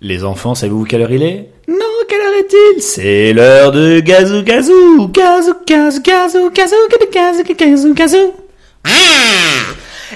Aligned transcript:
Les 0.00 0.22
enfants, 0.22 0.54
savez-vous 0.54 0.84
quelle 0.84 1.02
heure 1.02 1.10
il 1.10 1.24
est? 1.24 1.50
Non, 1.66 1.74
quelle 2.08 2.20
heure 2.20 2.38
est-il? 2.38 2.80
C'est 2.80 3.32
l'heure 3.32 3.72
de 3.72 3.98
gazou 3.98 4.42
gazou 4.44 5.08
Gazou 5.08 5.54
gazou 5.66 6.00
gazou 6.00 6.50
gazou 6.50 6.76
gazou 7.12 7.42
gazou 7.58 7.94
gazou 7.94 8.32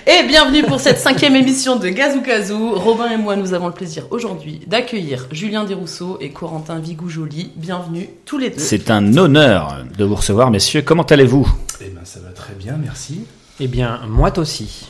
Et 0.07 0.23
bienvenue 0.29 0.63
pour 0.63 0.79
cette 0.79 0.99
cinquième 0.99 1.35
émission 1.35 1.75
de 1.81 1.89
Gazou 1.89 2.21
Gazou. 2.23 2.75
Robin 2.77 3.11
et 3.11 3.17
moi, 3.17 3.35
nous 3.35 3.55
avons 3.55 3.67
le 3.67 3.73
plaisir 3.73 4.07
aujourd'hui 4.13 4.61
d'accueillir 4.69 5.27
Julien 5.33 5.65
Desrousseaux 5.65 6.17
et 6.21 6.31
Corentin 6.31 6.79
Vigou-Joly. 6.79 7.51
Bienvenue 7.57 8.09
tous 8.25 8.39
les 8.39 8.51
deux. 8.51 8.61
C'est 8.61 8.89
un 8.89 9.17
honneur 9.17 9.85
de 9.99 10.05
vous 10.05 10.15
recevoir, 10.15 10.53
messieurs. 10.53 10.83
Comment 10.83 11.03
allez-vous? 11.03 11.49
Eh 11.81 11.89
ben, 11.89 12.03
ça 12.05 12.21
va 12.21 12.31
très 12.31 12.55
bien, 12.55 12.77
merci. 12.81 13.23
Eh 13.59 13.67
bien, 13.67 14.01
moi 14.09 14.39
aussi. 14.39 14.87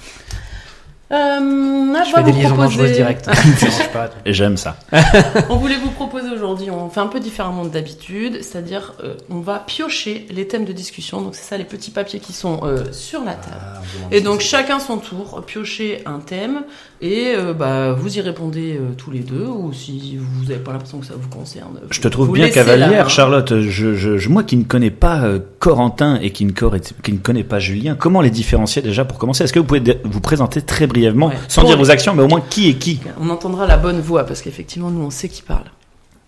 Euh, 1.12 1.94
ah, 1.94 2.02
Je 2.04 2.10
je 2.10 2.14
fais 2.16 2.22
des 2.22 2.32
liaisons 2.32 2.54
proposer- 2.54 2.76
dangereuses 2.76 2.92
directes. 2.92 3.24
Ça 3.58 3.66
marche 3.66 3.88
pas. 3.92 4.10
J'aime 4.26 4.56
ça. 4.56 4.76
On 5.50 5.56
voulait 5.56 5.76
vous 5.76 5.90
proposer 5.90 6.30
aujourd'hui, 6.30 6.70
on 6.70 6.88
fait 6.88 7.00
un 7.00 7.06
peu 7.06 7.20
différemment 7.20 7.64
d'habitude, 7.64 8.42
c'est-à-dire 8.42 8.94
euh, 9.04 9.14
on 9.30 9.40
va 9.40 9.58
piocher 9.58 10.26
les 10.30 10.48
thèmes 10.48 10.64
de 10.64 10.72
discussion. 10.72 11.20
Donc 11.20 11.34
c'est 11.34 11.42
ça 11.48 11.56
les 11.58 11.64
petits 11.64 11.90
papiers 11.90 12.18
qui 12.20 12.32
sont 12.32 12.60
euh, 12.64 12.84
sur 12.92 13.24
la 13.24 13.34
table. 13.34 13.56
Ah, 13.60 13.80
demande 13.96 14.14
Et 14.14 14.20
donc 14.22 14.40
chacun 14.40 14.78
son 14.78 14.96
tour, 14.98 15.42
piocher 15.46 16.02
un 16.06 16.18
thème 16.20 16.62
et 17.02 17.34
euh, 17.36 17.52
bah, 17.52 17.92
vous 17.92 18.16
y 18.16 18.20
répondez 18.20 18.76
euh, 18.80 18.92
tous 18.96 19.10
les 19.10 19.18
deux 19.20 19.44
ou 19.46 19.72
si 19.72 20.16
vous 20.16 20.44
n'avez 20.44 20.60
pas 20.60 20.72
l'impression 20.72 21.00
que 21.00 21.06
ça 21.06 21.14
vous 21.20 21.28
concerne. 21.28 21.80
Je 21.90 22.00
te 22.00 22.06
trouve 22.08 22.30
bien 22.32 22.48
cavalière. 22.48 23.10
Charlotte. 23.10 23.60
Je, 23.60 23.94
je- 23.94 24.16
je- 24.16 24.28
moi 24.28 24.44
qui 24.44 24.56
ne 24.56 24.62
connais 24.64 24.90
pas 24.92 25.22
euh, 25.24 25.40
Corentin 25.58 26.18
et 26.22 26.30
qui 26.30 26.44
ne, 26.44 26.52
cor- 26.52 26.76
qui 27.02 27.12
ne 27.12 27.18
connais 27.18 27.42
pas 27.44 27.58
Julien, 27.58 27.96
comment 27.96 28.20
les 28.20 28.30
différencier 28.30 28.80
déjà 28.82 29.04
pour 29.04 29.18
commencer? 29.18 29.42
Est-ce 29.44 29.52
que 29.52 29.58
vous 29.58 29.64
pouvez 29.66 29.82
vous 30.04 30.20
présenter 30.20 30.62
très 30.62 30.86
brièvement, 30.86 31.26
Ouais. 31.26 31.34
sans 31.48 31.62
Pour 31.62 31.70
dire 31.70 31.76
les- 31.76 31.84
vos 31.84 31.90
actions, 31.90 32.14
mais 32.14 32.22
au 32.22 32.28
moins 32.28 32.40
qui 32.48 32.68
est 32.70 32.74
qui? 32.74 33.00
On 33.20 33.28
entendra 33.30 33.66
la 33.66 33.76
bonne 33.76 34.00
voix 34.00 34.24
parce 34.24 34.40
qu'effectivement 34.40 34.90
nous 34.90 35.02
on 35.02 35.10
sait 35.10 35.28
qui 35.28 35.42
parle. 35.42 35.64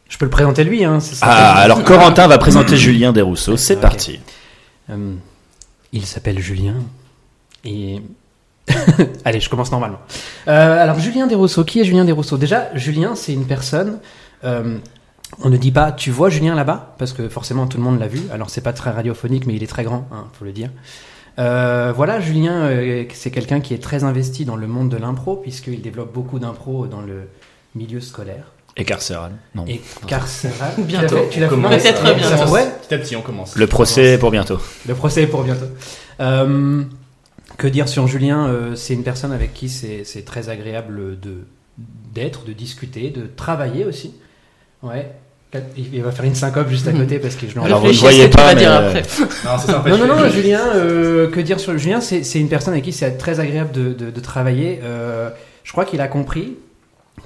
Je 0.09 0.19
peux 0.19 0.25
le 0.27 0.31
présenter 0.31 0.65
lui. 0.65 0.85
Hein, 0.85 0.99
c'est 1.01 1.15
ça. 1.15 1.27
Ah, 1.29 1.55
alors 1.61 1.83
Corentin 1.85 2.27
va 2.27 2.39
présenter 2.39 2.77
Julien 2.77 3.13
Desrousseaux. 3.13 3.57
C'est 3.57 3.81
parti. 3.81 4.19
Euh, 4.91 5.15
il 5.93 6.05
s'appelle 6.05 6.41
Julien. 6.41 6.75
Et. 7.65 8.03
Allez, 9.25 9.41
je 9.41 9.49
commence 9.49 9.71
normalement. 9.71 9.99
Euh, 10.49 10.83
alors, 10.83 10.99
Julien 10.99 11.27
Desrousseaux. 11.27 11.65
Qui 11.65 11.81
est 11.81 11.85
Julien 11.85 12.05
Desrousseaux? 12.05 12.37
Déjà, 12.39 12.69
Julien, 12.75 13.15
c'est 13.15 13.33
une 13.33 13.47
personne. 13.47 13.99
euh, 14.45 14.79
on 15.43 15.49
ne 15.51 15.57
dit 15.57 15.73
pas, 15.73 15.91
tu 15.93 16.11
vois 16.11 16.29
Julien 16.31 16.55
là-bas? 16.55 16.95
Parce 16.99 17.13
que 17.13 17.29
forcément, 17.29 17.67
tout 17.67 17.77
le 17.79 17.83
monde 17.83 17.99
l'a 17.99 18.07
vu. 18.09 18.21
Alors, 18.33 18.51
c'est 18.51 18.61
pas 18.61 18.73
très 18.73 18.91
radiophonique, 18.91 19.47
mais 19.47 19.55
il 19.55 19.63
est 19.63 19.67
très 19.69 19.83
grand, 19.85 20.07
hein, 20.13 20.27
faut 20.39 20.45
le 20.45 20.53
dire. 20.53 20.71
Euh, 21.41 21.93
voilà, 21.95 22.21
Julien, 22.21 22.53
euh, 22.67 23.05
c'est 23.13 23.31
quelqu'un 23.33 23.61
qui 23.61 23.75
est 23.75 23.83
très 23.83 24.05
investi 24.05 24.45
dans 24.45 24.55
le 24.57 24.67
monde 24.69 24.89
de 24.91 24.97
l'impro, 24.97 25.35
puisqu'il 25.37 25.83
développe 25.83 26.13
beaucoup 26.13 26.39
d'impro 26.39 26.87
dans 26.87 27.01
le 27.01 27.29
milieu 27.75 28.01
scolaire 28.01 28.53
Et 28.77 28.85
carcéral. 28.85 29.33
Non. 29.57 29.65
et 29.67 29.81
carcéral. 30.07 30.75
Bientôt. 30.79 31.17
Tu 31.31 31.41
l'as 31.41 31.49
Peut-être 31.49 32.05
bientôt. 32.15 32.53
Ouais, 32.53 32.67
Petit 32.87 32.95
à 32.95 32.99
petit, 32.99 33.17
on 33.17 33.23
commence. 33.23 33.57
Le 33.57 33.67
procès 33.67 34.13
est 34.13 34.19
pour 34.19 34.31
bientôt. 34.31 34.59
le 34.87 34.95
procès 34.95 35.23
est 35.25 35.27
pour 35.27 35.43
bientôt. 35.43 35.67
Euh, 36.21 36.85
que 37.57 37.67
dire 37.67 37.89
sur 37.89 38.07
Julien 38.07 38.47
Euh, 38.49 38.75
C'est 38.75 38.95
une 38.95 39.03
personne 39.05 39.33
avec 39.33 39.53
qui 39.55 39.69
c'est 39.69 40.25
très 40.25 40.49
agréable 40.49 41.19
de 41.21 41.39
d'être, 42.15 42.45
de 42.45 42.53
discuter, 42.53 43.11
de 43.11 43.27
travailler 43.27 43.85
aussi. 43.85 44.15
Ouais. 44.83 45.11
Il 45.77 46.03
va 46.03 46.11
faire 46.13 46.25
une 46.25 46.35
syncope 46.35 46.69
juste 46.69 46.87
à 46.89 46.93
côté 46.93 47.19
parce 47.21 47.37
que 47.37 47.49
je 47.49 47.55
l'en 47.57 47.65
Alors, 47.65 47.81
vous 47.81 47.89
ne 47.89 47.93
voyez 47.93 48.29
pas, 48.29 48.55
mais, 48.55 48.61
dire 48.61 48.71
euh, 48.73 48.89
après. 48.89 49.03
Non, 49.45 49.59
ça, 49.59 49.85
Non, 49.87 50.07
non, 50.07 50.29
Julien, 50.29 50.61
euh, 50.75 51.31
que 51.31 51.41
dire 51.41 51.59
sur 51.61 51.77
Julien 51.79 52.01
C'est 52.01 52.41
une 52.41 52.49
personne 52.49 52.75
avec 52.75 52.85
qui 52.85 52.93
c'est 52.93 53.13
très 53.19 53.39
agréable 53.41 53.71
de, 53.73 53.93
de- 53.93 54.11
de 54.11 54.21
travailler. 54.21 54.81
Euh, 54.83 55.31
je 55.65 55.71
crois 55.73 55.85
qu'il 55.85 56.01
a 56.01 56.09
compris 56.09 56.57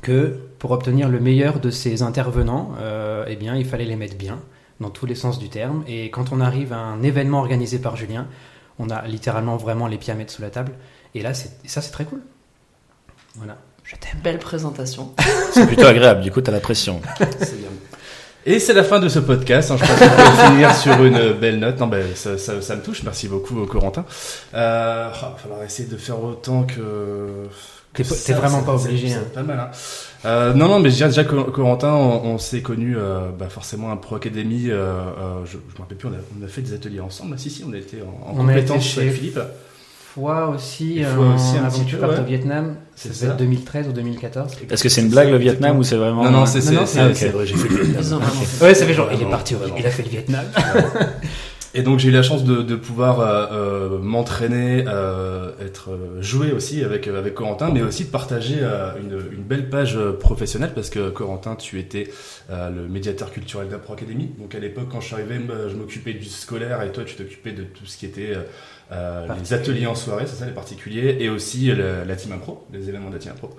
que 0.02 0.36
pour 0.58 0.70
obtenir 0.72 1.08
le 1.08 1.20
meilleur 1.20 1.58
de 1.60 1.70
ses 1.70 2.02
intervenants, 2.02 2.72
euh, 2.80 3.24
eh 3.28 3.36
bien, 3.36 3.54
il 3.56 3.64
fallait 3.64 3.84
les 3.86 3.96
mettre 3.96 4.16
bien, 4.16 4.38
dans 4.80 4.90
tous 4.90 5.06
les 5.06 5.14
sens 5.14 5.38
du 5.38 5.48
terme. 5.48 5.82
Et 5.88 6.10
quand 6.10 6.30
on 6.32 6.40
arrive 6.40 6.72
à 6.74 6.78
un 6.78 7.02
événement 7.02 7.38
organisé 7.40 7.78
par 7.78 7.96
Julien, 7.96 8.26
on 8.78 8.90
a 8.90 9.06
littéralement 9.06 9.56
vraiment 9.56 9.86
les 9.86 9.98
pieds 9.98 10.12
à 10.12 10.16
mettre 10.16 10.32
sous 10.32 10.42
la 10.42 10.50
table. 10.50 10.72
Et 11.14 11.22
là, 11.22 11.34
c'est 11.34 11.50
et 11.64 11.68
ça, 11.68 11.80
c'est 11.82 11.90
très 11.90 12.04
cool. 12.04 12.20
Voilà, 13.36 13.56
je 13.84 13.94
t'aime. 13.96 14.20
Belle 14.22 14.38
présentation. 14.38 15.12
C'est 15.52 15.66
plutôt 15.66 15.86
agréable. 15.86 16.20
Du 16.22 16.30
coup, 16.30 16.40
t'as 16.40 16.52
la 16.52 16.60
pression. 16.60 17.00
C'est 17.18 17.58
bien. 17.58 17.68
Et 18.46 18.58
c'est 18.60 18.72
la 18.72 18.84
fin 18.84 18.98
de 19.00 19.08
ce 19.08 19.18
podcast. 19.18 19.70
hein. 19.70 19.76
Je 19.78 19.84
pense 19.84 19.98
qu'on 19.98 20.06
peut 20.06 20.46
finir 20.52 20.74
sur 20.74 21.04
une 21.04 21.32
belle 21.34 21.58
note. 21.58 21.78
Non, 21.78 21.86
ben, 21.86 22.04
ça, 22.14 22.38
ça, 22.38 22.60
ça 22.62 22.76
me 22.76 22.82
touche. 22.82 23.02
Merci 23.02 23.28
beaucoup, 23.28 23.64
Corentin. 23.66 24.04
Euh, 24.54 25.10
oh, 25.12 25.16
il 25.16 25.20
va 25.32 25.36
falloir 25.36 25.62
essayer 25.64 25.88
de 25.88 25.96
faire 25.96 26.22
autant 26.22 26.62
que. 26.64 27.48
que 27.92 28.02
T'es 28.02 28.08
pas- 28.08 28.14
ça, 28.14 28.26
t'es 28.26 28.32
vraiment 28.32 28.62
pas 28.62 28.74
obligé, 28.74 29.08
c'est 29.08 29.14
hein. 29.16 29.24
Pas 29.34 29.42
mal. 29.42 29.58
Hein. 29.60 29.70
Euh, 30.24 30.52
non, 30.52 30.66
non, 30.68 30.78
mais 30.80 30.88
déjà, 30.90 31.06
déjà 31.08 31.22
Cor- 31.24 31.52
Corentin, 31.52 31.92
on, 31.92 32.24
on 32.24 32.38
s'est 32.38 32.60
connus 32.60 32.96
euh, 32.98 33.28
bah, 33.38 33.48
forcément 33.48 33.92
à 33.92 33.96
Pro 33.96 34.16
Academy. 34.16 34.64
Euh, 34.68 34.74
euh, 34.76 35.44
je, 35.44 35.52
je 35.52 35.74
me 35.74 35.78
rappelle 35.78 35.96
plus. 35.98 36.08
On 36.08 36.12
a, 36.12 36.16
on 36.40 36.44
a 36.44 36.48
fait 36.48 36.62
des 36.62 36.72
ateliers 36.74 37.00
ensemble. 37.00 37.32
Ah, 37.34 37.38
si, 37.38 37.50
si, 37.50 37.64
on 37.68 37.72
a 37.72 37.76
été 37.76 37.98
en, 38.02 38.06
en 38.30 38.34
On 38.40 38.48
a 38.48 38.52
été 38.52 38.62
compétence 38.66 38.84
chez- 38.84 39.00
avec 39.02 39.12
Philippe. 39.14 39.38
Fois 40.14 40.48
aussi, 40.48 41.04
euh, 41.04 41.14
fois 41.14 41.34
aussi 41.34 41.56
un 41.58 41.64
avant 41.66 41.70
petit 41.70 41.84
que 41.84 41.90
tu 41.90 41.94
peu, 41.94 42.00
partes 42.00 42.14
ouais. 42.14 42.20
au 42.20 42.24
Vietnam, 42.26 42.74
C'est 42.96 43.12
c'est 43.14 43.26
ça. 43.26 43.34
2013 43.34 43.88
ou 43.88 43.92
2014. 43.92 44.52
Est-ce 44.68 44.82
que 44.82 44.88
c'est 44.88 45.02
une 45.02 45.10
blague 45.10 45.30
le 45.30 45.36
Vietnam 45.36 45.78
ou 45.78 45.84
c'est 45.84 45.94
vraiment 45.96 46.24
Non, 46.24 46.30
non, 46.30 46.46
c'est 46.46 46.64
Non, 46.72 46.80
non, 46.80 46.86
c'est- 46.86 47.28
vrai. 47.28 47.46
J'ai 47.46 47.54
fait 47.54 47.68
le 47.68 47.84
Vietnam. 47.84 48.02
Ont 48.14 48.16
vraiment 48.24 48.40
fait. 48.40 48.64
Ouais, 48.64 48.74
ça 48.74 48.86
fait 48.86 48.94
genre, 48.94 49.06
il 49.10 49.12
est 49.12 49.16
Vraiment, 49.16 49.30
parti, 49.30 49.54
il 49.78 49.86
a 49.86 49.90
fait 49.90 50.02
le 50.02 50.08
Vietnam. 50.08 50.44
Et 51.74 51.82
donc 51.82 51.98
j'ai 51.98 52.08
eu 52.08 52.12
la 52.12 52.22
chance 52.22 52.44
de, 52.44 52.62
de 52.62 52.76
pouvoir 52.76 53.20
euh, 53.20 53.46
euh, 53.52 53.98
m'entraîner, 53.98 54.84
euh, 54.88 55.50
être 55.60 55.90
euh, 55.90 56.22
jouer 56.22 56.52
aussi 56.52 56.82
avec 56.82 57.06
avec 57.08 57.34
Corentin, 57.34 57.70
mais 57.70 57.82
aussi 57.82 58.06
de 58.06 58.10
partager 58.10 58.56
euh, 58.62 58.92
une, 58.98 59.36
une 59.36 59.42
belle 59.42 59.68
page 59.68 59.96
euh, 59.96 60.12
professionnelle 60.12 60.72
parce 60.74 60.88
que 60.88 61.10
Corentin, 61.10 61.56
tu 61.56 61.78
étais 61.78 62.10
euh, 62.50 62.70
le 62.70 62.88
médiateur 62.88 63.30
culturel 63.30 63.68
d'Appro 63.68 63.92
Academy. 63.92 64.30
Donc 64.38 64.54
à 64.54 64.58
l'époque, 64.60 64.88
quand 64.90 65.00
je 65.00 65.06
suis 65.06 65.14
arrivé, 65.14 65.38
je 65.68 65.76
m'occupais 65.76 66.14
du 66.14 66.24
scolaire 66.24 66.82
et 66.82 66.90
toi, 66.90 67.04
tu 67.04 67.16
t'occupais 67.16 67.52
de 67.52 67.64
tout 67.64 67.84
ce 67.84 67.98
qui 67.98 68.06
était 68.06 68.34
euh, 68.34 68.42
euh, 68.90 69.26
les 69.38 69.52
ateliers 69.52 69.86
en 69.86 69.94
soirée, 69.94 70.24
c'est 70.26 70.36
ça, 70.36 70.46
les 70.46 70.52
particuliers, 70.52 71.18
et 71.20 71.28
aussi 71.28 71.70
euh, 71.70 71.98
la, 72.00 72.04
la 72.06 72.16
team 72.16 72.32
impro, 72.32 72.66
les 72.72 72.88
événements 72.88 73.10
de 73.10 73.14
la 73.14 73.20
team 73.20 73.32
impro. 73.32 73.50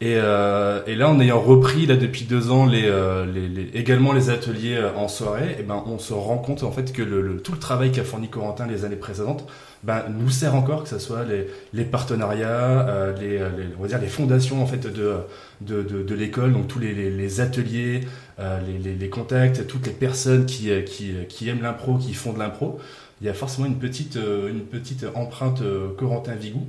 Et, 0.00 0.14
euh, 0.16 0.80
et 0.86 0.94
là, 0.94 1.08
en 1.10 1.18
ayant 1.18 1.40
repris 1.40 1.84
là 1.86 1.96
depuis 1.96 2.24
deux 2.24 2.52
ans 2.52 2.66
les, 2.66 2.84
euh, 2.86 3.26
les, 3.26 3.48
les- 3.48 3.68
également 3.74 4.12
les 4.12 4.30
ateliers 4.30 4.76
euh, 4.76 4.94
en 4.94 5.08
soirée, 5.08 5.56
et 5.58 5.64
ben 5.64 5.82
on 5.86 5.98
se 5.98 6.12
rend 6.14 6.38
compte 6.38 6.62
en 6.62 6.70
fait 6.70 6.92
que 6.92 7.02
le, 7.02 7.20
le- 7.20 7.40
tout 7.42 7.50
le 7.50 7.58
travail 7.58 7.90
qu'a 7.90 8.04
fourni 8.04 8.28
Corentin 8.28 8.68
les 8.68 8.84
années 8.84 8.94
précédentes, 8.94 9.44
ben 9.82 10.04
nous 10.16 10.30
sert 10.30 10.54
encore, 10.54 10.84
que 10.84 10.88
ce 10.88 11.00
soit 11.00 11.24
les, 11.24 11.48
les 11.72 11.84
partenariats, 11.84 12.88
euh, 12.88 13.12
les, 13.18 13.38
euh, 13.38 13.48
les- 13.58 13.64
on 13.76 13.82
va 13.82 13.88
dire 13.88 14.00
les 14.00 14.06
fondations 14.06 14.62
en 14.62 14.66
fait 14.66 14.86
de 14.86 15.14
de, 15.62 15.82
de, 15.82 16.04
de 16.04 16.14
l'école, 16.14 16.52
donc 16.52 16.68
tous 16.68 16.78
les, 16.78 16.94
ateliers, 17.40 18.02
les, 18.38 18.78
contacts, 19.08 19.66
toutes 19.66 19.86
les 19.88 19.92
personnes 19.92 20.46
qui 20.46 20.70
qui, 20.84 21.12
qui 21.28 21.48
aiment 21.48 21.62
l'impro, 21.62 21.96
qui 21.98 22.14
font 22.14 22.32
de 22.32 22.38
l'impro. 22.38 22.78
Il 23.20 23.26
y 23.26 23.30
a 23.30 23.34
forcément 23.34 23.66
une 23.66 23.78
petite 23.80 24.14
une 24.16 24.60
petite 24.60 25.04
empreinte 25.16 25.60
Corentin 25.98 26.34
Vigou 26.36 26.64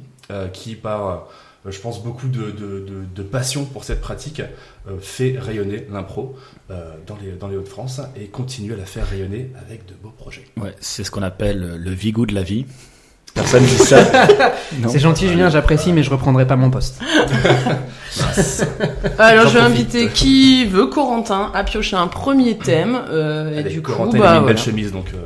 qui 0.51 0.73
par 0.75 1.28
je 1.67 1.79
pense 1.79 2.03
beaucoup 2.03 2.27
de, 2.27 2.51
de, 2.51 2.53
de, 2.79 3.03
de 3.13 3.23
passion 3.23 3.65
pour 3.65 3.83
cette 3.83 4.01
pratique 4.01 4.41
euh, 4.87 4.93
fait 5.01 5.35
rayonner 5.37 5.85
l'impro 5.91 6.35
euh, 6.71 6.93
dans 7.05 7.17
les, 7.21 7.31
dans 7.33 7.47
les 7.47 7.57
Hauts-de-France 7.57 8.01
et 8.15 8.27
continue 8.27 8.73
à 8.73 8.77
la 8.77 8.85
faire 8.85 9.07
rayonner 9.07 9.51
avec 9.65 9.85
de 9.85 9.93
beaux 10.01 10.13
projets. 10.17 10.45
Ouais, 10.57 10.73
c'est 10.79 11.03
ce 11.03 11.11
qu'on 11.11 11.23
appelle 11.23 11.75
le 11.77 11.91
vigou 11.91 12.25
de 12.25 12.33
la 12.33 12.43
vie. 12.43 12.65
Personne 13.35 13.63
dit 13.63 13.77
ça. 13.77 13.99
C'est 14.87 14.99
gentil, 14.99 15.27
Julien, 15.27 15.49
j'apprécie, 15.51 15.93
mais 15.93 16.01
je 16.01 16.09
reprendrai 16.09 16.47
pas 16.47 16.55
mon 16.55 16.71
poste. 16.71 16.99
Alors 19.19 19.47
je 19.47 19.53
vais 19.53 19.59
inviter 19.63 20.09
qui 20.09 20.65
veut 20.65 20.87
Corentin 20.87 21.51
à 21.53 21.63
piocher 21.63 21.95
un 21.95 22.07
premier 22.07 22.57
thème 22.57 22.99
euh, 23.09 23.53
et 23.53 23.59
Allez, 23.59 23.69
du 23.69 23.81
coup 23.81 23.91
Corentin 23.91 24.17
il 24.17 24.23
a 24.23 24.25
bah, 24.25 24.31
mis 24.33 24.37
une 24.39 24.45
belle 24.45 24.55
voilà. 24.55 24.71
chemise 24.71 24.91
donc. 24.91 25.05
euh, 25.13 25.17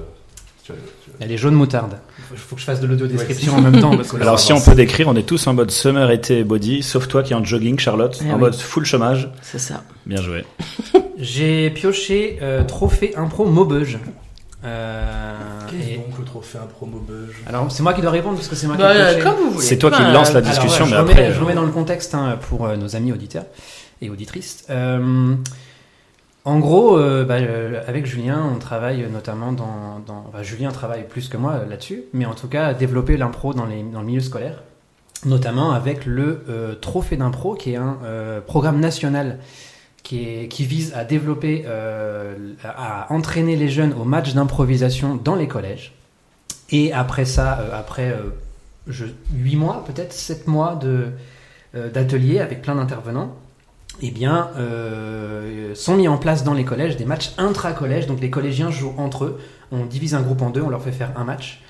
tu 0.66 0.72
vois. 0.74 0.82
Elle 1.24 1.32
est 1.32 1.38
jaune 1.38 1.54
moutarde. 1.56 1.98
Il 2.32 2.38
faut 2.38 2.56
que 2.56 2.62
je 2.62 2.66
fasse 2.66 2.82
de 2.82 2.88
l'audio 2.88 3.08
description 3.08 3.56
en 3.56 3.62
même 3.62 3.80
temps. 3.80 3.92
Parce 3.96 4.12
que 4.12 4.18
là, 4.18 4.24
Alors 4.24 4.40
si 4.40 4.52
on 4.52 4.60
peut 4.60 4.76
décrire, 4.76 5.08
on 5.08 5.16
est 5.16 5.24
tous 5.26 5.48
en 5.48 5.54
mode 5.54 5.72
summer, 5.72 6.12
été, 6.12 6.44
body, 6.44 6.84
sauf 6.84 7.08
toi 7.08 7.24
qui 7.24 7.32
es 7.34 7.36
en 7.36 7.44
jogging, 7.46 7.80
Charlotte, 7.80 8.20
Eh 8.26 8.30
en 8.32 8.36
oui. 8.36 8.40
mode 8.42 8.56
full 8.56 8.84
chômage. 8.86 9.30
C'est 9.42 9.60
ça. 9.60 9.84
Bien 10.06 10.22
joué. 10.22 10.44
J'ai 11.18 11.70
pioché 11.70 12.40
euh, 12.42 12.64
trophée 12.64 13.14
impro 13.16 13.46
Maubeuge. 13.46 14.00
Euh, 14.66 15.34
et- 15.74 15.98
donc 15.98 16.18
le 16.20 16.24
trophée 16.26 16.58
un 16.58 16.66
promo 16.68 16.98
beuge 17.00 17.36
Alors, 17.48 17.70
c'est 17.70 17.84
moi 17.84 17.94
qui 17.94 18.02
dois 18.02 18.12
répondre 18.12 18.36
parce 18.36 18.48
que 18.48 18.56
c'est 18.56 18.68
moi 18.68 18.78
Bah, 18.78 18.92
qui 18.94 18.98
ai 18.98 19.02
euh, 19.20 19.24
comme 19.24 19.36
vous 19.36 19.52
voulez. 19.52 19.66
C'est 19.66 19.78
toi 19.78 19.92
qui 19.92 19.98
Enfin, 20.02 20.12
lance 20.14 20.32
la 20.34 20.40
euh, 20.40 20.42
discussion, 20.42 20.86
Alors, 20.86 21.04
mais 21.06 21.08
je, 21.08 21.12
après. 21.12 21.14
remets, 21.24 21.34
je 21.34 21.38
euh, 21.38 21.42
remets 21.44 21.54
dans 21.56 21.64
le 21.66 21.72
contexte 21.72 22.16
hein, 22.16 22.38
pour 22.50 22.66
euh, 22.66 22.78
nos 22.78 22.96
amis 22.96 23.12
auditeurs 23.12 23.44
et 24.02 24.10
auditrices. 24.10 24.64
Euh, 24.70 25.36
en 26.46 26.60
gros, 26.60 26.98
euh, 26.98 27.24
bah, 27.24 27.36
euh, 27.36 27.82
avec 27.88 28.06
Julien, 28.06 28.50
on 28.54 28.60
travaille 28.60 29.08
notamment 29.10 29.52
dans. 29.54 30.04
Julien 30.42 30.72
travaille 30.72 31.08
plus 31.08 31.30
que 31.30 31.38
moi 31.38 31.54
euh, 31.54 31.70
là-dessus, 31.70 32.04
mais 32.14 32.26
en 32.26 32.34
tout 32.34 32.48
cas, 32.48 32.74
développer 32.74 33.18
l'impro 33.18 33.54
dans, 33.54 33.66
dans 33.66 34.00
le 34.02 34.06
milieu 34.06 34.20
scolaire, 34.20 34.64
notamment 35.26 35.72
avec 35.72 36.06
le 36.06 36.44
Trophée 36.82 37.18
d'impro, 37.18 37.56
qui 37.56 37.74
est 37.74 37.78
un 37.78 37.98
programme 38.46 38.80
national 38.80 39.40
qui, 40.04 40.48
vise 40.60 40.94
à 40.96 41.06
développer, 41.06 41.66
à 42.64 43.08
entraîner 43.10 43.56
les 43.56 43.70
jeunes 43.70 43.94
au 43.94 44.04
match 44.04 44.34
d'improvisation 44.34 45.16
dans 45.16 45.36
les 45.36 45.48
collèges. 45.48 45.94
Et 46.72 46.92
après 46.92 47.26
ça, 47.26 47.58
après 47.74 48.14
je, 48.88 49.06
8 49.34 49.56
mois, 49.56 49.84
peut-être 49.86 50.14
7 50.14 50.48
mois 50.48 50.76
de, 50.76 51.12
euh, 51.76 51.90
d'atelier 51.90 52.40
avec 52.40 52.62
plein 52.62 52.76
d'intervenants, 52.76 53.36
eh 54.02 54.12
bien, 54.12 54.50
euh, 54.58 55.76
sont 55.76 55.96
mis 55.96 56.08
en 56.08 56.18
place 56.18 56.44
dans 56.44 56.54
les 56.54 56.66
collèges 56.66 56.98
des 56.98 57.06
matchs 57.06 57.34
intra-collèges. 57.38 58.08
Donc 58.08 58.22
les 58.22 58.30
collégiens 58.30 58.72
jouent 58.72 58.96
entre 58.98 59.26
eux. 59.26 59.40
On 59.72 59.86
divise 59.86 60.16
un 60.16 60.22
groupe 60.22 60.42
en 60.42 60.50
deux, 60.50 60.62
on 60.62 60.70
leur 60.70 60.82
fait 60.82 60.92
faire 60.92 61.12
un 61.16 61.24
match. 61.24 61.62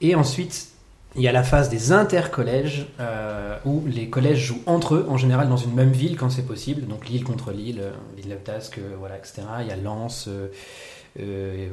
Et 0.00 0.14
ensuite, 0.14 0.74
il 1.16 1.22
y 1.22 1.28
a 1.28 1.32
la 1.32 1.44
phase 1.44 1.68
des 1.68 1.92
intercollèges 1.92 2.86
euh, 2.98 3.56
où 3.64 3.84
les 3.86 4.10
collèges 4.10 4.38
jouent 4.38 4.62
entre 4.66 4.96
eux, 4.96 5.06
en 5.08 5.16
général 5.16 5.48
dans 5.48 5.56
une 5.56 5.72
même 5.72 5.92
ville 5.92 6.16
quand 6.16 6.30
c'est 6.30 6.46
possible. 6.46 6.86
Donc 6.86 7.08
Lille 7.08 7.22
contre 7.22 7.52
Lille, 7.52 7.80
euh, 7.80 7.92
Villeneuve-d'Ascq, 8.16 8.78
euh, 8.78 8.94
voilà, 8.98 9.16
etc. 9.16 9.42
Il 9.60 9.68
y 9.68 9.70
a 9.70 9.76
Lens, 9.76 10.28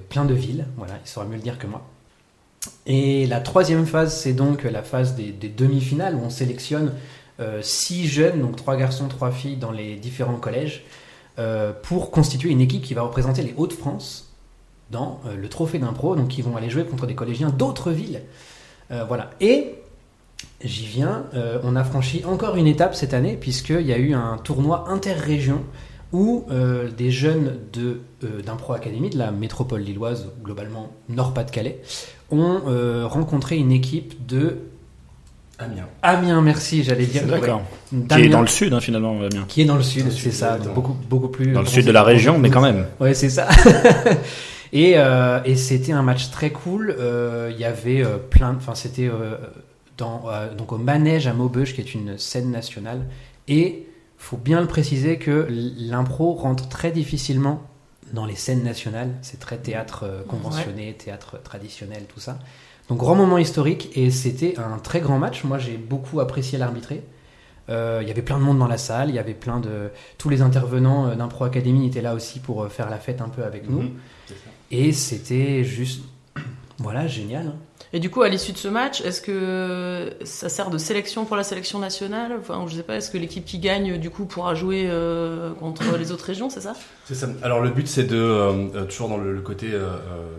plein 0.10 0.26
de 0.26 0.34
villes. 0.34 0.66
Voilà, 0.78 0.94
il 1.04 1.10
saura 1.10 1.26
mieux 1.26 1.38
le 1.38 1.42
dire 1.42 1.58
que 1.58 1.66
moi. 1.66 1.82
Et 2.86 3.26
la 3.26 3.40
troisième 3.40 3.88
phase, 3.88 4.16
c'est 4.16 4.34
donc 4.34 4.64
la 4.64 4.84
phase 4.84 5.16
des, 5.16 5.32
demi-finales 5.32 6.16
où 6.16 6.22
on 6.24 6.30
sélectionne 6.30 6.94
six 7.62 8.08
jeunes, 8.08 8.42
donc 8.42 8.56
trois 8.56 8.76
garçons, 8.76 9.08
trois 9.08 9.32
filles 9.32 9.58
dans 9.58 9.72
les 9.72 9.96
différents 9.96 10.38
collèges, 10.38 10.84
euh, 11.40 11.74
pour 11.84 12.12
constituer 12.12 12.50
une 12.50 12.62
équipe 12.62 12.84
qui 12.84 12.94
va 12.94 13.02
représenter 13.04 13.42
les 13.42 13.54
Hauts-de-France 13.58 14.34
dans 14.90 15.22
euh, 15.26 15.36
le 15.36 15.48
trophée 15.48 15.80
d'impro. 15.80 16.16
Donc 16.16 16.38
ils 16.38 16.44
vont 16.44 16.58
aller 16.58 16.70
jouer 16.70 16.84
contre 16.84 17.08
des 17.08 17.16
collégiens 17.16 17.50
d'autres 17.50 17.92
villes. 17.92 18.22
Euh, 18.92 19.06
voilà. 19.06 19.32
Et 19.40 19.76
j'y 20.64 20.86
viens, 20.86 21.26
euh, 21.34 21.60
on 21.64 21.76
a 21.76 21.84
franchi 21.84 22.24
encore 22.26 22.56
une 22.58 22.68
étape 22.68 22.96
cette 22.96 23.14
année, 23.14 23.38
puisqu'il 23.40 23.88
y 23.88 23.94
a 23.94 23.98
eu 23.98 24.14
un 24.14 24.38
tournoi 24.38 24.90
interrégion 24.90 25.64
où 26.12 26.44
euh, 26.52 26.92
des 26.92 27.10
jeunes 27.10 27.58
de, 27.72 28.02
euh, 28.26 28.42
d'Impro 28.42 28.74
Academy, 28.74 29.10
de 29.10 29.18
la 29.18 29.32
métropole 29.32 29.82
lilloise, 29.82 30.30
globalement 30.44 30.92
Nord-Pas-de-Calais, 31.08 31.82
ont 32.30 32.64
euh, 32.68 33.08
rencontré 33.08 33.58
une 33.58 33.72
équipe 33.72 34.26
de 34.26 34.58
Amiens. 35.62 35.88
Amiens, 36.02 36.42
merci, 36.42 36.84
j'allais 36.84 37.06
dire. 37.06 37.26
D'accord. 37.26 37.62
Qui 38.10 38.22
est 38.22 38.30
dans 38.30 38.42
le 38.42 38.48
sud, 38.48 38.74
hein, 38.74 38.80
finalement, 38.80 39.16
bien. 39.28 39.46
qui 39.48 39.62
est 39.62 39.66
dans 39.66 39.76
le 39.78 39.84
sud, 39.84 40.04
Dans 40.04 40.08
le 40.10 40.12
c'est 40.14 40.20
sud, 40.20 40.32
ça, 40.34 40.58
beaucoup, 40.58 40.96
beaucoup 41.10 41.28
plus. 41.30 41.52
Dans 41.52 41.62
le 41.62 41.68
sud 41.68 41.86
de 41.86 41.92
la 41.92 42.04
région, 42.04 42.38
mais 42.40 42.50
quand 42.50 42.62
même. 42.62 42.86
Ouais, 43.00 43.14
c'est 43.14 43.30
ça. 43.30 43.48
et 44.74 44.94
euh, 44.98 45.40
et 45.46 45.56
c'était 45.56 45.92
un 45.92 46.02
match 46.04 46.32
très 46.32 46.50
cool. 46.52 46.96
Euh, 47.00 47.50
Il 47.54 47.60
y 47.60 47.66
avait 47.66 48.04
euh, 48.04 48.18
plein, 48.18 48.54
de- 48.54 48.58
enfin 48.58 48.76
c'était 48.76 49.08
euh, 49.08 49.36
dans 49.98 50.24
euh, 50.30 50.54
donc 50.54 50.72
au 50.72 50.78
manège 50.78 51.28
à 51.28 51.34
Maubeuge, 51.34 51.74
qui 51.76 51.82
est 51.82 51.94
une 51.94 52.18
scène 52.18 52.52
nationale. 52.52 53.02
Et 53.48 53.88
faut 54.18 54.38
bien 54.38 54.62
le 54.62 54.68
préciser 54.68 55.18
que 55.18 55.48
l'impro 55.50 56.34
rentre 56.34 56.70
très 56.70 56.92
difficilement 56.92 57.64
dans 58.14 58.26
les 58.26 58.36
scènes 58.36 58.64
nationales. 58.64 59.10
C'est 59.22 59.40
très 59.40 59.58
théâtre 59.58 60.04
euh, 60.06 60.24
conventionné, 60.24 60.94
théâtre 60.94 61.42
traditionnel, 61.44 62.04
tout 62.14 62.20
ça. 62.20 62.38
Donc 62.92 63.00
grand 63.00 63.16
moment 63.16 63.38
historique 63.38 63.90
et 63.96 64.12
c'était 64.12 64.60
un 64.60 64.78
très 64.78 65.00
grand 65.00 65.18
match. 65.18 65.46
Moi 65.46 65.58
j'ai 65.58 65.78
beaucoup 65.78 66.20
apprécié 66.20 66.58
l'arbitrer. 66.58 67.04
Euh, 67.70 68.00
Il 68.02 68.08
y 68.10 68.12
avait 68.12 68.22
plein 68.22 68.38
de 68.38 68.44
monde 68.44 68.60
dans 68.60 68.68
la 68.68 68.78
salle, 68.78 69.08
il 69.08 69.16
y 69.16 69.20
avait 69.20 69.34
plein 69.34 69.62
de 69.62 69.92
tous 70.18 70.28
les 70.28 70.42
intervenants 70.42 71.08
euh, 71.08 71.16
d'Impro 71.16 71.46
Academy 71.46 71.88
étaient 71.88 72.02
là 72.02 72.14
aussi 72.14 72.40
pour 72.40 72.64
euh, 72.64 72.68
faire 72.68 72.90
la 72.90 72.98
fête 72.98 73.22
un 73.22 73.30
peu 73.30 73.46
avec 73.46 73.70
nous. 73.70 73.84
Mhm. 73.84 73.92
Et 74.72 74.92
c'était 74.92 75.64
juste, 75.64 76.02
voilà, 76.80 77.08
génial. 77.08 77.48
hein. 77.48 77.56
Et 77.94 78.00
du 78.00 78.10
coup, 78.10 78.22
à 78.22 78.30
l'issue 78.30 78.54
de 78.54 78.58
ce 78.58 78.70
match, 78.70 79.02
est-ce 79.02 79.22
que 79.22 80.14
ça 80.24 80.48
sert 80.48 80.70
de 80.70 80.78
sélection 80.78 81.26
pour 81.26 81.36
la 81.36 81.44
sélection 81.44 81.78
nationale? 81.78 82.32
Enfin, 82.40 82.64
je 82.70 82.76
sais 82.78 82.84
pas, 82.84 82.96
est-ce 82.96 83.12
que 83.12 83.18
l'équipe 83.18 83.44
qui 83.44 83.60
gagne, 83.60 83.98
du 83.98 84.10
coup, 84.10 84.24
pourra 84.26 84.56
jouer 84.56 84.86
euh, 84.88 85.52
contre 85.56 85.98
les 85.98 86.14
autres 86.14 86.24
régions, 86.24 86.50
c'est 86.50 86.62
ça? 86.62 86.74
C'est 87.06 87.16
ça. 87.16 87.28
Alors 87.44 87.60
le 87.60 87.70
but 87.70 87.90
c'est 87.90 88.06
de 88.06 88.16
euh, 88.16 88.52
euh, 88.76 88.86
toujours 88.86 89.10
dans 89.10 89.18
le, 89.18 89.34
le 89.34 89.42
côté 89.42 89.68
euh, 89.74 89.90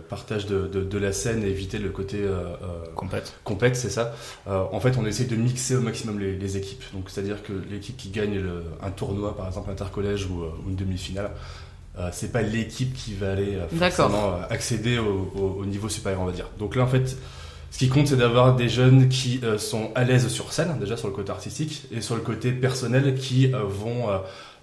partage 0.08 0.46
de, 0.46 0.66
de, 0.66 0.82
de 0.82 0.98
la 0.98 1.12
scène 1.12 1.44
et 1.44 1.48
éviter 1.48 1.76
le 1.78 1.90
côté 1.90 2.26
Complète. 2.94 3.34
compète, 3.44 3.76
c'est 3.76 3.90
ça. 3.90 4.14
Euh, 4.48 4.62
en 4.72 4.80
fait, 4.80 4.96
on 4.98 5.04
essaie 5.04 5.24
de 5.24 5.36
mixer 5.36 5.76
au 5.76 5.82
maximum 5.82 6.18
les, 6.20 6.34
les 6.36 6.56
équipes. 6.56 6.82
Donc, 6.94 7.10
c'est-à-dire 7.10 7.42
que 7.42 7.52
l'équipe 7.70 7.98
qui 7.98 8.08
gagne 8.08 8.38
le- 8.40 8.64
un 8.82 8.90
tournoi, 8.90 9.36
par 9.36 9.46
exemple 9.46 9.70
intercollège 9.70 10.24
ou, 10.26 10.42
ou 10.44 10.70
une 10.70 10.76
demi-finale, 10.76 11.30
euh, 11.98 12.08
c'est 12.12 12.32
pas 12.32 12.40
l'équipe 12.40 12.94
qui 12.94 13.12
va 13.12 13.32
aller 13.32 13.56
euh, 13.56 13.66
D'accord. 13.72 14.10
forcément 14.10 14.32
euh, 14.32 14.36
accéder 14.48 14.96
au, 14.98 15.30
au- 15.38 15.60
au 15.60 15.66
niveau 15.66 15.90
supérieur, 15.90 16.22
on 16.22 16.24
va 16.26 16.32
dire. 16.32 16.48
Donc 16.58 16.76
là, 16.76 16.84
en 16.84 16.86
fait, 16.86 17.14
ce 17.72 17.78
qui 17.78 17.88
compte, 17.88 18.06
c'est 18.06 18.16
d'avoir 18.16 18.54
des 18.54 18.68
jeunes 18.68 19.08
qui 19.08 19.40
euh, 19.42 19.56
sont 19.56 19.92
à 19.94 20.04
l'aise 20.04 20.28
sur 20.28 20.52
scène, 20.52 20.76
déjà 20.78 20.98
sur 20.98 21.08
le 21.08 21.14
côté 21.14 21.30
artistique, 21.32 21.84
et 21.90 22.02
sur 22.02 22.14
le 22.14 22.20
côté 22.20 22.52
personnel, 22.52 23.14
qui 23.14 23.52
euh, 23.54 23.62
vont, 23.64 24.08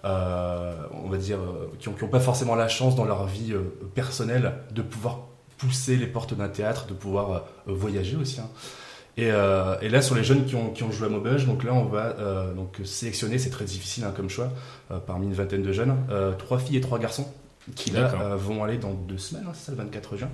euh, 0.05 0.73
on 0.93 1.09
va 1.09 1.17
dire, 1.17 1.39
qui 1.79 1.89
ont, 1.89 1.93
qui 1.93 2.03
ont 2.03 2.07
pas 2.07 2.19
forcément 2.19 2.53
la 2.53 2.67
chance 2.67 2.95
dans 2.95 3.05
leur 3.05 3.25
vie 3.25 3.55
personnelle 3.95 4.53
de 4.71 4.83
pouvoir 4.83 5.21
pousser 5.57 5.97
les 5.97 6.05
portes 6.05 6.35
d'un 6.35 6.49
théâtre, 6.49 6.85
de 6.85 6.93
pouvoir 6.93 7.45
voyager 7.65 8.15
aussi. 8.15 8.39
hein. 8.39 8.49
Et, 9.17 9.31
là, 9.89 10.01
sur 10.01 10.15
les 10.15 10.23
jeunes 10.23 10.45
qui 10.45 10.55
ont, 10.55 10.91
joué 10.91 11.07
à 11.07 11.09
Maubeuge, 11.09 11.47
donc 11.47 11.63
là, 11.63 11.73
on 11.73 11.85
va 11.85 12.15
donc 12.55 12.79
sélectionner, 12.85 13.37
c'est 13.37 13.49
très 13.49 13.65
difficile 13.65 14.05
hein, 14.05 14.13
comme 14.15 14.29
choix, 14.29 14.49
parmi 15.07 15.25
une 15.25 15.33
vingtaine 15.33 15.63
de 15.63 15.73
jeunes, 15.73 15.95
trois 16.37 16.59
filles 16.59 16.77
et 16.77 16.81
trois 16.81 16.99
garçons 16.99 17.27
qui 17.75 17.91
là 17.91 18.11
euh, 18.21 18.35
vont 18.35 18.63
aller 18.63 18.77
dans 18.77 18.93
deux 18.93 19.17
semaines, 19.17 19.45
hein, 19.47 19.51
c'est 19.53 19.67
ça, 19.67 19.71
le 19.71 19.77
24 19.77 20.17
juin, 20.17 20.29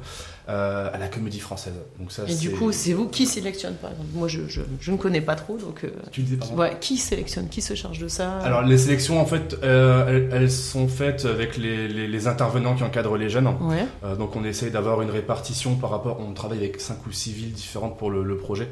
euh, 0.49 0.89
à 0.93 0.97
la 0.97 1.07
Comédie 1.07 1.39
Française. 1.39 1.73
Donc 1.99 2.11
ça, 2.11 2.23
Et 2.27 2.35
du 2.35 2.51
coup, 2.51 2.71
c'est 2.71 2.93
vous 2.93 3.07
qui 3.07 3.25
sélectionne, 3.25 3.75
par 3.75 3.91
exemple 3.91 4.09
Moi, 4.13 4.27
je, 4.27 4.47
je, 4.47 4.61
je 4.79 4.91
ne 4.91 4.97
connais 4.97 5.21
pas 5.21 5.35
trop, 5.35 5.57
donc... 5.57 5.83
euh, 5.83 5.89
tu 6.11 6.21
disais 6.21 6.37
ouais, 6.53 6.77
qui 6.79 6.97
sélectionne 6.97 7.47
Qui 7.49 7.61
se 7.61 7.73
charge 7.75 7.99
de 7.99 8.07
ça? 8.07 8.39
Alors 8.39 8.61
les 8.63 8.77
sélections, 8.77 9.19
en 9.19 9.25
fait, 9.25 9.57
euh, 9.63 10.27
elles, 10.31 10.43
elles 10.43 10.51
sont 10.51 10.87
faites 10.87 11.25
avec 11.25 11.57
les, 11.57 11.87
les- 11.87 12.07
les 12.07 12.27
intervenants 12.27 12.75
qui 12.75 12.83
encadrent 12.83 13.17
les 13.17 13.29
jeunes. 13.29 13.47
Ouais. 13.61 13.85
Euh, 14.03 14.15
donc 14.15 14.35
on 14.35 14.43
essaye 14.45 14.71
d'avoir 14.71 15.01
une 15.01 15.09
répartition 15.11 15.75
par 15.75 15.89
rapport, 15.89 16.19
on 16.19 16.33
travaille 16.33 16.59
avec 16.59 16.79
cinq 16.81 17.05
ou 17.07 17.11
six 17.11 17.31
villes 17.31 17.51
différentes 17.53 17.97
pour 17.97 18.11
le, 18.11 18.23
le 18.23 18.37
projet. 18.37 18.67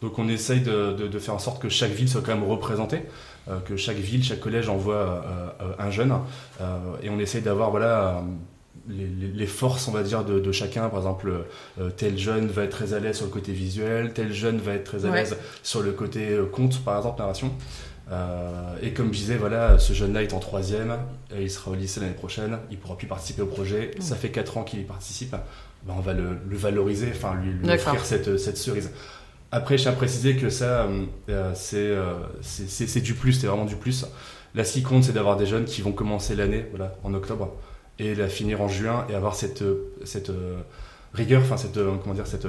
Donc 0.00 0.18
on 0.18 0.28
essaye 0.28 0.60
de, 0.60 0.92
de- 0.92 1.08
de 1.08 1.18
faire 1.18 1.34
en 1.34 1.38
sorte 1.40 1.60
que 1.60 1.68
chaque 1.68 1.90
ville 1.90 2.08
soit 2.08 2.20
quand 2.24 2.34
même 2.34 2.48
représentée, 2.48 3.02
que 3.64 3.76
chaque 3.76 3.96
ville, 3.96 4.22
chaque 4.22 4.40
collège 4.40 4.68
envoie 4.68 4.94
euh, 4.94 5.20
euh, 5.62 5.72
un 5.78 5.90
jeune, 5.90 6.12
euh, 6.60 6.76
et 7.02 7.10
on 7.10 7.18
essaye 7.18 7.42
d'avoir 7.42 7.70
voilà 7.70 8.08
euh, 8.08 8.20
les, 8.88 9.06
les- 9.06 9.32
les 9.32 9.46
forces, 9.46 9.86
on 9.88 9.92
va 9.92 10.02
dire, 10.02 10.24
de, 10.24 10.38
de 10.40 10.52
chacun. 10.52 10.88
Par 10.88 10.98
exemple, 11.00 11.30
euh, 11.80 11.90
tel 11.96 12.16
jeune 12.18 12.46
va 12.48 12.64
être 12.64 12.70
très 12.70 12.94
à 12.94 13.00
l'aise 13.00 13.16
sur 13.16 13.26
le 13.26 13.30
côté 13.32 13.52
visuel, 13.52 14.12
tel 14.12 14.32
jeune 14.32 14.58
va 14.58 14.72
être 14.74 14.84
très 14.84 15.04
à 15.04 15.10
Ouais. 15.10 15.20
l'aise 15.20 15.36
sur 15.62 15.82
le 15.82 15.92
côté 15.92 16.30
euh, 16.30 16.46
conte, 16.46 16.82
par 16.84 16.96
exemple, 16.98 17.18
narration. 17.20 17.50
Euh, 18.10 18.74
et 18.82 18.92
comme 18.92 19.12
je 19.12 19.18
disais, 19.18 19.36
voilà, 19.36 19.78
ce 19.78 19.92
jeune-là 19.92 20.22
est 20.22 20.32
en 20.32 20.38
troisième, 20.38 20.96
il 21.38 21.50
sera 21.50 21.72
au 21.72 21.74
lycée 21.74 22.00
l'année 22.00 22.14
prochaine, 22.14 22.58
il 22.70 22.78
pourra 22.78 22.96
plus 22.96 23.06
participer 23.06 23.42
au 23.42 23.46
projet. 23.46 23.90
Ça 24.00 24.16
fait 24.16 24.30
quatre 24.30 24.56
ans 24.56 24.62
qu'il 24.64 24.80
y 24.80 24.84
participe. 24.84 25.32
Ben, 25.84 25.94
on 25.96 26.00
va 26.00 26.12
le, 26.14 26.38
le 26.48 26.56
valoriser, 26.56 27.08
enfin 27.14 27.34
lui, 27.40 27.52
lui 27.52 27.70
offrir 27.70 28.04
cette, 28.04 28.38
cette 28.38 28.56
cerise. 28.56 28.90
Après, 29.50 29.78
je 29.78 29.82
tiens 29.84 29.92
à 29.92 29.94
préciser 29.94 30.36
que 30.36 30.50
ça, 30.50 30.82
euh, 30.82 31.04
euh, 31.30 31.52
c'est 31.54 31.76
euh, 31.78 32.14
c'est- 32.42 33.00
du 33.00 33.14
plus, 33.14 33.32
c'est 33.32 33.46
vraiment 33.46 33.64
du 33.64 33.76
plus. 33.76 34.04
Là, 34.54 34.64
ce 34.64 34.74
qui 34.74 34.82
compte, 34.82 35.04
c'est 35.04 35.12
d'avoir 35.12 35.36
des 35.36 35.46
jeunes 35.46 35.64
qui 35.64 35.80
vont 35.82 35.92
commencer 35.92 36.34
l'année, 36.34 36.66
voilà, 36.70 36.94
en 37.04 37.14
octobre, 37.14 37.54
et 37.98 38.14
la 38.14 38.28
finir 38.28 38.60
en 38.60 38.68
juin, 38.68 39.06
et 39.10 39.14
avoir 39.14 39.34
cette, 39.34 39.62
euh, 39.62 39.94
cette 40.04 40.30
euh, 40.30 40.58
rigueur, 41.14 41.42
enfin 41.42 41.56
cette, 41.56 41.78
comment 42.02 42.14
dire, 42.14 42.26
cette 42.26 42.46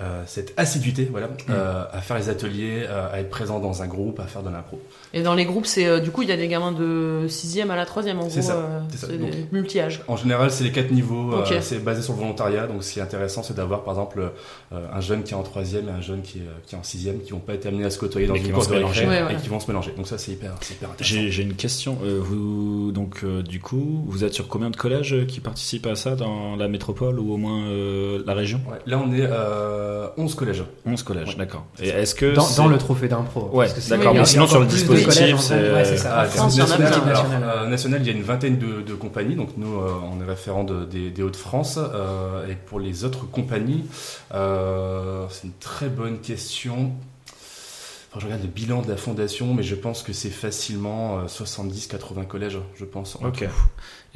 euh, 0.00 0.22
cette 0.26 0.52
assiduité, 0.56 1.06
voilà, 1.10 1.28
euh, 1.50 1.84
à 1.92 2.00
faire 2.00 2.16
les 2.18 2.28
ateliers, 2.28 2.84
euh, 2.88 3.12
à 3.12 3.20
être 3.20 3.30
présent 3.30 3.60
dans 3.60 3.82
un 3.82 3.86
groupe, 3.86 4.18
à 4.18 4.24
faire 4.24 4.42
de 4.42 4.50
l'impro. 4.50 4.80
Et 5.12 5.22
dans 5.22 5.34
les 5.34 5.44
groupes, 5.44 5.66
c'est 5.66 5.86
euh, 5.86 6.00
du 6.00 6.10
coup, 6.10 6.22
il 6.22 6.28
y 6.28 6.32
a 6.32 6.36
des 6.36 6.48
gamins 6.48 6.72
de 6.72 7.26
6e 7.28 7.70
à 7.70 7.76
la 7.76 7.84
3e, 7.84 8.16
en 8.18 8.28
C'est 8.28 8.40
gros. 8.40 8.48
ça, 8.48 8.82
c'est 8.90 8.96
ça. 8.98 9.06
c'est 9.08 9.52
multi-âges. 9.52 10.02
En 10.08 10.16
général, 10.16 10.50
c'est 10.50 10.64
les 10.64 10.72
quatre 10.72 10.90
niveaux. 10.90 11.32
euh, 11.34 11.60
c'est 11.60 11.82
basé 11.84 12.02
sur 12.02 12.14
le 12.14 12.18
volontariat. 12.20 12.66
Donc, 12.66 12.82
ce 12.82 12.92
qui 12.94 12.98
est 12.98 13.02
intéressant, 13.02 13.44
c'est 13.44 13.54
d'avoir, 13.54 13.84
par 13.84 13.94
exemple, 13.94 14.32
euh, 14.72 14.78
un 14.92 15.00
jeune 15.00 15.22
qui 15.22 15.32
est 15.32 15.36
en 15.36 15.44
troisième 15.44 15.88
et 15.88 15.92
un 15.92 16.00
jeune 16.00 16.22
qui 16.22 16.38
est, 16.38 16.66
qui 16.66 16.74
est 16.74 16.78
en 16.78 16.82
sixième, 16.82 17.20
qui 17.20 17.32
n'ont 17.32 17.38
pas 17.38 17.54
été 17.54 17.68
amenés 17.68 17.84
à 17.84 17.90
se 17.90 17.98
côtoyer 17.98 18.26
dans 18.26 18.34
une 18.34 18.42
qui 18.42 18.50
cour 18.50 18.62
vont 18.64 18.70
de 18.70 18.74
se 18.80 18.84
récré 18.84 19.06
mélanger. 19.06 19.24
Ouais, 19.26 19.34
et 19.34 19.36
qui 19.40 19.48
vont 19.48 19.60
se 19.60 19.68
mélanger. 19.68 19.92
Donc, 19.96 20.08
ça, 20.08 20.18
c'est 20.18 20.32
hyper, 20.32 20.52
intéressant. 20.54 20.96
J'ai 21.00 21.42
une 21.42 21.54
question. 21.54 21.98
Euh, 22.02 22.18
vous, 22.20 22.90
donc, 22.90 23.20
euh, 23.22 23.42
du 23.42 23.60
coup, 23.60 24.02
vous 24.08 24.24
êtes 24.24 24.34
sur 24.34 24.48
combien 24.48 24.70
de 24.70 24.76
collèges 24.76 25.24
qui 25.28 25.38
participent 25.38 25.86
à 25.86 25.94
ça 25.94 26.16
dans 26.16 26.56
la 26.56 26.66
métropole 26.66 27.20
ou 27.20 27.32
au 27.32 27.36
moins 27.36 27.64
euh, 27.66 28.22
la 28.26 28.34
région? 28.34 28.60
Ouais, 28.68 28.78
là, 28.86 28.98
on 28.98 29.12
est 29.12 29.24
euh, 29.84 30.08
11 30.16 30.34
collèges. 30.34 30.64
11 30.86 31.02
collèges, 31.02 31.28
Ouais. 31.28 31.34
d'accord. 31.36 31.66
Et 31.80 31.88
est-ce 31.88 32.14
que. 32.14 32.34
Dans, 32.34 32.66
le 32.68 32.78
trophée 32.78 33.08
d'impro. 33.08 33.50
Ouais, 33.52 33.68
d'accord, 33.88 34.14
mais 34.14 34.24
sinon, 34.24 34.46
sur 34.46 34.60
le 34.60 34.66
dispositif, 34.66 35.12
c'est- 35.12 35.28
France. 35.32 35.50
Ouais, 35.50 35.84
c'est 35.84 35.96
ça. 35.98 36.20
Ah, 36.20 36.24
France, 36.24 36.54
il 36.54 36.58
y 36.58 36.62
en 36.62 36.64
a 36.64 36.68
national, 36.78 36.92
plein. 36.92 37.02
alors, 37.10 37.22
National. 37.28 37.50
euh, 37.58 37.66
national, 37.68 38.00
il 38.02 38.06
y 38.06 38.10
a 38.10 38.12
une 38.12 38.22
vingtaine 38.22 38.58
de, 38.58 38.80
de 38.82 38.94
compagnies. 38.94 39.36
Donc, 39.36 39.50
nous, 39.56 39.78
euh, 39.78 39.92
on 40.12 40.22
est 40.22 40.26
référent 40.28 40.64
de- 40.64 40.84
des, 40.84 41.10
des 41.10 41.22
Hauts-de-France. 41.22 41.78
Euh, 41.78 42.48
et 42.48 42.54
pour 42.54 42.80
les 42.80 43.04
autres 43.04 43.26
compagnies, 43.30 43.84
euh, 44.34 45.26
c'est 45.30 45.44
une 45.44 45.52
très 45.60 45.88
bonne 45.88 46.18
question. 46.20 46.92
Enfin, 48.10 48.20
je 48.20 48.24
regarde 48.26 48.42
le 48.42 48.48
bilan 48.48 48.82
de 48.82 48.88
la 48.88 48.96
fondation, 48.96 49.54
mais 49.54 49.62
je 49.64 49.74
pense 49.74 50.02
que 50.02 50.12
c'est 50.12 50.30
facilement 50.30 51.18
euh, 51.18 51.26
70-80 51.26 52.26
collèges, 52.26 52.58
je 52.76 52.84
pense. 52.84 53.16
en 53.16 53.26
Ok. 53.26 53.38
tout. 53.38 53.44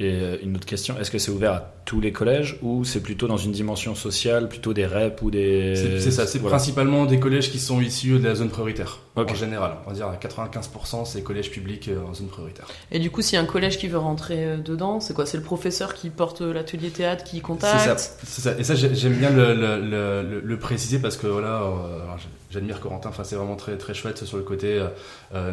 Et 0.01 0.13
euh, 0.13 0.37
une 0.41 0.55
autre 0.55 0.65
question, 0.65 0.97
est-ce 0.97 1.11
que 1.11 1.17
c'est 1.17 1.29
ouvert 1.29 1.51
à 1.51 1.73
tous 1.83 1.99
les 1.99 2.13
collèges 2.13 2.57
ou 2.61 2.85
c'est 2.85 3.01
plutôt 3.01 3.27
dans 3.27 3.35
une 3.35 3.51
dimension 3.51 3.95
sociale, 3.95 4.47
plutôt 4.47 4.73
des 4.73 4.85
REP 4.85 5.21
ou 5.21 5.29
des... 5.29 5.75
C'est 5.99 6.09
ça, 6.11 6.25
c'est 6.25 6.39
Voilà. 6.39 6.55
principalement 6.55 7.05
des 7.05 7.19
collèges 7.19 7.51
qui 7.51 7.59
sont 7.59 7.81
issus 7.81 8.17
de 8.17 8.25
la 8.25 8.33
zone 8.35 8.47
prioritaire. 8.47 8.99
En 9.17 9.27
général, 9.35 9.73
on 9.85 9.89
va 9.89 9.95
dire 9.95 10.07
à 10.07 10.15
95%, 10.15 11.03
c'est 11.05 11.21
collèges 11.21 11.51
publics 11.51 11.89
euh, 11.89 11.97
en 12.09 12.13
zone 12.13 12.27
prioritaire. 12.27 12.65
Et 12.93 12.99
du 12.99 13.11
coup, 13.11 13.21
s'il 13.21 13.33
y 13.33 13.37
a 13.37 13.41
un 13.41 13.45
collège 13.45 13.77
qui 13.77 13.89
veut 13.89 13.97
rentrer 13.97 14.45
euh, 14.45 14.57
dedans, 14.57 15.01
c'est 15.01 15.13
quoi? 15.13 15.25
C'est 15.25 15.35
le 15.35 15.43
professeur 15.43 15.93
qui 15.93 16.09
porte 16.09 16.39
euh, 16.41 16.53
l'atelier 16.53 16.91
théâtre, 16.91 17.25
qui 17.25 17.31
C'est 17.37 17.41
ça, 17.41 17.47
contacte 17.47 18.19
c'est 18.23 18.41
ça. 18.41 18.57
Et 18.57 18.63
ça, 18.63 18.75
j'ai- 18.75 18.95
j'aime 18.95 19.15
bien 19.15 19.31
le, 19.31 19.53
le, 19.53 19.81
le, 19.81 20.23
le- 20.23 20.39
le 20.41 20.59
préciser 20.59 20.99
parce 20.99 21.17
que 21.17 21.27
voilà, 21.27 21.63
euh, 21.63 21.99
j'admire 22.51 22.79
Corentin. 22.79 23.09
Enfin, 23.09 23.25
c'est 23.25 23.35
vraiment 23.35 23.57
très 23.57 23.77
très 23.77 23.93
chouette 23.93 24.23
sur 24.23 24.37
le 24.37 24.43
côté 24.43 24.81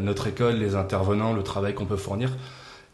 notre 0.00 0.29
école, 0.29 0.55
les 0.55 0.76
intervenants, 0.76 1.33
le 1.33 1.43
travail 1.43 1.75
qu'on 1.75 1.87
peut 1.87 1.97
fournir. 1.97 2.31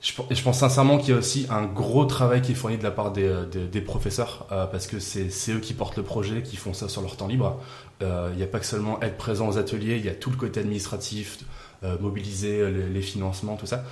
Je, 0.02 0.12
je 0.30 0.42
pense 0.42 0.58
sincèrement 0.58 0.98
qu'il 0.98 1.10
y 1.10 1.12
a 1.12 1.18
aussi 1.18 1.46
un 1.48 1.64
gros 1.64 2.04
travail 2.04 2.42
qui 2.42 2.52
est 2.52 2.54
fourni 2.56 2.76
de 2.76 2.82
la 2.82 2.90
part 2.90 3.12
des, 3.12 3.32
des, 3.50 3.66
des 3.66 3.80
professeurs, 3.80 4.46
parce 4.48 4.88
que 4.88 4.98
c'est 4.98 5.52
eux 5.52 5.60
qui 5.60 5.74
portent 5.74 5.96
le 5.96 6.02
projet, 6.02 6.42
qui 6.42 6.56
font 6.56 6.74
ça 6.74 6.88
sur 6.88 7.02
leur 7.02 7.16
temps 7.16 7.28
libre. 7.28 7.60
Il 8.00 8.36
n'y 8.36 8.42
a 8.42 8.48
pas 8.48 8.58
que 8.58 8.66
seulement 8.66 9.00
être 9.00 9.16
présent 9.16 9.48
aux 9.48 9.58
ateliers, 9.58 9.96
il 9.96 10.04
y 10.04 10.08
a 10.08 10.14
tout 10.14 10.30
le 10.30 10.36
côté 10.36 10.58
administratif, 10.58 11.38
mobiliser 12.00 12.68
les, 12.72 12.88
les, 12.88 13.00
financements, 13.00 13.54
tout 13.54 13.66
ça. 13.66 13.84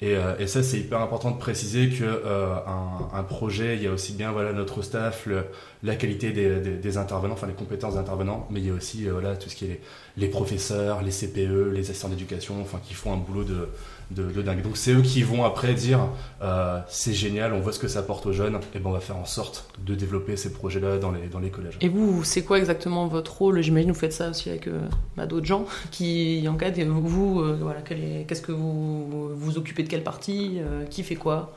Et, 0.00 0.16
euh, 0.16 0.36
et 0.38 0.46
ça, 0.46 0.62
c'est 0.62 0.78
hyper 0.78 1.00
important 1.00 1.30
de 1.30 1.38
préciser 1.38 1.88
que 1.88 2.04
euh, 2.04 2.54
un, 2.66 3.08
un, 3.16 3.22
projet, 3.22 3.76
il 3.76 3.82
y 3.82 3.86
a 3.86 3.92
aussi 3.92 4.12
bien 4.12 4.32
voilà 4.32 4.52
notre 4.52 4.82
staff, 4.82 5.24
le, 5.26 5.44
la 5.82 5.94
qualité 5.94 6.32
des, 6.32 6.60
des, 6.76 6.98
intervenants, 6.98 7.34
enfin 7.34 7.46
les 7.46 7.54
compétences 7.54 7.94
des 7.94 8.00
intervenants, 8.00 8.46
mais 8.50 8.60
il 8.60 8.66
y 8.66 8.70
a 8.70 8.74
aussi 8.74 9.06
euh, 9.06 9.12
voilà 9.12 9.36
tout 9.36 9.48
ce 9.48 9.54
qui 9.54 9.66
est 9.66 9.68
les, 10.16 10.26
les, 10.26 10.28
professeurs, 10.28 11.02
les 11.02 11.10
CPE, 11.10 11.72
les 11.72 11.90
assistants 11.90 12.08
d'éducation, 12.08 12.60
enfin 12.60 12.80
qui 12.84 12.92
font 12.92 13.12
un 13.12 13.16
boulot 13.16 13.44
de 13.44 13.68
de, 14.10 14.24
de 14.24 14.42
dingue. 14.42 14.62
Donc 14.62 14.76
c'est 14.76 14.92
eux 14.92 15.02
qui 15.02 15.22
vont 15.22 15.44
après 15.44 15.74
dire 15.74 16.00
euh, 16.42 16.80
c'est 16.88 17.12
génial, 17.12 17.52
on 17.52 17.60
voit 17.60 17.72
ce 17.72 17.78
que 17.78 17.88
ça 17.88 18.00
apporte 18.00 18.26
aux 18.26 18.32
jeunes, 18.32 18.58
et 18.74 18.78
ben 18.78 18.90
on 18.90 18.92
va 18.92 19.00
faire 19.00 19.16
en 19.16 19.24
sorte 19.24 19.68
de 19.84 19.94
développer 19.94 20.36
ces 20.36 20.52
projets-là 20.52 20.98
dans 20.98 21.10
les 21.10 21.28
dans 21.28 21.40
les 21.40 21.50
collèges. 21.50 21.78
Et 21.80 21.88
vous, 21.88 22.24
c'est 22.24 22.42
quoi 22.42 22.58
exactement 22.58 23.06
votre 23.06 23.38
rôle? 23.38 23.60
J'imagine 23.62 23.90
vous 23.90 23.98
faites 23.98 24.12
ça 24.12 24.30
aussi 24.30 24.50
avec 24.50 24.66
euh, 24.66 24.80
bah, 25.16 25.26
d'autres 25.26 25.46
gens 25.46 25.66
qui 25.90 26.44
encadrent. 26.48 26.78
Et 26.78 26.84
vous, 26.84 27.40
euh, 27.40 27.58
voilà, 27.60 27.80
qu'est-ce 27.82 28.42
que 28.42 28.52
vous 28.52 29.34
vous 29.34 29.58
occupez 29.58 29.82
de 29.82 29.88
quelle 29.88 30.04
partie? 30.04 30.60
Qui 30.90 31.02
fait 31.02 31.16
quoi? 31.16 31.52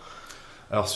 Alors 0.69 0.89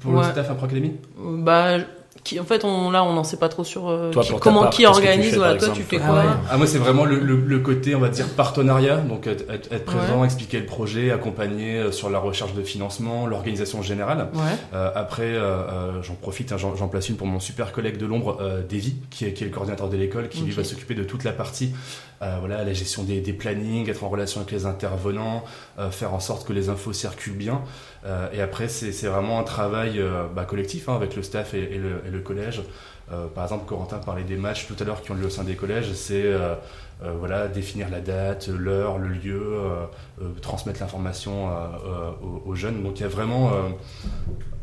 pour 0.00 0.12
ouais. 0.12 0.24
le 0.24 0.30
staff 0.30 0.50
Impro 0.50 0.66
Academy 0.66 0.92
Bah 1.18 1.78
qui, 2.26 2.40
en 2.40 2.44
fait, 2.44 2.64
on, 2.64 2.90
là, 2.90 3.04
on 3.04 3.12
n'en 3.12 3.22
sait 3.22 3.36
pas 3.36 3.48
trop 3.48 3.62
sur 3.62 3.88
euh, 3.88 4.10
toi, 4.10 4.24
qui, 4.24 4.32
comment 4.40 4.62
part, 4.62 4.70
qui 4.70 4.84
organise. 4.84 5.30
Fais, 5.30 5.36
voilà, 5.36 5.56
toi, 5.56 5.68
tu 5.68 5.82
fais 5.82 5.98
quoi 5.98 6.06
ah, 6.08 6.26
ouais. 6.26 6.32
ah, 6.50 6.56
Moi, 6.56 6.66
c'est 6.66 6.78
vraiment 6.78 7.04
le, 7.04 7.20
le, 7.20 7.36
le, 7.36 7.58
côté, 7.60 7.94
on 7.94 8.00
va 8.00 8.08
dire, 8.08 8.26
partenariat. 8.30 8.96
Donc, 8.96 9.28
être, 9.28 9.48
être, 9.48 9.72
être 9.72 9.84
présent, 9.84 10.20
ouais. 10.20 10.24
expliquer 10.26 10.58
le 10.58 10.66
projet, 10.66 11.12
accompagner 11.12 11.76
euh, 11.76 11.92
sur 11.92 12.10
la 12.10 12.18
recherche 12.18 12.52
de 12.54 12.62
financement, 12.62 13.26
l'organisation 13.26 13.80
générale. 13.80 14.28
Ouais. 14.34 14.40
Euh, 14.74 14.90
après, 14.96 15.22
euh, 15.22 16.02
j'en 16.02 16.14
profite, 16.14 16.50
hein, 16.50 16.56
j'en 16.58 16.88
place 16.88 17.08
une 17.08 17.16
pour 17.16 17.28
mon 17.28 17.38
super 17.38 17.70
collègue 17.70 17.96
de 17.96 18.06
l'ombre, 18.06 18.38
euh, 18.40 18.62
Davy, 18.68 18.96
qui 19.10 19.24
est, 19.24 19.32
qui 19.32 19.44
est 19.44 19.46
le 19.46 19.52
coordinateur 19.52 19.88
de 19.88 19.96
l'école, 19.96 20.28
qui 20.28 20.38
okay. 20.38 20.46
lui 20.46 20.52
va 20.52 20.64
s'occuper 20.64 20.94
de 20.94 21.04
toute 21.04 21.22
la 21.22 21.32
partie, 21.32 21.72
euh, 22.22 22.38
voilà, 22.40 22.64
la 22.64 22.72
gestion 22.72 23.04
des, 23.04 23.20
des, 23.20 23.34
plannings, 23.34 23.88
être 23.88 24.02
en 24.02 24.08
relation 24.08 24.40
avec 24.40 24.50
les 24.50 24.66
intervenants, 24.66 25.44
faire 25.90 26.14
en 26.14 26.20
sorte 26.20 26.46
que 26.48 26.52
les 26.52 26.70
infos 26.70 26.92
circulent 26.92 27.36
bien. 27.36 27.60
Et 28.32 28.40
après, 28.40 28.68
c'est 28.68 29.06
vraiment 29.06 29.40
un 29.40 29.42
travail 29.42 30.00
bah, 30.34 30.44
collectif 30.44 30.88
hein, 30.88 30.94
avec 30.94 31.16
le 31.16 31.22
staff 31.22 31.54
et, 31.54 31.78
le, 31.78 32.20
collège. 32.20 32.62
Euh, 33.12 33.28
par 33.28 33.44
exemple, 33.44 33.66
Corentin 33.66 33.98
parlait 33.98 34.24
des 34.24 34.36
matchs 34.36 34.66
tout 34.66 34.74
à 34.80 34.84
l'heure 34.84 35.00
qui 35.00 35.10
ont 35.12 35.14
lieu 35.14 35.26
au 35.26 35.30
sein 35.30 35.44
des 35.44 35.54
collèges. 35.54 35.92
C'est 35.92 36.24
euh, 36.24 36.54
euh, 37.02 37.12
voilà, 37.18 37.46
définir 37.46 37.88
la 37.90 38.00
date, 38.00 38.48
l'heure, 38.48 38.98
le 38.98 39.08
lieu, 39.08 39.58
transmettre 40.42 40.80
l'information 40.80 41.48
aux, 42.22 42.42
aux, 42.46 42.54
jeunes. 42.54 42.82
Donc 42.82 43.00
il 43.00 43.06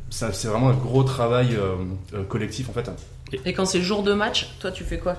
c'est 0.09 0.47
vraiment 0.47 0.69
un 0.69 0.73
gros 0.73 1.03
travail 1.03 1.57
collectif 2.29 2.69
en 2.69 2.73
fait. 2.73 2.89
Et 3.45 3.53
quand 3.53 3.65
c'est 3.65 3.81
jour 3.81 4.03
de 4.03 4.13
match, 4.13 4.55
toi 4.59 4.71
tu 4.71 4.83
fais 4.83 4.99
quoi? 4.99 5.17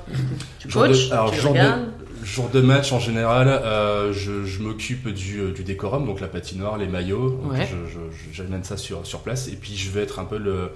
Tu 0.58 0.68
coaches 0.68 1.10
alors, 1.10 1.30
tu 1.30 1.40
jour, 1.40 1.52
de, 1.52 2.24
jour 2.24 2.48
de 2.48 2.60
match 2.60 2.92
en 2.92 2.98
général, 2.98 3.48
euh, 3.48 4.12
je, 4.12 4.44
je 4.44 4.62
m'occupe 4.62 5.08
du, 5.08 5.52
du, 5.52 5.62
décorum, 5.62 6.06
donc 6.06 6.20
la 6.20 6.28
patinoire, 6.28 6.78
les 6.78 6.86
maillots. 6.86 7.40
Ouais. 7.44 7.68
J'amène 8.32 8.64
ça 8.64 8.76
sur, 8.76 9.06
sur 9.06 9.20
place 9.20 9.48
et 9.48 9.56
puis 9.56 9.76
je 9.76 9.90
vais 9.90 10.02
être 10.02 10.18
un 10.18 10.24
peu 10.24 10.38
le, 10.38 10.70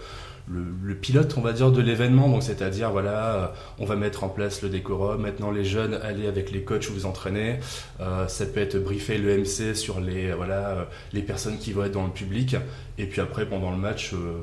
le, 0.51 0.65
le, 0.83 0.95
pilote, 0.95 1.35
on 1.37 1.41
va 1.41 1.53
dire, 1.53 1.71
de 1.71 1.81
l'événement. 1.81 2.29
Donc, 2.29 2.43
c'est-à-dire, 2.43 2.91
voilà, 2.91 3.53
on 3.79 3.85
va 3.85 3.97
mettre 3.97 4.25
en 4.25 4.29
place 4.29 4.63
le 4.63 4.69
décorum. 4.69 5.21
Maintenant, 5.21 5.51
les 5.51 5.65
jeunes, 5.65 5.95
allez 6.03 6.27
avec 6.27 6.51
les 6.51 6.63
coachs 6.63 6.89
où 6.89 6.93
vous 6.93 7.07
entraînez. 7.07 7.59
Euh, 8.01 8.27
ça 8.29 8.47
peut 8.47 8.61
être 8.61 8.79
briefer 8.79 9.19
le 9.19 9.39
MC 9.39 9.75
sur 9.75 10.01
les, 10.01 10.33
voilà, 10.33 10.89
les 11.13 11.23
personnes 11.23 11.59
qui 11.59 11.73
vont 11.73 11.85
être 11.85 11.93
dans 11.93 12.07
le 12.07 12.13
public. 12.13 12.57
Et 12.99 13.07
puis 13.07 13.21
après, 13.21 13.47
pendant 13.47 13.71
le 13.71 13.77
match, 13.77 14.13
euh, 14.13 14.41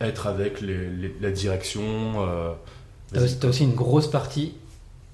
être 0.00 0.26
avec 0.26 0.60
les, 0.60 0.88
les, 0.88 1.14
la 1.20 1.30
direction. 1.30 1.82
Euh, 2.18 2.52
T'as 3.12 3.48
aussi 3.48 3.64
une 3.64 3.74
grosse 3.74 4.10
partie. 4.10 4.54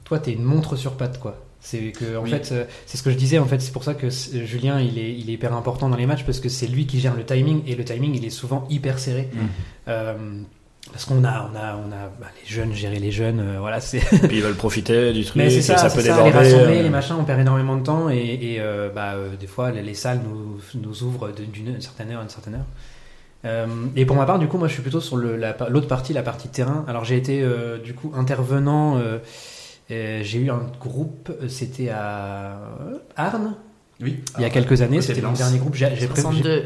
Toi, 0.05 0.19
t'es 0.19 0.33
une 0.33 0.45
montre 0.45 0.77
sur 0.77 0.93
patte, 0.97 1.19
quoi. 1.19 1.43
C'est 1.61 1.91
que 1.91 2.17
en 2.17 2.23
oui. 2.23 2.31
fait, 2.31 2.55
c'est 2.87 2.97
ce 2.97 3.03
que 3.03 3.11
je 3.11 3.17
disais. 3.17 3.39
En 3.39 3.47
fait, 3.47 3.61
c'est 3.61 3.73
pour 3.73 3.83
ça 3.83 3.95
que 3.95 4.09
Julien, 4.09 4.81
il 4.81 4.99
est, 4.99 5.13
il 5.13 5.29
est 5.31 5.33
hyper 5.33 5.53
important 5.53 5.89
dans 5.89 5.97
les 5.97 6.07
matchs 6.07 6.25
parce 6.25 6.39
que 6.39 6.49
c'est 6.49 6.69
lui 6.69 6.87
qui 6.87 7.01
gère 7.01 7.17
le 7.17 7.25
timing 7.25 7.63
et 7.67 7.75
le 7.75 7.85
timing, 7.85 8.15
il 8.15 8.25
est 8.25 8.31
souvent 8.31 8.69
hyper 8.71 9.01
serré. 9.01 9.29
Mmh. 9.33 9.39
Euh, 9.89 10.15
parce 10.93 11.05
qu'on 11.05 11.25
a, 11.25 11.51
on 11.53 11.57
a, 11.57 11.77
on 11.77 11.91
a 11.91 12.09
bah, 12.21 12.29
les 12.41 12.49
jeunes, 12.49 12.73
gérer 12.73 13.01
les 13.01 13.11
jeunes, 13.11 13.41
euh, 13.41 13.59
voilà, 13.59 13.81
c'est. 13.81 13.99
Puis 13.99 14.37
ils 14.37 14.43
veulent 14.43 14.55
profiter 14.55 15.13
du 15.13 15.25
truc. 15.25 15.37
Mais 15.37 15.51
c'est 15.51 15.63
ça, 15.63 15.77
ça 15.77 15.91
peut 15.91 16.01
ça, 16.01 16.15
déborder. 16.15 16.31
Les 16.31 16.39
rassembler, 16.39 16.79
euh... 16.79 16.83
les 16.83 16.91
machins, 16.91 17.17
on 17.19 17.25
perd 17.25 17.41
énormément 17.41 17.77
de 17.77 17.83
temps 17.83 18.09
et, 18.09 18.39
et 18.41 18.57
euh, 18.61 18.89
bah, 18.95 19.17
des 19.39 19.49
fois, 19.49 19.73
les, 19.73 19.83
les, 19.83 19.95
salles 19.95 20.21
nous, 20.23 20.61
nous 20.81 21.03
ouvrent 21.03 21.33
d'une 21.33 21.81
certaine 21.81 22.13
heure 22.13 22.21
à 22.21 22.23
une 22.23 22.29
certaine 22.29 22.55
heure. 22.55 22.67
Euh, 23.47 23.67
et 23.95 24.05
pour 24.05 24.17
ma 24.17 24.27
part, 24.27 24.39
du 24.39 24.49
coup, 24.49 24.59
moi, 24.59 24.69
je 24.69 24.75
suis 24.75 24.83
plutôt 24.83 25.01
sur 25.01 25.17
l'autre 25.17 25.89
partie, 25.89 26.13
la 26.13 26.23
partie 26.23 26.49
terrain. 26.49 26.85
Alors, 26.89 27.05
j'ai 27.05 27.17
été 27.17 27.43
euh, 27.43 27.79
du 27.79 27.95
coup 27.95 28.13
intervenant. 28.15 28.99
Euh, 28.99 29.19
j'ai 29.89 30.39
eu 30.39 30.51
un 30.51 30.63
groupe, 30.81 31.33
c'était 31.49 31.91
à 31.91 32.59
Arnes. 33.17 33.55
Oui. 34.01 34.23
Il 34.37 34.43
y 34.43 34.45
a 34.45 34.51
quelques 34.51 34.83
années, 34.83 35.01
c'était 35.01 35.23
mon 35.23 35.33
dernier 35.33 35.59
groupe. 35.59 35.75
J'ai 35.75 35.89
62. 35.97 36.65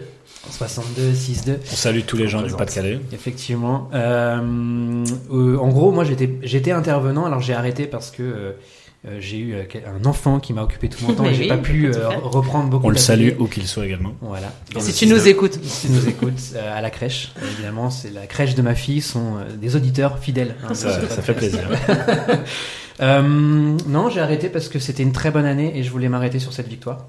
62, 0.49 1.13
6-2. 1.13 1.57
On 1.61 1.77
salue 1.77 2.01
tous 2.07 2.17
les 2.17 2.27
gens 2.27 2.43
du 2.43 2.53
Pas-de-Calais. 2.53 2.99
Effectivement. 3.13 3.91
Euh, 3.95 5.05
euh, 5.31 5.59
en 5.59 5.69
gros, 5.69 5.93
moi 5.93 6.05
j'étais 6.05 6.73
intervenant, 6.73 7.27
alors 7.27 7.41
j'ai 7.41 7.55
arrêté 7.55 7.87
parce 7.87 8.11
que 8.11 8.55
euh, 9.07 9.19
j'ai 9.21 9.39
eu 9.39 9.55
un 9.55 10.05
enfant 10.05 10.41
qui 10.41 10.53
m'a 10.53 10.63
occupé 10.63 10.89
tout 10.89 11.05
mon 11.07 11.15
temps 11.15 11.25
et 11.27 11.35
j'ai 11.35 11.43
oui, 11.43 11.49
pas 11.49 11.57
pu 11.57 11.91
reprendre 12.23 12.69
beaucoup. 12.69 12.87
On 12.87 12.91
le 12.91 12.97
salue 12.97 13.31
où 13.39 13.47
qu'il 13.47 13.67
soit 13.67 13.87
également. 13.87 14.15
Voilà. 14.21 14.53
Et 14.77 14.81
si 14.81 14.93
tu 14.93 15.07
nous 15.07 15.29
écoutes. 15.29 15.59
Si 15.63 15.87
tu 15.87 15.93
nous 15.93 16.09
écoutes, 16.09 16.55
à 16.57 16.81
la 16.81 16.91
crèche, 16.91 17.33
évidemment, 17.43 17.91
c'est 17.91 18.13
la 18.13 18.27
crèche 18.27 18.55
de 18.55 18.63
ma 18.63 18.75
fille, 18.75 19.01
sont 19.01 19.39
des 19.61 19.77
auditeurs 19.77 20.19
fidèles. 20.19 20.57
Hein, 20.63 20.75
ça, 20.75 21.07
ça 21.09 21.23
fait 21.23 21.35
plaisir. 21.35 21.61
Euh, 23.01 23.23
non, 23.87 24.11
j'ai 24.11 24.21
arrêté 24.21 24.49
parce 24.49 24.69
que 24.69 24.79
c'était 24.79 25.03
une 25.03 25.13
très 25.13 25.31
bonne 25.31 25.47
année 25.47 25.77
et 25.77 25.83
je 25.83 25.91
voulais 25.91 26.09
m'arrêter 26.09 26.39
sur 26.39 26.53
cette 26.53 26.69
victoire. 26.69 27.07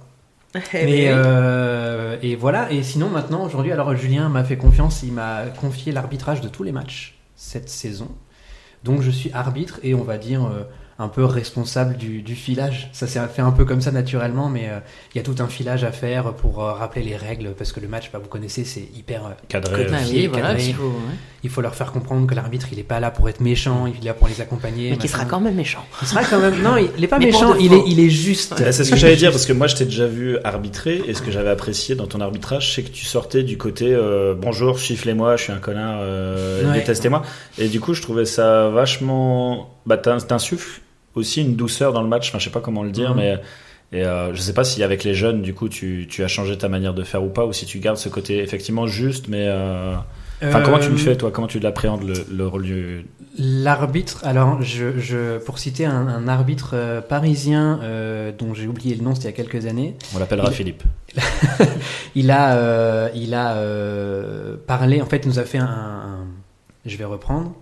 Mais 0.73 1.07
euh, 1.07 2.17
et 2.21 2.35
voilà. 2.35 2.71
Et 2.71 2.83
sinon 2.83 3.09
maintenant 3.09 3.45
aujourd'hui, 3.45 3.71
alors 3.71 3.95
Julien 3.95 4.29
m'a 4.29 4.43
fait 4.43 4.57
confiance, 4.57 5.01
il 5.03 5.13
m'a 5.13 5.43
confié 5.59 5.91
l'arbitrage 5.91 6.41
de 6.41 6.49
tous 6.49 6.63
les 6.63 6.71
matchs 6.71 7.17
cette 7.35 7.69
saison. 7.69 8.09
Donc 8.83 9.01
je 9.01 9.11
suis 9.11 9.31
arbitre 9.31 9.79
et 9.83 9.93
on 9.93 10.03
va 10.03 10.17
dire 10.17 10.45
euh, 10.45 10.63
un 11.01 11.07
peu 11.07 11.25
responsable 11.25 11.97
du, 11.97 12.21
du, 12.21 12.35
filage. 12.35 12.89
Ça 12.93 13.07
s'est 13.07 13.19
fait 13.33 13.41
un 13.41 13.51
peu 13.51 13.65
comme 13.65 13.81
ça 13.81 13.91
naturellement, 13.91 14.49
mais 14.49 14.65
il 14.65 14.69
euh, 14.69 15.15
y 15.15 15.19
a 15.19 15.23
tout 15.23 15.35
un 15.39 15.47
filage 15.47 15.83
à 15.83 15.91
faire 15.91 16.33
pour 16.33 16.63
euh, 16.63 16.73
rappeler 16.73 17.01
les 17.01 17.15
règles, 17.15 17.53
parce 17.57 17.71
que 17.71 17.79
le 17.79 17.87
match, 17.87 18.11
bah, 18.13 18.19
vous 18.21 18.29
connaissez, 18.29 18.63
c'est 18.65 18.87
hyper 18.95 19.25
euh, 19.25 19.29
cadré. 19.47 19.85
cadré, 19.87 20.27
voilà, 20.27 20.53
il, 20.59 20.75
faut, 20.75 20.83
ouais. 20.83 21.15
il, 21.43 21.49
faut, 21.49 21.61
leur 21.61 21.73
faire 21.73 21.91
comprendre 21.91 22.27
que 22.27 22.35
l'arbitre, 22.35 22.67
il 22.71 22.77
est 22.77 22.83
pas 22.83 22.99
là 22.99 23.09
pour 23.09 23.27
être 23.29 23.41
méchant, 23.41 23.87
il 23.87 24.03
est 24.03 24.09
là 24.09 24.13
pour 24.13 24.27
les 24.27 24.41
accompagner. 24.41 24.91
Mais 24.91 24.97
qui 24.97 25.07
sera 25.07 25.25
quand 25.25 25.39
même 25.39 25.55
méchant. 25.55 25.83
Il 26.03 26.07
sera 26.07 26.23
quand 26.23 26.39
même. 26.39 26.61
Non, 26.61 26.75
il 26.77 27.03
est 27.03 27.07
pas 27.07 27.17
méchant, 27.17 27.55
il 27.55 27.73
est, 27.73 27.83
il 27.87 27.99
est 27.99 28.11
juste. 28.11 28.59
Ouais. 28.59 28.71
C'est 28.71 28.83
ce 28.83 28.91
que 28.91 28.95
j'allais 28.95 29.15
dire, 29.15 29.31
parce 29.31 29.47
que 29.47 29.53
moi, 29.53 29.65
je 29.65 29.75
t'ai 29.75 29.85
déjà 29.85 30.05
vu 30.05 30.37
arbitrer, 30.43 31.01
et 31.07 31.15
ce 31.15 31.23
que 31.23 31.31
j'avais 31.31 31.49
apprécié 31.49 31.95
dans 31.95 32.05
ton 32.05 32.21
arbitrage, 32.21 32.75
c'est 32.75 32.83
que 32.83 32.91
tu 32.91 33.05
sortais 33.05 33.41
du 33.41 33.57
côté 33.57 33.91
euh, 33.91 34.35
bonjour, 34.37 34.77
chifflez-moi, 34.77 35.35
je 35.37 35.43
suis 35.45 35.51
un 35.51 35.57
connard, 35.57 35.97
euh, 36.01 36.73
détestez-moi. 36.73 37.23
Et 37.57 37.69
du 37.69 37.79
coup, 37.79 37.95
je 37.95 38.03
trouvais 38.03 38.25
ça 38.25 38.69
vachement. 38.69 39.69
Bah, 39.87 39.97
t'insuffles 39.97 40.81
aussi 41.15 41.41
une 41.41 41.55
douceur 41.55 41.93
dans 41.93 42.01
le 42.01 42.07
match. 42.07 42.29
Enfin, 42.29 42.39
je 42.39 42.45
sais 42.45 42.49
pas 42.49 42.61
comment 42.61 42.83
le 42.83 42.91
dire, 42.91 43.13
mmh. 43.13 43.17
mais 43.17 43.39
et 43.93 44.05
euh, 44.05 44.33
je 44.33 44.39
sais 44.39 44.53
pas 44.53 44.63
si 44.63 44.83
avec 44.83 45.03
les 45.03 45.13
jeunes, 45.13 45.41
du 45.41 45.53
coup, 45.53 45.67
tu, 45.67 46.07
tu 46.09 46.23
as 46.23 46.29
changé 46.29 46.57
ta 46.57 46.69
manière 46.69 46.93
de 46.93 47.03
faire 47.03 47.23
ou 47.23 47.29
pas, 47.29 47.45
ou 47.45 47.51
si 47.51 47.65
tu 47.65 47.79
gardes 47.79 47.97
ce 47.97 48.09
côté 48.09 48.39
effectivement 48.39 48.87
juste, 48.87 49.27
mais. 49.27 49.47
Euh... 49.47 49.95
Enfin, 50.43 50.59
euh... 50.59 50.63
comment 50.63 50.79
tu 50.79 50.89
le 50.89 50.97
fais, 50.97 51.17
toi? 51.17 51.29
Comment 51.31 51.47
tu 51.47 51.59
l'appréhendes, 51.59 52.03
le, 52.03 52.25
le, 52.31 52.47
rôle 52.47 52.63
du... 52.63 53.05
L'arbitre, 53.37 54.21
alors, 54.23 54.61
je, 54.61 54.97
je, 54.97 55.37
pour 55.37 55.59
citer 55.59 55.85
un, 55.85 56.07
un 56.07 56.27
arbitre 56.27 56.71
euh, 56.73 57.01
parisien 57.01 57.79
euh, 57.83 58.31
dont 58.37 58.53
j'ai 58.53 58.67
oublié 58.67 58.95
le 58.95 59.03
nom, 59.03 59.13
c'était 59.13 59.29
il 59.29 59.37
y 59.37 59.41
a 59.41 59.43
quelques 59.43 59.65
années. 59.67 59.95
On 60.15 60.19
l'appellera 60.19 60.49
il... 60.49 60.53
Philippe. 60.53 60.83
il 62.15 62.31
a, 62.31 62.55
euh, 62.55 63.09
il 63.13 63.33
a 63.33 63.61
parlé, 64.67 65.01
en 65.01 65.05
fait, 65.05 65.17
il 65.25 65.27
nous 65.27 65.39
a 65.39 65.43
fait 65.43 65.59
un, 65.59 65.65
un... 65.65 66.27
Je 66.85 66.97
vais 66.97 67.05
reprendre 67.05 67.53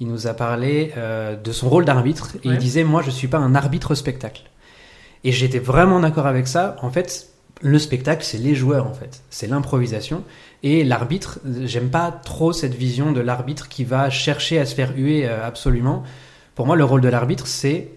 il 0.00 0.08
nous 0.08 0.26
a 0.26 0.34
parlé 0.34 0.92
euh, 0.96 1.36
de 1.36 1.52
son 1.52 1.68
rôle 1.68 1.84
d'arbitre 1.84 2.36
et 2.44 2.48
ouais. 2.48 2.54
il 2.54 2.58
disait 2.58 2.84
moi 2.84 3.02
je 3.02 3.10
suis 3.10 3.28
pas 3.28 3.38
un 3.38 3.54
arbitre 3.54 3.94
spectacle. 3.94 4.42
Et 5.24 5.32
j'étais 5.32 5.58
vraiment 5.58 5.98
d'accord 5.98 6.26
avec 6.28 6.46
ça. 6.46 6.76
En 6.80 6.90
fait, 6.90 7.30
le 7.60 7.78
spectacle 7.78 8.24
c'est 8.24 8.38
les 8.38 8.54
joueurs 8.54 8.86
en 8.86 8.94
fait, 8.94 9.22
c'est 9.30 9.48
l'improvisation 9.48 10.22
et 10.62 10.84
l'arbitre. 10.84 11.40
J'aime 11.64 11.90
pas 11.90 12.12
trop 12.12 12.52
cette 12.52 12.74
vision 12.74 13.10
de 13.12 13.20
l'arbitre 13.20 13.68
qui 13.68 13.84
va 13.84 14.10
chercher 14.10 14.58
à 14.60 14.66
se 14.66 14.74
faire 14.74 14.92
huer 14.96 15.26
euh, 15.26 15.44
absolument. 15.44 16.04
Pour 16.54 16.66
moi, 16.66 16.76
le 16.76 16.84
rôle 16.84 17.00
de 17.00 17.08
l'arbitre 17.08 17.46
c'est 17.46 17.88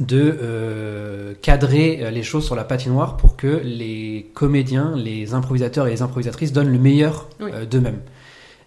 de 0.00 0.38
euh, 0.42 1.34
cadrer 1.40 2.10
les 2.10 2.22
choses 2.22 2.44
sur 2.44 2.54
la 2.54 2.64
patinoire 2.64 3.16
pour 3.16 3.36
que 3.36 3.60
les 3.64 4.30
comédiens, 4.34 4.94
les 4.94 5.32
improvisateurs 5.34 5.86
et 5.86 5.90
les 5.90 6.02
improvisatrices 6.02 6.52
donnent 6.52 6.70
le 6.70 6.78
meilleur 6.78 7.28
oui. 7.40 7.50
d'eux-mêmes. 7.70 8.00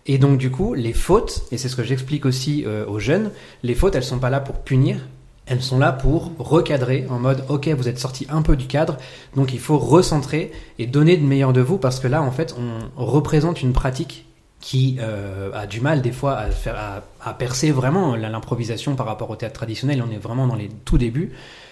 Et 0.05 0.17
donc 0.17 0.37
du 0.37 0.49
coup, 0.49 0.73
les 0.73 0.93
fautes, 0.93 1.43
et 1.51 1.57
c'est 1.57 1.69
ce 1.69 1.75
que 1.75 1.83
j'explique 1.83 2.25
aussi 2.25 2.63
euh, 2.65 2.85
aux 2.87 2.99
jeunes, 2.99 3.31
les 3.63 3.75
fautes, 3.75 3.95
elles 3.95 4.03
sont 4.03 4.19
pas 4.19 4.29
là 4.29 4.39
pour 4.39 4.59
punir, 4.59 4.97
elles 5.45 5.61
sont 5.61 5.79
là 5.79 5.91
pour 5.91 6.31
recadrer 6.39 7.05
en 7.09 7.19
mode 7.19 7.43
ok 7.49 7.67
vous 7.69 7.87
êtes 7.87 7.97
sorti 7.97 8.27
un 8.29 8.43
peu 8.43 8.55
du 8.55 8.67
cadre 8.67 8.97
donc 9.35 9.53
il 9.53 9.59
faut 9.59 9.79
recentrer 9.79 10.51
et 10.77 10.85
donner 10.85 11.17
de 11.17 11.25
meilleur 11.25 11.51
de 11.51 11.61
vous 11.61 11.79
parce 11.79 11.99
que 11.99 12.07
là 12.07 12.21
en 12.21 12.31
fait 12.31 12.55
on 12.57 13.03
représente 13.03 13.61
une 13.61 13.73
pratique 13.73 14.27
qui 14.61 14.97
euh, 15.01 15.51
a 15.53 15.65
du 15.67 15.81
mal 15.81 16.01
des 16.01 16.11
fois 16.11 16.37
à, 16.37 16.51
faire, 16.51 17.01
à, 17.19 17.33
percer 17.33 17.71
vraiment 17.71 18.15
l'improvisation 18.15 18.95
par 18.95 19.07
rapport 19.07 19.29
au 19.31 19.35
théâtre 19.35 19.55
traditionnel. 19.55 20.03
On 20.07 20.11
est 20.11 20.19
vraiment 20.19 20.47
dans 20.47 20.55
les 20.55 20.69
tout 20.85 20.99
débuts. 20.99 21.31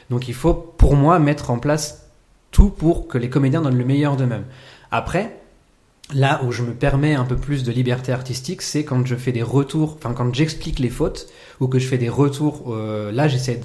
Donc 0.10 0.28
il 0.28 0.34
faut 0.34 0.54
pour 0.54 0.96
moi 0.96 1.20
mettre 1.20 1.52
en 1.52 1.60
place 1.60 2.10
tout 2.52 2.70
pour 2.72 3.08
que 3.08 3.20
les 3.20 3.30
comédiens 3.30 3.62
donnent 3.62 3.78
le 3.78 3.86
meilleur 3.86 4.18
d'eux-mêmes. 4.18 4.46
Après, 4.90 5.39
là 6.14 6.42
où 6.44 6.52
je 6.52 6.64
me 6.64 6.74
permets 6.74 7.16
un 7.16 7.26
peu 7.26 7.36
plus 7.36 7.64
de 7.64 7.72
liberté 7.72 8.12
artistique, 8.12 8.62
c'est 8.62 8.84
quand 8.84 9.06
je 9.06 9.16
fais 9.16 9.32
des 9.32 9.44
retours, 9.44 9.96
enfin 9.98 10.14
quand 10.14 10.34
j'explique 10.34 10.80
les 10.80 10.90
fautes 10.90 11.28
ou 11.60 11.68
que 11.68 11.80
je 11.80 11.88
fais 11.88 11.98
des 11.98 12.10
retours. 12.10 12.74
Euh, 12.74 13.12
là, 13.12 13.28
j'essaie 13.28 13.60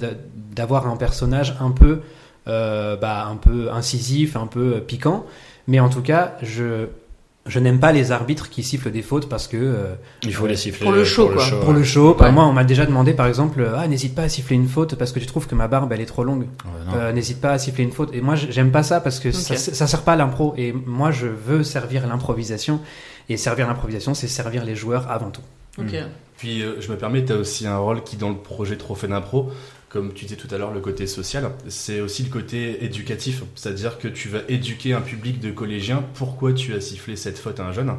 d'avoir 0.55 0.87
un 0.87 0.97
personnage 0.97 1.55
un 1.59 1.71
peu, 1.71 2.01
euh, 2.47 2.95
bah, 2.97 3.27
un 3.27 3.37
peu 3.37 3.71
incisif, 3.71 4.35
un 4.35 4.47
peu 4.47 4.81
piquant. 4.81 5.25
Mais 5.67 5.79
en 5.79 5.89
tout 5.89 6.01
cas, 6.01 6.37
je 6.41 6.87
je 7.47 7.59
n'aime 7.59 7.79
pas 7.79 7.91
les 7.91 8.11
arbitres 8.11 8.49
qui 8.49 8.63
sifflent 8.63 8.91
des 8.91 9.03
fautes 9.03 9.29
parce 9.29 9.47
que 9.47 9.57
euh, 9.57 9.93
il 10.23 10.33
faut 10.33 10.47
les 10.47 10.55
siffler 10.55 10.83
pour 10.83 10.93
le 10.93 11.03
show 11.05 11.27
pour 11.27 11.35
quoi. 11.35 11.43
Le 11.43 11.49
show, 11.49 11.59
pour 11.59 11.73
le 11.73 11.83
show. 11.83 12.15
Bah, 12.17 12.31
moi, 12.31 12.45
on 12.45 12.53
m'a 12.53 12.63
déjà 12.63 12.85
demandé 12.85 13.13
par 13.13 13.27
exemple, 13.27 13.67
ah 13.75 13.87
n'hésite 13.87 14.15
pas 14.15 14.23
à 14.23 14.29
siffler 14.29 14.55
une 14.55 14.67
faute 14.67 14.95
parce 14.95 15.11
que 15.11 15.19
tu 15.19 15.27
trouves 15.27 15.45
que 15.47 15.55
ma 15.55 15.67
barbe 15.67 15.91
elle 15.93 16.01
est 16.01 16.05
trop 16.07 16.23
longue. 16.23 16.47
euh, 16.95 17.11
n'hésite 17.11 17.39
pas 17.41 17.51
à 17.51 17.59
siffler 17.59 17.83
une 17.83 17.91
faute. 17.91 18.09
Et 18.13 18.21
moi, 18.21 18.35
j'aime 18.35 18.71
pas 18.71 18.83
ça 18.83 18.99
parce 18.99 19.19
que 19.19 19.31
ça, 19.31 19.55
ça 19.57 19.87
sert 19.87 20.01
pas 20.01 20.13
à 20.13 20.15
l'impro. 20.15 20.53
Et 20.57 20.73
moi, 20.73 21.11
je 21.11 21.27
veux 21.27 21.63
servir 21.63 22.07
l'improvisation. 22.07 22.79
Et 23.29 23.37
servir 23.37 23.67
l'improvisation, 23.67 24.13
c'est 24.13 24.27
servir 24.27 24.63
les 24.65 24.75
joueurs 24.75 25.09
avant 25.09 25.31
tout. 25.31 25.41
Ok. 25.79 25.95
Puis 26.37 26.61
euh, 26.63 26.79
je 26.79 26.91
me 26.91 26.97
permets, 26.97 27.23
tu 27.23 27.33
as 27.33 27.37
aussi 27.37 27.65
un 27.65 27.77
rôle 27.77 28.03
qui 28.03 28.17
dans 28.17 28.29
le 28.29 28.35
projet 28.35 28.75
Trophée 28.77 29.07
d'impro, 29.07 29.51
comme 29.95 30.11
tu 30.11 30.25
disais 30.25 30.35
tout 30.35 30.53
à 30.53 30.57
l'heure, 30.57 30.73
le 30.73 30.81
côté 30.81 31.07
social, 31.07 31.49
c'est 31.69 32.01
aussi 32.01 32.23
le 32.23 32.29
côté 32.29 32.83
éducatif. 32.83 33.43
C'est-à-dire 33.55 33.97
que 33.97 34.09
tu 34.09 34.27
vas 34.27 34.39
éduquer 34.49 34.91
un 34.91 34.99
public 34.99 35.39
de 35.39 35.51
collégiens. 35.51 36.03
Pourquoi 36.15 36.51
tu 36.51 36.73
as 36.73 36.81
sifflé 36.81 37.15
cette 37.15 37.37
faute 37.37 37.61
à 37.61 37.65
un 37.65 37.71
jeune? 37.71 37.93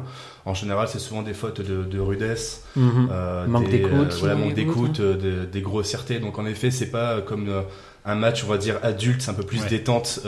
En 0.45 0.53
général, 0.53 0.87
c'est 0.87 0.99
souvent 0.99 1.23
des 1.23 1.33
fautes 1.33 1.59
de, 1.59 1.99
rudesse, 1.99 2.63
euh, 2.77 3.47
manque 3.47 3.69
d'écoute, 3.69 4.13
voilà, 4.19 4.35
manque 4.35 4.53
d'écoute, 4.53 4.99
euh, 4.99 5.47
des 5.47 5.61
grossièretés. 5.61 6.19
Donc 6.19 6.37
en 6.37 6.45
effet, 6.45 6.69
c'est 6.69 6.91
pas 6.91 7.19
comme 7.21 7.49
euh, 7.49 7.63
un 8.05 8.13
match, 8.13 8.43
on 8.43 8.47
va 8.47 8.59
dire 8.59 8.77
adulte, 8.83 9.23
c'est 9.23 9.31
un 9.31 9.33
peu 9.33 9.41
plus 9.41 9.65
détente, 9.65 10.19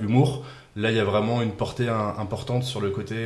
humour. 0.00 0.44
Là, 0.76 0.92
il 0.92 0.96
y 0.96 1.00
a 1.00 1.04
vraiment 1.04 1.42
une 1.42 1.52
portée 1.52 1.88
importante 1.88 2.62
sur 2.62 2.80
le 2.80 2.90
côté 2.90 3.16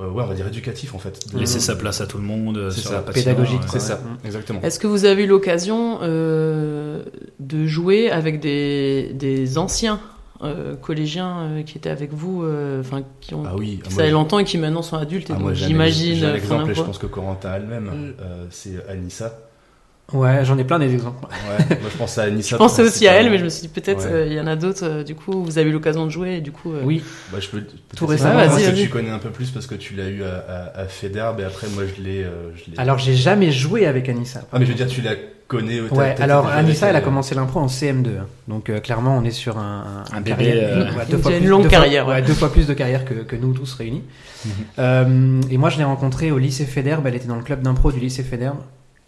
euh, 0.00 0.10
ouais, 0.10 0.22
on 0.22 0.26
va 0.26 0.34
dire 0.34 0.46
éducatif 0.46 0.94
en 0.94 0.98
fait. 0.98 1.18
Laisser 1.34 1.60
sa 1.60 1.76
place 1.76 2.00
à 2.00 2.06
tout 2.06 2.18
le 2.18 2.24
monde, 2.24 2.70
sur 2.70 2.90
ça. 2.90 3.04
la 3.06 3.12
pédagogique, 3.12 3.62
c'est 3.68 3.80
ça, 3.80 4.00
exactement. 4.24 4.60
Est-ce 4.62 4.78
que 4.78 4.86
vous 4.86 5.04
avez 5.04 5.24
eu 5.24 5.26
l'occasion 5.26 5.98
euh, 6.02 7.02
de 7.40 7.66
jouer 7.66 8.10
avec 8.10 8.40
des, 8.40 9.12
des 9.14 9.58
anciens 9.58 10.00
euh, 10.40 10.76
collégiens 10.76 11.40
euh, 11.40 11.62
qui 11.64 11.78
étaient 11.78 11.90
avec 11.90 12.12
vous, 12.12 12.44
euh, 12.44 12.80
enfin 12.80 13.02
qui 13.20 13.34
ont 13.34 13.42
ah 13.44 13.56
oui, 13.56 13.80
ça 13.88 14.04
fait 14.04 14.10
longtemps 14.12 14.38
et 14.38 14.44
qui 14.44 14.56
maintenant 14.56 14.82
sont 14.82 14.96
adultes. 14.96 15.30
Et 15.30 15.32
ah, 15.32 15.52
j'imagine. 15.52 16.14
J'ai 16.14 16.26
un 16.26 16.34
exemple, 16.36 16.72
je 16.74 16.82
pense 16.82 16.98
que 16.98 17.06
Corentin 17.06 17.54
elle-même, 17.54 17.86
mm. 17.86 18.14
c'est 18.50 18.88
Anissa. 18.88 19.36
Ouais, 20.14 20.42
j'en 20.42 20.56
ai 20.56 20.64
plein 20.64 20.78
des 20.78 20.94
exemples. 20.94 21.26
Ouais, 21.26 21.76
moi 21.80 21.90
je 21.92 21.96
pense 21.98 22.16
à 22.16 22.22
Anissa. 22.22 22.50
je 22.52 22.56
pensais 22.56 22.82
aussi 22.82 23.06
à 23.06 23.12
elle, 23.12 23.30
mais 23.30 23.36
je 23.36 23.44
me 23.44 23.50
suis 23.50 23.60
dit 23.60 23.68
peut-être 23.68 24.06
euh, 24.06 24.26
il 24.26 24.32
y 24.32 24.40
en 24.40 24.46
a 24.46 24.56
d'autres. 24.56 24.84
Euh, 24.84 25.04
du 25.04 25.14
coup, 25.14 25.44
vous 25.44 25.58
avez 25.58 25.68
eu 25.68 25.72
l'occasion 25.72 26.06
de 26.06 26.10
jouer, 26.10 26.36
et 26.36 26.40
du 26.40 26.50
coup. 26.50 26.72
Euh, 26.72 26.80
oui. 26.82 27.02
Bah, 27.30 27.38
je 27.40 27.48
peux. 27.48 27.62
Tout 27.94 28.06
récemment. 28.06 28.40
Ah, 28.40 28.48
que 28.48 28.74
tu 28.74 28.88
connais 28.88 29.10
un 29.10 29.18
peu 29.18 29.28
plus 29.28 29.50
parce 29.50 29.66
que 29.66 29.74
tu 29.74 29.94
l'as 29.94 30.08
eu 30.08 30.22
à, 30.22 30.38
à, 30.48 30.80
à 30.80 30.84
Federbe 30.86 31.40
et 31.40 31.44
après 31.44 31.66
moi 31.74 31.82
je 31.84 32.02
l'ai. 32.02 32.26
Alors 32.78 32.96
j'ai 32.96 33.14
jamais 33.14 33.52
joué 33.52 33.86
avec 33.86 34.08
Anissa. 34.08 34.40
Ah 34.50 34.58
mais 34.58 34.64
je 34.64 34.70
veux 34.70 34.76
dire 34.76 34.86
tu 34.86 35.02
la 35.02 35.12
connais. 35.46 35.82
Ouais. 35.82 36.16
Alors 36.20 36.46
Anissa, 36.46 36.88
elle 36.88 36.96
a 36.96 37.02
commencé 37.02 37.34
l'impro 37.34 37.60
en 37.60 37.66
CM2, 37.66 38.06
hein. 38.06 38.26
donc 38.48 38.72
clairement 38.80 39.14
on 39.18 39.24
est 39.24 39.30
sur 39.30 39.58
un 39.58 40.04
un, 40.10 40.20
bébé. 40.22 40.86
deux 41.10 41.18
fois 41.18 41.32
une 41.32 41.48
longue 41.48 41.68
carrière. 41.68 42.08
ouais, 42.08 42.22
deux 42.22 42.32
fois 42.32 42.50
plus 42.50 42.66
de 42.66 42.72
carrière 42.72 43.04
que, 43.04 43.12
que 43.12 43.36
nous 43.36 43.52
tous 43.52 43.74
réunis. 43.74 44.04
Mhm. 44.46 45.42
et 45.50 45.58
moi 45.58 45.68
je 45.68 45.76
l'ai 45.76 45.84
rencontrée 45.84 46.30
au 46.30 46.38
lycée 46.38 46.64
Federbe. 46.64 47.06
Elle 47.06 47.16
était 47.16 47.28
dans 47.28 47.36
le 47.36 47.42
club 47.42 47.60
d'impro 47.60 47.92
du 47.92 48.00
lycée 48.00 48.22
Federbe. 48.22 48.58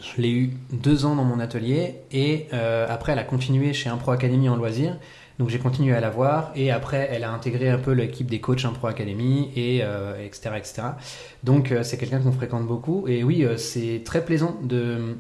Je 0.02 0.22
l'ai 0.22 0.30
eu 0.30 0.56
deux 0.72 1.04
ans 1.04 1.14
dans 1.14 1.24
mon 1.24 1.40
atelier 1.40 1.96
et 2.10 2.46
euh, 2.52 2.86
après 2.88 3.12
elle 3.12 3.18
a 3.18 3.24
continué 3.24 3.72
chez 3.72 3.90
Impro 3.90 4.12
Academy 4.12 4.48
en 4.48 4.56
loisir. 4.56 4.96
Donc 5.38 5.48
j'ai 5.48 5.58
continué 5.58 5.94
à 5.94 6.00
la 6.00 6.10
voir 6.10 6.52
et 6.54 6.70
après 6.70 7.08
elle 7.10 7.24
a 7.24 7.32
intégré 7.32 7.70
un 7.70 7.78
peu 7.78 7.92
l'équipe 7.92 8.28
des 8.28 8.40
coachs 8.40 8.64
Impro 8.64 8.88
Academy 8.88 9.50
et 9.56 9.80
euh, 9.82 10.24
etc 10.24 10.52
etc. 10.56 10.82
Donc 11.44 11.72
euh, 11.72 11.82
c'est 11.82 11.98
quelqu'un 11.98 12.20
qu'on 12.20 12.32
fréquente 12.32 12.66
beaucoup 12.66 13.06
et 13.08 13.24
oui 13.24 13.46
c'est 13.56 14.02
très 14.04 14.24
plaisant 14.24 14.56
de 14.62 15.16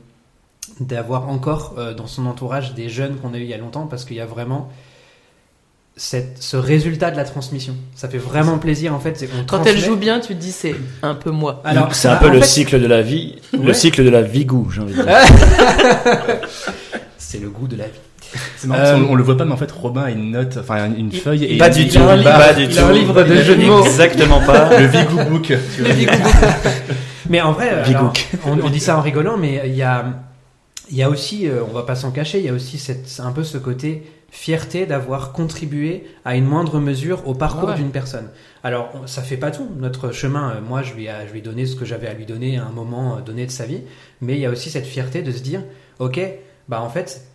d'avoir 0.78 1.28
encore 1.28 1.74
dans 1.96 2.06
son 2.06 2.26
entourage 2.26 2.74
des 2.74 2.88
jeunes 2.88 3.16
qu'on 3.16 3.34
a 3.34 3.38
eu 3.38 3.42
il 3.42 3.48
y 3.48 3.54
a 3.54 3.58
longtemps 3.58 3.86
parce 3.86 4.04
qu'il 4.04 4.16
y 4.16 4.20
a 4.20 4.26
vraiment 4.26 4.70
cette, 5.96 6.42
ce 6.42 6.56
résultat 6.56 7.10
de 7.10 7.16
la 7.16 7.24
transmission. 7.24 7.74
Ça 7.94 8.08
fait 8.08 8.18
vraiment 8.18 8.58
plaisir 8.58 8.94
en 8.94 9.00
fait. 9.00 9.28
Quand 9.46 9.64
elle 9.66 9.78
joue 9.78 9.96
bien, 9.96 10.20
tu 10.20 10.28
te 10.28 10.40
dis 10.40 10.52
c'est 10.52 10.74
un 11.02 11.14
peu 11.14 11.30
moi. 11.30 11.62
Alors 11.64 11.94
c'est 11.94 12.08
un 12.08 12.16
peu 12.16 12.30
le 12.30 12.42
cycle 12.42 12.80
de 12.80 12.86
la 12.86 13.02
vie, 13.02 13.36
le 13.52 13.72
cycle 13.74 14.04
de 14.04 14.10
la 14.10 14.22
vie 14.22 14.44
goût, 14.44 14.70
j'ai 14.72 14.80
envie 14.80 14.94
de 14.94 15.02
dire. 15.02 15.06
c'est 17.18 17.38
le 17.38 17.48
goût 17.48 17.68
de 17.68 17.76
la 17.76 17.84
vie. 17.84 18.00
C'est 18.56 18.68
marrant, 18.68 19.00
on, 19.08 19.16
le 19.16 19.24
voit 19.24 19.36
pas, 19.36 19.44
mais 19.44 19.52
en 19.52 19.56
fait, 19.56 19.70
Robin 19.72 20.02
a 20.02 20.10
une 20.10 20.30
note, 20.30 20.56
enfin 20.60 20.88
une 20.96 21.10
feuille 21.10 21.44
et 21.44 21.58
pas 21.58 21.68
du 21.68 21.88
tout, 21.88 21.98
pas 21.98 22.54
du 22.54 22.68
tout. 22.68 22.78
un 22.78 22.92
livre 22.92 23.24
de 23.24 23.36
jeux 23.36 23.56
de 23.56 23.64
mots. 23.64 23.84
Exactement 23.84 24.40
pas. 24.40 24.78
le 24.78 24.86
Vigou 24.86 25.24
Book. 25.28 25.52
mais 27.28 27.40
en 27.40 27.52
vrai, 27.52 27.82
on, 28.46 28.60
on, 28.60 28.70
dit 28.70 28.80
ça 28.80 28.96
en 28.96 29.00
rigolant, 29.00 29.36
mais 29.36 29.62
il 29.66 29.74
y 29.74 29.82
a, 29.82 30.04
il 30.90 30.96
y 30.96 31.02
a 31.02 31.10
aussi, 31.10 31.48
euh, 31.48 31.62
on 31.68 31.74
va 31.74 31.82
pas 31.82 31.94
s'en 31.94 32.10
cacher, 32.10 32.38
il 32.38 32.44
y 32.44 32.48
a 32.48 32.52
aussi 32.52 32.78
cette, 32.78 33.20
un 33.22 33.32
peu 33.32 33.44
ce 33.44 33.58
côté 33.58 34.04
fierté 34.30 34.86
d'avoir 34.86 35.32
contribué 35.32 36.06
à 36.24 36.36
une 36.36 36.44
moindre 36.44 36.78
mesure 36.78 37.26
au 37.26 37.34
parcours 37.34 37.72
d'une 37.74 37.90
personne. 37.90 38.28
Alors, 38.62 38.92
ça 39.06 39.22
fait 39.22 39.36
pas 39.36 39.50
tout. 39.50 39.68
Notre 39.76 40.12
chemin, 40.12 40.50
euh, 40.50 40.60
moi, 40.60 40.82
je 40.82 40.94
lui, 40.94 41.06
ai, 41.06 41.26
je 41.26 41.32
lui 41.32 41.40
ai 41.40 41.42
donné 41.42 41.66
ce 41.66 41.76
que 41.76 41.84
j'avais 41.84 42.06
à 42.06 42.14
lui 42.14 42.26
donner 42.26 42.58
à 42.58 42.64
un 42.64 42.70
moment 42.70 43.16
euh, 43.16 43.20
donné 43.20 43.46
de 43.46 43.50
sa 43.50 43.66
vie. 43.66 43.82
Mais 44.20 44.34
il 44.34 44.40
y 44.40 44.46
a 44.46 44.50
aussi 44.50 44.70
cette 44.70 44.86
fierté 44.86 45.22
de 45.22 45.32
se 45.32 45.42
dire, 45.42 45.62
ok, 45.98 46.20
bah 46.68 46.80
en 46.80 46.88
fait, 46.88 47.26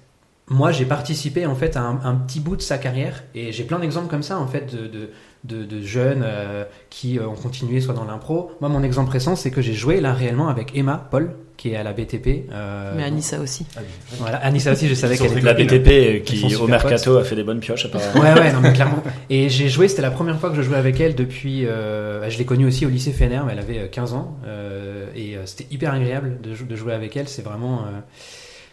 moi, 0.47 0.71
j'ai 0.71 0.85
participé 0.85 1.45
en 1.45 1.55
fait 1.55 1.75
à 1.75 1.81
un, 1.81 2.15
petit 2.15 2.39
bout 2.39 2.55
de 2.55 2.61
sa 2.61 2.77
carrière. 2.77 3.23
Et 3.33 3.51
j'ai 3.51 3.63
plein 3.63 3.79
d'exemples 3.79 4.09
comme 4.09 4.23
ça, 4.23 4.39
en 4.39 4.47
fait, 4.47 4.73
de, 4.73 5.09
de, 5.43 5.81
jeunes 5.81 6.23
euh, 6.23 6.63
qui 6.89 7.19
ont 7.19 7.35
continué 7.35 7.81
soit 7.81 7.93
dans 7.93 8.05
l'impro. 8.05 8.51
Moi, 8.61 8.69
mon 8.69 8.83
exemple 8.83 9.11
récent, 9.11 9.35
c'est 9.35 9.51
que 9.51 9.61
j'ai 9.61 9.73
joué 9.73 10.01
là 10.01 10.13
réellement 10.13 10.47
avec 10.47 10.75
Emma 10.77 11.07
Paul, 11.11 11.35
qui 11.57 11.71
est 11.71 11.75
à 11.75 11.83
la 11.83 11.93
BTP. 11.93 12.49
Euh, 12.51 12.93
Mais 12.95 13.03
Anissa 13.03 13.39
aussi. 13.39 13.65
Ah 13.77 13.81
voilà, 14.19 14.37
Anissa 14.37 14.71
aussi, 14.71 14.87
je 14.87 14.93
savais 14.93 15.17
qu'elle 15.17 15.31
était 15.31 15.41
la 15.41 15.53
BTP 15.53 16.23
qui 16.23 16.55
au 16.55 16.67
mercato 16.67 17.17
a 17.17 17.23
fait 17.23 17.35
des 17.35 17.43
bonnes 17.43 17.59
pioches 17.59 17.85
apparemment. 17.85 18.21
Ouais 18.21 18.33
ouais, 18.33 18.53
non 18.53 18.59
mais 18.61 18.73
clairement. 18.73 19.03
Et 19.29 19.49
j'ai 19.49 19.69
joué, 19.69 19.87
c'était 19.87 20.01
la 20.01 20.11
première 20.11 20.39
fois 20.39 20.49
que 20.49 20.55
je 20.55 20.61
jouais 20.61 20.77
avec 20.77 20.99
elle 20.99 21.15
depuis. 21.15 21.65
Euh, 21.65 22.29
je 22.29 22.37
l'ai 22.37 22.45
connue 22.45 22.65
aussi 22.65 22.85
au 22.85 22.89
lycée 22.89 23.11
Fener, 23.11 23.41
mais 23.45 23.53
elle 23.53 23.59
avait 23.59 23.89
15 23.89 24.13
ans 24.13 24.37
euh, 24.45 25.07
et 25.15 25.37
c'était 25.45 25.73
hyper 25.73 25.93
agréable 25.93 26.39
de, 26.41 26.55
de, 26.63 26.75
jouer 26.75 26.93
avec 26.93 27.15
elle. 27.15 27.27
C'est 27.27 27.43
vraiment, 27.43 27.85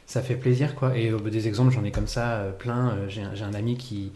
ça 0.07 0.23
fait 0.23 0.35
plaisir 0.35 0.75
quoi. 0.75 0.97
Et 0.97 1.13
des 1.31 1.49
exemples, 1.49 1.73
j'en 1.73 1.85
ai 1.85 1.91
comme 1.91 2.09
ça 2.09 2.47
plein. 2.59 2.97
J'ai 3.09 3.45
un 3.45 3.55
ami 3.55 3.77
qui 3.77 4.13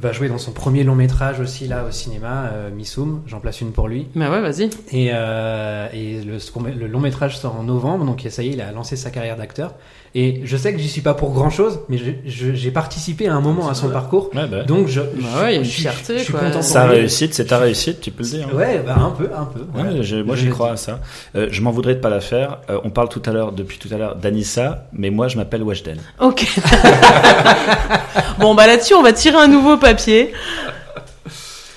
va 0.00 0.12
jouer 0.12 0.28
dans 0.28 0.38
son 0.38 0.52
premier 0.52 0.82
long 0.82 0.94
métrage 0.94 1.40
aussi 1.40 1.68
là 1.68 1.84
au 1.84 1.90
cinéma, 1.90 2.50
euh, 2.52 2.70
Missoum. 2.70 3.22
J'en 3.26 3.40
place 3.40 3.60
une 3.60 3.72
pour 3.72 3.88
lui. 3.88 4.08
Bah 4.14 4.30
ouais, 4.30 4.40
vas-y. 4.40 4.70
Et, 4.90 5.10
euh, 5.12 5.88
et 5.92 6.22
le, 6.22 6.38
le, 6.72 6.86
long 6.86 7.00
métrage 7.00 7.38
sort 7.38 7.56
en 7.56 7.64
novembre, 7.64 8.04
donc 8.04 8.26
ça 8.28 8.42
y 8.42 8.48
est, 8.48 8.52
il 8.52 8.60
a 8.60 8.72
lancé 8.72 8.96
sa 8.96 9.10
carrière 9.10 9.36
d'acteur. 9.36 9.74
Et 10.14 10.40
je 10.44 10.56
sais 10.56 10.72
que 10.72 10.78
j'y 10.80 10.88
suis 10.88 11.02
pas 11.02 11.14
pour 11.14 11.32
grand 11.32 11.50
chose, 11.50 11.80
mais 11.88 11.96
j'ai 12.24 12.70
participé 12.72 13.28
à 13.28 13.34
un 13.34 13.40
moment 13.40 13.68
à 13.68 13.74
son 13.74 13.90
parcours. 13.90 14.30
Ouais, 14.34 14.46
bah. 14.48 14.64
Donc 14.64 14.88
je, 14.88 15.00
bah 15.00 15.42
ouais, 15.42 15.54
y 15.54 15.56
a 15.56 15.60
une 15.60 15.64
fierté. 15.64 16.18
Je 16.18 16.24
suis 16.24 16.32
content. 16.32 16.62
Sa 16.62 16.86
réussite, 16.86 17.32
c'est 17.32 17.46
ta 17.46 17.58
réussite, 17.58 18.00
tu 18.00 18.10
peux 18.10 18.24
le 18.24 18.28
dire. 18.28 18.48
Hein. 18.52 18.56
Ouais, 18.56 18.82
bah 18.84 18.96
un 18.98 19.10
peu, 19.10 19.28
un 19.32 19.44
peu. 19.44 19.60
Ouais, 19.72 20.22
moi 20.24 20.34
j'y 20.34 20.48
crois 20.48 20.72
à 20.72 20.76
ça. 20.76 20.98
Euh, 21.36 21.46
je 21.50 21.62
m'en 21.62 21.70
voudrais 21.70 21.94
de 21.94 22.00
pas 22.00 22.10
la 22.10 22.20
faire. 22.20 22.58
Euh, 22.70 22.80
on 22.82 22.90
parle 22.90 23.08
tout 23.08 23.22
à 23.24 23.30
l'heure, 23.30 23.52
depuis 23.52 23.78
tout 23.78 23.88
à 23.92 23.98
l'heure, 23.98 24.16
d'Anissa, 24.16 24.86
mais 24.92 25.10
moi 25.10 25.28
je 25.28 25.36
m'appelle 25.36 25.62
Weshden. 25.62 25.98
Ok. 26.18 26.44
bon 28.40 28.56
bah 28.56 28.66
là-dessus, 28.66 28.94
on 28.94 29.02
va 29.02 29.12
tirer 29.12 29.36
un 29.36 29.48
nouveau 29.48 29.76
papier. 29.76 30.32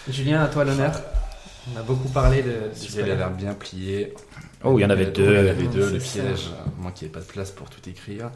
Julien, 0.09 0.41
à 0.41 0.47
toi 0.47 0.63
l'honneur. 0.63 0.91
On 1.71 1.79
a 1.79 1.83
beaucoup 1.83 2.09
parlé 2.09 2.41
de. 2.41 2.71
Il 2.93 3.01
a 3.01 3.15
l'air 3.15 3.31
bien 3.31 3.53
plié. 3.53 4.13
Oh, 4.63 4.77
il 4.77 4.81
y 4.81 4.85
en 4.85 4.89
avait 4.89 5.05
deux. 5.05 5.33
Il 5.33 5.45
y 5.45 5.47
en 5.47 5.51
avait 5.51 5.67
deux, 5.67 5.91
le 5.91 5.99
piège. 5.99 6.49
Moi 6.79 6.91
qui 6.91 7.05
n'ai 7.05 7.11
pas 7.11 7.19
de 7.19 7.25
place 7.25 7.51
pour 7.51 7.69
tout 7.69 7.89
écrire. 7.89 8.31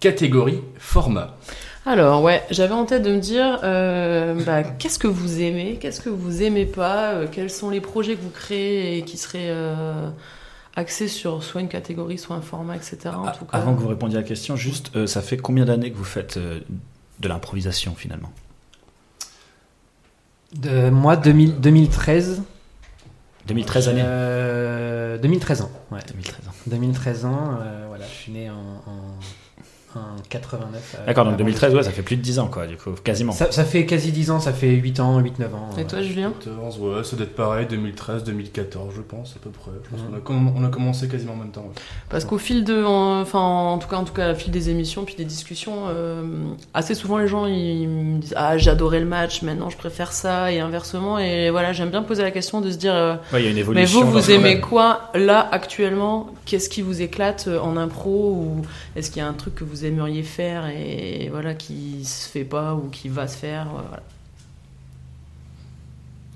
Catégorie, 0.00 0.62
format. 0.78 1.36
Alors 1.84 2.22
ouais, 2.22 2.42
j'avais 2.50 2.72
en 2.72 2.86
tête 2.86 3.02
de 3.02 3.12
me 3.12 3.20
dire, 3.20 3.60
euh, 3.64 4.42
bah, 4.44 4.62
qu'est-ce 4.78 4.98
que 4.98 5.06
vous 5.06 5.40
aimez, 5.40 5.78
qu'est-ce 5.80 6.00
que 6.00 6.08
vous 6.08 6.42
aimez 6.42 6.64
pas, 6.64 7.12
euh, 7.12 7.26
quels 7.30 7.50
sont 7.50 7.68
les 7.68 7.80
projets 7.80 8.16
que 8.16 8.22
vous 8.22 8.30
créez 8.30 8.98
et 8.98 9.02
qui 9.02 9.18
seraient 9.18 9.50
euh, 9.50 10.08
axés 10.74 11.08
sur 11.08 11.42
soit 11.42 11.60
une 11.60 11.68
catégorie, 11.68 12.16
soit 12.16 12.36
un 12.36 12.40
format, 12.40 12.76
etc. 12.76 12.98
En 13.14 13.24
ah, 13.24 13.32
tout 13.32 13.44
cas. 13.44 13.58
Avant 13.58 13.74
que 13.74 13.80
vous 13.80 13.88
répondiez 13.88 14.16
à 14.16 14.22
la 14.22 14.26
question, 14.26 14.56
juste, 14.56 15.06
ça 15.06 15.20
fait 15.20 15.36
combien 15.36 15.66
d'années 15.66 15.90
que 15.90 15.96
vous 15.96 16.04
faites 16.04 16.38
de 16.38 17.28
l'improvisation 17.28 17.94
finalement? 17.94 18.32
De, 20.54 20.88
Moi, 20.88 21.16
2013. 21.16 22.42
2013 23.46 23.88
années 23.88 25.18
2013 25.20 25.62
ans, 25.62 25.70
ouais. 25.90 26.00
2013 26.08 26.48
ans. 26.48 26.52
2013 26.66 27.24
ans, 27.24 27.58
euh, 27.60 27.84
voilà, 27.88 28.04
je 28.06 28.14
suis 28.14 28.32
né 28.32 28.50
en, 28.50 28.54
en 28.54 29.18
89. 30.28 30.96
euh, 31.00 31.06
D'accord, 31.06 31.24
donc 31.24 31.34
avant 31.34 31.38
2013, 31.38 31.72
le- 31.72 31.78
ouais, 31.78 31.82
ça 31.84 31.90
fait 31.90 32.02
plus 32.02 32.16
de 32.16 32.22
10 32.22 32.38
ans, 32.38 32.48
quoi, 32.48 32.66
du 32.66 32.76
coup, 32.76 32.90
quasiment. 33.02 33.32
Ça, 33.32 33.50
ça 33.50 33.64
fait 33.64 33.86
quasi 33.86 34.12
10 34.12 34.30
ans, 34.30 34.40
ça 34.40 34.52
fait 34.52 34.70
8 34.70 35.00
ans, 35.00 35.20
8-9 35.20 35.44
ans. 35.54 35.70
Et 35.78 35.84
toi, 35.84 36.02
Julien 36.02 36.32
14, 36.38 36.78
ouais, 36.78 37.04
ça 37.04 37.16
doit 37.16 37.26
être 37.26 37.34
pareil, 37.34 37.66
2013, 37.66 38.24
2014, 38.24 38.94
je 38.96 39.02
pense, 39.02 39.34
à 39.36 39.38
peu 39.42 39.50
près. 39.50 39.70
Je 39.84 39.90
pense 39.90 40.00
qu'on 40.24 40.34
a, 40.46 40.52
on 40.56 40.64
a 40.64 40.68
commencé 40.68 41.08
quasiment 41.08 41.32
en 41.32 41.36
même 41.36 41.50
temps. 41.50 41.62
ouais. 41.62 41.74
Parce 42.08 42.24
qu'au 42.24 42.38
fil 42.38 42.64
de, 42.64 42.84
en- 42.84 43.20
enfin, 43.20 43.38
en 43.40 43.78
tout 43.78 43.88
cas, 43.88 43.96
en 43.96 44.04
tout 44.04 44.12
cas, 44.14 44.32
au 44.32 44.34
fil 44.34 44.50
des 44.50 44.70
émissions 44.70 45.04
puis 45.04 45.14
des 45.14 45.24
discussions, 45.24 45.84
euh, 45.88 46.22
assez 46.74 46.94
souvent 46.94 47.18
les 47.18 47.28
gens 47.28 47.46
ils 47.46 47.88
me 47.88 48.18
disent 48.20 48.34
ah 48.36 48.56
j'adorais 48.58 49.00
le 49.00 49.06
match, 49.06 49.42
maintenant 49.42 49.70
je 49.70 49.76
préfère 49.76 50.12
ça 50.12 50.52
et 50.52 50.60
inversement 50.60 51.18
et 51.18 51.50
voilà 51.50 51.72
j'aime 51.72 51.90
bien 51.90 52.02
poser 52.02 52.22
la 52.22 52.30
question 52.30 52.60
de 52.60 52.70
se 52.70 52.76
dire 52.76 52.94
euh, 52.94 53.16
Ouais, 53.32 53.42
y 53.42 53.46
a 53.46 53.48
une 53.50 53.54
mais 53.54 53.60
évolution. 53.60 54.00
vous 54.00 54.04
dans 54.06 54.10
vous 54.12 54.20
ce 54.20 54.32
aimez 54.32 54.60
quoi 54.60 55.10
là 55.14 55.48
actuellement 55.52 56.28
Qu'est-ce 56.46 56.68
qui 56.68 56.82
vous 56.82 57.00
éclate 57.02 57.46
euh, 57.48 57.60
en 57.60 57.76
impro 57.76 58.32
ou 58.32 58.62
est-ce 58.96 59.10
qu'il 59.10 59.22
y 59.22 59.24
a 59.24 59.28
un 59.28 59.32
truc 59.34 59.54
que 59.54 59.64
vous 59.64 59.79
aimeriez 59.84 60.22
faire 60.22 60.66
et 60.68 61.28
voilà 61.30 61.54
qui 61.54 62.04
se 62.04 62.28
fait 62.28 62.44
pas 62.44 62.74
ou 62.74 62.88
qui 62.90 63.08
va 63.08 63.26
se 63.28 63.36
faire 63.36 63.66
euh, 63.68 63.80
voilà. 63.88 64.02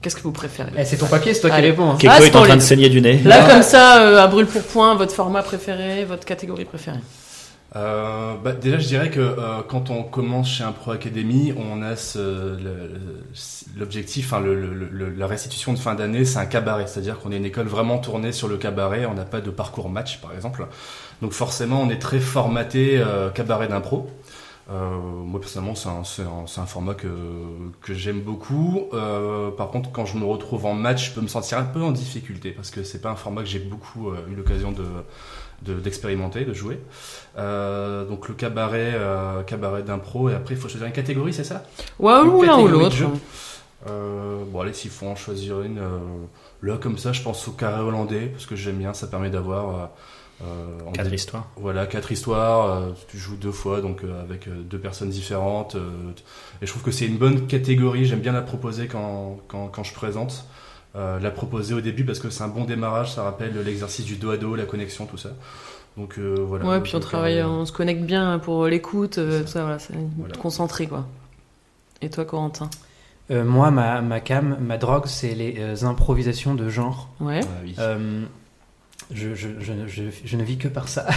Qu'est-ce 0.02 0.16
que 0.16 0.22
vous 0.22 0.33
préférez? 0.33 0.70
Eh, 0.76 0.85
c'est 0.85 0.98
ton 0.98 1.07
papier, 1.07 1.33
c'est 1.33 1.40
toi 1.40 1.50
Allez. 1.52 1.68
qui 1.68 1.70
réponds. 1.70 1.90
hein. 1.92 1.96
Ah, 2.07 2.18
est 2.20 2.28
en 2.28 2.33
pour 2.38 2.42
train 2.46 2.57
de 2.57 2.61
saigner 2.61 2.90
du 2.90 3.00
nez. 3.00 3.18
Là 3.22 3.48
comme 3.48 3.62
ça 3.62 4.02
euh, 4.02 4.22
à 4.22 4.26
brûle 4.26 4.46
pour 4.46 4.62
point, 4.62 4.94
votre 4.96 5.14
format 5.14 5.42
préféré, 5.42 6.04
votre 6.04 6.26
catégorie 6.26 6.66
préférée. 6.66 6.98
Euh, 7.76 8.35
bah, 8.37 8.52
déjà, 8.52 8.78
je 8.78 8.87
dirais 8.87 9.11
que 9.11 9.18
euh, 9.18 9.62
quand 9.66 9.90
on 9.90 10.02
commence 10.04 10.48
chez 10.48 10.62
un 10.62 10.70
Pro 10.72 10.92
Academy, 10.92 11.52
on 11.57 11.83
a 11.83 11.94
l'objectif, 13.76 14.33
le- 14.33 15.11
la 15.11 15.26
restitution 15.26 15.72
de 15.72 15.78
fin 15.78 15.94
d'année, 15.94 16.24
c'est 16.24 16.38
un 16.38 16.46
cabaret. 16.46 16.87
C'est-à-dire 16.87 17.18
qu'on 17.18 17.33
est 17.33 17.37
une 17.37 17.44
école 17.46 17.66
vraiment 17.66 17.98
tournée 17.98 18.30
sur 18.33 18.46
le 18.46 18.59
cabaret. 18.59 19.07
On 19.07 19.14
n'a 19.14 19.24
pas 19.24 19.40
de 19.40 19.50
parcours 19.50 19.88
match, 19.88 20.18
par 20.20 20.33
exemple. 20.35 20.66
Donc 21.22 21.33
forcément, 21.33 21.81
on 21.83 21.90
est 21.90 21.98
très 21.98 22.20
formaté 22.20 22.98
euh, 22.98 23.31
cabaret 23.31 23.68
d'impro. 23.68 24.11
Euh, 24.70 24.98
moi 24.98 25.40
personnellement, 25.40 25.74
c'est 25.74 26.22
un, 26.61 26.66
format 26.66 26.94
que, 26.94 27.09
que 27.83 27.92
j'aime 27.92 28.20
beaucoup. 28.20 28.88
Euh, 28.94 29.50
par 29.50 29.68
contre, 29.68 29.92
quand 29.92 30.07
je 30.07 30.16
me 30.16 30.24
retrouve 30.24 30.64
en 30.66 30.74
match, 30.74 31.11
je 31.11 31.14
peux 31.14 31.20
me 31.20 31.29
sentir 31.29 31.59
un 31.59 31.64
peu 31.64 31.83
en 31.83 31.92
difficulté 31.92 32.50
parce 32.50 32.70
que 32.70 32.83
c'est 32.83 33.00
pas 33.00 33.11
un 33.11 33.16
format 33.16 33.42
que 33.42 33.48
j'ai 33.48 33.59
beaucoup 33.59 34.11
euh, 34.11 34.27
eu 34.31 34.35
l'occasion 34.35 34.72
de 34.72 34.85
de- 35.62 35.81
d'expérimenter, 35.81 36.44
de, 36.44 36.53
jouer. 36.53 36.79
Donc 37.37 38.29
le 38.29 38.35
cabaret, 38.35 38.98
cabaret 39.46 39.83
d'impro, 39.83 40.29
et 40.29 40.35
après 40.35 40.55
il 40.55 40.61
faut 40.61 40.68
choisir 40.68 40.87
une 40.87 40.92
catégorie, 40.92 41.33
c'est 41.33 41.44
ça? 41.44 41.62
Ouais, 41.98 42.20
ou 42.20 42.42
l'un 42.42 42.59
ou 42.59 42.68
l'autre. 42.68 42.96
Bon 43.87 44.61
allez, 44.61 44.74
s'il 44.74 44.90
faut 44.90 45.07
en 45.07 45.16
choisir 45.16 45.62
une, 45.62 45.81
là 46.62 46.77
comme 46.77 46.98
ça, 46.98 47.12
je 47.12 47.22
pense 47.22 47.48
au 47.48 47.53
carré 47.53 47.81
hollandais 47.81 48.27
parce 48.27 48.44
que 48.44 48.57
j'aime 48.57 48.77
bien, 48.77 48.92
ça 48.92 49.07
permet 49.07 49.31
d'avoir 49.31 49.90
euh, 50.42 50.44
euh, 50.46 50.88
en 50.88 50.92
Cadre 50.92 51.10
dé- 51.10 51.16
histoire. 51.16 51.46
voilà, 51.56 51.86
quatre 51.86 52.10
histoires, 52.12 52.70
euh, 52.70 52.90
tu 53.08 53.18
joues 53.18 53.36
deux 53.36 53.52
fois, 53.52 53.80
donc 53.80 54.02
euh, 54.04 54.22
avec 54.22 54.48
euh, 54.48 54.62
deux 54.62 54.78
personnes 54.78 55.10
différentes. 55.10 55.74
euh, 55.76 55.90
et 56.62 56.66
je 56.66 56.70
trouve 56.70 56.82
que 56.82 56.90
c'est 56.90 57.06
une 57.06 57.18
bonne 57.18 57.46
catégorie, 57.46 58.04
j'aime 58.06 58.20
bien 58.20 58.32
la 58.32 58.42
proposer 58.42 58.86
quand, 58.88 59.38
quand, 59.48 59.68
quand 59.68 59.84
je 59.84 59.94
présente. 59.94 60.46
Euh, 60.96 61.18
la 61.18 61.32
proposer 61.32 61.74
au 61.74 61.80
début 61.80 62.04
parce 62.04 62.20
que 62.20 62.30
c'est 62.30 62.44
un 62.44 62.48
bon 62.48 62.64
démarrage, 62.64 63.12
ça 63.14 63.24
rappelle 63.24 63.52
l'exercice 63.64 64.04
du 64.04 64.14
dos 64.16 64.30
à 64.30 64.36
dos, 64.36 64.54
la 64.54 64.64
connexion, 64.64 65.06
tout 65.06 65.16
ça. 65.16 65.30
Donc 65.96 66.18
euh, 66.18 66.36
voilà. 66.38 66.64
Ouais, 66.66 66.80
puis 66.80 66.94
on 66.94 66.98
le 66.98 67.02
travaille, 67.04 67.42
on 67.42 67.66
se 67.66 67.72
connecte 67.72 68.02
bien 68.02 68.38
pour 68.38 68.66
l'écoute, 68.66 69.18
euh, 69.18 69.42
tout 69.42 69.48
ça, 69.48 69.62
voilà, 69.62 69.78
c'est 69.80 69.94
Voilà. 70.18 70.34
concentré 70.36 70.86
quoi. 70.86 71.04
Et 72.00 72.10
toi, 72.10 72.24
Corentin? 72.24 72.70
Euh, 73.30 73.42
moi, 73.44 73.70
ma, 73.70 74.02
ma 74.02 74.20
cam, 74.20 74.56
ma 74.60 74.76
drogue, 74.76 75.06
c'est 75.06 75.34
les 75.34 75.56
euh, 75.58 75.86
improvisations 75.86 76.54
de 76.54 76.68
genre. 76.68 77.08
Ouais. 77.20 77.40
Ah 77.42 77.46
oui. 77.64 77.74
Je, 79.12 79.35
je, 79.35 79.48
je, 79.61 79.72
je, 79.87 80.02
je 80.24 80.37
ne 80.37 80.42
vis 80.44 80.57
que 80.57 80.68
par 80.68 80.88
ça. 80.88 81.07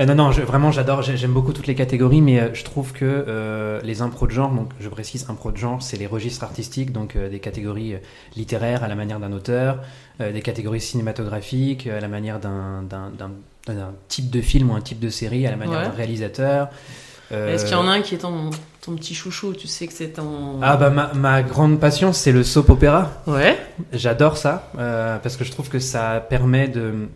Euh, 0.00 0.06
non, 0.06 0.14
non, 0.16 0.30
vraiment, 0.30 0.72
j'adore, 0.72 1.02
j'ai- 1.02 1.16
j'aime 1.16 1.32
beaucoup 1.32 1.52
toutes 1.52 1.68
les 1.68 1.76
catégories, 1.76 2.20
mais 2.20 2.40
euh, 2.40 2.48
je 2.54 2.64
trouve 2.64 2.92
que 2.92 3.04
euh, 3.04 3.80
les 3.84 4.02
impros 4.02 4.26
de 4.26 4.32
genre, 4.32 4.50
donc 4.50 4.70
je 4.80 4.88
précise, 4.88 5.26
impro 5.28 5.52
de 5.52 5.56
genre, 5.56 5.80
c'est 5.82 5.96
les 5.96 6.06
registres 6.08 6.42
artistiques, 6.42 6.90
donc 6.90 7.14
euh, 7.14 7.28
des 7.28 7.38
catégories 7.38 7.94
littéraires 8.34 8.82
à 8.82 8.88
la 8.88 8.96
manière 8.96 9.20
d'un 9.20 9.30
auteur, 9.32 9.78
euh, 10.20 10.32
des 10.32 10.42
catégories 10.42 10.80
cinématographiques 10.80 11.86
à 11.86 12.00
la 12.00 12.08
manière 12.08 12.40
d'un 12.40 12.82
type 14.08 14.30
de 14.30 14.40
film 14.40 14.70
ou 14.70 14.74
un 14.74 14.80
type 14.80 14.98
de 14.98 15.10
série, 15.10 15.46
à 15.46 15.50
la 15.52 15.56
manière 15.56 15.78
Ouais. 15.78 15.84
d'un 15.84 15.90
réalisateur. 15.92 16.68
Est-ce 17.30 17.64
qu'il 17.64 17.74
y 17.74 17.76
en 17.76 17.86
a 17.88 17.92
un 17.92 18.00
qui 18.02 18.14
est 18.16 18.18
ton, 18.18 18.50
ton 18.84 18.94
petit 18.96 19.14
chouchou 19.14 19.52
Tu 19.54 19.66
sais 19.66 19.86
que 19.86 19.92
c'est 19.92 20.08
ton. 20.10 20.58
Ah 20.62 20.76
bah 20.76 20.90
ma, 20.90 21.12
ma 21.14 21.42
grande 21.42 21.80
passion, 21.80 22.12
c'est 22.12 22.32
le 22.32 22.42
soap 22.44 22.70
opéra. 22.70 23.10
Ouais. 23.26 23.58
J'adore 23.92 24.36
ça 24.36 24.70
euh, 24.78 25.18
parce 25.18 25.36
que 25.36 25.44
je 25.44 25.50
trouve 25.52 25.68
que 25.68 25.78
ça 25.78 26.24
permet 26.28 26.68
de 26.68 27.08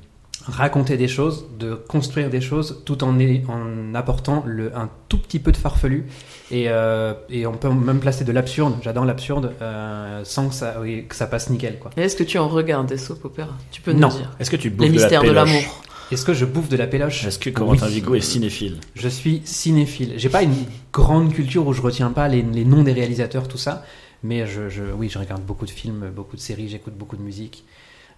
raconter 0.46 0.96
des 0.96 1.08
choses, 1.08 1.44
de 1.58 1.74
construire 1.74 2.30
des 2.30 2.40
choses, 2.40 2.82
tout 2.86 3.04
en, 3.04 3.18
est- 3.18 3.42
en 3.48 3.94
apportant 3.94 4.42
le, 4.46 4.74
un 4.74 4.88
tout 5.10 5.18
petit 5.18 5.40
peu 5.40 5.52
de 5.52 5.58
farfelu. 5.58 6.06
Et, 6.50 6.70
euh, 6.70 7.12
et 7.28 7.46
on 7.46 7.52
peut 7.52 7.68
même 7.68 8.00
placer 8.00 8.24
de 8.24 8.32
l'absurde. 8.32 8.76
J'adore 8.80 9.04
l'absurde 9.04 9.52
euh, 9.60 10.22
sans 10.24 10.48
que 10.48 10.54
ça, 10.54 10.76
oui, 10.80 11.04
que 11.06 11.14
ça 11.14 11.26
passe 11.26 11.50
nickel. 11.50 11.78
Quoi. 11.78 11.90
Et 11.98 12.02
Est-ce 12.02 12.16
que 12.16 12.22
tu 12.24 12.38
en 12.38 12.48
regardes 12.48 12.86
des 12.86 12.96
soap 12.96 13.22
opéras? 13.26 13.52
Tu 13.70 13.82
peux 13.82 13.92
nous 13.92 14.00
Non. 14.00 14.08
dire. 14.08 14.30
Est-ce 14.40 14.50
que 14.50 14.56
tu 14.56 14.70
bouffes 14.70 14.86
Les 14.86 14.92
de 14.94 14.96
la 14.96 15.02
mystères 15.02 15.22
de 15.22 15.30
l'amour. 15.32 15.82
Est-ce 16.10 16.24
que 16.24 16.32
je 16.32 16.44
bouffe 16.46 16.68
de 16.68 16.76
la 16.76 16.86
péloche 16.86 17.24
Est-ce 17.26 17.38
que 17.38 17.50
Corentin 17.50 17.86
Oui. 17.86 17.92
Vigo 17.94 18.14
est 18.14 18.20
cinéphile 18.20 18.78
Je 18.94 19.08
suis 19.08 19.42
cinéphile. 19.44 20.14
J'ai 20.16 20.30
pas 20.30 20.42
une 20.42 20.54
grande 20.92 21.32
culture 21.34 21.66
où 21.66 21.72
je 21.72 21.82
retiens 21.82 22.10
pas 22.10 22.28
les, 22.28 22.42
les 22.42 22.64
noms 22.64 22.82
des 22.82 22.92
réalisateurs, 22.92 23.46
tout 23.48 23.58
ça. 23.58 23.84
Mais 24.22 24.46
je, 24.46 24.68
je- 24.68 24.82
oui, 24.96 25.08
je 25.08 25.18
regarde 25.18 25.42
beaucoup 25.42 25.66
de 25.66 25.70
films, 25.70 26.10
beaucoup 26.14 26.36
de 26.36 26.40
séries, 26.40 26.68
j'écoute 26.68 26.94
beaucoup 26.94 27.16
de 27.16 27.22
musique. 27.22 27.64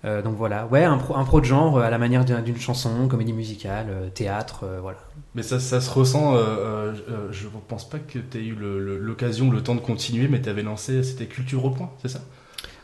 Euh, 0.06 0.22
donc 0.22 0.34
voilà, 0.36 0.66
ouais, 0.68 0.82
un 0.84 0.96
pro, 0.96 1.14
un 1.16 1.24
pro 1.24 1.40
de 1.40 1.44
genre 1.44 1.76
euh, 1.76 1.82
à 1.82 1.90
la 1.90 1.98
manière 1.98 2.24
d'un- 2.24 2.40
d'une 2.40 2.58
chanson, 2.58 3.06
comédie 3.06 3.34
musicale, 3.34 3.88
euh, 3.90 4.08
théâtre, 4.08 4.60
euh, 4.64 4.78
voilà. 4.80 4.96
Mais 5.34 5.42
ça, 5.42 5.60
ça 5.60 5.82
se 5.82 5.90
ressent. 5.90 6.36
euh, 6.36 6.94
je 7.32 7.48
pense 7.68 7.86
pas 7.86 7.98
que 7.98 8.18
tu 8.18 8.38
aies 8.38 8.44
eu 8.46 8.54
le- 8.54 8.82
le- 8.82 8.96
l'occasion, 8.98 9.50
le, 9.50 9.62
temps 9.62 9.74
de 9.74 9.80
continuer, 9.80 10.26
mais 10.26 10.40
tu 10.40 10.48
avais 10.48 10.62
lancé, 10.62 11.02
c'était 11.02 11.26
Culture 11.26 11.62
au 11.66 11.70
point, 11.70 11.90
c'est 12.00 12.08
ça? 12.08 12.22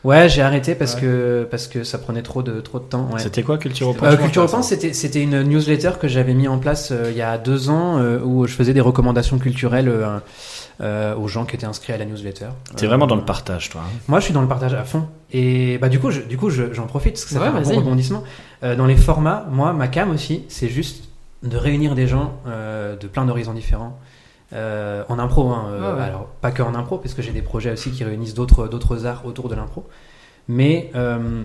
Ouais, 0.03 0.29
j'ai 0.29 0.41
arrêté 0.41 0.75
parce 0.75 0.95
Ouais. 0.95 1.01
que 1.01 1.47
parce 1.49 1.67
que 1.67 1.83
ça 1.83 1.97
prenait 1.97 2.21
trop 2.21 2.43
de 2.43 2.61
trop 2.61 2.79
de 2.79 2.83
temps. 2.85 3.09
Ouais. 3.11 3.19
C'était 3.19 3.43
quoi 3.43 3.57
Culture 3.57 3.89
au 3.89 3.95
Euh, 4.05 4.15
Culture 4.15 4.43
au 4.43 4.47
Pan, 4.47 4.61
c'était 4.61 4.93
c'était 4.93 5.21
une 5.21 5.41
newsletter 5.43 5.91
que 5.99 6.07
j'avais 6.07 6.33
mis 6.33 6.47
en 6.47 6.59
place 6.59 6.89
euh, 6.91 7.09
il 7.11 7.17
y 7.17 7.21
a 7.21 7.37
deux 7.37 7.69
ans 7.69 7.97
euh, 7.97 8.19
où 8.23 8.45
je 8.47 8.53
faisais 8.53 8.73
des 8.73 8.79
recommandations 8.81 9.37
culturelles 9.39 9.89
euh, 9.89 10.19
euh, 10.81 11.15
aux 11.15 11.27
gens 11.27 11.45
qui 11.45 11.55
étaient 11.55 11.65
inscrits 11.65 11.93
à 11.93 11.97
la 11.97 12.05
newsletter. 12.05 12.45
T'es 12.75 12.85
Euh, 12.85 12.89
vraiment 12.89 13.07
dans 13.07 13.15
le 13.15 13.25
partage, 13.25 13.69
toi. 13.69 13.81
hein. 13.83 13.89
Moi, 14.07 14.19
je 14.19 14.25
suis 14.25 14.33
dans 14.33 14.41
le 14.43 14.47
partage 14.47 14.75
à 14.75 14.83
fond. 14.83 15.07
Et 15.33 15.77
bah 15.79 15.89
du 15.89 15.99
coup, 15.99 16.11
je, 16.11 16.21
du 16.21 16.37
coup, 16.37 16.51
je- 16.51 16.71
j'en 16.73 16.85
profite 16.85 17.13
parce 17.13 17.25
que 17.25 17.31
ça 17.31 17.39
Ouais, 17.39 17.49
fait 17.51 17.57
un 17.57 17.61
bon 17.61 17.75
rebondissement. 17.77 18.23
Euh, 18.63 18.75
dans 18.75 18.85
les 18.85 18.95
formats, 18.95 19.47
moi, 19.51 19.73
ma 19.73 19.87
cam 19.87 20.11
aussi, 20.11 20.43
c'est 20.47 20.69
juste 20.69 21.05
de 21.43 21.57
réunir 21.57 21.95
des 21.95 22.07
gens 22.07 22.33
euh, 22.47 22.95
de 22.95 23.07
plein 23.07 23.25
d'horizons 23.25 23.53
différents. 23.53 23.97
Euh, 24.53 25.03
en 25.09 25.19
impro, 25.19 25.49
hein, 25.49 25.67
euh, 25.71 25.93
Ouais, 25.93 25.97
ouais. 25.99 26.05
alors 26.05 26.27
pas 26.41 26.51
que 26.51 26.61
en 26.63 26.73
impro, 26.73 26.97
parce 26.97 27.13
que 27.13 27.21
j'ai 27.21 27.33
des 27.33 27.41
projets 27.41 27.71
aussi 27.71 27.91
qui 27.91 28.03
réunissent 28.05 28.33
d'autres 28.33 28.67
d'autres 28.69 29.05
arts 29.05 29.25
autour 29.25 29.49
de 29.49 29.55
l'impro. 29.55 29.85
Mais 30.47 30.89
euh, 30.95 31.43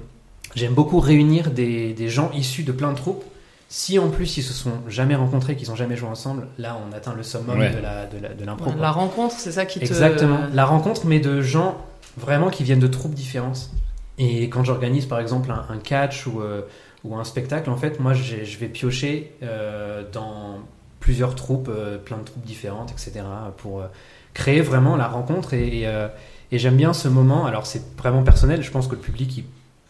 j'aime 0.55 0.75
beaucoup 0.75 1.01
réunir 1.01 1.51
des, 1.51 1.95
des 1.95 2.09
gens 2.09 2.31
issus 2.33 2.63
de 2.63 2.71
plein 2.73 2.93
de 2.93 2.97
troupes. 2.97 3.25
Si 3.69 3.99
en 3.99 4.09
plus 4.11 4.37
ils 4.37 4.43
se 4.43 4.53
sont 4.53 4.71
jamais 4.87 5.15
rencontrés, 5.17 5.57
qu'ils 5.57 5.71
ont 5.73 5.75
jamais 5.77 5.97
joué 5.97 6.09
ensemble, 6.09 6.47
là 6.59 6.77
on 6.89 6.95
atteint 6.95 7.15
le 7.15 7.23
summum 7.25 7.59
Ouais. 7.59 7.71
de 7.75 7.79
la 7.81 8.07
de 8.07 8.19
la- 8.19 8.35
de 8.35 8.45
l'impro. 8.45 8.71
Ouais, 8.71 8.77
la 8.79 8.91
rencontre, 8.93 9.35
c'est 9.37 9.51
ça 9.53 9.65
qui 9.67 9.81
te. 9.81 9.85
Exactement. 9.85 10.39
La 10.53 10.65
rencontre, 10.67 11.07
mais 11.07 11.19
de 11.19 11.41
gens 11.41 11.79
vraiment 12.19 12.51
qui 12.51 12.63
viennent 12.63 12.79
de 12.81 12.87
troupes 12.87 13.15
différentes. 13.15 13.71
Et 14.19 14.49
quand 14.51 14.63
j'organise 14.63 15.07
par 15.07 15.19
exemple 15.19 15.51
un, 15.51 15.65
un 15.75 15.79
catch 15.79 16.27
ou, 16.27 16.41
euh, 16.43 16.61
ou 17.03 17.17
un 17.17 17.25
spectacle, 17.25 17.69
en 17.71 17.77
fait, 17.77 17.99
moi 17.99 18.13
je 18.13 18.59
vais 18.59 18.69
piocher 18.69 19.33
euh, 19.43 20.05
dans 20.13 20.59
plusieurs 21.03 21.35
troupes, 21.35 21.69
euh, 21.69 21.99
plein 21.99 22.17
de 22.17 22.23
troupes 22.23 22.45
différentes, 22.47 22.93
etc. 22.93 23.25
pour 23.59 23.81
euh, 23.81 23.87
créer 24.35 24.61
vraiment 24.63 24.97
la 24.97 25.09
rencontre. 25.09 25.53
Et, 25.53 25.81
et, 25.81 25.87
euh, 25.89 26.07
et 26.53 26.59
j'aime 26.59 26.77
bien 26.77 26.93
ce 26.95 27.09
moment. 27.09 27.45
Alors 27.45 27.67
c'est 27.67 27.83
vraiment 27.99 28.23
personnel, 28.23 28.63
je 28.63 28.71
pense 28.71 28.87
que 28.87 28.95
le 28.95 29.01
public 29.01 29.37
il, 29.39 29.45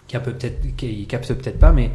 capte 0.09 0.31
peut-être 0.31 0.83
il 0.83 1.07
capte 1.07 1.33
peut-être 1.35 1.59
pas, 1.59 1.71
mais 1.73 1.91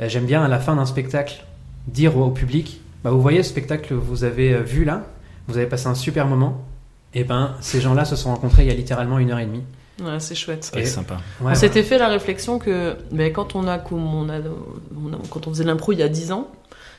euh, 0.00 0.08
j'aime 0.08 0.24
bien 0.26 0.42
à 0.42 0.48
la 0.48 0.58
fin 0.58 0.74
d'un 0.74 0.86
spectacle 0.86 1.44
dire 1.86 2.16
au, 2.16 2.24
au 2.24 2.30
public 2.30 2.80
bah, 3.04 3.10
Vous 3.10 3.20
voyez 3.20 3.42
ce 3.42 3.50
spectacle 3.50 3.88
que 3.90 3.94
vous 3.94 4.24
avez 4.24 4.60
vu 4.62 4.84
là? 4.84 5.02
Vous 5.48 5.58
avez 5.58 5.66
passé 5.66 5.86
un 5.88 5.94
super 5.94 6.26
moment 6.26 6.64
et 7.14 7.24
ben, 7.24 7.54
ces 7.60 7.80
gens-là 7.82 8.06
se 8.06 8.16
sont 8.16 8.30
rencontrés 8.30 8.62
il 8.62 8.68
y 8.68 8.72
a 8.72 8.74
littéralement 8.74 9.18
une 9.18 9.30
heure 9.32 9.38
et 9.38 9.44
demie. 9.44 9.64
Ouais, 10.02 10.18
c'est 10.18 10.34
chouette. 10.34 10.70
C'est 10.72 10.86
sympa. 10.86 11.18
Ouais, 11.42 11.52
on 11.52 11.54
s'était 11.54 11.82
fait 11.82 11.98
la 11.98 12.08
réflexion 12.08 12.58
que 12.58 12.96
mais 13.10 13.32
quand 13.32 13.54
on 13.54 13.68
a, 13.68 13.78
comme 13.78 14.14
on 14.14 14.30
a, 14.30 14.38
on 14.40 15.12
a- 15.12 15.18
quand 15.28 15.46
on 15.46 15.50
faisait 15.50 15.64
l'impro 15.64 15.92
il 15.92 15.98
y 15.98 16.02
a 16.02 16.08
10 16.08 16.32
ans, 16.32 16.48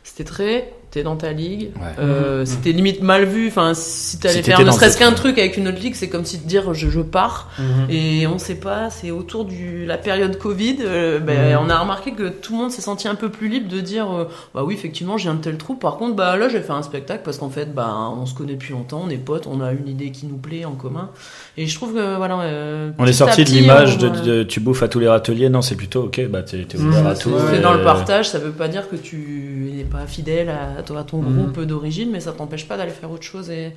c'était 0.03 0.23
très 0.23 0.71
t'es 0.93 1.01
dans 1.03 1.15
ta 1.15 1.31
ligue. 1.31 1.71
Ouais. 1.75 1.81
Euh, 1.99 2.39
Mhm. 2.41 2.45
C'était 2.45 2.71
limite 2.71 3.01
mal 3.01 3.25
vu. 3.25 3.47
Enfin, 3.47 3.73
si 3.73 4.19
t'allais 4.19 4.35
Si 4.35 4.43
faire 4.43 4.59
ne 4.63 4.69
serait-ce 4.71 4.97
qu'un 4.97 5.11
truc 5.13 5.37
avec 5.39 5.57
une 5.57 5.67
autre 5.67 5.79
ligue, 5.79 5.95
c'est 5.95 6.07
comme 6.09 6.23
si 6.23 6.39
te 6.39 6.47
dire 6.47 6.73
je, 6.73 6.89
je 6.89 6.99
pars. 7.01 7.49
Mhm. 7.57 7.65
Et 7.89 8.27
on 8.27 8.37
sait 8.37 8.55
pas, 8.55 8.89
c'est 8.91 9.09
autour 9.11 9.45
de 9.45 9.85
la 9.85 9.97
période 9.97 10.37
Covid, 10.37 10.77
euh, 10.81 11.19
ben, 11.19 11.55
Mhm. 11.57 11.65
on 11.65 11.69
a 11.69 11.79
remarqué 11.79 12.11
que 12.11 12.29
tout 12.29 12.53
le 12.53 12.59
monde 12.59 12.71
s'est 12.71 12.81
senti 12.83 13.07
un 13.07 13.15
peu 13.15 13.29
plus 13.29 13.47
libre 13.49 13.67
de 13.69 13.79
dire 13.79 14.11
euh, 14.13 14.25
bah 14.53 14.63
oui, 14.63 14.75
effectivement, 14.75 15.17
j'ai 15.17 15.29
un 15.29 15.35
tel 15.37 15.57
trou. 15.57 15.73
Par 15.75 15.97
contre, 15.97 16.15
bah 16.15 16.37
là, 16.37 16.47
j'ai 16.47 16.61
fait 16.61 16.73
un 16.73 16.83
spectacle 16.83 17.21
parce 17.25 17.37
qu'en 17.39 17.49
fait, 17.49 17.73
bah 17.73 17.95
on 18.15 18.25
se 18.27 18.35
connaît 18.35 18.53
depuis 18.53 18.73
longtemps, 18.73 19.01
on 19.05 19.09
est 19.09 19.17
potes, 19.17 19.47
on 19.47 19.61
a 19.61 19.71
une 19.71 19.87
idée 19.87 20.11
qui 20.11 20.27
nous 20.27 20.37
plaît 20.37 20.65
en 20.65 20.73
commun. 20.73 21.09
Et 21.57 21.65
je 21.67 21.75
trouve 21.75 21.93
que 21.93 22.17
voilà. 22.17 22.39
euh, 22.41 22.91
On 22.99 23.05
est 23.05 23.13
sorti 23.13 23.43
de 23.43 23.49
l'image 23.49 23.97
de, 23.97 24.09
de 24.09 24.43
tu 24.43 24.59
bouffes 24.59 24.83
à 24.83 24.87
tous 24.87 24.99
les 24.99 25.07
râteliers. 25.07 25.49
Non, 25.49 25.61
c'est 25.63 25.75
plutôt 25.75 26.03
ok, 26.03 26.21
bah 26.29 26.43
t'es 26.43 26.65
Mmh, 26.77 26.87
ouvert 26.87 27.07
à 27.07 27.15
tout. 27.15 27.31
C'est 27.49 27.57
et- 27.57 27.61
dans 27.61 27.73
le 27.73 27.83
partage, 27.83 28.29
ça 28.29 28.37
veut 28.39 28.51
pas 28.51 28.67
dire 28.67 28.89
que 28.89 28.95
tu 28.95 29.71
n'es 29.75 29.83
pas 29.83 30.05
fidèle 30.07 30.49
à 30.49 30.82
à 30.91 31.03
ton 31.03 31.21
Mhm. 31.21 31.37
groupe 31.51 31.61
d'origine, 31.65 32.11
mais 32.11 32.19
ça 32.19 32.31
t'empêche 32.33 32.67
pas 32.67 32.77
d'aller 32.77 32.91
faire 32.91 33.11
autre 33.11 33.23
chose. 33.23 33.49
Et 33.49 33.73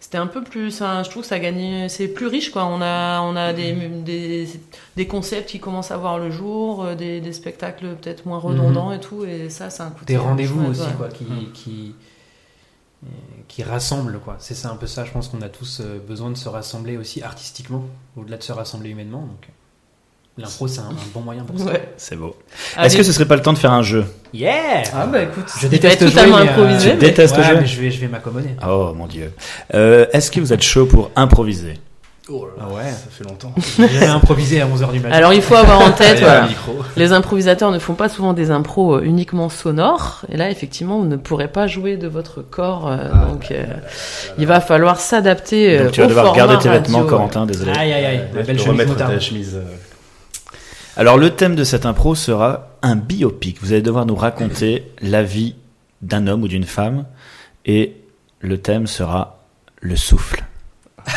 c'était 0.00 0.18
un 0.18 0.26
peu 0.26 0.42
plus, 0.44 0.70
ça, 0.70 1.02
je 1.02 1.10
trouve 1.10 1.22
que 1.22 1.28
ça 1.28 1.38
gagne, 1.38 1.88
c'est 1.88 2.08
plus 2.08 2.26
riche 2.26 2.50
quoi. 2.50 2.64
On 2.66 2.80
a, 2.82 3.20
on 3.22 3.34
a 3.36 3.52
des, 3.52 3.72
des, 3.72 4.48
des 4.96 5.06
concepts 5.06 5.48
qui 5.50 5.58
commencent 5.60 5.90
à 5.90 5.96
voir 5.96 6.18
le 6.18 6.30
jour, 6.30 6.84
euh, 6.84 6.94
des, 6.94 7.20
des 7.20 7.32
spectacles 7.32 7.96
peut-être 7.96 8.26
moins 8.26 8.38
redondants 8.38 8.92
et 8.92 9.00
tout, 9.00 9.24
et 9.24 9.48
ça, 9.50 9.70
c'est 9.70 9.82
un 9.82 9.90
côté. 9.90 10.06
Des 10.14 10.16
rendez-vous 10.18 10.64
aussi, 10.66 10.80
ouais. 10.82 10.86
quoi, 10.96 11.08
qui, 11.08 11.24
Mm. 11.24 11.52
qui, 11.54 11.94
euh, 13.04 13.08
qui 13.48 13.62
rassemblent, 13.62 14.18
quoi. 14.20 14.36
C'est 14.38 14.54
ça 14.54 14.70
un 14.70 14.76
peu 14.76 14.86
ça, 14.86 15.04
je 15.04 15.12
pense 15.12 15.28
qu'on 15.28 15.42
a 15.42 15.48
tous 15.48 15.80
euh, 15.80 15.98
besoin 16.06 16.30
de 16.30 16.36
se 16.36 16.48
rassembler 16.48 16.96
aussi 16.96 17.22
artistiquement, 17.22 17.84
au-delà 18.16 18.36
de 18.36 18.42
se 18.42 18.52
rassembler 18.52 18.90
humainement. 18.90 19.20
Donc, 19.22 19.48
l'impro, 20.38 20.68
c'est 20.68 20.80
un, 20.80 20.84
un 20.84 20.94
bon 21.14 21.20
moyen 21.20 21.42
pour 21.44 21.58
ça. 21.58 21.66
Ouais. 21.66 21.88
C'est 21.96 22.16
beau. 22.16 22.36
Est-ce 22.82 22.96
que 22.96 23.02
ce 23.02 23.12
serait 23.12 23.24
pas 23.26 23.36
le 23.36 23.42
temps 23.42 23.52
de 23.52 23.58
faire 23.58 23.72
un 23.72 23.82
jeu 23.82 24.04
Yeah 24.34 24.82
Ah 24.94 25.06
bah 25.06 25.22
écoute, 25.22 25.44
Je 25.60 25.66
déteste 25.68 26.00
jouer, 26.00 26.10
totalement 26.10 26.36
mais, 26.38 26.48
euh, 26.48 26.50
improvisé. 26.52 26.90
Tu 26.90 26.94
mais- 26.96 27.00
détestes 27.00 27.36
Ouais, 27.36 27.42
jouer 27.44 27.56
mais 27.60 27.66
je 27.66 27.80
vais, 27.80 27.90
je 27.90 28.00
vais 28.00 28.08
m'accommoder. 28.08 28.50
Oh 28.68 28.92
mon 28.94 29.06
dieu. 29.06 29.32
Euh, 29.74 30.06
Est-ce 30.12 30.30
que 30.30 30.40
vous 30.40 30.52
êtes 30.52 30.62
chaud 30.62 30.86
pour 30.86 31.10
improviser? 31.16 31.74
Oh 32.28 32.44
là 32.44 32.64
là, 32.64 32.68
Ah 32.68 32.74
ouais. 32.74 32.90
ça 32.90 33.06
fait 33.08 33.22
longtemps. 33.22 33.54
J'ai 33.78 34.04
improvisé 34.04 34.60
à 34.60 34.66
11h 34.66 34.90
du 34.90 34.98
matin. 34.98 35.14
Alors 35.14 35.32
il 35.32 35.40
faut 35.40 35.54
avoir 35.54 35.80
en 35.80 35.92
tête, 35.92 36.18
voilà. 36.20 36.48
Les 36.96 37.12
improvisateurs 37.12 37.70
ne 37.70 37.78
font 37.78 37.94
pas 37.94 38.08
souvent 38.08 38.32
des 38.32 38.50
impros 38.50 38.96
euh, 38.96 39.02
uniquement 39.04 39.48
sonores. 39.48 40.22
Et 40.28 40.36
là, 40.36 40.50
effectivement, 40.50 40.98
vous 40.98 41.06
ne 41.06 41.14
pourrez 41.16 41.46
pas 41.46 41.68
jouer 41.68 41.96
de 41.96 42.08
votre 42.08 42.42
corps. 42.42 42.88
euh, 42.88 42.96
Ah, 43.12 43.26
donc, 43.26 43.54
il 44.38 44.46
va 44.46 44.60
falloir 44.60 44.98
s'adapter. 44.98 45.80
tu 45.92 46.00
vas 46.00 46.06
au 46.06 46.08
devoir 46.08 46.34
garder 46.34 46.58
tes 46.58 46.68
vêtements, 46.68 46.98
radio. 46.98 47.10
Corentin, 47.10 47.46
désolé. 47.46 47.70
Aïe, 47.70 47.92
aïe, 47.92 48.04
aïe. 48.04 48.24
La 48.34 48.42
belle 48.42 48.58
chemise 48.58 48.68
remettre 48.80 48.96
ta 48.96 49.20
chemise. 49.20 49.60
Euh, 50.96 51.00
Alors 51.00 51.18
le 51.18 51.30
thème 51.30 51.56
de 51.56 51.64
cette 51.64 51.86
impro 51.86 52.14
sera 52.14 52.68
un 52.82 52.96
biopic. 52.96 53.58
Vous 53.60 53.72
allez 53.72 53.82
devoir 53.82 54.06
nous 54.06 54.16
raconter 54.16 54.90
la 55.00 55.22
vie 55.22 55.54
d'un 56.02 56.26
homme 56.26 56.42
ou 56.42 56.48
d'une 56.48 56.64
femme 56.64 57.04
et 57.64 57.96
le 58.40 58.58
thème 58.58 58.86
sera 58.86 59.44
le 59.80 59.96
souffle. 59.96 60.44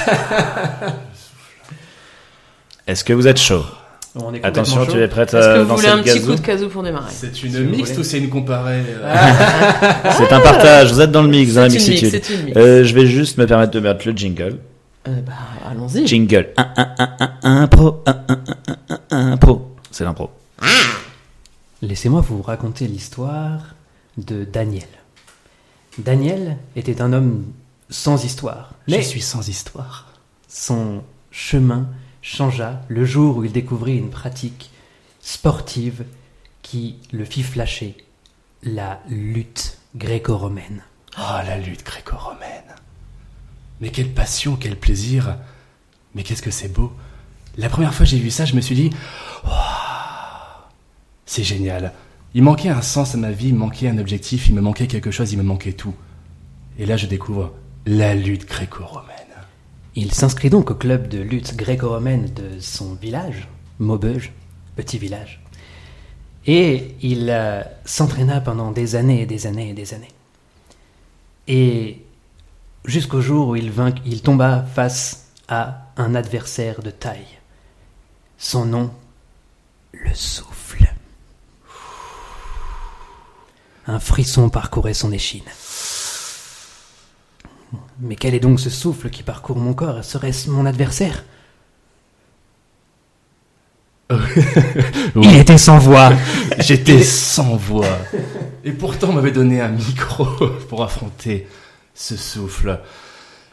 Est-ce 2.88 3.04
que 3.04 3.14
vous 3.14 3.28
êtes 3.28 3.40
chaud? 3.40 3.64
On 4.16 4.34
est 4.34 4.44
Attention, 4.44 4.86
tu 4.88 4.98
es 5.00 5.08
prête 5.08 5.34
Est-ce 5.34 5.46
que 5.46 5.52
à 5.52 5.64
vous 5.64 5.76
voulez 5.76 5.88
lancer 5.88 5.90
un 5.90 5.98
le 5.98 6.04
petit 6.04 6.22
coup 6.22 6.34
de 6.36 6.42
casou 6.42 6.68
pour 6.70 6.82
démarrer? 6.82 7.12
C'est 7.12 7.44
une 7.44 7.52
Si 7.52 7.60
mixte 7.60 7.98
ou 7.98 8.04
c'est 8.04 8.18
une 8.18 8.30
comparée 8.30 8.82
euh, 8.88 9.16
C'est 10.18 10.34
un 10.34 10.40
partage, 10.40 10.92
vous 10.92 11.00
êtes 11.02 11.12
dans 11.12 11.22
le 11.22 11.30
mix, 11.30 11.54
dans 11.54 11.62
la 11.62 11.70
mix, 11.70 11.88
mixitude. 11.88 12.22
c'est 12.24 12.34
une 12.34 12.46
mix. 12.46 12.58
Euh, 12.58 12.84
je 12.84 12.96
vais 12.96 13.06
juste 13.06 13.38
me 13.38 13.46
permettre 13.46 13.72
de 13.72 13.80
mettre 13.80 14.08
le 14.08 14.14
jingle. 14.14 14.58
Euh, 15.10 15.22
bah, 15.22 15.34
allons-y. 15.66 16.06
Jingle. 16.08 16.54
Un, 16.58 16.74
un, 16.78 16.96
un, 16.98 17.38
un, 17.42 17.62
impro. 17.64 18.04
Un, 18.06 18.26
un, 18.28 18.38
un, 18.46 18.78
un, 18.90 19.00
un, 19.12 19.32
impro. 19.34 19.76
C'est 19.92 20.04
l'impro. 20.04 20.30
Laissez-moi 21.82 22.22
vous 22.22 22.42
raconter 22.42 22.88
l'histoire 22.88 23.76
de 24.18 24.44
Daniel. 24.44 24.88
Daniel 25.98 26.58
était 26.76 27.02
un 27.02 27.14
homme 27.14 27.46
sans 27.90 28.24
histoire. 28.24 28.74
Mais 28.88 29.02
sans 29.02 29.48
histoire. 29.48 30.14
son 30.48 31.04
chemin 31.32 31.88
changea 32.22 32.82
le 32.90 33.06
jour 33.06 33.38
où 33.38 33.44
il 33.46 33.52
découvrit 33.52 33.98
une 33.98 34.10
pratique 34.10 34.72
sportive 35.22 36.06
qui 36.62 36.98
le 37.12 37.24
fit 37.26 37.44
flasher, 37.44 37.96
la 38.64 39.00
lutte 39.10 39.78
gréco-romaine. 39.96 40.84
Ah, 41.16 41.44
la 41.48 41.58
lutte 41.58 41.84
gréco-romaine. 41.86 42.76
Mais 43.82 43.90
quelle 43.90 44.10
passion, 44.10 44.56
quel 44.56 44.76
plaisir. 44.76 45.38
Mais 46.16 46.24
qu'est-ce 46.24 46.42
que 46.42 46.52
c'est 46.52 46.72
beau. 46.74 46.92
La 47.58 47.70
première 47.70 47.94
fois 47.94 48.06
que 48.06 48.10
j'ai 48.12 48.20
vu 48.20 48.32
ça, 48.32 48.46
je 48.46 48.56
me 48.56 48.62
suis 48.62 48.76
dit, 48.76 48.90
Waouh, 49.44 49.54
c'est 51.26 51.44
génial. 51.44 51.94
Il 52.34 52.44
manquait 52.44 52.70
un 52.70 52.82
sens 52.82 53.16
à 53.16 53.18
ma 53.18 53.32
vie, 53.32 53.50
il 53.50 53.56
manquait 53.56 53.90
un 53.90 53.98
objectif, 53.98 54.50
il 54.50 54.56
me 54.56 54.62
manquait 54.62 54.88
quelque 54.88 55.12
chose, 55.12 55.32
il 55.32 55.38
me 55.38 55.44
manquait 55.44 55.74
tout. 55.74 55.96
Et 56.78 56.86
là, 56.86 56.96
je 56.96 57.08
découvre 57.08 57.54
la 57.86 58.14
lutte 58.14 58.48
gréco-romaine. 58.48 59.16
Il 59.96 60.14
s'inscrit 60.14 60.50
donc 60.50 60.72
au 60.72 60.76
club 60.76 61.08
de 61.08 61.20
lutte 61.20 61.56
gréco-romaine 61.56 62.30
de 62.34 62.60
son 62.60 62.94
village, 62.94 63.48
Maubeuge, 63.80 64.32
petit 64.76 64.98
village. 64.98 65.42
Et 66.46 66.96
il 67.02 67.30
euh, 67.30 67.62
s'entraîna 67.86 68.42
pendant 68.42 68.72
des 68.72 68.96
années 68.96 69.22
et 69.22 69.26
des 69.26 69.48
années 69.48 69.70
et 69.70 69.74
des 69.74 69.94
années. 69.94 70.12
Et 71.48 72.02
jusqu'au 72.86 73.22
jour 73.22 73.50
où 73.50 73.56
il, 73.56 73.72
il 74.06 74.22
tomba 74.22 74.64
face 74.64 75.28
à 75.48 75.88
un 75.98 76.16
adversaire 76.16 76.82
de 76.82 76.92
taille. 76.92 77.40
Son 78.38 78.66
nom, 78.66 78.92
le 79.94 80.14
souffle. 80.14 80.94
Un 83.88 84.00
frisson 84.00 84.50
parcourait 84.50 84.94
son 84.94 85.12
échine. 85.12 85.44
Mais 88.00 88.16
quel 88.16 88.34
est 88.34 88.40
donc 88.40 88.60
ce 88.60 88.70
souffle 88.70 89.10
qui 89.10 89.24
parcourt 89.24 89.58
mon 89.58 89.74
corps? 89.74 90.04
Serait-ce 90.04 90.50
mon 90.50 90.66
adversaire? 90.66 91.24
Il 95.16 95.36
était 95.36 95.58
sans 95.58 95.78
voix. 95.78 96.12
J'étais 96.60 97.04
sans 97.04 97.56
voix. 97.56 97.98
Et 98.64 98.72
pourtant, 98.72 99.10
on 99.10 99.14
m'avait 99.14 99.32
donné 99.32 99.62
un 99.62 99.70
micro 99.70 100.26
pour 100.70 100.84
affronter 100.84 101.48
ce 102.00 102.16
souffle. 102.16 102.80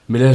Mais 0.09 0.21
là, 0.21 0.33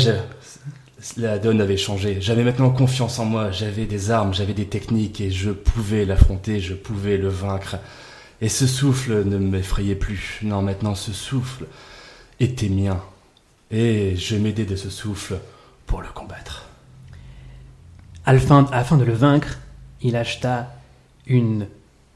la 1.18 1.40
donne 1.40 1.62
avait 1.62 1.78
changé. 1.78 2.18
J'avais 2.20 2.44
maintenant 2.44 2.70
confiance 2.70 3.18
en 3.20 3.26
moi. 3.26 3.52
J'avais 3.52 3.86
des 3.86 4.12
armes, 4.12 4.34
j'avais 4.34 4.54
des 4.54 4.68
techniques 4.68 5.22
et 5.22 5.32
je 5.32 5.50
pouvais 5.52 6.06
l'affronter, 6.06 6.60
je 6.60 6.74
pouvais 6.74 7.18
le 7.18 7.30
vaincre. 7.30 7.78
Et 8.42 8.50
ce 8.50 8.68
souffle 8.68 9.24
ne 9.24 9.38
m'effrayait 9.38 9.96
plus. 9.96 10.40
Non, 10.44 10.62
maintenant, 10.62 10.94
ce 10.94 11.14
souffle 11.14 11.66
était 12.40 12.70
mien. 12.70 13.02
Et 13.72 14.16
je 14.18 14.36
m'aidais 14.36 14.66
de 14.66 14.76
ce 14.76 14.90
souffle 14.90 15.40
pour 15.86 16.02
le 16.02 16.10
combattre. 16.10 16.66
Afin, 18.26 18.98
de 18.98 19.06
le 19.06 19.14
vaincre, 19.14 19.58
il 20.02 20.16
acheta 20.18 20.76
une 21.28 21.68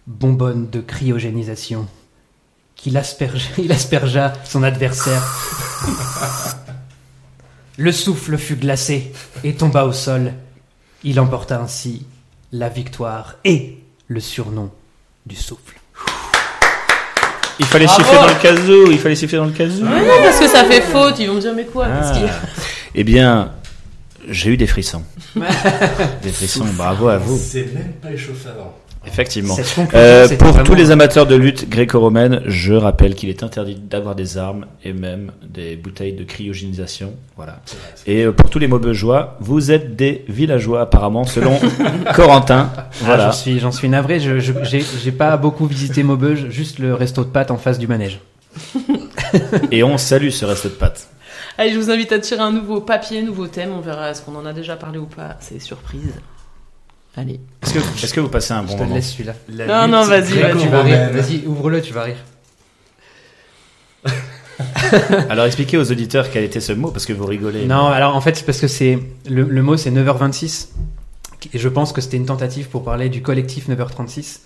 bonbonne 0.07 0.69
de 0.69 0.81
cryogénisation 0.81 1.87
qu'il 2.75 3.01
il 3.57 3.71
aspergea 3.71 4.33
son 4.43 4.63
adversaire. 4.63 5.64
Le 7.77 7.91
souffle 7.91 8.37
fut 8.37 8.55
glacé 8.55 9.11
et 9.43 9.53
tomba 9.53 9.85
au 9.85 9.91
sol. 9.93 10.33
Il 11.03 11.19
emporta 11.19 11.59
ainsi 11.59 12.05
la 12.51 12.69
victoire 12.69 13.35
et 13.43 13.77
le 14.07 14.19
surnom 14.19 14.71
du 15.25 15.35
souffle. 15.35 15.75
Il 17.59 17.65
fallait 17.65 17.85
Bravo. 17.85 18.03
siffler 18.03 18.17
dans 18.19 18.27
le 18.27 18.41
casou. 18.41 18.91
Il 18.91 18.99
fallait 18.99 19.15
siffler 19.15 19.37
dans 19.37 19.45
le 19.45 19.51
casou. 19.51 19.83
Ouais, 19.83 20.01
non, 20.01 20.23
parce 20.23 20.39
que 20.39 20.47
ça 20.47 20.65
fait 20.65 20.81
faute. 20.81 21.19
Ils 21.19 21.27
vont 21.27 21.35
me 21.35 21.41
dire, 21.41 21.53
mais 21.55 21.65
quoi 21.65 21.87
Ah. 21.89 22.13
Eh 22.93 23.03
bien, 23.03 23.51
j'ai 24.29 24.51
eu 24.51 24.57
des 24.57 24.67
frissons. 24.67 25.03
des 26.21 26.31
frissons, 26.31 26.65
bravo 26.73 27.07
à 27.09 27.17
vous. 27.17 27.37
C'est 27.41 27.73
même 27.73 27.93
pas 28.01 28.11
échauffé 28.11 28.49
avant. 28.49 28.73
Effectivement. 29.07 29.55
Euh, 29.93 30.27
pour 30.37 30.47
vraiment- 30.49 30.63
tous 30.63 30.75
les 30.75 30.91
amateurs 30.91 31.25
de 31.25 31.35
lutte 31.35 31.69
gréco-romaine, 31.69 32.41
je 32.45 32.73
rappelle 32.73 33.15
qu'il 33.15 33.29
est 33.29 33.43
interdit 33.43 33.75
d'avoir 33.75 34.15
des 34.15 34.37
armes 34.37 34.65
et 34.83 34.93
même 34.93 35.31
des 35.47 35.75
bouteilles 35.75 36.13
de 36.13 36.23
cryogénisation. 36.23 37.13
Voilà. 37.37 37.59
Et 38.07 38.23
euh, 38.25 38.31
pour 38.31 38.49
tous 38.49 38.59
les 38.59 38.67
maubeugeois, 38.67 39.37
vous 39.39 39.71
êtes 39.71 39.95
des 39.95 40.25
villageois 40.27 40.81
apparemment, 40.81 41.25
selon 41.25 41.57
Corentin. 42.15 42.71
Ah, 42.77 42.89
Voilà. 43.01 43.25
j'en 43.27 43.31
suis, 43.31 43.59
j'en 43.59 43.71
suis 43.71 43.89
navré. 43.89 44.19
Je, 44.19 44.39
je- 44.39 44.53
j'ai, 44.63 45.11
pas 45.11 45.37
beaucoup 45.37 45.65
visité 45.65 46.03
Maubeuge, 46.03 46.47
juste 46.49 46.79
le 46.79 46.93
resto 46.93 47.23
de 47.23 47.29
pâtes 47.29 47.51
en 47.51 47.57
face 47.57 47.79
du 47.79 47.87
manège. 47.87 48.19
Et 49.71 49.83
on 49.83 49.97
salue 49.97 50.29
ce 50.29 50.45
reste 50.45 50.65
de 50.65 50.69
pâtes. 50.71 51.07
Allez, 51.57 51.71
je 51.73 51.77
vous 51.79 51.89
invite 51.89 52.11
à 52.11 52.19
tirer 52.19 52.41
un 52.41 52.51
nouveau 52.51 52.81
papier, 52.81 53.21
nouveau 53.21 53.47
thème. 53.47 53.71
On 53.75 53.79
verra 53.79 54.11
est-ce 54.11 54.21
qu'on 54.21 54.35
en 54.35 54.45
a 54.45 54.51
déjà 54.53 54.75
parlé 54.75 54.97
ou 54.97 55.05
pas. 55.05 55.37
C'est 55.39 55.59
surprise. 55.61 56.13
Allez. 57.17 57.39
Est-ce 57.63 58.13
que, 58.13 58.19
vous 58.19 58.29
passez 58.29 58.53
un 58.53 58.63
Je 58.63 58.67
bon 58.67 58.73
te 58.73 58.77
le 58.79 58.83
moment 58.83 58.95
laisse 58.95 59.11
celui-là. 59.13 59.33
La 59.49 59.87
Non, 59.87 59.97
non, 59.99 60.05
vas-y, 60.05 60.39
vas-y, 60.39 60.61
Tu 60.61 60.67
vas 60.67 60.81
rire. 60.83 60.97
gréco-romaine. 60.99 61.11
Vas-y, 61.11 61.43
ouvre-le, 61.45 61.81
tu 61.81 61.93
vas 61.93 62.03
rire. 62.03 62.17
Alors 65.29 65.45
expliquez 65.45 65.77
aux 65.77 65.91
auditeurs 65.91 66.29
quel 66.31 66.43
était 66.43 66.61
ce 66.61 66.73
mot 66.73 66.91
parce 66.91 67.05
que 67.05 67.13
vous 67.13 67.25
rigolez. 67.25 67.65
Non, 67.65 67.87
alors 67.87 68.15
en 68.15 68.21
fait, 68.21 68.37
c'est 68.37 68.45
parce 68.45 68.59
que 68.59 68.67
c'est 68.67 68.99
le, 69.29 69.43
le 69.43 69.61
mot 69.63 69.75
c'est 69.77 69.91
9h26 69.91 70.69
et 71.53 71.57
je 71.59 71.69
pense 71.69 71.91
que 71.91 72.01
c'était 72.01 72.17
une 72.17 72.25
tentative 72.25 72.69
pour 72.69 72.83
parler 72.83 73.09
du 73.09 73.21
collectif 73.21 73.67
9h36 73.69 74.39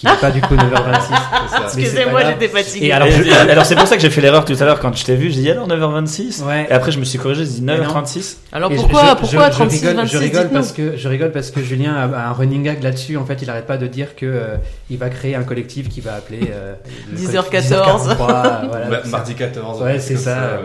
qui 0.00 0.06
n'est 0.06 0.16
pas 0.16 0.30
du 0.30 0.40
coup 0.40 0.54
9h26. 0.54 0.60
C'est 0.60 1.10
ça. 1.10 1.60
Mais 1.60 1.68
c'est 1.68 1.80
Excusez-moi, 1.80 2.20
j'étais 2.24 2.48
fatiguée. 2.48 2.86
Et 2.86 2.92
alors, 2.92 3.64
c'est 3.66 3.74
pour 3.76 3.86
ça 3.86 3.96
que 3.96 4.02
j'ai 4.02 4.08
fait 4.10 4.20
l'erreur 4.22 4.44
tout 4.46 4.56
à 4.58 4.64
l'heure 4.64 4.80
quand 4.80 4.96
je 4.96 5.04
t'ai 5.04 5.14
vu. 5.14 5.30
J'ai 5.30 5.42
dit 5.42 5.50
alors 5.50 5.68
9h26. 5.68 6.42
Ouais. 6.44 6.66
Et 6.70 6.72
après 6.72 6.90
je 6.90 6.98
me 6.98 7.04
suis 7.04 7.18
corrigé, 7.18 7.44
j'ai 7.44 7.60
dit 7.60 7.62
9h36. 7.62 8.36
Alors 8.52 8.72
Et 8.72 8.76
je- 8.76 8.80
pourquoi, 8.80 9.10
je- 9.10 9.14
pourquoi 9.20 9.46
je, 9.50 9.56
36, 9.56 9.80
je 9.82 9.86
rigole, 9.88 9.96
26 10.02 10.12
je 10.12 10.18
rigole 10.18 10.48
parce 10.48 10.72
que 10.72 10.96
je 10.96 11.08
rigole 11.08 11.32
parce 11.32 11.50
que 11.50 11.62
Julien 11.62 11.94
a, 11.94 12.04
a 12.18 12.28
un 12.28 12.32
running 12.32 12.62
gag 12.62 12.82
là-dessus. 12.82 13.16
En 13.18 13.26
fait, 13.26 13.42
il 13.42 13.50
arrête 13.50 13.66
pas 13.66 13.76
de 13.76 13.86
dire 13.86 14.16
que 14.16 14.26
euh, 14.26 14.56
il 14.88 14.96
va 14.96 15.10
créer 15.10 15.34
un 15.34 15.42
collectif 15.42 15.88
qui 15.88 16.00
va 16.00 16.14
appeler 16.14 16.50
euh, 16.52 16.74
le 17.12 17.18
10h14. 17.18 17.50
collectif 17.50 17.70
10h43, 17.72 18.16
voilà, 18.16 18.62
Ouais, 18.90 19.00
ça. 19.04 19.08
mardi 19.10 19.34
14. 19.34 19.82
Ouais, 19.82 19.98
c'est 19.98 20.16
ça. 20.16 20.30
euh, 20.38 20.58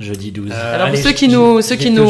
Jeudi 0.00 0.32
12. 0.32 0.50
Euh, 0.52 0.74
Alors 0.74 0.88
allez, 0.88 0.98
pour 0.98 1.06
ceux 1.08 1.12
qui 1.14 1.28
nous, 1.28 1.60
ceux 1.62 1.76
qui 1.76 1.90
nous, 1.90 2.04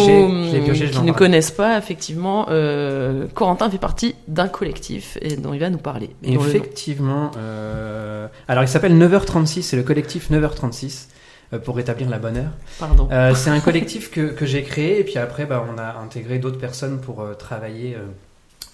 pioché, 0.64 0.86
qui 0.88 0.92
parle. 0.96 1.12
connaissent 1.12 1.50
pas, 1.50 1.76
effectivement, 1.76 2.46
euh, 2.48 3.26
Corentin 3.34 3.68
fait 3.70 3.78
partie 3.78 4.14
d'un 4.26 4.48
collectif 4.48 5.18
et 5.20 5.36
dont 5.36 5.52
il 5.52 5.60
va 5.60 5.68
nous 5.68 5.78
parler. 5.78 6.10
Effectivement. 6.22 7.30
euh, 7.36 8.26
Alors, 8.48 8.64
il 8.64 8.68
s'appelle 8.68 8.96
9h36, 8.98 9.62
c'est 9.62 9.76
le 9.76 9.82
collectif 9.82 10.30
9h36, 10.30 11.08
euh, 11.52 11.58
pour 11.58 11.76
rétablir 11.76 12.08
la 12.08 12.18
bonne 12.18 12.38
heure. 12.38 12.52
Pardon. 12.78 13.06
Euh, 13.12 13.34
c'est 13.34 13.50
un 13.50 13.60
collectif 13.68 14.10
que, 14.10 14.28
que 14.32 14.46
j'ai 14.46 14.62
créé, 14.62 15.00
et 15.00 15.04
puis 15.04 15.18
après, 15.18 15.44
bah, 15.44 15.64
on 15.70 15.78
a 15.78 15.98
intégré 16.02 16.38
d'autres 16.38 16.58
personnes 16.58 17.00
pour 17.00 17.20
euh, 17.20 17.34
travailler 17.34 17.96
euh, 17.96 18.06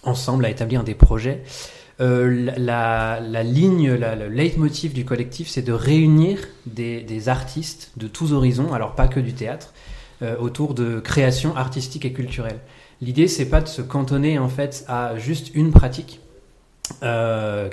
ensemble 0.04 0.44
à 0.44 0.50
établir 0.50 0.84
des 0.84 0.94
projets. 0.94 1.42
Euh, 2.00 2.50
la, 2.56 3.42
ligne, 3.42 3.92
le 3.92 4.28
leitmotiv 4.28 4.94
du 4.94 5.04
collectif, 5.04 5.48
c'est 5.48 5.62
de 5.62 5.72
réunir 5.72 6.38
des, 6.66 7.28
artistes 7.28 7.92
de 7.96 8.08
tous 8.08 8.32
horizons, 8.32 8.72
alors 8.72 8.94
pas 8.94 9.06
que 9.06 9.20
du 9.20 9.34
théâtre, 9.34 9.74
euh, 10.22 10.36
autour 10.38 10.74
de 10.74 10.98
création 11.00 11.54
artistique 11.56 12.04
et 12.06 12.12
culturelle. 12.12 12.60
L'idée, 13.02 13.28
c'est 13.28 13.48
pas 13.48 13.60
de 13.60 13.68
se 13.68 13.82
cantonner 13.82 14.38
en 14.38 14.48
fait 14.48 14.84
à 14.88 15.18
juste 15.18 15.54
une 15.54 15.72
pratique, 15.72 16.20
euh, 17.02 17.68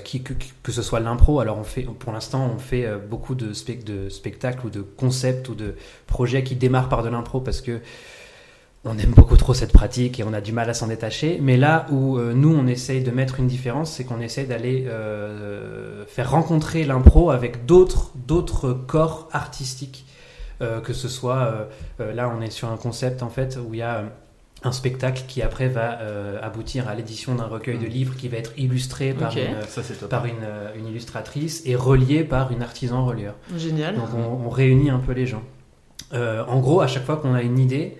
que, 0.64 0.72
ce 0.72 0.82
soit 0.82 1.00
l'impro. 1.00 1.40
Alors, 1.40 1.58
on 1.58 1.64
fait, 1.64 1.84
pour 1.84 2.12
l'instant, 2.12 2.52
on 2.54 2.60
fait 2.60 2.86
beaucoup 3.10 3.34
de, 3.34 3.54
de 3.86 4.10
spectacles 4.10 4.66
ou 4.66 4.70
de 4.70 4.82
concepts 4.82 5.48
ou 5.48 5.56
de 5.56 5.76
projets 6.06 6.44
qui 6.44 6.56
démarrent 6.56 6.90
par 6.90 7.02
de 7.02 7.10
l'impro 7.10 7.40
parce 7.40 7.62
que 7.62 7.80
on 8.88 8.98
aime 8.98 9.12
beaucoup 9.12 9.38
trop 9.38 9.54
cette 9.54 9.74
pratique 9.74 10.20
et 10.20 10.24
on 10.24 10.34
a 10.34 10.42
du 10.42 10.52
mal 10.52 10.70
à 10.70 10.74
s'en 10.74 10.88
détacher. 10.88 11.40
Mais 11.42 11.58
là 11.58 11.86
où 11.92 12.18
euh, 12.18 12.34
nous, 12.34 12.54
on 12.54 12.68
essaye 12.68 13.04
de 13.04 13.12
mettre 13.12 13.40
une 13.40 13.48
différence, 13.48 13.92
c'est 13.92 14.04
qu'on 14.04 14.20
essaye 14.20 14.48
d'aller 14.48 14.86
euh, 14.88 16.06
faire 16.08 16.32
rencontrer 16.32 16.84
l'impro 16.84 17.32
avec 17.32 17.66
d'autres 17.66 18.12
d'autres 18.16 18.74
corps 18.74 19.30
artistiques. 19.32 20.06
Euh, 20.60 20.82
que 20.82 20.94
ce 20.94 21.08
soit, 21.08 21.68
là, 22.00 22.34
on 22.36 22.42
est 22.42 22.50
sur 22.50 22.72
un 22.72 22.78
concept 22.78 23.22
en 23.22 23.30
fait 23.30 23.60
où 23.64 23.76
il 23.76 23.80
y 23.80 23.84
a 23.84 24.06
un 24.64 24.72
spectacle 24.72 25.24
qui 25.28 25.42
après 25.42 25.68
va 25.68 26.00
euh, 26.02 26.40
aboutir 26.42 26.88
à 26.88 26.96
l'édition 26.96 27.36
d'un 27.36 27.46
recueil 27.46 27.78
de 27.78 27.86
livres 27.86 28.16
qui 28.16 28.28
va 28.28 28.38
être 28.38 28.54
illustré 28.58 29.14
par, 29.14 29.32
une, 29.38 29.62
Ça, 29.68 29.82
par 30.10 30.26
une, 30.26 30.34
une 30.76 30.88
illustratrice 30.88 31.62
et 31.66 31.76
relié 31.76 32.24
par 32.24 32.52
une 32.52 32.64
artisan 32.64 33.06
relieur. 33.06 33.36
Génial. 33.56 33.96
Donc 33.96 34.08
on, 34.16 34.46
on 34.46 34.50
réunit 34.50 34.90
un 34.90 35.00
peu 35.00 35.12
les 35.12 35.28
gens. 35.28 35.44
Euh, 36.14 36.44
en 36.48 36.60
gros, 36.60 36.82
à 36.82 36.88
chaque 36.88 37.06
fois 37.06 37.18
qu'on 37.18 37.34
a 37.34 37.42
une 37.42 37.60
idée, 37.60 37.98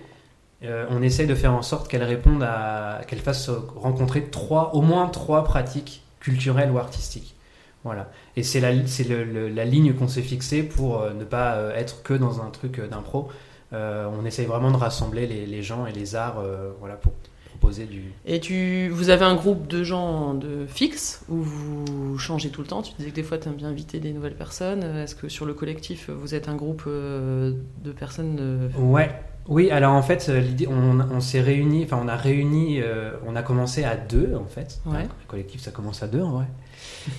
euh, 0.64 0.86
on 0.90 1.02
essaye 1.02 1.26
de 1.26 1.34
faire 1.34 1.52
en 1.52 1.62
sorte 1.62 1.88
qu'elle 1.88 2.02
réponde 2.02 2.42
à, 2.42 3.00
qu'elle 3.06 3.20
fasse 3.20 3.48
rencontrer 3.76 4.24
trois, 4.24 4.74
au 4.74 4.80
moins 4.82 5.06
trois 5.08 5.44
pratiques 5.44 6.02
culturelles 6.20 6.70
ou 6.70 6.78
artistiques. 6.78 7.34
Voilà. 7.84 8.10
Et 8.36 8.42
c'est 8.42 8.60
la, 8.60 8.70
c'est 8.86 9.08
le- 9.08 9.24
le- 9.24 9.48
la 9.48 9.64
ligne 9.64 9.94
qu'on 9.94 10.08
s'est 10.08 10.22
fixée 10.22 10.62
pour 10.64 11.00
euh, 11.00 11.12
ne 11.14 11.24
pas 11.24 11.54
euh, 11.54 11.74
être 11.76 12.02
que 12.02 12.12
dans 12.14 12.42
un 12.42 12.50
truc 12.50 12.80
d'impro. 12.90 13.28
Euh, 13.72 14.08
on 14.18 14.24
essaye 14.24 14.46
vraiment 14.46 14.70
de 14.72 14.76
rassembler 14.76 15.26
les, 15.26 15.46
les 15.46 15.62
gens 15.62 15.86
et 15.86 15.92
les 15.92 16.16
arts, 16.16 16.38
euh, 16.40 16.70
voilà, 16.80 16.96
pour 16.96 17.12
proposer 17.50 17.84
du. 17.84 18.12
Et 18.26 18.40
tu, 18.40 18.88
vous 18.88 19.10
avez 19.10 19.24
un 19.24 19.34
groupe 19.36 19.68
de 19.68 19.84
gens 19.84 20.34
de 20.34 20.66
fixe 20.66 21.22
où 21.28 21.36
vous 21.36 22.18
changez 22.18 22.48
tout 22.50 22.62
le 22.62 22.66
temps? 22.66 22.82
Tu 22.82 22.92
disais 22.98 23.10
que 23.10 23.14
des 23.14 23.22
fois 23.22 23.38
tu 23.38 23.48
aimes 23.48 23.54
bien 23.56 23.68
inviter 23.68 24.00
des 24.00 24.12
nouvelles 24.12 24.36
personnes. 24.36 24.82
Est-ce 24.82 25.14
que 25.14 25.28
sur 25.28 25.44
le 25.46 25.54
collectif 25.54 26.08
vous 26.10 26.34
êtes 26.34 26.48
un 26.48 26.56
groupe 26.56 26.84
de 26.86 27.92
personnes 27.96 28.70
Ouais. 28.78 29.10
Oui, 29.48 29.70
alors 29.70 29.94
en 29.94 30.02
fait, 30.02 30.28
euh, 30.28 30.40
l'idée, 30.40 30.66
on, 30.66 31.00
on 31.00 31.20
s'est 31.20 31.40
réunis, 31.40 31.84
enfin 31.84 31.98
on 32.02 32.06
a 32.08 32.16
réuni, 32.16 32.80
euh, 32.82 33.12
on 33.26 33.34
a 33.34 33.42
commencé 33.42 33.82
à 33.82 33.96
deux 33.96 34.34
en 34.36 34.44
fait. 34.46 34.80
Ouais. 34.84 34.92
Enfin, 34.96 35.02
le 35.02 35.26
collectif, 35.26 35.62
ça 35.62 35.70
commence 35.70 36.02
à 36.02 36.06
deux 36.06 36.20
en 36.22 36.32
vrai. 36.32 36.44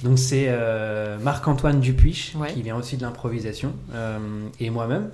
Donc 0.03 0.19
c'est 0.19 0.45
euh, 0.49 1.17
Marc-Antoine 1.19 1.79
Dupuis, 1.79 2.33
Ouais. 2.37 2.53
qui 2.53 2.61
vient 2.61 2.75
aussi 2.77 2.97
de 2.97 3.01
l'improvisation, 3.01 3.73
euh, 3.95 4.19
et 4.59 4.69
moi-même. 4.69 5.09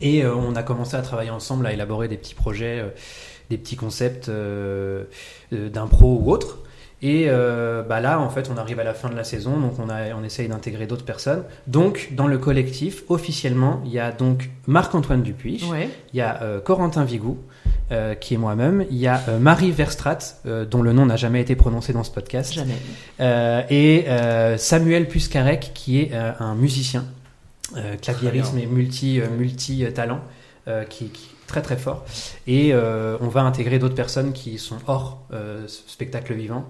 Et 0.00 0.26
on 0.26 0.54
a 0.56 0.62
commencé 0.62 0.96
à 0.96 1.02
travailler 1.02 1.30
ensemble, 1.30 1.66
à 1.66 1.72
élaborer 1.72 2.08
des 2.08 2.16
petits 2.16 2.34
projets, 2.34 2.84
des 3.48 3.56
petits 3.56 3.76
concepts 3.76 4.28
d'impro 5.52 6.18
ou 6.20 6.30
autres. 6.32 6.58
Et 7.06 7.26
euh, 7.28 7.82
bah 7.82 8.00
là, 8.00 8.18
en 8.18 8.30
fait, 8.30 8.50
on 8.50 8.56
arrive 8.56 8.80
à 8.80 8.84
la 8.84 8.94
fin 8.94 9.10
de 9.10 9.14
la 9.14 9.24
saison, 9.24 9.58
donc 9.60 9.78
on, 9.78 9.90
a, 9.90 10.14
on 10.18 10.24
essaye 10.24 10.48
d'intégrer 10.48 10.86
d'autres 10.86 11.04
personnes. 11.04 11.44
Donc, 11.66 12.08
dans 12.12 12.26
le 12.26 12.38
collectif, 12.38 13.02
officiellement, 13.10 13.82
il 13.84 13.92
y 13.92 13.98
a 13.98 14.10
donc 14.10 14.48
Marc-Antoine 14.66 15.22
Dupuis, 15.22 15.62
Ouais. 15.70 15.90
il 16.14 16.16
y 16.16 16.22
a 16.22 16.40
euh, 16.42 16.60
Corentin 16.60 17.04
Vigou, 17.04 17.36
euh, 17.92 18.14
qui 18.14 18.32
est 18.32 18.38
moi-même. 18.38 18.86
Il 18.90 18.96
y 18.96 19.06
a 19.06 19.20
euh, 19.28 19.38
Marie 19.38 19.70
Verstrat, 19.70 20.16
euh, 20.46 20.64
dont 20.64 20.80
le 20.80 20.94
nom 20.94 21.04
n'a 21.04 21.16
jamais 21.16 21.42
été 21.42 21.54
prononcé 21.56 21.92
dans 21.92 22.04
ce 22.04 22.10
podcast. 22.10 22.54
Jamais. 22.54 22.72
Euh, 23.20 23.60
et 23.68 24.06
euh, 24.08 24.56
Samuel 24.56 25.06
Puscarec, 25.06 25.72
qui 25.74 26.00
est 26.00 26.10
euh, 26.14 26.32
un 26.40 26.54
musicien, 26.54 27.04
euh, 27.76 27.96
claviériste 27.96 28.52
mais 28.54 28.64
multi, 28.64 29.20
euh, 29.20 29.26
multi 29.36 29.84
talent, 29.92 30.20
euh, 30.68 30.84
qui, 30.84 31.08
qui 31.10 31.26
est 31.26 31.33
très 31.46 31.62
très 31.62 31.76
fort. 31.76 32.04
Et 32.46 32.72
euh, 32.72 33.16
on 33.20 33.28
va 33.28 33.42
intégrer 33.42 33.78
d'autres 33.78 33.94
personnes 33.94 34.32
qui 34.32 34.58
sont 34.58 34.78
hors 34.86 35.24
euh, 35.32 35.66
spectacle 35.68 36.34
vivant. 36.34 36.68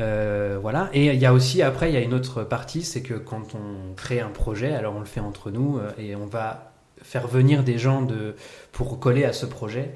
Euh, 0.00 0.58
voilà. 0.60 0.90
Et 0.92 1.06
il 1.06 1.20
y 1.20 1.26
a 1.26 1.32
aussi, 1.32 1.62
après, 1.62 1.90
il 1.90 1.94
y 1.94 1.96
a 1.96 2.00
une 2.00 2.14
autre 2.14 2.42
partie, 2.42 2.82
c'est 2.82 3.02
que 3.02 3.14
quand 3.14 3.54
on 3.54 3.94
crée 3.94 4.20
un 4.20 4.30
projet, 4.30 4.72
alors 4.74 4.94
on 4.96 5.00
le 5.00 5.06
fait 5.06 5.20
entre 5.20 5.50
nous 5.50 5.80
et 5.98 6.16
on 6.16 6.26
va 6.26 6.72
faire 7.02 7.26
venir 7.26 7.62
des 7.62 7.78
gens 7.78 8.02
de, 8.02 8.34
pour 8.72 8.98
coller 8.98 9.24
à 9.24 9.32
ce 9.32 9.46
projet. 9.46 9.94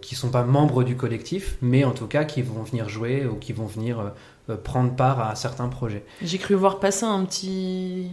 Qui 0.00 0.14
sont 0.14 0.30
pas 0.30 0.42
membres 0.42 0.84
du 0.84 0.96
collectif, 0.96 1.58
mais 1.60 1.84
en 1.84 1.90
tout 1.90 2.06
cas 2.06 2.24
qui 2.24 2.40
vont 2.40 2.62
venir 2.62 2.88
jouer 2.88 3.26
ou 3.26 3.34
qui 3.34 3.52
vont 3.52 3.66
venir 3.66 4.14
prendre 4.64 4.96
part 4.96 5.20
à 5.20 5.34
certains 5.34 5.68
projets. 5.68 6.02
J'ai 6.22 6.38
cru 6.38 6.54
voir 6.54 6.80
passer 6.80 7.04
un 7.04 7.22
petit, 7.26 8.08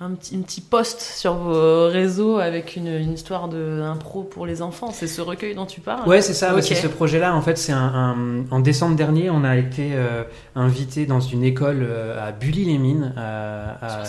un 0.00 0.10
petit, 0.10 0.36
un 0.36 0.40
petit 0.42 0.60
post 0.60 1.00
sur 1.00 1.34
vos 1.34 1.88
réseaux 1.88 2.38
avec 2.38 2.76
une, 2.76 2.88
une 2.88 3.12
histoire 3.12 3.48
de 3.48 3.80
impro 3.80 4.22
pour 4.24 4.44
les 4.44 4.60
enfants. 4.60 4.90
C'est 4.92 5.06
ce 5.06 5.20
recueil 5.20 5.54
dont 5.54 5.66
tu 5.66 5.80
parles 5.80 6.06
Ouais, 6.08 6.20
c'est 6.20 6.34
ça. 6.34 6.48
Ok. 6.48 6.54
parce 6.56 6.68
que 6.68 6.74
ce 6.74 6.88
projet-là, 6.88 7.34
en 7.34 7.40
fait, 7.40 7.56
c'est 7.56 7.72
un, 7.72 7.78
un- 7.78 8.44
en 8.50 8.60
décembre 8.60 8.96
dernier, 8.96 9.30
on 9.30 9.44
a 9.44 9.56
été 9.56 9.92
euh, 9.94 10.24
invité 10.56 11.06
dans 11.06 11.20
une 11.20 11.44
école 11.44 11.86
euh, 11.88 12.28
à 12.28 12.32
Bully-les-Mines, 12.32 13.14
à, 13.16 14.00
à 14.02 14.04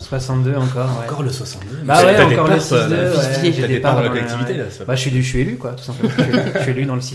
62 0.00 0.54
encore. 0.54 0.86
ouais. 1.00 1.06
Encore 1.06 1.22
le 1.22 1.30
62. 1.30 1.76
Bah 1.84 2.04
ouais, 2.04 2.14
encore 2.22 2.46
le 2.48 2.56
parts, 2.58 2.72
euh, 2.72 2.88
6-2, 2.88 2.90
la- 2.90 3.10
ouais, 3.10 3.16
t'as 3.16 3.50
j'ai 3.52 3.68
des 3.68 3.80
parts 3.80 3.94
dans 3.96 4.02
la 4.02 4.08
collectivité, 4.10 4.54
là. 4.54 4.64
c'est 4.70 4.84
Bah, 4.86 4.94
je 4.94 5.00
suis, 5.00 5.10
je 5.22 5.28
suis 5.28 5.40
élu, 5.40 5.56
quoi, 5.56 5.72
tout 5.72 5.82
simplement. 5.84 6.12
je, 6.18 6.22
suis, 6.22 6.32
je 6.54 6.58
suis 6.60 6.70
élu 6.72 6.84
dans 6.84 6.94
le 6.94 7.00
6-2. 7.00 7.14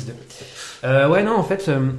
Euh, 0.84 1.08
ouais, 1.08 1.23
non, 1.23 1.36
en 1.38 1.43
fait, 1.43 1.69
euh, 1.69 1.91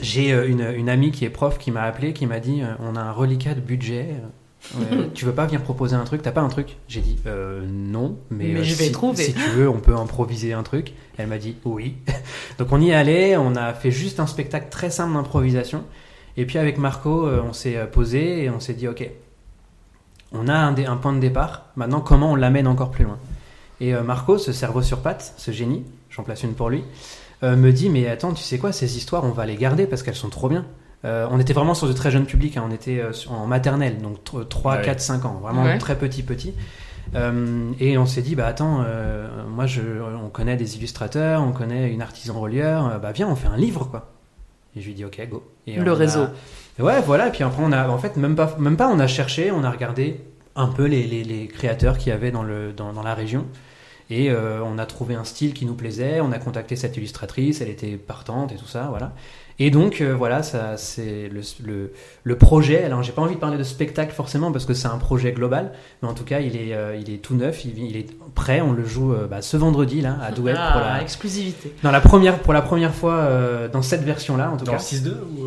j'ai 0.00 0.32
euh, 0.32 0.48
une, 0.48 0.60
une 0.76 0.88
amie 0.88 1.10
qui 1.10 1.24
est 1.24 1.30
prof 1.30 1.58
qui 1.58 1.70
m'a 1.72 1.82
appelé, 1.82 2.12
qui 2.12 2.26
m'a 2.26 2.38
dit 2.38 2.62
euh, 2.62 2.66
on 2.80 2.94
a 2.96 3.00
un 3.00 3.12
reliquat 3.12 3.54
de 3.54 3.60
budget. 3.60 4.06
Ouais, 4.74 5.10
tu 5.14 5.24
veux 5.24 5.32
pas 5.32 5.46
venir 5.46 5.62
proposer 5.62 5.96
un 5.96 6.04
truc? 6.04 6.22
T'as 6.22 6.32
pas 6.32 6.40
un 6.40 6.48
truc? 6.48 6.76
J'ai 6.88 7.00
dit 7.00 7.18
euh, 7.26 7.64
non, 7.66 8.18
mais, 8.30 8.48
Mais 8.48 8.60
euh, 8.60 8.62
je 8.62 8.74
vais 8.74 8.86
si, 8.86 8.92
trouver. 8.92 9.22
si 9.22 9.32
tu 9.32 9.50
veux, 9.50 9.68
on 9.68 9.80
peut 9.80 9.94
improviser 9.94 10.52
un 10.52 10.62
truc. 10.62 10.94
Elle 11.16 11.26
m'a 11.26 11.38
dit 11.38 11.56
oui. 11.64 11.96
Donc 12.58 12.68
on 12.72 12.80
y 12.80 12.92
allé, 12.92 13.36
on 13.36 13.56
a 13.56 13.72
fait 13.72 13.90
juste 13.90 14.20
un 14.20 14.26
spectacle 14.26 14.68
très 14.70 14.90
simple 14.90 15.14
d'improvisation. 15.14 15.84
Et 16.36 16.46
puis 16.46 16.58
avec 16.58 16.78
Marco, 16.78 17.26
euh, 17.26 17.42
on 17.46 17.52
s'est 17.52 17.86
posé 17.90 18.44
et 18.44 18.50
on 18.50 18.60
s'est 18.60 18.74
dit 18.74 18.88
ok, 18.88 19.08
on 20.32 20.48
a 20.48 20.54
un, 20.54 20.96
point 20.96 21.12
de 21.12 21.20
départ. 21.20 21.66
Maintenant, 21.76 22.00
comment 22.00 22.32
on 22.32 22.36
l'amène 22.36 22.66
encore 22.66 22.90
plus 22.90 23.04
loin? 23.04 23.18
Et 23.80 23.94
euh, 23.94 24.02
Marco, 24.02 24.38
ce 24.38 24.52
cerveau 24.52 24.82
sur 24.82 25.00
pattes, 25.00 25.34
ce 25.36 25.50
génie, 25.50 25.84
j'en 26.10 26.22
place 26.22 26.42
une 26.42 26.54
pour 26.54 26.70
lui, 26.70 26.84
me 27.42 27.70
dit 27.70 27.88
mais 27.88 28.06
attends, 28.08 28.34
tu 28.34 28.42
sais 28.42 28.58
quoi, 28.58 28.72
ces 28.72 28.96
histoires, 28.96 29.24
on 29.24 29.30
va 29.30 29.46
les 29.46 29.56
garder 29.56 29.86
parce 29.86 30.02
qu'elles 30.02 30.14
sont 30.14 30.28
trop 30.28 30.48
bien. 30.48 30.66
Euh, 31.04 31.26
on 31.30 31.38
était 31.40 31.52
vraiment 31.54 31.74
sur 31.74 31.88
de 31.88 31.92
très 31.94 32.10
jeunes 32.10 32.26
publics, 32.26 32.56
hein, 32.56 32.64
on 32.68 32.72
était 32.72 32.98
euh, 33.00 33.12
sur- 33.12 33.32
en 33.32 33.46
maternelle, 33.46 33.98
donc 33.98 34.18
3, 34.48 34.76
Ouais. 34.76 34.82
4, 34.82 35.00
5 35.00 35.24
ans, 35.24 35.38
vraiment 35.42 35.62
Ouais. 35.64 35.78
très 35.78 35.96
petit 35.96 36.22
petit. 36.22 36.52
Euh, 37.14 37.72
et 37.80 37.96
on 37.98 38.06
s'est 38.06 38.22
dit, 38.22 38.34
bah 38.36 38.46
attends, 38.46 38.82
euh, 38.86 39.26
moi 39.48 39.66
je, 39.66 39.80
on 40.22 40.28
connaît 40.28 40.56
des 40.56 40.76
illustrateurs, 40.76 41.42
on 41.42 41.52
connaît 41.52 41.90
une 41.90 42.02
artisan 42.02 42.38
relieur, 42.38 42.86
euh, 42.86 42.98
bah 42.98 43.12
viens, 43.12 43.28
on 43.28 43.34
fait 43.34 43.48
un 43.48 43.56
livre 43.56 43.84
quoi. 43.86 44.10
Et 44.76 44.80
je 44.80 44.86
lui 44.86 44.94
dis, 44.94 45.04
ok, 45.04 45.20
go. 45.28 45.42
Et 45.66 45.76
Le 45.76 45.90
on 45.90 45.94
a- 45.94 45.98
réseau. 45.98 46.26
Ouais, 46.78 47.00
voilà. 47.04 47.26
Et 47.28 47.30
puis 47.32 47.42
après, 47.42 47.62
on 47.64 47.72
a, 47.72 47.88
en 47.88 47.98
fait, 47.98 48.16
même 48.16 48.36
pas, 48.36 48.54
même 48.58 48.76
pas, 48.76 48.88
on 48.88 49.00
a 49.00 49.08
cherché, 49.08 49.50
on 49.50 49.64
a 49.64 49.70
regardé 49.70 50.20
un 50.54 50.68
peu 50.68 50.84
les, 50.84 51.06
les, 51.06 51.24
les 51.24 51.48
créateurs 51.48 51.98
qu'il 51.98 52.10
y 52.10 52.12
avait 52.12 52.30
dans, 52.30 52.44
le, 52.44 52.72
dans, 52.72 52.92
dans 52.92 53.02
la 53.02 53.14
région. 53.14 53.46
Et 54.10 54.30
euh, 54.30 54.60
on 54.64 54.78
a 54.78 54.86
trouvé 54.86 55.14
un 55.16 55.24
style 55.24 55.54
qui 55.54 55.66
nous 55.66 55.74
plaisait. 55.74 56.20
On 56.20 56.30
a 56.30 56.38
contacté 56.38 56.76
cette 56.76 56.96
illustratrice, 56.96 57.60
elle 57.60 57.68
était 57.68 57.96
partante 57.96 58.52
et 58.52 58.56
tout 58.56 58.66
ça, 58.66 58.86
voilà. 58.90 59.12
Et 59.62 59.70
donc, 59.70 60.00
euh, 60.00 60.14
voilà, 60.16 60.42
ça, 60.42 60.78
c'est 60.78 61.28
le, 61.30 61.42
le, 61.64 61.92
le 62.24 62.36
projet. 62.36 62.82
Alors, 62.82 63.02
j'ai 63.02 63.12
pas 63.12 63.20
envie 63.20 63.34
de 63.34 63.40
parler 63.40 63.58
de 63.58 63.62
spectacle 63.62 64.12
forcément 64.12 64.50
parce 64.52 64.64
que 64.64 64.72
c'est 64.72 64.88
un 64.88 64.96
projet 64.96 65.32
global, 65.32 65.72
mais 66.02 66.08
en 66.08 66.14
tout 66.14 66.24
cas, 66.24 66.40
il 66.40 66.56
est, 66.56 66.72
euh, 66.74 66.96
il 66.98 67.12
est 67.12 67.18
tout 67.18 67.34
neuf, 67.34 67.64
il, 67.66 67.78
il 67.78 67.96
est 67.98 68.06
prêt. 68.34 68.62
On 68.62 68.72
le 68.72 68.86
joue 68.86 69.12
euh, 69.12 69.26
bah, 69.26 69.42
ce 69.42 69.58
vendredi 69.58 70.00
là 70.00 70.16
à 70.26 70.32
Douai 70.32 70.54
Ah, 70.56 70.70
pour 70.72 70.80
la, 70.80 71.02
exclusivité. 71.02 71.74
dans 71.82 71.90
la 71.90 72.00
première, 72.00 72.38
pour 72.38 72.54
la 72.54 72.62
première 72.62 72.94
fois 72.94 73.16
euh, 73.16 73.68
dans 73.68 73.82
cette 73.82 74.02
version-là, 74.02 74.50
en 74.50 74.56
tout 74.56 74.64
Dans 74.64 74.72
cas. 74.72 74.78
le 74.78 74.82
6-2 74.98 75.08
ou. 75.10 75.44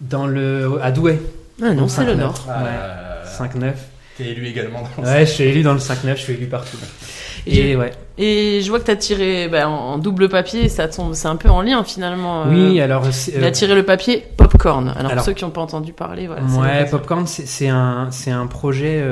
Dans 0.00 0.26
le 0.28 0.78
à 0.80 0.92
Douai. 0.92 1.20
Ah 1.60 1.74
non, 1.74 1.88
c'est 1.88 2.04
le 2.04 2.12
5-9. 2.14 2.16
Nord. 2.16 2.46
Ah, 2.48 3.22
5-9. 3.26 3.72
T'es 4.16 4.26
élu 4.28 4.46
également 4.46 4.82
dans 4.96 5.02
le 5.02 5.08
Ouais, 5.08 5.26
je 5.26 5.30
suis 5.32 5.44
élu 5.44 5.62
dans 5.64 5.72
le 5.72 5.80
5-9, 5.80 6.10
je 6.10 6.20
suis 6.20 6.32
élu 6.34 6.46
partout. 6.46 6.76
Et 7.46 7.74
ouais. 7.74 7.90
Et 8.16 8.60
je 8.62 8.68
vois 8.68 8.78
que 8.78 8.84
tu 8.84 8.90
as 8.90 8.96
tiré 8.96 9.48
bah, 9.48 9.68
en 9.68 9.98
double 9.98 10.28
papier, 10.28 10.68
ça 10.68 10.88
tombe, 10.88 11.14
c'est 11.14 11.28
un 11.28 11.36
peu 11.36 11.48
en 11.48 11.62
lien 11.62 11.82
finalement. 11.84 12.44
Oui, 12.48 12.80
alors. 12.80 13.04
Il 13.34 13.44
a 13.44 13.50
tiré 13.50 13.74
le 13.74 13.84
papier 13.84 14.24
Popcorn. 14.36 14.94
Alors, 14.96 15.12
pour 15.12 15.22
ceux 15.22 15.32
qui 15.32 15.44
n'ont 15.44 15.50
pas 15.50 15.62
entendu 15.62 15.92
parler, 15.92 16.26
voilà. 16.26 16.42
Ouais, 16.42 16.84
Popcorn, 16.88 17.26
c'est 17.26 17.68
un, 17.68 18.10
un 18.26 18.46
projet 18.46 19.04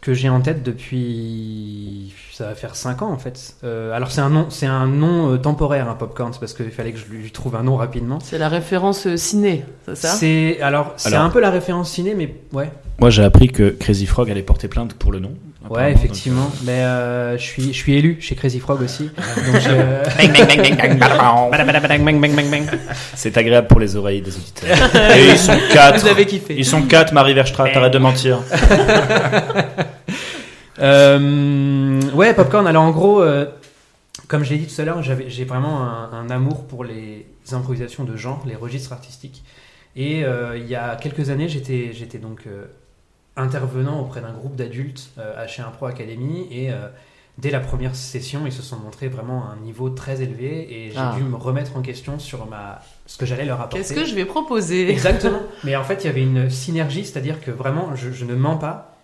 que 0.00 0.14
j'ai 0.14 0.28
en 0.28 0.40
tête 0.40 0.62
depuis 0.62 2.12
ça 2.32 2.46
va 2.46 2.54
faire 2.54 2.74
5 2.74 3.02
ans 3.02 3.12
en 3.12 3.18
fait. 3.18 3.56
Euh, 3.62 3.92
alors 3.92 4.10
c'est 4.10 4.20
un 4.20 4.30
nom, 4.30 4.46
c'est 4.48 4.66
un 4.66 4.86
nom 4.86 5.32
euh, 5.32 5.36
temporaire, 5.36 5.88
un 5.88 5.94
popcorn, 5.94 6.32
c'est 6.32 6.40
parce 6.40 6.54
qu'il 6.54 6.70
fallait 6.70 6.92
que 6.92 6.98
je 6.98 7.06
lui 7.06 7.30
trouve 7.30 7.56
un 7.56 7.62
nom 7.62 7.76
rapidement. 7.76 8.18
C'est 8.20 8.38
la 8.38 8.48
référence 8.48 9.06
euh, 9.06 9.16
ciné, 9.16 9.64
c'est 9.86 9.96
ça? 9.96 10.08
C'est 10.08 10.60
alors 10.60 10.94
c'est 10.96 11.14
un 11.14 11.28
peu 11.28 11.40
la 11.40 11.50
référence 11.50 11.90
ciné, 11.90 12.14
mais 12.14 12.34
ouais. 12.52 12.70
Moi 12.98 13.10
j'ai 13.10 13.22
appris 13.22 13.48
que 13.48 13.70
Crazy 13.70 14.06
Frog 14.06 14.30
allait 14.30 14.42
porter 14.42 14.68
plainte 14.68 14.94
pour 14.94 15.12
le 15.12 15.18
nom. 15.18 15.34
Ouais, 15.70 15.92
effectivement. 15.92 16.50
Mais 16.64 16.82
je 17.36 17.42
suis 17.42 17.72
je 17.72 17.78
suis 17.78 17.94
élu 17.94 18.18
chez 18.32 18.36
Crazy 18.36 18.60
Frog 18.60 18.80
aussi. 18.82 19.10
c'est 23.14 23.36
agréable 23.36 23.66
pour 23.68 23.80
les 23.80 23.96
oreilles 23.96 24.22
des 24.22 24.34
auditeurs. 24.34 24.70
Et 25.16 25.32
ils 25.32 25.38
sont 25.38 25.58
quatre. 25.72 26.00
Vous 26.00 26.08
avez 26.08 26.26
kiffé. 26.26 26.54
Ils 26.56 26.64
sont 26.64 26.82
quatre, 26.82 27.12
Marie 27.12 27.34
Verstraat. 27.34 27.70
T'arrêtes 27.70 27.92
de 27.92 27.98
mentir. 27.98 28.38
Euh, 30.78 32.00
ouais, 32.12 32.34
Popcorn. 32.34 32.66
Alors 32.66 32.82
en 32.82 32.90
gros, 32.90 33.22
euh, 33.22 33.44
comme 34.26 34.42
je 34.42 34.50
l'ai 34.50 34.58
dit 34.58 34.74
tout 34.74 34.80
à 34.80 34.84
l'heure, 34.84 35.00
j'ai 35.00 35.44
vraiment 35.44 35.80
un, 35.80 36.28
amour 36.28 36.66
pour 36.66 36.82
les 36.82 37.26
improvisations 37.52 38.02
de 38.02 38.16
genre, 38.16 38.42
les 38.48 38.56
registres 38.56 38.92
artistiques. 38.92 39.44
Et 39.94 40.24
euh, 40.24 40.56
il 40.56 40.66
y 40.66 40.74
a 40.74 40.96
quelques 40.96 41.30
années, 41.30 41.48
j'étais 41.48 42.18
donc 42.18 42.48
intervenant 43.36 44.00
auprès 44.00 44.22
d'un 44.22 44.32
groupe 44.32 44.56
d'adultes 44.56 45.10
à 45.36 45.46
chez 45.46 45.62
Impro 45.62 45.86
Academy 45.86 46.48
et 46.50 46.70
dès 47.38 47.50
la 47.50 47.60
première 47.60 47.96
session, 47.96 48.42
ils 48.46 48.52
se 48.52 48.62
sont 48.62 48.76
montrés 48.76 49.08
vraiment 49.08 49.44
à 49.44 49.54
un 49.54 49.64
niveau 49.64 49.90
très 49.90 50.22
élevé 50.22 50.68
et 50.70 50.90
j'ai 50.90 50.98
ah. 50.98 51.14
dû 51.16 51.24
me 51.24 51.36
remettre 51.36 51.76
en 51.76 51.82
question 51.82 52.18
sur 52.18 52.46
ma 52.46 52.80
ce 53.06 53.18
que 53.18 53.26
j'allais 53.26 53.44
leur 53.44 53.60
apporter. 53.60 53.78
Qu'est-ce 53.78 53.94
que 53.94 54.04
je 54.04 54.14
vais 54.14 54.24
proposer? 54.24 54.90
Exactement. 54.90 55.40
Mais 55.64 55.76
en 55.76 55.84
fait, 55.84 56.04
il 56.04 56.06
y 56.06 56.10
avait 56.10 56.22
une 56.22 56.50
synergie, 56.50 57.04
c'est-à-dire 57.04 57.40
que 57.40 57.50
vraiment, 57.50 57.94
je, 57.96 58.10
je, 58.10 58.24
ne 58.24 58.34
mens 58.34 58.56
pas. 58.56 58.96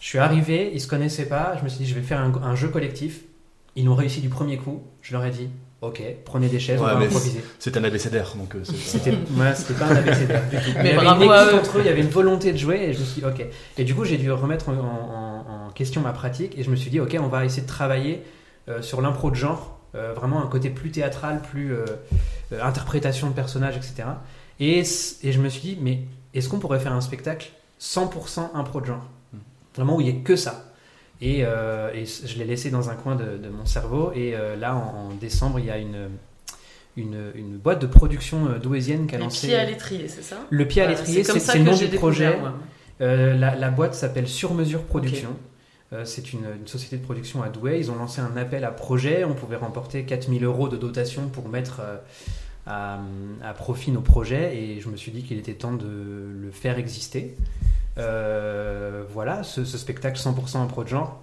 Je 0.00 0.08
suis 0.08 0.18
arrivé, 0.18 0.70
ils 0.72 0.80
se 0.80 0.86
connaissaient 0.86 1.28
pas. 1.28 1.56
Je 1.58 1.64
me 1.64 1.68
suis 1.68 1.78
dit, 1.84 1.86
je 1.86 1.94
vais 1.94 2.02
faire 2.02 2.20
un, 2.20 2.54
jeu 2.54 2.68
collectif. 2.68 3.22
Ils 3.76 3.86
l'ont 3.86 3.94
réussi 3.94 4.20
du 4.20 4.28
premier 4.28 4.56
coup. 4.56 4.82
Je 5.02 5.12
leur 5.12 5.24
ai 5.24 5.30
dit, 5.30 5.48
ok, 5.80 6.00
prenez 6.24 6.48
des 6.48 6.60
chaises, 6.60 6.80
on 6.80 6.84
va 6.84 6.96
improviser. 6.96 7.42
C'est 7.58 7.76
un 7.76 7.84
abécédaire, 7.84 8.34
donc. 8.36 8.54
Euh, 8.54 8.62
c'était 8.64 9.12
pas 9.12 9.86
un 9.86 9.96
abécédaire 9.96 10.48
du 10.48 10.56
tout. 10.56 10.62
Mais, 10.82 10.90
il 10.90 11.02
y 11.02 11.08
avait 11.08 11.24
une 11.24 11.32
équipe 11.32 11.54
entre 11.58 11.78
eux, 11.78 11.80
il 11.80 11.86
y 11.86 11.90
avait 11.90 12.02
une 12.02 12.08
volonté 12.08 12.52
de 12.52 12.58
jouer, 12.58 12.76
et 12.82 12.92
je 12.92 13.00
me 13.00 13.04
suis 13.04 13.20
dit, 13.20 13.26
ok. 13.26 13.44
Et 13.78 13.84
du 13.84 13.94
coup, 13.94 14.04
j'ai 14.04 14.18
dû 14.18 14.30
remettre 14.30 14.68
en, 14.68 15.33
question 15.74 16.00
ma 16.00 16.12
pratique, 16.12 16.58
et 16.58 16.62
je 16.62 16.70
me 16.70 16.76
suis 16.76 16.90
dit, 16.90 17.00
ok, 17.00 17.16
on 17.20 17.28
va 17.28 17.44
essayer 17.44 17.62
de 17.62 17.68
travailler 17.68 18.22
euh, 18.68 18.82
sur 18.82 19.00
l'impro 19.00 19.30
de 19.30 19.36
genre, 19.36 19.78
euh, 19.94 20.12
vraiment 20.12 20.42
un 20.42 20.46
côté 20.46 20.70
plus 20.70 20.90
théâtral, 20.90 21.40
plus 21.42 21.74
interprétation 22.60 23.28
de 23.28 23.34
personnages, 23.34 23.76
etc. 23.76 24.04
Et, 24.60 24.80
et 24.80 25.32
je 25.32 25.40
me 25.40 25.48
suis 25.48 25.60
dit, 25.60 25.78
mais 25.80 26.00
est-ce 26.34 26.48
qu'on 26.48 26.58
pourrait 26.58 26.80
faire 26.80 26.92
un 26.92 27.00
spectacle 27.00 27.50
100% 27.80 28.50
impro 28.54 28.80
de 28.80 28.86
genre? 28.86 29.06
Vraiment 29.74 29.96
où 29.96 30.00
il 30.00 30.12
n'y 30.12 30.20
a 30.20 30.22
que 30.22 30.36
ça. 30.36 30.74
Et, 31.20 31.44
euh, 31.44 31.90
je 32.04 32.38
l'ai 32.38 32.44
laissé 32.44 32.70
dans 32.70 32.90
un 32.90 32.94
coin 32.94 33.16
de, 33.16 33.48
mon 33.48 33.66
cerveau. 33.66 34.12
Et 34.14 34.34
euh, 34.34 34.56
là, 34.56 34.74
en, 34.74 35.10
décembre, 35.20 35.58
il 35.58 35.66
y 35.66 35.70
a 35.70 35.78
une, 35.78 36.10
une, 36.96 37.56
boîte 37.56 37.80
de 37.80 37.86
production 37.86 38.46
euh, 38.46 38.58
douésienne 38.58 39.06
qui 39.06 39.14
a 39.14 39.18
lancé. 39.18 39.46
Le 39.46 39.52
pied 39.52 39.58
à 39.58 39.64
l'étrier, 39.64 40.08
c'est 40.08 40.22
ça? 40.22 40.36
Le 40.50 40.66
pied 40.66 40.82
à 40.82 40.88
l'étrier, 40.88 41.24
c'est 41.24 41.58
le 41.58 41.64
nom 41.64 41.76
du 41.76 41.88
projet. 41.88 42.36
la, 43.00 43.70
boîte 43.70 43.94
s'appelle 43.94 44.28
Sur 44.28 44.54
Mesure 44.54 44.82
Production. 44.82 45.30
C'est 46.04 46.32
une, 46.32 46.46
société 46.66 46.96
de 46.96 47.02
production 47.02 47.42
à 47.42 47.48
Douai. 47.48 47.78
Ils 47.78 47.90
ont 47.90 47.96
lancé 47.96 48.20
un 48.20 48.36
appel 48.36 48.64
à 48.64 48.70
projet. 48.70 49.24
On 49.24 49.34
pouvait 49.34 49.56
remporter 49.56 50.04
4000 50.04 50.44
euros 50.44 50.68
de 50.68 50.76
dotation 50.76 51.28
pour 51.28 51.48
mettre 51.48 51.80
à, 52.66 53.00
à, 53.42 53.54
profit 53.54 53.92
nos 53.92 54.00
projets. 54.00 54.56
Et 54.56 54.80
je 54.80 54.88
me 54.88 54.96
suis 54.96 55.12
dit 55.12 55.22
qu'il 55.22 55.38
était 55.38 55.54
temps 55.54 55.72
de 55.72 55.86
le 55.86 56.50
faire 56.50 56.78
exister. 56.78 57.36
Euh, 57.98 59.04
voilà, 59.12 59.42
ce, 59.42 59.64
spectacle 59.64 60.18
100% 60.18 60.56
en 60.56 60.66
pro 60.66 60.84
de 60.84 60.88
genre. 60.88 61.20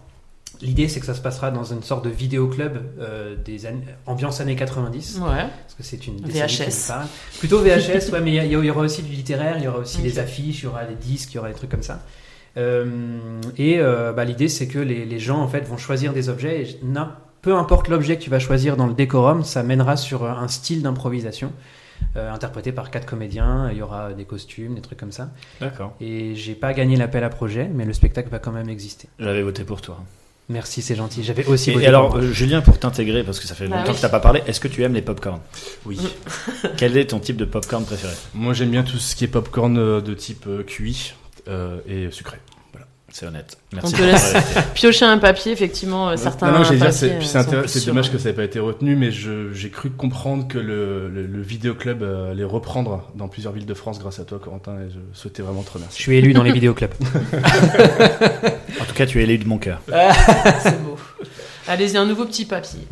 L'idée, 0.62 0.88
c'est 0.88 1.00
que 1.00 1.06
ça 1.06 1.16
se 1.16 1.22
passera 1.22 1.50
dans 1.50 1.64
une 1.64 1.82
sorte 1.82 2.06
de 2.06 2.10
vidéoclub 2.10 2.78
euh, 3.00 3.36
des 3.36 3.66
années, 3.66 3.86
ambiance 4.06 4.42
années 4.42 4.56
90. 4.56 5.18
Ouais. 5.18 5.28
Parce 5.30 5.74
que 5.78 5.84
c'est 5.84 6.06
une 6.08 6.18
VHS. 6.18 6.92
Plutôt 7.40 7.62
VHS, 7.62 8.12
ouais, 8.12 8.22
mais 8.22 8.36
il 8.36 8.52
y, 8.52 8.70
aura 8.70 8.82
aussi 8.82 9.02
du 9.02 9.12
littéraire, 9.12 9.58
il 9.58 9.64
y 9.64 9.68
aura 9.68 9.80
aussi 9.80 10.02
des 10.02 10.20
affiches, 10.20 10.62
il 10.62 10.66
y 10.66 10.68
aura 10.68 10.86
des 10.86 10.96
disques, 10.96 11.34
il 11.34 11.38
y 11.38 11.40
aura 11.40 11.50
des 11.50 11.56
trucs 11.56 11.72
comme 11.72 11.84
ça. 11.84 12.04
Euh, 12.58 12.86
et 13.58 13.80
bah, 13.80 14.26
l'idée, 14.26 14.48
c'est 14.48 14.68
que 14.68 14.80
les, 14.80 15.20
gens 15.20 15.40
en 15.40 15.48
fait 15.48 15.62
vont 15.62 15.78
choisir 15.78 16.14
des 16.14 16.30
objets. 16.30 16.62
Et, 16.64 16.80
peu 17.42 17.56
importe 17.56 17.88
l'objet 17.88 18.18
que 18.18 18.22
tu 18.22 18.30
vas 18.30 18.40
choisir 18.40 18.78
dans 18.78 18.86
le 18.86 18.94
décorum, 18.94 19.44
ça 19.44 19.64
mènera 19.64 19.98
sur 19.98 20.26
un 20.26 20.48
style 20.48 20.84
d'improvisation. 20.84 21.52
Euh, 22.18 22.32
interprété 22.32 22.72
par 22.72 22.92
quatre 22.92 23.06
comédiens. 23.06 23.70
Il 23.72 23.78
y 23.78 23.82
aura 23.82 24.14
des 24.14 24.26
costumes, 24.26 24.76
des 24.76 24.82
trucs 24.82 25.00
comme 25.00 25.12
ça. 25.12 25.30
D'accord. 25.60 25.96
Et 26.02 26.36
j'ai 26.36 26.56
pas 26.56 26.74
gagné 26.74 26.98
l'appel 26.98 27.24
à 27.24 27.30
projet, 27.30 27.70
mais 27.74 27.86
le 27.86 27.94
spectacle 27.94 28.30
va 28.30 28.40
quand 28.40 28.52
même 28.52 28.70
exister. 28.70 29.08
J'avais 29.20 29.42
voté 29.42 29.64
pour 29.64 29.82
toi. 29.82 30.00
Merci, 30.50 30.82
c'est 30.82 30.96
gentil. 30.96 31.24
J'avais 31.24 31.46
aussi 31.46 31.72
voté. 31.72 31.86
Et 31.86 31.88
alors, 31.88 32.18
euh, 32.18 32.32
Julien, 32.34 32.62
pour 32.62 32.78
t'intégrer, 32.78 33.24
parce 33.24 33.40
que 33.40 33.48
ça 33.48 33.56
fait 33.56 33.68
bah 33.68 33.78
longtemps 33.78 33.94
que 33.94 33.98
tu 33.98 34.04
n'as 34.04 34.10
pas 34.10 34.20
parlé, 34.20 34.42
est-ce 34.46 34.60
que 34.60 34.68
tu 34.68 34.84
aimes 34.84 34.94
les 34.94 35.02
popcorn 35.02 35.40
Oui. 35.86 36.00
Quel 36.78 36.98
est 36.98 37.12
ton 37.12 37.20
type 37.20 37.38
de 37.38 37.46
popcorn 37.46 37.86
préféré? 37.86 38.14
Moi, 38.34 38.54
j'aime 38.54 38.72
bien 38.72 38.84
tout 38.84 38.98
ce 38.98 39.16
qui 39.16 39.24
est 39.24 39.30
popcorn 39.30 39.78
euh, 39.78 40.02
de 40.02 40.14
type 40.14 40.48
cuit 40.68 41.14
et 41.88 42.12
sucré. 42.12 42.38
C'est 43.12 43.26
honnête. 43.26 43.58
Merci. 43.74 43.94
On 43.94 43.98
te 43.98 44.04
laisse 44.04 44.36
piocher 44.74 45.06
un 45.06 45.18
papier, 45.18 45.52
effectivement, 45.52 46.10
euh, 46.10 46.16
certains. 46.16 46.52
Non, 46.52 46.60
non, 46.60 46.70
dire, 46.70 46.94
c'est, 46.94 47.20
c'est, 47.68 47.86
dommage 47.86 48.10
que 48.10 48.18
ça 48.18 48.30
n'ait 48.30 48.36
pas 48.36 48.44
été 48.46 48.60
retenu, 48.60 48.96
mais 48.96 49.12
j'ai 49.12 49.70
cru 49.70 49.90
comprendre 49.90 50.48
que 50.48 50.58
le, 50.58 51.10
le, 51.10 51.42
vidéoclub 51.42 52.04
euh, 52.04 52.32
allait 52.32 52.46
reprendre 52.46 53.12
dans 53.16 53.28
plusieurs 53.28 53.52
villes 53.52 53.66
de 53.66 53.74
France 53.74 54.00
grâce 54.00 54.20
à 54.20 54.24
toi, 54.24 54.40
Corentin, 54.40 54.78
et 54.80 54.90
je 54.90 55.00
souhaitais 55.20 55.42
vraiment 55.42 55.64
te 55.64 55.74
remercier. 55.74 55.98
Je 55.98 56.04
suis 56.04 56.18
élu 56.18 56.34
dans 56.34 56.44
les 56.44 56.54
vidéoclubs. 56.54 56.94
en 58.80 58.86
tout 58.86 58.94
cas, 58.96 59.06
tu 59.06 59.20
es 59.20 59.24
élu 59.24 59.38
de 59.38 59.48
mon 59.48 59.58
cœur. 59.58 59.82
c'est 60.64 60.82
beau. 60.82 60.98
Allez-y, 61.68 61.98
un 61.98 62.06
nouveau 62.06 62.26
petit 62.26 62.46
papier. 62.46 62.88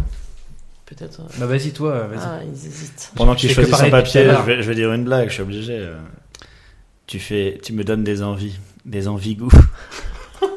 Peut-être. 0.85 1.21
Euh. 1.21 1.37
Bah 1.37 1.45
vas-y, 1.45 1.71
toi, 1.71 2.07
vas-y. 2.07 2.19
Ah, 2.21 2.39
ils 2.43 2.67
hésitent. 2.67 3.11
Pendant 3.15 3.35
que 3.35 3.39
tu 3.39 3.49
choisis 3.49 3.73
son 3.73 3.89
papier, 3.89 4.25
je 4.25 4.45
vais, 4.45 4.61
je 4.61 4.67
vais, 4.67 4.75
dire 4.75 4.91
une 4.91 5.05
blague, 5.05 5.29
je 5.29 5.35
suis 5.35 5.43
obligé. 5.43 5.87
Tu, 7.09 7.17
fais, 7.17 7.57
tu 7.63 7.73
me 7.73 7.83
donnes 7.83 8.03
des 8.03 8.21
envies, 8.21 8.59
des 8.85 9.07
envies 9.07 9.35
goût. 9.35 9.49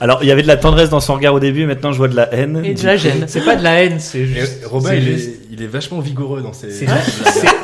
Alors, 0.00 0.22
il 0.22 0.26
y 0.26 0.30
avait 0.30 0.42
de 0.42 0.46
la 0.46 0.58
tendresse 0.58 0.90
dans 0.90 1.00
son 1.00 1.14
regard 1.14 1.32
au 1.32 1.40
début, 1.40 1.64
maintenant 1.64 1.92
je 1.92 1.96
vois 1.96 2.08
de 2.08 2.14
la 2.14 2.30
haine. 2.34 2.60
Et 2.62 2.74
de 2.74 2.84
la 2.84 2.98
gêne. 2.98 3.24
C'est 3.26 3.42
pas 3.42 3.56
de 3.56 3.64
la 3.64 3.82
haine, 3.82 4.00
c'est 4.00 4.26
juste. 4.26 4.66
Robin, 4.66 4.92
il, 4.92 5.08
est, 5.08 5.40
il, 5.50 5.62
est, 5.62 5.66
vachement 5.66 6.00
vigoureux 6.00 6.42
dans 6.42 6.52
ses. 6.52 6.86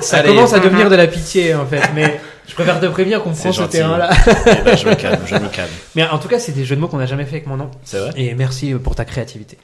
ça 0.01 0.23
commence 0.23 0.55
à 0.55 0.61
devenir 0.61 0.89
de 0.89 0.97
la 0.97 1.07
pitié 1.07 1.55
en 1.55 1.67
fait, 1.67 1.83
mais 1.95 2.19
je 2.49 2.55
préfère 2.55 2.81
te 2.81 2.87
prévenir 2.87 3.23
qu'on 3.23 3.33
prend 3.33 3.53
ce 3.53 3.65
terrain-là. 3.65 4.09
Ben, 4.65 4.75
je 4.75 4.89
me 4.89 4.95
calme, 4.95 5.21
je 5.27 5.35
me 5.35 5.49
calme. 5.49 5.69
Mais 5.97 6.05
en 6.05 6.19
tout 6.19 6.29
cas, 6.29 6.39
c'est 6.39 6.53
des 6.53 6.65
jeux 6.65 6.77
de 6.77 6.81
mots 6.81 6.89
qu'on 6.89 6.97
n'a 6.97 7.05
jamais 7.05 7.27
fait 7.27 7.37
avec 7.37 7.47
mon 7.47 7.59
nom. 7.59 7.71
C'est 7.85 7.99
vrai. 7.99 8.11
Et 8.17 8.33
merci 8.33 8.73
pour 8.73 8.95
ta 8.95 9.05
créativité. 9.05 9.59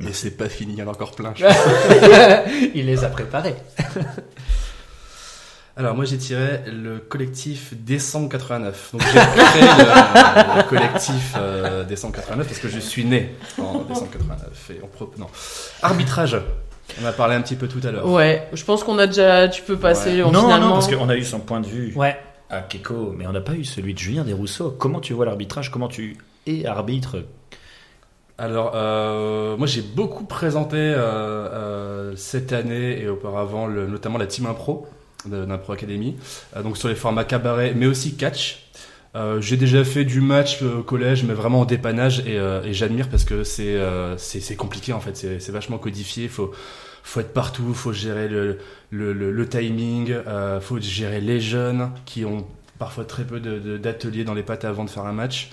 Mais 0.00 0.12
c'est 0.12 0.36
pas 0.36 0.48
fini, 0.48 0.74
il 0.74 0.78
y 0.78 0.82
en 0.84 0.86
a 0.86 0.90
encore 0.90 1.16
plein. 1.16 1.34
il 2.76 2.86
les 2.86 3.02
a 3.02 3.08
préparés. 3.08 3.56
Alors 5.76 5.94
moi 5.94 6.04
j'ai 6.04 6.18
tiré 6.18 6.62
le 6.66 6.98
collectif 6.98 7.74
Décembre 7.74 8.28
89. 8.28 8.90
Donc 8.92 9.02
j'ai 9.02 9.18
créé 9.18 9.62
le, 9.62 10.68
collectif 10.68 11.34
euh, 11.36 11.84
Décembre 11.84 12.16
89 12.16 12.46
parce 12.46 12.58
que 12.58 12.68
je 12.68 12.78
suis 12.78 13.04
né 13.04 13.34
en 13.58 13.78
décembre 13.82 14.10
89. 14.12 14.70
Et 14.70 14.80
non. 15.18 15.26
Arbitrage. 15.82 16.36
On 17.00 17.06
a 17.06 17.12
parlé 17.12 17.36
un 17.36 17.40
petit 17.40 17.54
peu 17.54 17.68
tout 17.68 17.80
à 17.84 17.92
l'heure. 17.92 18.06
Ouais, 18.06 18.48
je 18.52 18.64
pense 18.64 18.82
qu'on 18.82 18.98
a 18.98 19.06
déjà. 19.06 19.48
Tu 19.48 19.62
peux 19.62 19.76
passer 19.76 20.18
non, 20.18 20.30
finalement. 20.30 20.68
Non, 20.68 20.72
parce 20.74 20.88
qu'on 20.88 21.08
a 21.08 21.16
eu 21.16 21.24
son 21.24 21.38
point 21.38 21.60
de 21.60 21.66
vue 21.66 21.92
ouais. 21.94 22.16
à 22.50 22.62
Keko, 22.62 23.14
mais 23.16 23.26
on 23.28 23.32
n'a 23.32 23.40
pas 23.40 23.54
eu 23.54 23.64
celui 23.64 23.94
de 23.94 23.98
Julien 23.98 24.24
Desrousseaux. 24.24 24.74
Comment 24.76 25.00
tu 25.00 25.12
vois 25.12 25.24
l'arbitrage? 25.24 25.70
Comment 25.70 25.88
tu 25.88 26.18
es 26.46 26.66
arbitre? 26.66 27.18
Alors, 28.38 28.72
euh, 28.74 29.56
moi 29.56 29.66
j'ai 29.66 29.82
beaucoup 29.82 30.24
présenté 30.24 30.78
euh, 30.78 32.16
cette 32.16 32.52
année 32.54 33.00
et 33.02 33.08
auparavant, 33.08 33.66
le, 33.66 33.86
notamment 33.86 34.16
la 34.18 34.26
Team 34.26 34.46
Impro 34.46 34.88
d'Impro 35.26 35.72
Academy, 35.72 36.16
euh, 36.56 36.62
donc 36.62 36.76
sur 36.76 36.88
les 36.88 36.94
formats 36.94 37.24
cabaret, 37.24 37.74
mais 37.76 37.86
aussi 37.86 38.16
catch. 38.16 38.66
Euh, 39.16 39.40
j'ai 39.40 39.56
déjà 39.56 39.82
fait 39.82 40.04
du 40.04 40.20
match 40.20 40.62
au 40.62 40.82
collège, 40.84 41.24
mais 41.24 41.34
vraiment 41.34 41.60
en 41.60 41.64
dépannage, 41.64 42.20
et, 42.20 42.38
euh, 42.38 42.62
et 42.62 42.72
j'admire 42.72 43.08
parce 43.08 43.24
que 43.24 43.42
c'est 43.42 43.76
c'est 44.16 44.56
compliqué 44.56 44.92
en 44.92 45.00
fait, 45.00 45.16
c'est 45.16 45.50
vachement 45.50 45.78
codifié. 45.78 46.28
Faut 46.28 46.52
faut 47.02 47.20
être 47.20 47.32
partout, 47.32 47.74
faut 47.74 47.92
gérer 47.92 48.28
le 48.28 48.58
le, 48.90 49.12
le, 49.12 49.48
timing, 49.48 50.10
euh, 50.10 50.60
faut 50.60 50.80
gérer 50.80 51.20
les 51.20 51.40
jeunes 51.40 51.90
qui 52.04 52.24
ont 52.24 52.46
parfois 52.78 53.04
très 53.04 53.24
peu 53.24 53.40
d'ateliers 53.40 54.24
dans 54.24 54.34
les 54.34 54.42
pattes 54.42 54.64
avant 54.64 54.84
de 54.84 54.90
faire 54.90 55.04
un 55.04 55.12
match. 55.12 55.50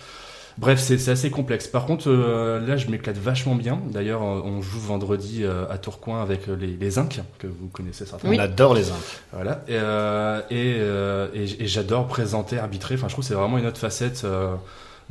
Bref, 0.57 0.79
c'est 0.79 1.09
assez 1.09 1.29
complexe. 1.29 1.67
Par 1.67 1.85
contre, 1.85 2.09
euh, 2.09 2.65
là, 2.65 2.77
je 2.77 2.87
m'éclate 2.87 3.17
vachement 3.17 3.53
bien. 3.53 3.79
D'ailleurs, 3.91 4.23
euh, 4.23 4.41
on 4.43 4.61
joue 4.61 4.79
vendredi 4.79 5.43
euh, 5.43 5.65
à 5.69 5.77
Tourcoing 5.77 6.19
avec 6.21 6.47
les, 6.47 6.75
les 6.79 6.97
Inc, 6.97 7.21
que 7.37 7.45
vous 7.45 7.67
connaissez 7.67 8.05
certainement. 8.05 8.35
On 8.35 8.39
adore 8.39 8.73
les 8.73 8.89
Inc. 8.89 8.97
Voilà. 9.33 9.63
Et, 9.67 10.55
et, 10.55 11.63
et, 11.63 11.67
j'adore 11.67 12.07
présenter, 12.07 12.57
arbitrer. 12.57 12.95
Enfin, 12.95 13.07
je 13.07 13.13
trouve 13.13 13.23
que 13.23 13.27
c'est 13.27 13.35
vraiment 13.35 13.59
une 13.59 13.67
autre 13.67 13.79
facette 13.79 14.25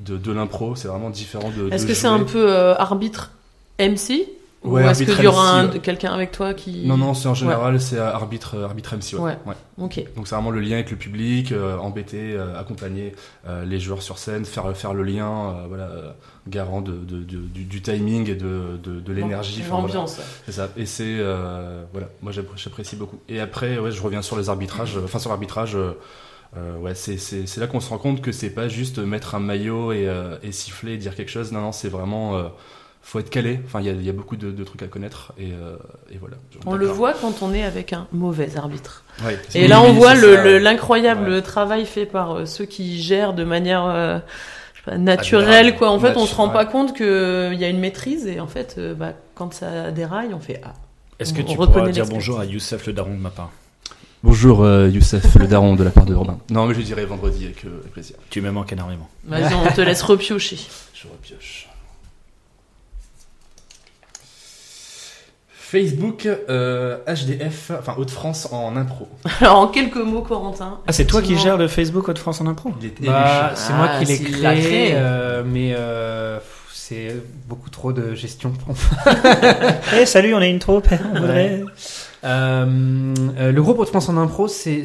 de, 0.00 0.16
de 0.16 0.32
l'impro. 0.32 0.74
C'est 0.74 0.88
vraiment 0.88 1.10
différent 1.10 1.52
de. 1.56 1.72
Est-ce 1.72 1.86
que 1.86 1.94
c'est 1.94 2.08
un 2.08 2.24
peu 2.24 2.52
arbitre 2.72 3.30
MC 3.78 4.26
Ou 4.64 4.70
Ouais, 4.70 4.80
est-ce 4.80 5.02
arbitre 5.02 5.14
qu'il 5.16 5.24
y 5.24 5.28
aura 5.28 5.50
un- 5.60 5.68
quelqu'un 5.68 6.12
avec 6.12 6.32
toi 6.32 6.52
qui. 6.52 6.86
Non, 6.86 6.96
non, 6.96 7.14
c'est 7.14 7.28
en 7.28 7.34
général, 7.34 7.80
c'est 7.80 7.98
euh, 7.98 8.10
arbitre, 8.12 8.58
arbitre 8.64 8.94
MC. 8.96 9.14
Ouais. 9.14 9.36
Ouais. 9.46 9.54
Ok. 9.78 10.02
Donc 10.16 10.26
c'est 10.26 10.34
vraiment 10.34 10.50
le 10.50 10.58
lien 10.60 10.74
avec 10.76 10.90
le 10.90 10.96
public, 10.96 11.52
euh, 11.52 11.76
embêter, 11.78 12.32
euh, 12.34 12.58
accompagner 12.58 13.14
euh, 13.46 13.64
les 13.64 13.78
joueurs 13.78 14.02
sur 14.02 14.18
scène, 14.18 14.44
faire, 14.44 14.76
faire 14.76 14.92
le 14.94 15.04
lien, 15.04 15.28
euh, 15.28 15.64
voilà, 15.68 15.84
euh, 15.84 16.10
garant 16.48 16.80
de, 16.80 16.92
de- 16.92 17.18
de- 17.22 17.36
du, 17.46 17.64
du 17.64 17.80
timing 17.82 18.28
et 18.28 18.34
de, 18.34 18.78
de, 18.82 18.98
de 18.98 19.12
l'énergie. 19.12 19.60
enfin, 19.60 19.68
voilà. 19.80 19.86
L'ambiance. 19.86 20.20
C'est 20.46 20.52
ça. 20.52 20.68
Et 20.76 20.86
c'est 20.86 21.04
euh, 21.20 21.84
voilà, 21.92 22.08
moi 22.22 22.32
j'appré- 22.32 22.56
j'apprécie 22.56 22.96
beaucoup. 22.96 23.18
Et 23.28 23.38
après, 23.40 23.78
ouais, 23.78 23.92
je 23.92 24.02
reviens 24.02 24.22
sur 24.22 24.36
les 24.36 24.48
arbitrages. 24.48 24.96
euh, 24.96 25.02
Enfin 25.04 25.20
sur 25.20 25.30
l'arbitrage, 25.30 25.76
euh, 25.76 25.92
euh, 26.56 26.76
ouais, 26.78 26.94
c'est 26.94 27.56
là 27.58 27.66
qu'on 27.68 27.80
se 27.80 27.90
rend 27.90 27.98
compte 27.98 28.20
que 28.20 28.32
c'est 28.32 28.50
pas 28.50 28.66
juste 28.68 28.98
mettre 28.98 29.34
un 29.36 29.40
maillot 29.40 29.92
et, 29.92 30.08
euh, 30.08 30.38
et 30.42 30.50
siffler, 30.50 30.94
et 30.94 30.98
dire 30.98 31.14
quelque 31.14 31.30
chose. 31.30 31.52
Non, 31.52 31.60
non, 31.60 31.72
c'est 31.72 31.88
vraiment 31.90 32.36
euh, 32.36 32.44
faut 33.08 33.20
être 33.20 33.30
calé. 33.30 33.60
Enfin, 33.64 33.80
il 33.80 33.86
y 33.86 33.88
a, 33.88 33.92
il 33.92 34.02
y 34.04 34.08
a 34.08 34.12
beaucoup 34.12 34.34
de, 34.36 34.50
de 34.50 34.64
trucs 34.64 34.82
à 34.82 34.88
connaître 34.88 35.32
et, 35.38 35.52
euh, 35.52 35.76
et 36.10 36.18
voilà. 36.18 36.36
On 36.66 36.74
le 36.74 36.86
voit 36.86 37.12
quand 37.12 37.40
on 37.40 37.54
est 37.54 37.62
avec 37.62 37.92
un 37.92 38.08
mauvais 38.10 38.56
arbitre. 38.56 39.04
Ouais. 39.24 39.38
Et 39.54 39.68
là, 39.68 39.80
on 39.80 39.92
voit 39.92 40.14
l'incroyable 40.14 41.30
Ouais. 41.30 41.40
travail 41.42 41.86
fait 41.86 42.04
par 42.06 42.32
euh, 42.32 42.46
ceux 42.46 42.64
qui 42.64 43.00
gèrent 43.00 43.32
de 43.32 43.44
manière 43.44 43.84
euh, 43.86 44.18
je 44.74 44.78
sais 44.80 44.84
pas, 44.90 44.98
naturelle. 44.98 45.48
Admirable. 45.50 45.78
Quoi. 45.78 45.90
En 45.90 46.00
fait, 46.00 46.16
on 46.16 46.26
se 46.26 46.34
rend 46.34 46.48
Ouais. 46.48 46.52
pas 46.52 46.64
compte 46.64 46.96
qu'il 46.96 47.54
y 47.54 47.64
a 47.64 47.68
une 47.68 47.78
maîtrise 47.78 48.26
et 48.26 48.40
en 48.40 48.48
fait, 48.48 48.74
euh, 48.78 48.94
bah, 48.94 49.12
quand 49.36 49.54
ça 49.54 49.92
déraille, 49.92 50.34
on 50.34 50.40
fait 50.40 50.60
ah. 50.64 50.72
Est-ce 51.20 51.32
que 51.32 51.42
tu 51.42 51.56
pourras 51.56 51.88
dire 51.88 52.06
bonjour 52.06 52.40
à 52.40 52.44
Youssef 52.44 52.86
le 52.88 52.92
daron 52.92 53.14
de 53.14 53.20
ma 53.20 53.30
part? 53.30 53.50
Bonjour 54.24 54.64
euh, 54.64 54.88
Youssef, 54.88 55.36
le 55.36 55.46
daron 55.46 55.76
de 55.76 55.84
la 55.84 55.90
part 55.90 56.06
de 56.06 56.14
Robin. 56.14 56.38
Non, 56.50 56.66
mais 56.66 56.74
je 56.74 56.80
dirai 56.80 57.04
vendredi 57.04 57.44
avec, 57.44 57.64
euh, 57.64 57.78
avec 57.80 57.92
plaisir. 57.92 58.16
Tu 58.30 58.40
me 58.40 58.50
manques 58.50 58.72
énormément. 58.72 59.08
Vas-y, 59.24 59.54
on 59.54 59.72
te 59.72 59.80
laisse 59.80 60.02
repiocher. 60.02 60.58
Je 60.92 61.06
repioche. 61.06 61.65
Facebook 65.68 66.26
euh, 66.48 66.98
HDF, 67.08 67.72
enfin 67.76 67.94
Haute-France 67.98 68.48
en 68.52 68.76
impro. 68.76 69.08
Alors, 69.40 69.58
en 69.58 69.66
quelques 69.66 69.96
mots, 69.96 70.22
Corentin. 70.22 70.78
Ah, 70.86 70.92
c'est 70.92 71.06
toi 71.06 71.22
qui 71.22 71.36
gères 71.36 71.56
le 71.56 71.66
Facebook 71.66 72.08
Haute 72.08 72.18
France 72.20 72.40
en 72.40 72.46
impro 72.46 72.70
Bah, 73.00 73.50
c'est 73.56 73.72
moi 73.72 73.88
Ah, 73.90 73.98
qui 73.98 74.04
l'ai 74.04 74.18
créé, 74.20 74.90
euh, 74.94 75.42
mais 75.44 75.74
euh, 75.76 76.38
c'est 76.72 77.16
beaucoup 77.48 77.68
trop 77.68 77.92
de 77.92 78.14
gestion 78.14 78.50
pour 78.52 78.68
moi. 78.76 79.14
Eh, 80.00 80.06
salut, 80.06 80.34
on 80.34 80.40
est 80.40 80.50
une 80.50 80.60
troupe. 80.60 80.86
On 81.14 81.18
voudrait- 81.20 81.64
Euh, 82.24 83.14
euh, 83.38 83.50
le 83.52 83.62
groupe 83.62 83.80
Haute-France 83.80 84.08
en 84.08 84.16
impro, 84.18 84.46
c'est 84.46 84.84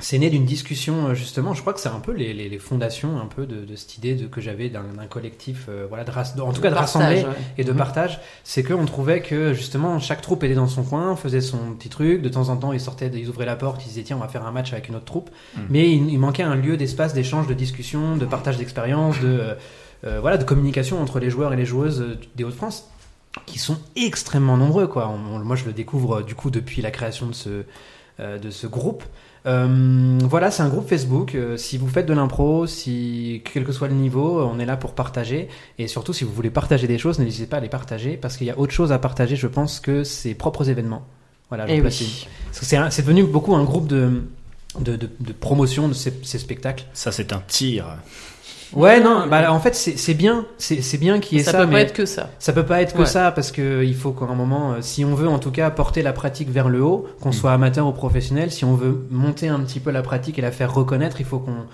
c'est 0.00 0.18
né 0.18 0.30
d'une 0.30 0.44
discussion 0.44 1.08
euh, 1.08 1.14
justement. 1.14 1.54
Je 1.54 1.60
crois 1.60 1.72
que 1.72 1.80
c'est 1.80 1.88
un 1.88 1.98
peu 1.98 2.12
les, 2.12 2.32
les, 2.32 2.48
les 2.48 2.58
fondations 2.58 3.18
un 3.20 3.26
peu 3.26 3.46
de, 3.46 3.64
de 3.64 3.74
cette 3.76 3.98
idée 3.98 4.14
de, 4.14 4.26
que 4.28 4.40
j'avais 4.40 4.68
d'un 4.68 4.84
collectif, 5.10 5.66
euh, 5.68 5.86
voilà, 5.88 6.04
de, 6.04 6.40
en 6.40 6.52
tout 6.52 6.60
cas 6.60 6.70
de 6.70 6.74
rassembler 6.76 7.22
ouais. 7.22 7.34
et 7.58 7.64
de 7.64 7.72
Mhm. 7.72 7.78
partage, 7.78 8.20
c'est 8.44 8.62
qu'on 8.62 8.84
trouvait 8.86 9.20
que 9.22 9.52
justement 9.54 9.98
chaque 9.98 10.20
troupe 10.22 10.44
était 10.44 10.54
dans 10.54 10.68
son 10.68 10.84
coin, 10.84 11.16
faisait 11.16 11.40
son 11.40 11.72
petit 11.74 11.88
truc, 11.88 12.22
de 12.22 12.28
temps 12.28 12.48
en 12.48 12.56
temps 12.56 12.72
ils 12.72 12.80
sortaient, 12.80 13.10
ils 13.12 13.28
ouvraient 13.28 13.44
la 13.46 13.56
porte, 13.56 13.84
ils 13.84 13.88
disaient 13.88 14.02
tiens 14.04 14.16
on 14.16 14.20
va 14.20 14.28
faire 14.28 14.46
un 14.46 14.52
match 14.52 14.72
avec 14.72 14.88
une 14.88 14.94
autre 14.94 15.04
troupe, 15.06 15.30
Mhm. 15.56 15.62
mais 15.70 15.90
il, 15.92 16.08
il 16.10 16.18
manquait 16.18 16.44
un 16.44 16.54
lieu 16.54 16.76
d'espace, 16.76 17.12
d'échange, 17.12 17.48
de 17.48 17.54
discussion, 17.54 18.16
de 18.16 18.24
partage 18.24 18.56
d'expérience, 18.56 19.18
de 19.20 19.56
euh, 20.04 20.20
voilà 20.20 20.38
de 20.38 20.44
communication 20.44 21.02
entre 21.02 21.18
les 21.18 21.28
joueurs 21.28 21.52
et 21.52 21.56
les 21.56 21.66
joueuses 21.66 22.18
des 22.36 22.44
Hauts-de-France 22.44 22.88
qui 23.46 23.58
sont 23.58 23.78
extrêmement 23.96 24.56
nombreux 24.56 24.86
quoi. 24.86 25.08
On- 25.08 25.34
on- 25.34 25.38
moi 25.44 25.56
je 25.56 25.64
le 25.64 25.72
découvre 25.72 26.22
du 26.22 26.36
coup 26.36 26.50
depuis 26.50 26.82
la 26.82 26.92
création 26.92 27.26
de 27.26 27.32
ce 27.32 27.64
euh, 28.20 28.38
de 28.38 28.50
ce 28.50 28.66
groupe. 28.68 29.02
Euh, 29.48 30.18
voilà, 30.22 30.50
c'est 30.50 30.62
un 30.62 30.68
groupe 30.68 30.88
Facebook. 30.88 31.34
Euh, 31.34 31.56
si 31.56 31.78
vous 31.78 31.88
faites 31.88 32.06
de 32.06 32.12
l'impro, 32.12 32.66
si 32.66 33.42
quel 33.52 33.64
que 33.64 33.72
soit 33.72 33.88
le 33.88 33.94
niveau, 33.94 34.40
euh, 34.40 34.44
on 34.44 34.58
est 34.58 34.66
là 34.66 34.76
pour 34.76 34.94
partager. 34.94 35.48
Et 35.78 35.88
surtout, 35.88 36.12
si 36.12 36.24
vous 36.24 36.32
voulez 36.32 36.50
partager 36.50 36.86
des 36.86 36.98
choses, 36.98 37.18
n'hésitez 37.18 37.46
pas 37.46 37.56
à 37.56 37.60
les 37.60 37.68
partager 37.68 38.16
parce 38.16 38.36
qu'il 38.36 38.46
y 38.46 38.50
a 38.50 38.58
autre 38.58 38.72
chose 38.72 38.92
à 38.92 38.98
partager. 38.98 39.36
Je 39.36 39.46
pense 39.46 39.80
que 39.80 40.04
ses 40.04 40.34
propres 40.34 40.68
événements. 40.68 41.06
Voilà. 41.48 41.64
Eh 41.68 41.80
oui. 41.80 42.26
C'est 42.52 43.02
devenu 43.02 43.24
beaucoup 43.24 43.54
un 43.54 43.64
groupe 43.64 43.86
de 43.86 44.22
de, 44.78 44.96
de, 44.96 45.08
de 45.18 45.32
promotion 45.32 45.88
de 45.88 45.94
ces, 45.94 46.12
ces 46.22 46.38
spectacles. 46.38 46.84
Ça, 46.92 47.10
c'est 47.10 47.32
un 47.32 47.42
tir. 47.46 47.86
Ouais, 48.74 49.00
non, 49.00 49.26
bah 49.30 49.50
en 49.52 49.60
fait 49.60 49.74
c'est 49.74 50.14
bien, 50.14 50.44
c'est 50.58 50.98
bien 51.00 51.20
qu'il 51.20 51.38
y 51.38 51.40
ait 51.40 51.44
Ça, 51.44 51.52
ça, 51.52 51.58
peut 51.58 51.66
mais 51.66 51.72
pas 51.72 51.80
être 51.80 51.92
que 51.94 52.04
ça. 52.04 52.30
ça 52.38 52.52
peut 52.52 52.64
pas 52.66 52.82
être 52.82 52.92
que 52.94 53.00
Ouais. 53.00 53.06
ça 53.06 53.30
parce 53.32 53.50
que 53.50 53.82
il 53.84 53.94
faut 53.94 54.10
qu'à 54.12 54.26
un 54.26 54.34
moment, 54.34 54.72
euh, 54.72 54.76
si 54.82 55.04
on 55.04 55.14
veut 55.14 55.28
en 55.28 55.38
tout 55.38 55.50
cas 55.50 55.70
porter 55.70 56.02
la 56.02 56.12
pratique 56.12 56.50
vers 56.50 56.68
le 56.68 56.82
haut, 56.82 57.06
qu'on 57.20 57.30
Mm. 57.30 57.32
soit 57.32 57.52
amateur 57.52 57.86
ou 57.86 57.92
professionnel, 57.92 58.50
si 58.50 58.64
on 58.64 58.74
veut 58.74 59.06
monter 59.10 59.48
un 59.48 59.60
petit 59.60 59.80
peu 59.80 59.90
la 59.90 60.02
pratique 60.02 60.38
et 60.38 60.42
la 60.42 60.50
faire 60.52 60.74
reconnaître, 60.74 61.20
il 61.20 61.26
faut 61.26 61.38
qu'on 61.38 61.64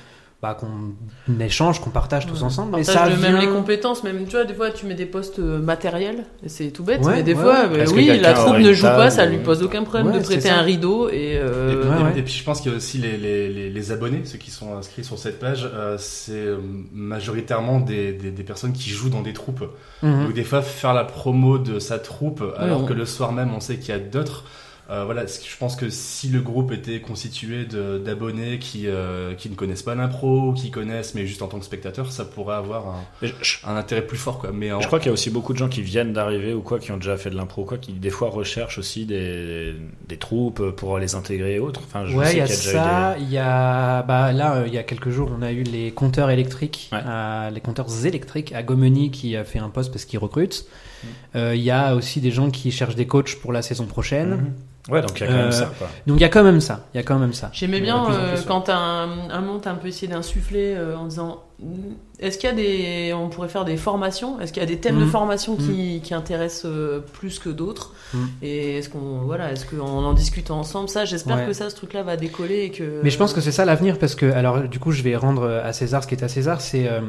bah, 0.45 0.55
qu'on 0.61 1.41
échange, 1.41 1.81
qu'on 1.81 1.89
partage 1.91 2.27
tous 2.27 2.39
Ouais. 2.41 2.45
ensemble. 2.45 2.77
Mais 2.77 2.85
Partage 2.85 3.13
ça 3.13 3.17
de 3.17 3.23
même 3.23 3.37
les 3.41 3.49
compétences, 3.49 4.05
même 4.05 4.25
tu 4.27 4.33
vois, 4.33 4.45
des 4.45 4.53
fois 4.53 4.71
tu 4.71 4.85
mets 4.85 4.95
des 4.95 5.07
postes 5.07 5.39
euh, 5.39 5.59
matériels, 5.59 6.27
et 6.45 6.51
c'est 6.51 6.71
tout 6.71 6.85
bête, 6.85 7.01
Ouais, 7.03 7.17
mais 7.17 7.23
des 7.23 7.33
ouais, 7.33 7.41
fois, 7.43 7.65
euh, 7.73 7.87
oui, 7.95 8.07
la 8.21 8.35
troupe 8.35 8.59
ne 8.59 8.73
joue 8.75 8.83
pas, 8.83 9.09
ça 9.11 9.25
ou- 9.25 9.31
lui 9.31 9.39
pose 9.39 9.63
aucun 9.63 9.85
problème 9.85 10.09
Ouais, 10.09 10.19
de 10.19 10.23
prêter 10.25 10.51
un 10.51 10.61
rideau 10.61 11.09
et, 11.09 11.15
Et, 11.15 11.39
euh, 11.39 11.73
et- 11.73 11.77
ouais, 11.89 12.05
ouais. 12.13 12.19
et 12.19 12.23
puis 12.23 12.35
je 12.35 12.45
pense 12.45 12.61
qu'il 12.61 12.71
y 12.71 12.75
a 12.75 12.77
aussi 12.77 12.99
les, 12.99 13.17
les, 13.17 13.49
les, 13.49 13.71
les 13.71 13.93
abonnés, 13.93 14.21
ceux 14.25 14.37
qui 14.39 14.51
sont 14.51 14.77
inscrits 14.77 15.05
sur 15.05 15.19
cette 15.19 15.39
page, 15.39 15.67
euh, 15.75 15.97
c'est 15.99 16.33
euh, 16.33 16.59
majoritairement 16.93 17.81
des, 17.81 18.13
des, 18.13 18.31
des 18.31 18.43
personnes 18.43 18.73
qui 18.73 18.91
jouent 18.91 19.11
dans 19.11 19.23
des 19.23 19.33
troupes. 19.33 19.65
Mhm. 20.03 20.25
Donc 20.27 20.35
des 20.35 20.45
fois 20.45 20.63
faire 20.63 20.95
la 20.95 21.05
promo 21.05 21.59
de 21.59 21.79
sa 21.79 21.99
troupe 21.99 22.43
alors 22.59 22.85
que 22.87 22.93
le 22.93 23.07
soir 23.07 23.33
même 23.33 23.53
on 23.55 23.61
sait 23.61 23.77
qu'il 23.77 23.91
y 23.95 23.97
a 23.97 24.01
d'autres. 24.01 24.45
Euh, 24.91 25.05
voilà, 25.07 25.25
je 25.27 25.57
pense 25.59 25.77
que 25.77 25.89
si 25.89 26.29
le 26.29 26.41
groupe 26.41 26.71
était 26.73 27.01
constitué 27.01 27.65
d'abonnés 27.65 28.59
qui, 28.59 28.87
euh, 28.87 29.35
qui 29.35 29.49
ne 29.49 29.55
connaissent 29.55 29.83
pas 29.83 29.95
l'impro, 29.95 30.49
ou 30.51 30.53
qui 30.53 30.71
connaissent 30.71 31.15
mais 31.15 31.27
juste 31.27 31.41
en 31.43 31.47
tant 31.49 31.59
que 31.59 31.65
spectateur, 31.65 32.13
ça 32.13 32.25
pourrait 32.25 32.57
avoir 32.57 32.89
un, 32.89 33.05
Mais 33.23 33.29
je, 33.29 33.35
je- 33.43 33.57
un 33.67 33.77
intérêt 33.77 34.07
plus 34.07 34.19
fort 34.19 34.39
quoi. 34.39 34.51
Mais 34.53 34.73
en- 34.73 34.81
je 34.81 34.87
crois 34.87 34.99
qu'il 34.99 35.07
y 35.07 35.11
a 35.11 35.13
aussi 35.15 35.31
beaucoup 35.31 35.53
de 35.55 35.59
gens 35.59 35.69
qui 35.69 35.81
viennent 35.83 36.13
d'arriver 36.13 36.53
ou 36.53 36.61
quoi, 36.61 36.79
qui 36.79 36.93
ont 36.93 36.97
déjà 36.99 37.17
fait 37.17 37.31
de 37.31 37.37
l'impro 37.37 37.65
quoi, 37.65 37.79
qui 37.79 37.93
des 37.93 38.11
fois 38.11 38.29
recherchent 38.29 38.79
aussi 38.79 39.07
des, 39.07 39.75
des 40.07 40.17
troupes 40.19 40.71
pour 40.73 40.99
les 40.99 41.15
intégrer 41.15 41.55
et 41.55 41.59
autres. 41.61 41.81
Enfin, 41.85 42.07
je 42.07 42.15
Ouais, 42.17 42.33
il 42.33 42.39
y 42.39 42.41
a 42.41 42.47
qu'il 42.47 42.55
y 42.55 42.59
a 42.59 42.63
déjà 42.63 42.73
ça. 42.85 43.17
Il 43.19 43.31
y 43.31 43.39
a, 43.39 44.03
bah, 44.03 44.33
là, 44.33 44.57
euh, 44.57 44.65
il 44.67 44.75
y 44.75 44.79
a 44.79 44.83
quelques 44.83 45.11
jours, 45.11 45.31
on 45.37 45.43
a 45.43 45.53
eu 45.53 45.63
les 45.63 45.93
compteurs 45.93 46.31
électriques, 46.31 46.91
Ouais. 46.93 46.99
à- 47.05 47.51
les 47.53 47.61
compteurs 47.61 47.87
électriques 48.05 48.53
à 48.53 48.63
Gomeni 48.63 49.11
qui 49.11 49.35
a 49.37 49.45
fait 49.45 49.59
un 49.59 49.71
poste 49.71 49.93
parce 49.93 50.05
qu'il 50.05 50.19
recrute. 50.19 50.67
Mm. 51.03 51.07
Euh, 51.37 51.55
Il 51.55 51.63
y 51.63 51.71
a 51.71 51.95
aussi 51.95 52.21
des 52.21 52.31
gens 52.31 52.51
qui 52.51 52.71
cherchent 52.71 52.95
des 52.97 53.07
coachs 53.07 53.37
pour 53.37 53.53
la 53.53 53.63
saison 53.63 53.87
prochaine. 53.87 54.31
Mhm. 54.31 54.53
Ouais, 54.91 55.01
donc 55.01 55.19
il 55.19 55.21
y 55.21 55.25
a 55.25 55.29
quand 55.29 55.33
Euh, 55.39 55.43
même 55.45 55.53
ça. 55.53 55.73
Quoi. 55.79 55.89
Donc 56.07 56.19
il 56.19 56.21
y 56.21 56.25
a 56.25 56.29
quand 56.29 56.45
même 56.45 56.61
ça. 56.61 56.87
Il 56.93 56.99
y 56.99 57.01
a 57.01 57.03
quand 57.03 57.19
même 57.19 57.33
ça. 57.33 57.49
J'aimais 57.55 57.81
bien 57.81 58.05
euh, 58.11 58.37
quand 58.47 58.69
un, 58.69 59.31
un 59.31 59.41
monde 59.41 59.67
un 59.67 59.77
peu 59.77 59.89
essayé 59.89 60.09
d'insuffler 60.13 60.75
euh, 60.77 60.95
en 60.99 61.07
disant 61.07 61.43
mm, 61.59 61.73
est-ce 62.21 62.37
qu'il 62.37 62.51
y 62.51 62.53
a 62.53 62.55
des 62.55 63.15
on 63.15 63.31
pourrait 63.31 63.49
faire 63.49 63.65
des 63.65 63.79
formations? 63.79 64.39
Est-ce 64.41 64.53
qu'il 64.53 64.63
y 64.63 64.67
a 64.67 64.69
des 64.69 64.79
thèmes 64.81 64.99
de 64.99 65.05
Mhm. 65.05 65.11
formation 65.11 65.57
qui, 65.57 66.03
qui 66.05 66.13
intéressent 66.13 66.67
euh, 66.67 67.01
plus 67.15 67.39
que 67.39 67.49
d'autres? 67.49 67.95
Et 68.43 68.77
est-ce 68.79 68.91
qu'on 68.91 69.21
voilà 69.25 69.53
est-ce 69.53 69.65
qu'en 69.65 69.87
en 70.05 70.13
discutant 70.13 70.59
ensemble? 70.59 70.91
Ça 70.91 71.07
j'espère 71.07 71.37
Ouais. 71.39 71.47
que 71.47 71.53
ça 71.55 71.71
ce 71.71 71.77
truc 71.77 71.95
là 71.95 72.03
va 72.03 72.17
décoller 72.19 72.65
et 72.65 72.71
que 72.71 73.01
Mais 73.03 73.09
je 73.11 73.17
pense 73.17 73.33
que 73.33 73.41
c'est 73.41 73.53
ça 73.53 73.65
l'avenir 73.65 73.99
parce 73.99 74.15
que, 74.15 74.27
alors, 74.33 74.61
du 74.69 74.79
coup, 74.79 74.93
je 74.93 75.03
vais 75.03 75.17
rendre 75.17 75.49
à 75.65 75.73
César 75.73 76.03
ce 76.03 76.09
qui 76.09 76.15
est 76.15 76.23
à 76.23 76.29
César. 76.29 76.61
C'est 76.61 76.89
euh, 76.89 77.01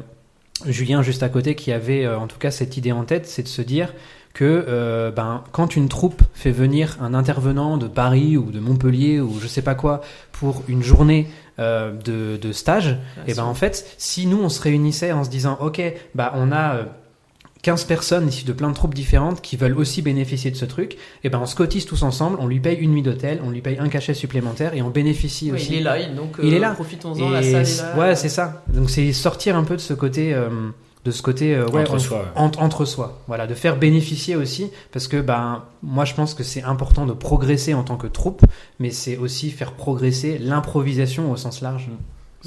Julien 0.66 1.02
juste 1.02 1.24
à 1.24 1.30
côté 1.30 1.56
qui 1.56 1.74
avait, 1.74 2.06
euh, 2.06 2.18
en 2.18 2.28
tout 2.28 2.38
cas, 2.40 2.50
cette 2.52 2.78
idée 2.78 2.94
en 2.94 3.04
tête, 3.04 3.26
c'est 3.28 3.44
de 3.44 3.48
se 3.50 3.62
dire 3.62 3.94
que, 4.36 4.66
euh, 4.68 5.10
ben, 5.12 5.44
quand 5.52 5.76
une 5.76 5.90
troupe 5.90 6.22
fait 6.36 6.52
venir 6.52 6.98
un 7.02 7.14
intervenant 7.16 7.78
de 7.78 7.88
Paris 7.88 8.38
ou 8.38 8.52
de 8.52 8.60
Montpellier 8.60 9.20
ou 9.22 9.40
je 9.42 9.48
sais 9.48 9.64
pas 9.64 9.74
quoi 9.76 10.02
pour 10.34 10.62
une 10.68 10.84
journée 10.84 11.28
euh, 11.58 11.94
de, 11.94 12.38
de 12.38 12.52
stage, 12.52 12.98
et 13.28 13.34
ben 13.34 13.46
en 13.46 13.54
fait, 13.56 13.96
si 13.98 14.28
nous 14.28 14.42
on 14.44 14.50
se 14.50 14.62
réunissait 14.62 15.14
en 15.14 15.24
se 15.24 15.30
disant, 15.30 15.58
ok, 15.62 15.82
bah 16.14 16.34
on 16.36 16.52
a 16.52 16.76
euh, 16.76 16.84
15 17.62 17.86
personnes 17.86 18.28
issues 18.28 18.44
de 18.46 18.52
plein 18.52 18.68
de 18.70 18.74
troupes 18.76 18.94
différentes 18.94 19.42
qui 19.42 19.56
veulent 19.56 19.78
aussi 19.78 20.02
bénéficier 20.02 20.52
de 20.52 20.58
ce 20.58 20.66
truc, 20.66 20.98
et 21.24 21.30
ben 21.30 21.40
on 21.42 21.46
se 21.46 21.56
cotise 21.56 21.86
tous 21.86 22.04
ensemble, 22.04 22.36
on 22.42 22.48
lui 22.48 22.60
paye 22.60 22.76
une 22.78 22.92
nuit 22.92 23.02
d'hôtel, 23.04 23.40
on 23.42 23.50
lui 23.52 23.62
paye 23.62 23.78
un 23.80 23.88
cachet 23.88 24.14
supplémentaire 24.14 24.74
et 24.76 24.82
on 24.82 24.90
bénéficie 24.90 25.46
Oui, 25.46 25.56
aussi. 25.58 25.72
il 25.72 25.78
est 25.80 25.82
là 25.82 25.98
il- 25.98 26.14
donc 26.14 26.36
Il 26.44 26.54
euh, 26.54 26.58
est 26.58 26.60
là. 26.60 26.72
profitons-en 26.72 27.30
la 27.30 27.42
salle 27.42 27.62
est 27.66 27.78
là 27.82 27.98
ouais, 27.98 28.16
c'est 28.18 28.28
ça. 28.30 28.64
Donc 28.68 28.90
c'est 28.90 29.14
sortir 29.14 29.56
un 29.56 29.64
peu 29.64 29.78
de 29.78 29.82
ce 29.82 29.94
côté, 29.94 30.34
euh, 30.34 30.50
de 31.06 31.12
ce 31.12 31.22
côté 31.22 31.56
euh, 31.56 31.68
ouais, 31.68 31.82
Entre 31.84 31.94
on- 31.96 32.00
soi, 32.00 32.18
ouais. 32.20 32.26
entre, 32.36 32.62
entre 32.62 32.84
soi. 32.86 33.22
Voilà, 33.28 33.46
de 33.48 33.54
faire 33.54 33.78
bénéficier 33.78 34.36
aussi, 34.36 34.72
parce 34.92 35.08
que 35.08 35.22
ben 35.22 35.64
moi 35.84 36.04
je 36.04 36.14
pense 36.16 36.34
que 36.34 36.44
c'est 36.44 36.64
important 36.64 37.06
de 37.06 37.14
progresser 37.14 37.74
en 37.74 37.84
tant 37.84 37.96
que 37.98 38.08
troupe, 38.08 38.42
mais 38.80 38.90
c'est 38.90 39.16
aussi 39.18 39.52
faire 39.52 39.74
progresser 39.74 40.38
l'improvisation 40.40 41.32
au 41.32 41.38
sens 41.38 41.62
large. 41.62 41.90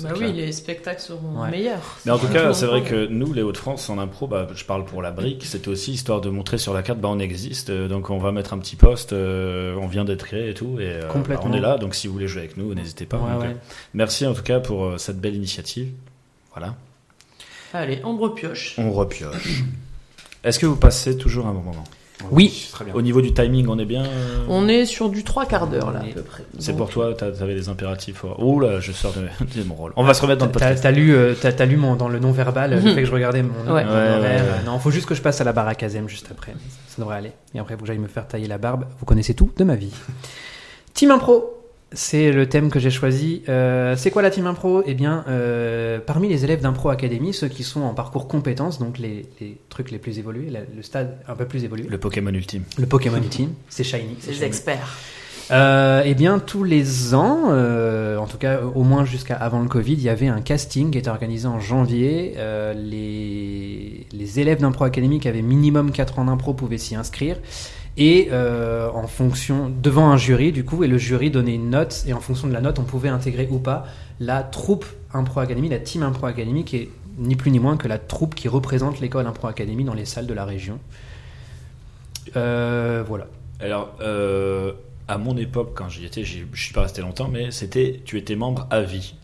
bah 0.02 0.10
clair. 0.12 0.28
oui 0.30 0.36
les 0.36 0.52
spectacles 0.52 1.00
seront 1.00 1.40
Ouais. 1.42 1.50
meilleurs 1.50 1.98
Mais 2.04 2.12
en 2.12 2.18
tout 2.18 2.28
cas, 2.28 2.52
c'est 2.52 2.66
vrai 2.66 2.82
que 2.82 3.06
nous, 3.06 3.32
les 3.32 3.42
Hauts-de-France, 3.42 3.88
en 3.90 3.98
impro, 3.98 4.26
bah, 4.28 4.46
je 4.54 4.64
parle 4.64 4.84
pour 4.84 5.02
la 5.02 5.10
brique, 5.12 5.44
c'était 5.44 5.68
aussi 5.68 5.92
histoire 5.92 6.20
de 6.20 6.28
montrer 6.30 6.58
sur 6.58 6.72
la 6.74 6.82
carte, 6.82 7.00
bah, 7.00 7.08
on 7.10 7.18
existe, 7.18 7.70
euh, 7.70 7.86
donc 7.88 8.10
on 8.10 8.18
va 8.18 8.30
mettre 8.32 8.52
un 8.54 8.58
petit 8.58 8.76
poste, 8.76 9.12
euh, 9.12 9.74
on 9.80 9.86
vient 9.88 10.04
d'être 10.04 10.24
créé 10.24 10.50
et 10.50 10.54
tout, 10.54 10.78
et 10.80 10.86
euh, 10.88 11.08
Complètement. 11.08 11.44
bah, 11.46 11.50
on 11.52 11.56
est 11.56 11.60
là, 11.60 11.78
donc 11.78 11.94
si 11.94 12.06
vous 12.08 12.12
voulez 12.12 12.28
jouer 12.28 12.42
avec 12.42 12.56
nous, 12.56 12.74
n'hésitez 12.74 13.06
pas. 13.06 13.18
Ouais, 13.18 13.32
Donc, 13.34 13.42
ouais. 13.42 13.56
merci 13.94 14.26
en 14.26 14.34
tout 14.34 14.42
cas 14.42 14.60
pour 14.60 14.84
euh, 14.84 14.98
cette 14.98 15.20
belle 15.20 15.34
initiative. 15.36 15.88
Voilà, 16.54 16.74
allez 17.72 18.00
on 18.04 18.16
repioche 18.16 18.74
on 18.78 18.90
repioche. 18.92 19.62
Est-ce 20.44 20.58
que 20.58 20.66
vous 20.66 20.76
passez 20.76 21.16
toujours 21.18 21.46
un 21.46 21.52
bon 21.52 21.60
moment? 21.62 21.84
Oui. 22.32 22.68
très 22.72 22.84
bien. 22.84 22.94
Au 22.94 23.02
niveau 23.02 23.20
du 23.20 23.32
timing, 23.32 23.68
on 23.68 23.78
est 23.78 23.84
bien. 23.84 24.04
euh, 24.04 24.44
On 24.48 24.66
est 24.66 24.86
sur 24.86 25.08
du 25.08 25.22
trois 25.22 25.46
quarts 25.46 25.68
d'heure 25.68 25.92
là 25.92 26.00
à 26.00 26.12
peu 26.12 26.22
près. 26.22 26.42
C'est 26.58 26.72
Donc, 26.72 26.78
pour 26.78 26.90
toi, 26.90 27.14
t'as- 27.16 27.30
t'avais 27.30 27.54
des 27.54 27.68
impératifs. 27.68 28.16
forts. 28.16 28.42
Ouh 28.44 28.58
là, 28.58 28.80
je 28.80 28.90
sors 28.90 29.12
de, 29.12 29.20
de 29.60 29.64
mon 29.64 29.74
rôle. 29.76 29.92
On 29.94 30.02
va 30.02 30.14
se 30.14 30.22
remettre 30.22 30.40
dans 30.40 30.46
le 30.46 30.50
T'as 30.52 30.58
podcast. 30.60 30.82
t'as 30.82 30.90
lu, 30.90 31.14
euh, 31.14 31.34
t'as- 31.40 31.52
t'as 31.52 31.64
lu 31.64 31.76
mon, 31.76 31.94
dans 31.94 32.08
le 32.08 32.18
non 32.18 32.32
verbal 32.32 32.70
le 32.72 32.80
Mhm. 32.80 32.94
fait 32.94 33.02
que 33.02 33.06
je 33.06 33.12
regardais 33.12 33.42
mon, 33.44 33.52
mon 33.64 33.72
Ouais. 33.72 33.84
Ouais, 33.84 33.88
horaire. 33.88 34.20
ouais, 34.20 34.50
ouais. 34.50 34.64
Non, 34.66 34.80
faut 34.80 34.90
juste 34.90 35.06
que 35.06 35.14
je 35.14 35.22
passe 35.22 35.40
à 35.40 35.44
la 35.44 35.52
barre 35.52 35.68
à 35.68 35.76
Kazem 35.76 36.08
juste 36.08 36.26
après. 36.30 36.52
Ça, 36.52 36.96
ça 36.96 37.02
devrait 37.02 37.18
aller. 37.18 37.32
Et 37.54 37.60
après, 37.60 37.74
faut 37.74 37.82
que 37.82 37.86
j'aille 37.86 37.98
me 37.98 38.08
faire 38.08 38.26
tailler 38.26 38.48
la 38.48 38.58
barbe. 38.58 38.86
Vous 38.98 39.06
connaissez 39.06 39.34
tout 39.34 39.52
de 39.56 39.62
ma 39.62 39.76
vie. 39.76 39.92
Team 40.94 41.12
Impro, 41.12 41.57
c'est 41.92 42.32
le 42.32 42.48
thème 42.48 42.70
que 42.70 42.78
j'ai 42.78 42.90
choisi. 42.90 43.42
Euh, 43.48 43.94
c'est 43.96 44.10
quoi 44.10 44.20
la 44.22 44.30
Team 44.30 44.46
Impro? 44.46 44.82
Eh 44.86 44.94
bien, 44.94 45.24
euh, 45.28 45.98
parmi 46.04 46.28
les 46.28 46.44
élèves 46.44 46.60
d'Impro 46.60 46.90
Academy, 46.90 47.32
ceux 47.32 47.48
qui 47.48 47.62
sont 47.64 47.80
en 47.80 47.94
parcours 47.94 48.28
compétences, 48.28 48.78
donc 48.78 48.98
les, 48.98 49.24
les 49.40 49.56
trucs 49.70 49.90
les 49.90 49.98
plus 49.98 50.18
évolués, 50.18 50.50
la- 50.50 50.60
le 50.74 50.82
stade 50.82 51.16
un 51.26 51.34
peu 51.34 51.46
plus 51.46 51.64
évolué, 51.64 51.84
le, 51.84 51.90
Le 51.90 51.98
Pokémon 51.98 52.30
ultime. 52.32 52.62
Pokémon 52.88 53.16
Ultime, 53.22 53.52
c'est 53.68 53.84
Shiny. 53.84 54.16
C'est 54.20 54.28
les 54.30 54.34
Shiny. 54.34 54.46
experts. 54.46 54.98
Euh, 55.50 56.02
eh 56.04 56.12
bien, 56.14 56.40
tous 56.40 56.62
les 56.62 57.14
ans, 57.14 57.44
euh, 57.48 58.18
en 58.18 58.26
tout 58.26 58.36
cas 58.36 58.60
au 58.60 58.82
moins 58.82 59.06
jusqu'à 59.06 59.34
avant 59.36 59.62
le 59.62 59.68
Covid, 59.68 59.94
il 59.94 60.02
y 60.02 60.10
avait 60.10 60.28
un 60.28 60.42
casting 60.42 60.90
qui 60.90 60.98
était 60.98 61.08
organisé 61.08 61.46
en 61.48 61.58
janvier. 61.58 62.34
Euh, 62.36 62.74
les, 62.74 64.06
les 64.12 64.40
élèves 64.40 64.60
d'impro 64.60 64.84
académique 64.84 65.22
qui 65.22 65.28
avaient 65.28 65.40
minimum 65.40 65.90
4 65.90 66.18
ans 66.18 66.26
d'impro 66.26 66.52
pouvaient 66.52 66.76
s'y 66.76 66.94
inscrire. 66.96 67.36
Et 68.00 68.28
euh, 68.30 68.88
en 68.92 69.08
fonction, 69.08 69.68
devant 69.68 70.08
un 70.08 70.16
jury, 70.16 70.52
du 70.52 70.64
coup, 70.64 70.84
et 70.84 70.86
le 70.86 70.98
jury 70.98 71.32
donnait 71.32 71.56
une 71.56 71.70
note, 71.70 72.04
et 72.06 72.12
en 72.12 72.20
fonction 72.20 72.46
de 72.46 72.52
la 72.52 72.60
note, 72.60 72.78
on 72.78 72.84
pouvait 72.84 73.08
intégrer 73.08 73.48
ou 73.50 73.58
pas 73.58 73.86
la 74.20 74.44
troupe 74.44 74.86
Impro 75.12 75.40
Academy, 75.40 75.68
la 75.68 75.80
team 75.80 76.04
Impro 76.04 76.26
Academy, 76.26 76.64
qui 76.64 76.76
est 76.76 76.90
ni 77.18 77.34
plus 77.34 77.50
ni 77.50 77.58
moins 77.58 77.76
que 77.76 77.88
la 77.88 77.98
troupe 77.98 78.36
qui 78.36 78.46
représente 78.46 79.00
l'école 79.00 79.26
Impro 79.26 79.48
Academy 79.48 79.82
dans 79.82 79.94
les 79.94 80.04
salles 80.04 80.28
de 80.28 80.34
la 80.34 80.44
région. 80.44 80.78
Euh, 82.36 83.02
voilà. 83.06 83.26
Alors, 83.58 83.96
euh, 84.00 84.72
à 85.08 85.18
mon 85.18 85.36
époque, 85.36 85.72
quand 85.74 85.88
j'y 85.88 86.06
étais, 86.06 86.22
je 86.22 86.44
suis 86.54 86.72
pas 86.72 86.82
resté 86.82 87.02
longtemps, 87.02 87.26
mais 87.26 87.50
c'était, 87.50 88.00
tu 88.04 88.16
étais 88.16 88.36
membre 88.36 88.68
à 88.70 88.80
vie. 88.82 89.16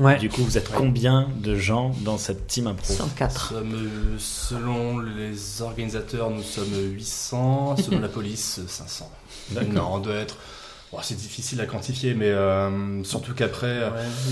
Ouais. 0.00 0.18
Du 0.18 0.28
coup, 0.30 0.42
vous 0.42 0.56
êtes 0.58 0.70
combien 0.72 1.28
de 1.36 1.54
gens 1.54 1.94
dans 2.00 2.16
cette 2.18 2.46
team 2.46 2.66
impro? 2.66 2.92
104. 2.94 3.54
Nous 3.54 3.60
sommes, 3.60 3.74
euh, 3.74 4.16
selon 4.18 4.98
les 4.98 5.62
organisateurs, 5.62 6.30
nous 6.30 6.42
sommes 6.42 6.72
800, 6.94 7.76
selon 7.84 8.00
la 8.00 8.08
police, 8.08 8.60
500. 8.66 9.10
D'accord. 9.50 9.72
Non, 9.72 9.88
on 9.94 9.98
doit 9.98 10.14
être. 10.14 10.36
c'est 11.02 11.16
difficile 11.16 11.60
à 11.60 11.66
quantifier, 11.66 12.14
mais 12.14 12.30
euh, 12.30 13.04
surtout 13.04 13.34
qu'après, 13.34 13.66
euh, 13.66 13.90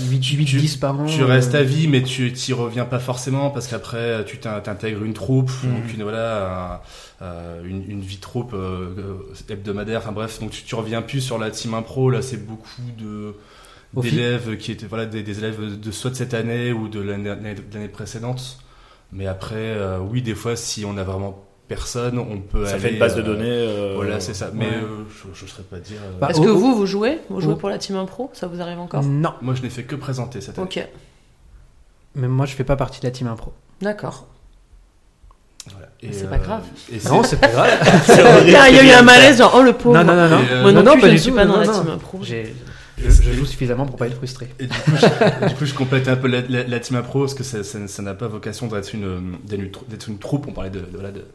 8, 0.09 0.23
8 0.25 0.45
tu- 0.45 0.57
10 0.57 0.77
par 0.77 0.99
an. 0.99 1.05
tu 1.05 1.21
euh, 1.21 1.25
restes 1.25 1.53
à 1.55 1.63
vie, 1.63 1.87
mais 1.87 2.01
tu 2.01 2.33
t'y 2.33 2.53
reviens 2.53 2.85
pas 2.85 2.99
forcément 2.99 3.51
parce 3.51 3.67
qu'après, 3.67 4.25
tu 4.25 4.39
t'in- 4.39 4.59
t'intègres 4.61 5.03
une 5.03 5.13
troupe, 5.13 5.51
Mhm. 5.63 5.73
donc 5.73 5.93
une 5.93 6.03
voilà, 6.03 6.81
un- 7.21 7.25
euh, 7.25 7.61
une, 7.65 7.87
une 7.89 8.01
vie 8.01 8.17
troupe 8.17 8.53
euh, 8.53 8.89
hebdomadaire. 9.47 9.99
Enfin 9.99 10.11
bref, 10.11 10.39
donc 10.39 10.49
tu, 10.51 10.63
tu 10.63 10.73
reviens 10.75 11.01
plus 11.03 11.21
sur 11.21 11.37
la 11.37 11.51
team 11.51 11.75
impro. 11.75 12.09
Là, 12.09 12.21
c'est 12.23 12.43
beaucoup 12.45 12.81
de 12.97 13.35
d'élèves 13.95 14.57
qui 14.57 14.71
étaient 14.71 14.85
voilà 14.85 15.05
des, 15.05 15.23
des 15.23 15.39
élèves 15.39 15.79
de 15.79 15.91
soit 15.91 16.11
de 16.11 16.15
cette 16.15 16.33
année 16.33 16.71
ou 16.71 16.87
de 16.87 16.99
l'année 17.01 17.55
de 17.55 17.87
précédente. 17.87 18.57
Mais 19.11 19.27
après, 19.27 19.55
euh, 19.57 19.99
oui, 19.99 20.21
des 20.21 20.35
fois, 20.35 20.55
si 20.55 20.85
on 20.85 20.97
a 20.97 21.03
vraiment 21.03 21.43
personne, 21.67 22.17
on 22.17 22.39
peut 22.39 22.65
Ça 22.65 22.73
aller. 22.73 22.79
fait 22.81 22.93
une 22.93 22.99
base 22.99 23.15
de 23.15 23.21
euh, 23.21 23.25
données. 23.25 23.43
euh, 23.49 23.93
Voilà, 23.95 24.19
c'est 24.21 24.33
ça. 24.33 24.51
Mais 24.53 24.67
ouais. 24.67 24.73
euh, 24.75 25.03
je 25.33 25.43
ne 25.43 25.49
saurais 25.49 25.63
pas 25.63 25.79
dire. 25.79 25.97
euh, 26.03 26.17
Bah, 26.19 26.29
Est-ce 26.29 26.39
oh, 26.39 26.43
que 26.43 26.49
oh. 26.49 26.57
vous, 26.57 26.75
vous 26.75 26.85
jouez? 26.85 27.19
Vous 27.29 27.41
jouez 27.41 27.53
Oh. 27.53 27.57
pour 27.57 27.69
la 27.69 27.77
team 27.77 27.97
impro? 27.97 28.29
Ça 28.33 28.47
vous 28.47 28.61
arrive 28.61 28.79
encore? 28.79 29.03
Non, 29.03 29.33
Moi, 29.41 29.53
je 29.55 29.61
n'ai 29.61 29.69
fait 29.69 29.83
que 29.83 29.95
présenter 29.95 30.39
cette 30.41 30.57
année. 30.57 30.65
Ok, 30.65 30.87
mais 32.15 32.27
moi 32.27 32.45
je 32.45 32.53
fais 32.55 32.63
pas 32.65 32.75
partie 32.75 32.99
de 32.99 33.05
la 33.05 33.11
team 33.11 33.27
impro. 33.27 33.53
d'accord. 33.81 34.27
Voilà. 35.71 35.87
C'est 36.11 36.29
pas 36.29 36.39
grave. 36.39 36.63
Et 36.91 36.97
Non, 37.07 37.21
c'est 37.23 37.39
pas 37.39 37.47
grave. 37.49 37.69
Il 38.47 38.51
y 38.51 38.55
a 38.55 38.83
eu 38.83 38.89
un 38.91 39.03
malaise, 39.03 39.37
genre, 39.37 39.53
oh 39.55 39.61
le 39.61 39.73
pauvre. 39.73 39.95
non, 39.95 40.03
non, 40.03 40.15
non, 40.15 40.29
non. 40.29 40.41
Et, 40.43 40.51
euh, 40.51 40.61
Moi 40.63 40.71
non, 40.71 40.81
non, 40.83 40.93
plus, 40.93 41.01
pas 41.01 41.07
je 41.07 41.11
ne 41.11 41.17
du 41.17 41.21
suis 41.21 41.31
tout, 41.31 41.37
pas 41.37 41.45
non, 41.45 41.53
dans 41.53 41.59
la 41.59 41.65
non. 41.67 41.81
team 41.83 41.89
impro. 41.91 42.19
Je, 42.97 43.09
je 43.09 43.31
joue 43.33 43.45
suffisamment 43.45 43.85
pour 43.85 43.95
pas 43.95 44.07
être 44.07 44.15
frustré. 44.17 44.49
Et 44.59 44.67
du 44.67 44.77
coup, 44.77 44.91
je, 44.95 45.47
du 45.47 45.55
coup, 45.55 45.65
je 45.65 45.73
complète 45.73 46.07
un 46.07 46.15
peu 46.15 46.27
la, 46.27 46.41
la, 46.41 46.63
la 46.63 46.79
team 46.79 46.97
impro 46.97 47.21
parce 47.21 47.33
que 47.33 47.43
ça 47.43 48.01
n'a 48.01 48.13
pas 48.13 48.27
vocation 48.27 48.67
d'être 48.67 48.93
une, 48.93 49.37
d'être 49.45 49.59
une, 49.61 49.71
trou- 49.71 49.85
d'être 49.89 50.07
une 50.09 50.19
troupe. 50.19 50.47
On 50.47 50.51
parlait 50.53 50.69
de, 50.69 50.79
de, 50.79 50.85
voilà, 50.93 51.11
de, 51.11 51.25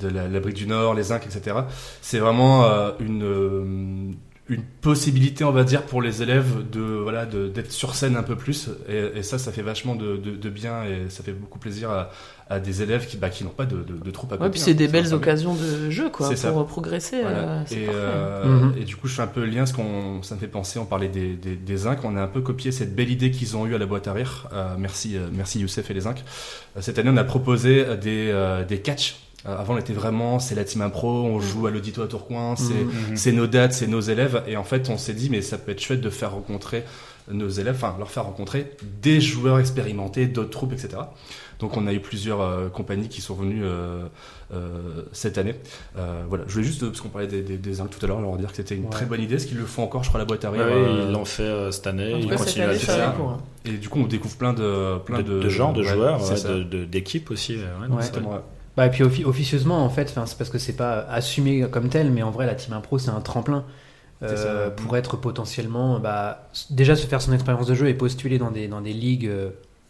de 0.00 0.08
la, 0.08 0.28
la 0.28 0.40
brique 0.40 0.56
du 0.56 0.66
Nord, 0.66 0.94
les 0.94 1.12
Incs, 1.12 1.24
etc. 1.24 1.56
C'est 2.02 2.18
vraiment 2.18 2.64
euh, 2.64 2.90
une, 3.00 3.22
euh, 3.24 4.12
une 4.48 4.62
possibilité, 4.80 5.42
on 5.44 5.52
va 5.52 5.64
dire, 5.64 5.82
pour 5.84 6.02
les 6.02 6.22
élèves 6.22 6.68
de 6.70 6.80
voilà 6.80 7.24
de- 7.26 7.48
d'être 7.48 7.72
sur 7.72 7.94
scène 7.94 8.16
un 8.16 8.22
peu 8.22 8.36
plus. 8.36 8.68
Et, 8.88 9.18
et 9.18 9.22
ça, 9.22 9.38
ça 9.38 9.52
fait 9.52 9.62
vachement 9.62 9.94
de, 9.94 10.16
de, 10.16 10.36
de 10.36 10.50
bien 10.50 10.84
et 10.84 11.08
ça 11.08 11.22
fait 11.22 11.32
beaucoup 11.32 11.58
plaisir 11.58 11.90
à, 11.90 12.10
à 12.48 12.60
des 12.60 12.80
élèves 12.82 13.06
qui, 13.08 13.16
bah, 13.16 13.28
qui 13.28 13.42
n'ont 13.42 13.50
pas 13.50 13.66
de, 13.66 13.76
de, 13.78 13.94
de 13.96 14.10
troupe 14.12 14.32
à 14.32 14.36
Ouais, 14.36 14.50
puis 14.50 14.60
c'est 14.60 14.70
hein. 14.70 14.74
des 14.74 14.86
belles 14.86 15.12
occasions 15.12 15.54
de 15.54 15.90
jeu, 15.90 16.10
quoi, 16.10 16.28
C'est 16.28 16.36
ça. 16.36 16.52
pour 16.52 16.64
progresser. 16.66 17.20
Voilà. 17.22 17.38
euh, 17.38 17.62
c'est 17.66 17.74
et, 17.80 17.86
euh, 17.88 18.44
Mhm. 18.44 18.74
et 18.80 18.84
du 18.84 18.94
coup, 18.94 19.08
je 19.08 19.14
fais 19.14 19.22
un 19.22 19.26
peu 19.26 19.40
le 19.40 19.46
lien, 19.46 19.58
parce 19.58 19.72
qu'on, 19.72 20.22
ça 20.22 20.36
me 20.36 20.40
fait 20.40 20.46
penser, 20.46 20.78
on 20.78 20.84
parlait 20.84 21.08
des, 21.08 21.34
des, 21.34 21.56
des 21.56 21.86
Incs, 21.88 21.98
on 22.04 22.16
a 22.16 22.22
un 22.22 22.28
peu 22.28 22.42
copié 22.42 22.70
cette 22.70 22.94
belle 22.94 23.10
idée 23.10 23.32
qu'ils 23.32 23.56
ont 23.56 23.66
eue 23.66 23.74
à 23.74 23.78
la 23.78 23.86
boîte 23.86 24.06
à 24.06 24.12
rire. 24.12 24.48
Euh, 24.52 24.76
merci, 24.78 25.16
euh, 25.16 25.26
merci 25.32 25.58
Youssef 25.60 25.90
et 25.90 25.94
les 25.94 26.06
Incs. 26.06 26.22
Euh, 26.76 26.80
cette 26.80 26.98
année, 27.00 27.10
on 27.12 27.16
a 27.16 27.24
proposé 27.24 27.84
des, 28.00 28.30
euh, 28.30 28.64
des 28.64 28.78
catchs. 28.80 29.16
Euh, 29.48 29.58
avant, 29.58 29.74
on 29.74 29.78
était 29.78 29.92
vraiment, 29.92 30.38
c'est 30.38 30.54
la 30.54 30.62
team 30.64 30.82
impro, 30.82 31.24
on 31.24 31.40
joue 31.40 31.66
à 31.66 31.70
l'audito 31.72 32.00
à 32.02 32.06
Tourcoing, 32.06 32.54
c'est, 32.56 32.72
Mhm. 32.74 33.16
c'est 33.16 33.32
nos 33.32 33.48
dates, 33.48 33.72
c'est 33.72 33.86
nos 33.88 34.00
élèves. 34.00 34.42
Et 34.46 34.56
en 34.56 34.64
fait, 34.64 34.88
on 34.88 34.98
s'est 34.98 35.14
dit, 35.14 35.30
mais 35.30 35.42
ça 35.42 35.58
peut 35.58 35.72
être 35.72 35.80
chouette 35.80 36.00
de 36.00 36.10
faire 36.10 36.30
rencontrer 36.32 36.84
nos 37.28 37.48
élèves, 37.48 37.74
enfin, 37.74 37.96
leur 37.98 38.10
faire 38.12 38.22
rencontrer 38.24 38.70
des 39.02 39.20
joueurs 39.20 39.58
expérimentés, 39.58 40.26
d'autres 40.28 40.50
troupes, 40.50 40.72
etc. 40.72 40.90
Donc, 41.58 41.76
on 41.76 41.86
a 41.86 41.92
eu 41.92 42.00
plusieurs 42.00 42.40
euh, 42.40 42.68
compagnies 42.68 43.08
qui 43.08 43.20
sont 43.20 43.34
venues 43.34 43.64
euh, 43.64 44.04
euh, 44.52 45.02
cette 45.12 45.38
année. 45.38 45.54
Euh, 45.96 46.22
voilà, 46.28 46.44
je 46.46 46.52
voulais 46.52 46.64
juste, 46.66 46.84
parce 46.84 47.00
qu'on 47.00 47.08
parlait 47.08 47.26
des, 47.26 47.42
des, 47.42 47.76
tout 47.76 48.04
à 48.04 48.06
l'heure, 48.06 48.20
leur 48.20 48.36
dire 48.36 48.50
que 48.50 48.56
c'était 48.56 48.74
une 48.76 48.84
Ouais. 48.84 48.90
très 48.90 49.06
bonne 49.06 49.20
idée, 49.22 49.38
ce 49.38 49.46
qu'ils 49.46 49.58
le 49.58 49.64
font 49.64 49.82
encore, 49.84 50.02
je 50.04 50.08
crois, 50.10 50.20
à 50.20 50.22
la 50.22 50.26
boîte 50.26 50.44
à 50.44 50.50
Ouais, 50.50 50.58
rire. 50.58 50.66
ouais, 50.66 50.72
euh, 50.72 51.04
ils 51.06 51.12
l'ont 51.12 51.24
fait 51.24 51.42
euh, 51.42 51.70
cette 51.70 51.86
année, 51.86 52.12
ils 52.18 52.28
continuent 52.34 52.64
à 52.64 52.72
le 52.72 52.78
faire. 52.78 53.14
et 53.64 53.70
du 53.72 53.88
coup, 53.88 54.00
on 54.00 54.06
découvre 54.06 54.36
plein 54.36 54.52
de, 54.52 54.98
plein 54.98 55.18
De, 55.18 55.22
de, 55.34 55.40
de 55.40 55.48
gens, 55.48 55.72
de 55.72 55.82
ouais, 55.82 55.88
joueurs, 55.88 56.20
d'équipes 56.90 57.30
aussi. 57.30 57.56
Bah, 58.76 58.86
et 58.86 58.90
puis 58.90 59.04
offi- 59.04 59.24
officieusement, 59.24 59.82
en 59.84 59.88
fait, 59.88 60.08
c'est 60.08 60.14
parce 60.38 60.50
que 60.50 60.58
c'est 60.58 60.76
pas 60.76 60.98
assumé 61.08 61.66
comme 61.70 61.88
tel, 61.88 62.10
mais 62.10 62.22
en 62.22 62.30
vrai, 62.30 62.44
la 62.44 62.54
team 62.54 62.74
impro, 62.74 62.98
c'est 62.98 63.10
un 63.10 63.20
tremplin. 63.20 63.64
Euh, 64.22 64.70
pour 64.70 64.96
être 64.96 65.18
potentiellement 65.18 66.00
bah, 66.00 66.48
déjà 66.70 66.96
se 66.96 67.06
faire 67.06 67.20
son 67.20 67.34
expérience 67.34 67.66
de 67.66 67.74
jeu 67.74 67.86
et 67.88 67.92
postuler 67.94 68.38
dans 68.38 68.50
des, 68.50 68.66
dans 68.66 68.80
des 68.80 68.94
ligues 68.94 69.30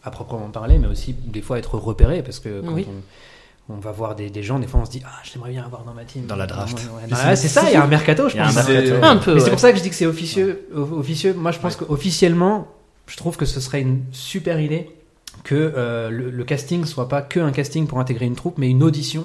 à 0.07 0.11
proprement 0.11 0.49
parler, 0.51 0.79
mais 0.79 0.87
aussi 0.87 1.13
des 1.15 1.43
fois 1.43 1.59
être 1.59 1.75
repéré 1.77 2.23
parce 2.23 2.39
que 2.39 2.61
quand 2.61 2.73
Oui. 2.73 2.87
on, 3.69 3.75
on 3.75 3.79
va 3.79 3.91
voir 3.93 4.15
des, 4.15 4.31
des 4.31 4.43
gens, 4.43 4.59
des 4.61 4.67
fois 4.67 4.81
on 4.81 4.85
se 4.85 4.91
dit 4.91 5.03
Ah, 5.05 5.11
je 5.25 5.33
l'aimerais 5.35 5.51
bien 5.51 5.65
avoir 5.65 5.83
dans 5.85 5.93
ma 5.95 6.05
team. 6.05 6.27
Dans 6.27 6.37
la 6.37 6.47
draft. 6.47 6.79
C'est- 7.35 7.49
ça, 7.49 7.65
il 7.69 7.73
y 7.73 7.77
a 7.77 7.83
un 7.83 7.89
mercato, 7.89 8.29
je 8.29 8.37
pense. 8.37 8.53
C'est- 8.53 8.93
Un 9.03 9.17
peu. 9.17 9.35
Mais 9.35 9.41
c'est 9.41 9.47
ouais. 9.47 9.51
pour 9.51 9.61
ça 9.61 9.73
que 9.73 9.79
je 9.79 9.83
dis 9.83 9.91
que 9.91 9.97
c'est 9.97 10.07
officieux. 10.07 10.69
officieux. 10.75 11.35
Moi, 11.35 11.51
je 11.51 11.59
pense 11.59 11.77
qu'officiellement, 11.77 12.69
je 13.07 13.17
trouve 13.17 13.37
que 13.37 13.45
ce 13.45 13.61
serait 13.61 13.81
une 13.81 14.03
super 14.13 14.61
idée 14.61 14.89
que 15.45 15.55
euh, 15.77 16.11
le, 16.11 16.31
le 16.31 16.45
casting 16.45 16.85
soit 16.85 17.09
pas 17.09 17.23
que 17.23 17.41
un 17.41 17.53
casting 17.53 17.87
pour 17.87 17.99
intégrer 18.01 18.27
une 18.27 18.37
troupe, 18.37 18.59
mais 18.59 18.71
une 18.71 18.83
audition 18.83 19.25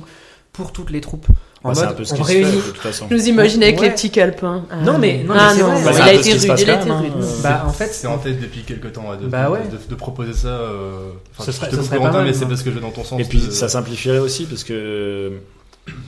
pour 0.54 0.72
toutes 0.74 0.90
les 0.90 1.02
troupes. 1.02 1.28
En 1.64 1.70
Bah, 1.70 1.76
c'est 1.76 1.82
mode, 1.82 1.89
un 1.91 1.93
peu 1.95 2.03
ce 2.05 2.14
on 2.14 2.18
qui 2.18 2.24
se 2.24 2.28
fait, 2.28 2.43
réunit. 2.43 2.55
de 2.57 2.62
toute 2.62 2.78
façon. 2.78 3.05
Je 3.09 3.16
nous 3.16 3.28
imagine 3.30 3.62
avec 3.62 3.80
Ouais. 3.80 3.86
les 3.88 3.91
petits 3.93 4.09
calepins. 4.09 4.64
Ah, 4.72 4.78
Non, 4.78 4.97
mais- 4.97 5.24
non, 5.24 5.34
mais 5.36 5.39
ah 5.39 5.53
non, 5.53 5.68
Bah, 5.84 5.93
c'est 5.93 5.99
il 5.99 6.01
a 6.01 6.14
été 6.14 6.32
rude, 6.34 6.41
il 6.43 6.70
a 6.72 6.82
été 6.82 6.91
rude. 6.91 7.14
Bah, 7.43 7.64
en 7.68 7.72
fait, 7.72 7.88
C'est 7.93 8.07
en 8.07 8.18
tête 8.18 8.41
depuis 8.41 8.62
quelques 8.62 8.91
temps 8.93 9.16
de, 9.16 9.28
Bah 9.28 9.45
de- 9.45 9.51
ouais. 9.51 9.59
de, 9.72 9.78
de 9.89 9.95
proposer 9.95 10.34
ça. 10.34 10.47
Euh... 10.47 11.12
Enfin, 11.38 11.43
Ce 11.43 11.51
je 11.51 11.57
serait- 11.57 11.68
te 11.68 11.72
ce 11.74 11.78
coupe, 11.82 11.86
serait 11.89 11.99
pas 11.99 12.12
mal, 12.12 12.26
mais 12.26 12.34
c'est 12.34 12.47
parce 12.47 12.64
que 12.64 12.72
je 12.72 12.76
vais 12.76 12.82
dans 12.82 12.89
ton 12.89 13.03
sens. 13.03 13.22
Et 13.22 13.26
puis 13.26 13.39
de- 13.39 13.51
ça 13.51 13.70
simplifierait 13.70 14.18
aussi 14.20 14.45
parce 14.45 14.64
que 14.64 15.34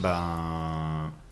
ben 0.01 0.19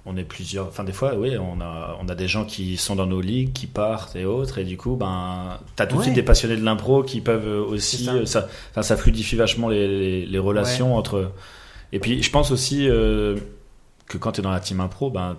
on 0.05 0.17
est 0.17 0.23
plusieurs. 0.23 0.67
Enfin 0.67 0.83
des 0.83 0.91
fois 0.91 1.13
oui 1.17 1.35
on 1.37 1.61
a 1.61 1.97
on 2.03 2.07
a 2.09 2.15
des 2.15 2.27
gens 2.27 2.43
qui 2.45 2.77
sont 2.77 2.95
dans 2.95 3.05
nos 3.05 3.21
ligues 3.21 3.53
qui 3.53 3.67
partent 3.67 4.15
et 4.15 4.25
autres 4.25 4.57
et 4.57 4.63
du 4.63 4.77
coup 4.77 4.95
ben 4.95 5.57
t'as 5.75 5.85
tout 5.85 5.93
de 5.95 5.99
Ouais. 5.99 6.05
suite 6.05 6.15
des 6.15 6.23
passionnés 6.23 6.55
de 6.57 6.63
l'impro 6.65 7.03
qui 7.03 7.21
peuvent 7.21 7.47
aussi 7.69 8.05
ça. 8.05 8.13
euh, 8.13 8.25
ça 8.25 8.47
enfin 8.71 8.81
ça 8.81 8.97
fluidifie 8.97 9.35
vachement 9.35 9.69
les, 9.69 9.87
les, 9.87 10.25
les 10.25 10.39
relations 10.39 10.95
entre 10.95 11.31
et 11.93 11.99
puis 11.99 12.23
je 12.23 12.31
pense 12.31 12.49
aussi 12.51 12.87
euh, 12.89 13.35
que 14.11 14.17
quand 14.17 14.33
tu 14.33 14.41
es 14.41 14.43
dans 14.43 14.51
la 14.51 14.59
team 14.59 14.79
impro 14.81 15.09
ben 15.09 15.35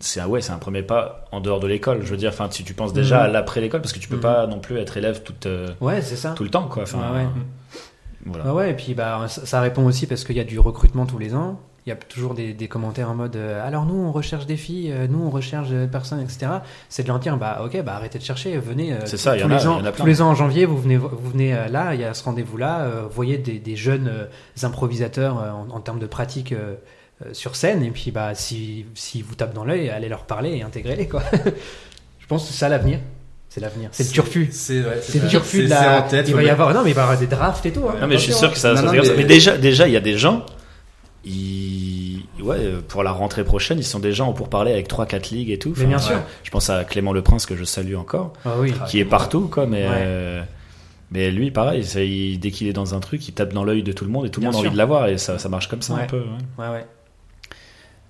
c'est 0.00 0.20
un 0.20 0.26
ouais 0.26 0.40
c'est 0.40 0.52
un 0.52 0.58
premier 0.58 0.82
pas 0.82 1.24
en 1.30 1.40
dehors 1.40 1.60
de 1.60 1.66
l'école 1.68 2.02
je 2.02 2.10
veux 2.10 2.16
dire 2.16 2.30
enfin 2.30 2.48
si 2.50 2.64
tu 2.64 2.74
penses 2.74 2.92
déjà 2.92 3.18
Mhm. 3.20 3.24
à 3.24 3.28
l'après 3.28 3.60
l'école 3.60 3.80
parce 3.80 3.92
que 3.92 4.00
tu 4.00 4.08
peux 4.08 4.16
Mhm. 4.16 4.22
pas 4.22 4.46
non 4.48 4.58
plus 4.58 4.76
être 4.78 4.96
élève 4.96 5.22
toute 5.22 5.46
euh, 5.46 5.68
Ouais, 5.80 6.02
c'est 6.02 6.16
ça. 6.16 6.32
tout 6.32 6.42
le 6.44 6.50
temps 6.50 6.66
quoi 6.68 6.82
enfin 6.82 6.98
Ouais, 7.12 7.18
ouais. 7.20 7.26
voilà 8.26 8.44
Ah 8.48 8.54
ouais, 8.54 8.70
et 8.72 8.74
puis 8.74 8.94
bah, 8.94 9.26
ça, 9.28 9.60
répond 9.60 9.84
aussi 9.86 10.06
parce 10.06 10.24
qu'il 10.24 10.36
y 10.36 10.40
a 10.40 10.44
du 10.44 10.58
recrutement 10.58 11.06
tous 11.06 11.18
les 11.18 11.34
ans. 11.34 11.60
Il 11.86 11.90
y 11.90 11.92
a 11.92 11.96
toujours 11.96 12.32
des, 12.32 12.54
des 12.54 12.66
commentaires 12.66 13.10
en 13.10 13.14
mode 13.14 13.36
euh, 13.36 13.64
alors 13.64 13.84
nous 13.84 13.94
on 13.94 14.10
recherche 14.10 14.46
des 14.46 14.56
filles, 14.56 14.90
euh, 14.90 15.06
nous 15.06 15.22
on 15.22 15.28
recherche 15.30 15.68
des 15.68 15.86
personnes, 15.86 16.20
etc. 16.22 16.46
C'est 16.88 17.02
de 17.02 17.08
leur 17.08 17.18
dire 17.18 17.36
bah 17.36 17.60
ok 17.64 17.82
bah 17.84 17.94
arrêtez 17.94 18.18
de 18.18 18.24
chercher, 18.24 18.56
venez. 18.56 18.94
euh, 18.94 19.00
C'est 19.04 19.18
ça, 19.18 19.36
il 19.36 19.40
y 19.42 19.44
en 19.44 19.50
a- 19.50 19.56
les 19.58 19.66
ans, 19.66 19.76
il 19.78 19.80
y 19.80 19.84
en 19.84 19.88
a 19.88 19.92
plein. 19.92 20.02
tous 20.02 20.08
les 20.08 20.22
ans 20.22 20.30
en 20.30 20.34
janvier 20.34 20.64
vous 20.64 20.78
venez 20.78 20.96
vous 20.96 21.30
venez 21.30 21.52
là, 21.70 21.94
il 21.94 22.00
y 22.00 22.04
a 22.04 22.14
ce 22.14 22.24
rendez-vous 22.24 22.56
là, 22.56 22.88
voyez 23.10 23.36
des, 23.36 23.58
des 23.58 23.76
jeunes 23.76 24.10
improvisateurs 24.62 25.36
en, 25.36 25.68
en 25.76 25.80
termes 25.80 25.98
de 25.98 26.06
pratique 26.06 26.54
sur 27.32 27.56
scène 27.56 27.82
et 27.82 27.90
puis 27.90 28.10
bah 28.10 28.34
si 28.34 28.84
si 28.94 29.22
vous 29.22 29.34
tapent 29.34 29.54
dans 29.54 29.64
l'œil, 29.64 29.88
allez 29.90 30.08
leur 30.08 30.24
parler 30.24 30.50
et 30.56 30.62
intégrez-les 30.62 31.08
quoi. 31.08 31.22
Je 32.18 32.26
pense 32.26 32.42
que 32.42 32.48
c'est 32.52 32.58
ça 32.58 32.68
l'avenir. 32.68 32.98
C'est 33.48 33.60
l'avenir. 33.60 33.88
C'est 33.92 34.04
le 34.04 34.10
turfu. 34.10 34.48
C'est 34.50 34.80
ouais, 34.80 35.00
le 35.22 35.28
turfu 35.28 35.64
de 35.64 35.70
la. 35.70 36.02
tête. 36.02 36.28
il 36.28 36.34
va 36.34 36.42
y 36.42 36.50
avoir 36.50 36.74
non 36.74 36.82
mais 36.82 36.90
il 36.90 36.94
va 36.94 37.02
y 37.02 37.04
avoir 37.04 37.18
des 37.18 37.26
drafts 37.28 37.64
et 37.66 37.72
tout. 37.72 37.86
hein. 37.88 37.94
Non 38.00 38.06
mais 38.08 38.16
je 38.18 38.22
suis 38.22 38.32
sûr 38.32 38.50
que 38.50 38.58
ça, 38.58 38.70
Non, 38.70 38.76
ça 38.76 38.82
non, 38.82 38.92
mais- 38.92 39.16
mais... 39.16 39.24
déjà, 39.24 39.56
déjà, 39.56 39.86
il 39.86 39.92
y 39.92 39.96
a 39.96 40.00
des 40.00 40.18
gens, 40.18 40.44
ils, 41.24 42.22
ouais, 42.42 42.56
euh, 42.58 42.80
pour 42.86 43.02
la 43.02 43.12
rentrée 43.12 43.44
prochaine, 43.44 43.78
ils 43.78 43.84
sont 43.84 43.98
déjà 44.00 44.24
en 44.24 44.32
pourparlers 44.32 44.72
avec 44.72 44.88
3-4 44.88 45.30
ligues 45.32 45.50
et 45.50 45.58
tout. 45.58 45.72
Mais 45.76 45.86
bien 45.86 45.98
sûr. 45.98 46.16
ouais. 46.16 46.22
Je 46.42 46.50
pense 46.50 46.68
à 46.70 46.84
Clément 46.84 47.12
Le 47.12 47.22
Prince 47.22 47.46
que 47.46 47.56
je 47.56 47.64
salue 47.64 47.94
encore, 47.94 48.32
Ah 48.44 48.54
oui. 48.58 48.72
qui 48.88 48.98
est 48.98 49.04
partout, 49.04 49.48
quoi, 49.48 49.66
mais. 49.66 49.84
Ouais. 49.86 49.94
euh, 49.98 50.42
mais 51.10 51.30
lui, 51.30 51.50
pareil, 51.50 51.82
il- 51.84 52.38
dès 52.40 52.50
qu'il 52.50 52.66
est 52.66 52.72
dans 52.72 52.94
un 52.94 53.00
truc, 53.00 53.26
il 53.28 53.32
tape 53.32 53.52
dans 53.52 53.62
l'œil 53.64 53.82
de 53.82 53.92
tout 53.92 54.04
le 54.04 54.10
monde 54.10 54.26
et 54.26 54.30
tout 54.30 54.40
le 54.40 54.46
monde 54.46 54.56
a 54.56 54.58
envie 54.58 54.70
de 54.70 54.76
l'avoir 54.76 55.06
et 55.06 55.18
ça, 55.18 55.38
ça 55.38 55.48
marche 55.48 55.68
comme 55.68 55.82
ça 55.82 55.94
un 55.94 56.06
peu. 56.06 56.18
ouais. 56.18 56.24
Ouais, 56.64 56.68
ouais. 56.70 56.86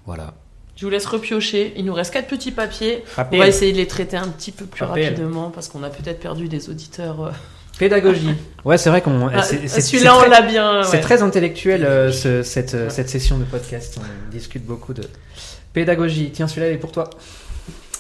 Voilà. 0.07 0.35
Je 0.77 0.85
vous 0.85 0.91
laisse 0.91 1.07
repiocher. 1.07 1.73
Il 1.77 1.85
nous 1.85 1.95
reste 1.95 2.13
quatre 2.13 2.27
petits 2.27 2.51
papiers. 2.51 3.05
On 3.33 3.39
va 3.39 3.47
essayer 3.49 3.73
de 3.73 3.77
les 3.79 3.87
traiter 3.87 4.17
un 4.17 4.29
petit 4.29 4.51
peu 4.53 4.65
plus 4.67 4.85
rapidement 4.85 5.51
parce 5.51 5.69
qu'on 5.69 5.83
a 5.85 5.91
peut-être 5.91 6.21
perdu 6.21 6.49
des 6.49 6.69
auditeurs. 6.69 7.23
euh. 7.25 7.31
Pédagogie. 7.79 8.35
Ouais, 8.65 8.79
c'est 8.79 8.89
vrai 8.91 9.03
qu'on. 9.03 9.29
Ah, 9.29 9.43
Celui-là, 9.43 10.17
on 10.17 10.21
très- 10.21 10.29
l'a 10.31 10.43
bien. 10.43 10.83
C'est 10.85 11.01
très 11.01 11.23
intellectuel 11.23 11.85
euh, 11.85 12.11
ce- 12.13 12.43
cette, 12.43 12.75
euh, 12.75 12.89
cette 12.89 13.09
session 13.11 13.37
de 13.39 13.45
podcast. 13.45 13.99
On 14.01 14.31
discute 14.31 14.65
beaucoup 14.65 14.95
de 14.95 15.03
pédagogie. 15.73 16.31
Tiens, 16.33 16.49
celui-là 16.49 16.69
il 16.71 16.75
est 16.75 16.79
pour 16.79 16.93
toi. 16.93 17.11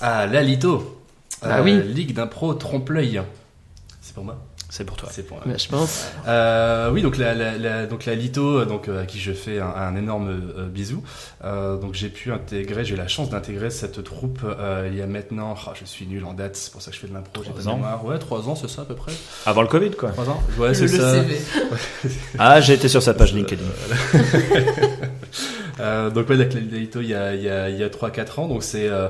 Ah, 0.01 0.27
la 0.27 0.43
Lito. 0.43 1.01
Ah 1.43 1.63
oui. 1.63 1.81
Ligue 1.83 2.15
d'impro 2.15 2.55
trompe-l'œil. 2.55 3.21
C'est 4.01 4.15
pour 4.15 4.25
moi 4.25 4.39
C'est 4.77 4.83
pour 4.85 4.97
toi. 4.97 5.09
C'est 5.13 5.23
pour 5.23 5.37
moi. 5.37 5.47
Ouais, 5.47 5.57
je 5.57 5.69
pense. 5.69 6.05
Euh, 6.27 6.91
oui, 6.91 7.01
donc 7.01 7.17
la, 7.17 7.33
la, 7.33 7.57
la- 7.57 7.87
donc 7.87 8.07
la 8.07 8.17
Lito, 8.17 8.65
donc 8.65 8.89
euh, 8.89 9.03
à 9.03 9.07
qui 9.07 9.21
je 9.21 9.31
fais 9.31 9.61
un, 9.61 9.69
un 9.69 9.95
énorme 9.95 10.31
euh, 10.59 10.67
bisou. 10.67 11.01
Euh, 11.45 11.77
donc 11.77 11.95
j'ai 11.95 12.09
pu 12.09 12.33
intégrer, 12.33 12.85
j'ai 12.85 12.95
eu 12.95 12.97
la 12.97 13.07
chance 13.07 13.31
d'intégrer 13.31 13.71
cette 13.71 14.03
troupe 14.03 14.41
euh, 14.45 14.89
il 14.91 14.99
y 14.99 15.03
a 15.03 15.07
maintenant. 15.07 15.55
ah, 15.65 15.75
je 15.81 15.85
suis 15.85 16.09
nul 16.09 16.25
en 16.25 16.33
date, 16.35 16.57
c'est 16.57 16.73
pour 16.73 16.83
ça 16.83 16.91
que 16.91 16.97
je 16.97 17.01
fais 17.03 17.07
de 17.07 17.15
l'impro. 17.15 17.45
j'ai 17.45 17.53
pas 17.53 17.69
ans. 17.69 17.77
mémoire. 17.77 18.05
Ouais, 18.05 18.19
trois 18.19 18.49
ans, 18.49 18.57
c'est 18.57 18.69
ça 18.69 18.83
à 18.83 18.85
peu 18.85 18.97
près. 18.97 19.13
Avant 19.47 19.63
le 19.63 19.69
Covid, 19.69 19.93
quoi. 19.93 20.11
Trois 20.11 20.29
ans. 20.29 20.43
Ouais, 20.59 20.75
c'est 20.75 20.89
ça. 20.89 21.23
CV. 21.23 21.39
Ah, 22.41 22.61
j'ai 22.61 22.73
été 22.75 22.89
sur 22.89 23.01
sa 23.01 23.15
page 23.15 23.33
LinkedIn. 23.33 23.63
Euh, 25.81 26.11
donc 26.11 26.29
ouais, 26.29 26.35
avec 26.37 26.55
la 26.55 26.61
Lito, 26.61 27.01
il 27.01 27.09
y 27.09 27.15
a 27.15 27.35
il 27.35 27.43
y 27.43 27.49
a 27.49 27.69
il 27.69 27.77
y 27.79 27.83
a 27.83 27.89
trois 27.91 28.11
quatre 28.11 28.39
ans. 28.39 28.47
Donc 28.49 28.63
c'est 28.63 28.89
euh, 28.89 29.09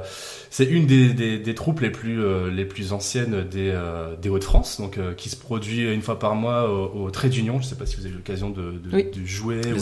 c'est 0.51 0.65
une 0.65 0.87
des, 0.87 1.09
des, 1.13 1.39
des 1.39 1.55
troupes 1.55 1.81
les 1.81 1.91
plus 1.91 2.23
euh, 2.23 2.49
les 2.51 2.65
plus 2.65 2.93
anciennes 2.93 3.45
des 3.51 3.71
euh, 3.75 4.15
des 4.21 4.29
Hauts-de-France. 4.29 4.81
Donc 4.81 4.97
euh, 4.99 5.13
qui 5.15 5.29
se 5.29 5.37
produit 5.37 5.83
une 5.93 6.01
fois 6.03 6.19
par 6.19 6.35
mois 6.37 6.71
au, 6.71 7.05
au 7.07 7.11
Trait 7.11 7.29
d'Union. 7.29 7.59
Je 7.61 7.67
sais 7.67 7.75
pas 7.75 7.87
si 7.87 7.97
vous 7.97 8.03
avez 8.07 8.11
eu 8.15 8.17
l'occasion 8.19 8.51
de, 8.51 8.63
de, 8.63 8.91
Oui. 8.95 9.07
de 9.15 9.27
jouer. 9.27 9.57
Les. 9.57 9.73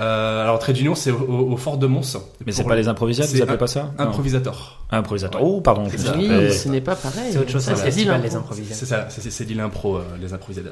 Euh, 0.00 0.42
alors 0.42 0.58
Trait 0.58 0.72
d'Union, 0.72 0.94
c'est 0.94 1.10
au, 1.10 1.56
Fort 1.56 1.76
de 1.78 1.86
Mons. 1.86 2.16
Mais 2.46 2.52
c'est 2.52 2.64
pas 2.64 2.70
le- 2.74 2.80
les 2.80 2.88
improvisades, 2.88 3.26
vous 3.28 3.42
appelez 3.42 3.58
pas 3.58 3.66
ça? 3.66 3.92
Ah, 3.98 4.04
improvisateur. 4.04 4.80
Ouais. 4.90 5.46
Oh, 5.46 5.60
pardon, 5.60 5.84
je 5.88 5.96
Oui, 6.18 6.52
ce 6.52 6.68
n'est 6.68 6.80
pas 6.80 6.96
pareil. 6.96 7.30
C'est 7.32 7.38
autre 7.38 7.50
chose, 7.50 7.62
Ça, 7.62 7.76
c'est 7.76 7.90
les 7.90 8.34
improvisations. 8.34 8.74
C'est 8.78 8.86
ça, 8.86 9.06
c'est 9.10 9.30
c'est 9.30 9.44
dit 9.44 9.54
l'impro, 9.54 9.96
euh, 9.96 10.02
les 10.20 10.32
improvisadas. 10.34 10.70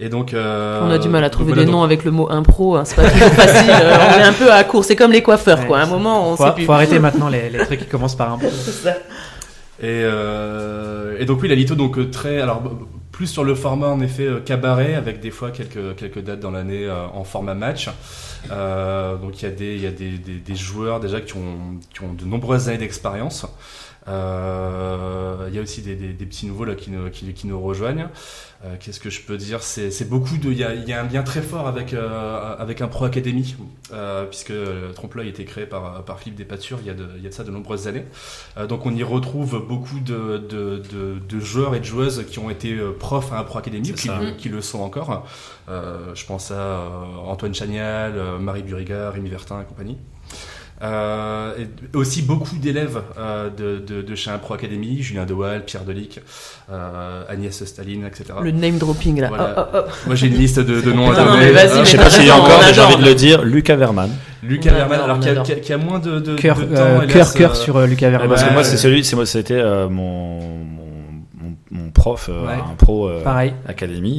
Et 0.00 0.08
donc. 0.08 0.34
euh, 0.34 0.80
On 0.82 0.90
a 0.90 0.98
du 0.98 1.08
mal 1.08 1.24
à 1.24 1.30
trouver 1.30 1.52
des 1.52 1.64
noms 1.66 1.82
avec 1.82 2.04
le 2.04 2.10
mot 2.10 2.30
impro. 2.30 2.76
hein, 2.76 2.84
C'est 2.84 2.96
pas 2.96 3.08
toujours 3.10 3.28
facile. 3.28 3.70
un 4.24 4.32
peu 4.32 4.50
à 4.52 4.64
court. 4.64 4.84
C'est 4.84 4.96
comme 4.96 5.12
les 5.12 5.22
coiffeurs, 5.22 5.60
Ouais, 5.60 5.66
quoi. 5.66 5.78
À 5.78 5.82
un 5.84 5.86
moment, 5.86 6.30
on 6.32 6.36
Faut, 6.36 6.44
sait 6.46 6.52
plus. 6.52 6.64
faut 6.64 6.72
arrêter 6.72 6.98
maintenant 6.98 7.28
les, 7.28 7.48
les 7.50 7.58
trucs 7.64 7.80
qui 7.80 7.86
commencent 7.86 8.16
par 8.16 8.32
un 8.32 8.38
peu. 8.38 8.48
Ça. 8.82 8.90
Et, 9.80 9.86
euh, 10.04 11.16
et 11.18 11.24
donc 11.24 11.42
oui, 11.42 11.48
la 11.48 11.54
Lito 11.56 11.74
donc 11.74 11.98
euh, 11.98 12.08
très 12.08 12.40
alors 12.40 12.62
plus 13.10 13.26
sur 13.26 13.42
le 13.44 13.54
format 13.56 13.88
en 13.88 14.00
effet 14.00 14.24
euh, 14.26 14.40
cabaret 14.40 14.94
avec 14.94 15.20
des 15.20 15.32
fois 15.32 15.50
quelques 15.50 15.96
quelques 15.96 16.20
dates 16.20 16.38
dans 16.40 16.52
l'année 16.52 16.88
en 17.12 17.24
format 17.24 17.54
match. 17.54 17.88
Euh, 18.52 19.16
donc 19.16 19.42
il 19.42 19.46
y 19.46 19.48
a 19.48 19.50
des 19.50 19.74
il 19.74 19.82
y 19.82 19.86
a 19.86 19.90
des, 19.90 20.10
des, 20.18 20.34
des 20.34 20.54
joueurs 20.56 21.00
déjà 21.00 21.20
qui 21.20 21.34
ont 21.34 21.78
qui 21.92 22.02
ont 22.02 22.12
de 22.12 22.24
nombreuses 22.24 22.68
années 22.68 22.78
d'expérience. 22.78 23.46
Euh, 24.06 25.46
il 25.48 25.54
y 25.54 25.58
a 25.58 25.62
aussi 25.62 25.80
des, 25.80 25.94
des, 25.94 26.12
des 26.12 26.26
petits 26.26 26.46
nouveaux 26.46 26.64
là 26.64 26.74
qui 26.74 26.90
nous 26.90 27.08
qui, 27.10 27.32
qui 27.32 27.46
nous 27.46 27.60
rejoignent. 27.60 28.08
Euh, 28.64 28.76
Qu'est-ce 28.78 29.00
que 29.00 29.10
je 29.10 29.22
peux 29.22 29.36
dire? 29.36 29.62
C'est 29.62 30.08
beaucoup 30.08 30.36
de 30.36 30.50
il 30.50 30.58
y 30.58 30.64
a, 30.64 30.74
y 30.74 30.92
a 30.92 31.02
un 31.02 31.08
lien 31.08 31.22
très 31.22 31.42
fort 31.42 31.66
avec 31.66 31.94
euh, 31.94 32.56
avec 32.58 32.80
un 32.80 32.88
pro 32.88 33.06
euh, 33.06 34.24
puisque 34.26 34.52
Trompe-l'œil 34.94 35.26
a 35.26 35.30
été 35.30 35.44
créé 35.44 35.66
par 35.66 36.04
par 36.04 36.18
Philippe 36.20 36.36
Despatures 36.36 36.78
il 36.82 36.86
y 36.86 36.90
a 36.90 36.94
de 36.94 37.08
il 37.16 37.22
y 37.22 37.26
a 37.26 37.30
de 37.30 37.34
ça 37.34 37.44
de 37.44 37.50
nombreuses 37.50 37.88
années. 37.88 38.04
Euh, 38.56 38.66
donc 38.66 38.84
on 38.86 38.94
y 38.94 39.02
retrouve 39.02 39.64
beaucoup 39.66 40.00
de, 40.00 40.38
de, 40.38 40.82
de, 40.92 41.18
de 41.26 41.40
joueurs 41.40 41.74
et 41.74 41.80
de 41.80 41.84
joueuses 41.84 42.24
qui 42.30 42.38
ont 42.38 42.50
été 42.50 42.76
profs 42.98 43.32
à 43.32 43.38
un 43.38 43.44
pro 43.44 43.60
C'est 43.64 43.92
qui, 43.94 44.08
qui 44.38 44.48
le 44.48 44.60
sont 44.60 44.80
encore. 44.80 45.26
Euh, 45.68 46.14
je 46.14 46.26
pense 46.26 46.50
à 46.50 46.90
Antoine 47.26 47.54
Chagnal, 47.54 48.14
Marie 48.40 48.62
Buriga, 48.62 49.10
Rémi 49.10 49.30
Vertin 49.30 49.62
et 49.62 49.64
compagnie. 49.64 49.96
Euh, 50.82 51.52
et 51.58 51.96
aussi 51.96 52.22
beaucoup 52.22 52.56
d'élèves 52.56 53.00
euh, 53.16 53.48
de, 53.48 53.78
de, 53.78 54.02
de 54.02 54.14
chez 54.16 54.30
un 54.30 54.38
pro 54.38 54.54
académie, 54.54 55.00
Julien 55.02 55.24
Dewal, 55.24 55.64
Pierre 55.64 55.84
Delic, 55.84 56.20
euh, 56.70 57.22
Agnès 57.28 57.64
Staline, 57.64 58.04
etc. 58.04 58.24
Le 58.42 58.50
name 58.50 58.78
dropping, 58.78 59.20
là. 59.20 59.28
Voilà. 59.28 59.50
Hop, 59.60 59.70
hop, 59.72 59.84
hop. 59.86 59.92
Moi 60.06 60.14
j'ai 60.16 60.26
une 60.26 60.34
liste 60.34 60.58
de, 60.58 60.80
de 60.80 60.92
noms 60.92 61.06
Non, 61.06 61.12
à 61.12 61.24
non, 61.24 61.30
donner. 61.32 61.46
mais 61.46 61.52
vas-y, 61.52 61.68
Euh, 61.70 61.74
mais 61.78 61.84
Je 61.84 61.90
sais 61.90 61.96
pas 61.96 62.10
s'il 62.10 62.26
y 62.26 62.30
a 62.30 62.36
encore, 62.36 62.60
mais 62.66 62.74
j'ai 62.74 62.80
envie 62.80 62.96
de 62.96 63.04
le 63.08 63.14
dire, 63.14 63.44
Lucas 63.44 63.76
Verman. 63.76 64.10
Lucas 64.42 64.70
On 64.72 64.76
Verman, 64.76 65.00
alors 65.00 65.16
on 65.18 65.20
qui 65.20 65.72
a, 65.72 65.78
moins 65.78 66.00
de, 66.00 66.18
de, 66.18 66.34
Cœur, 66.34 66.56
de 66.58 66.64
temps. 66.64 66.70
euh, 66.76 67.06
cœur, 67.06 67.32
cœur 67.32 67.52
euh, 67.52 67.54
sur 67.54 67.76
euh, 67.76 67.86
Lucas 67.86 68.10
Verman. 68.10 68.28
Parce 68.28 68.42
que 68.44 68.52
moi, 68.52 68.64
c'est 68.64 68.76
celui, 68.76 69.04
c'est 69.04 69.16
moi, 69.16 69.26
c'était 69.26 69.54
euh, 69.54 69.88
mon, 69.88 70.40
mon, 71.70 71.90
prof, 71.90 72.28
euh, 72.28 72.46
Ouais. 72.46 72.52
un 72.54 72.74
pro 72.74 73.08
euh, 73.08 73.20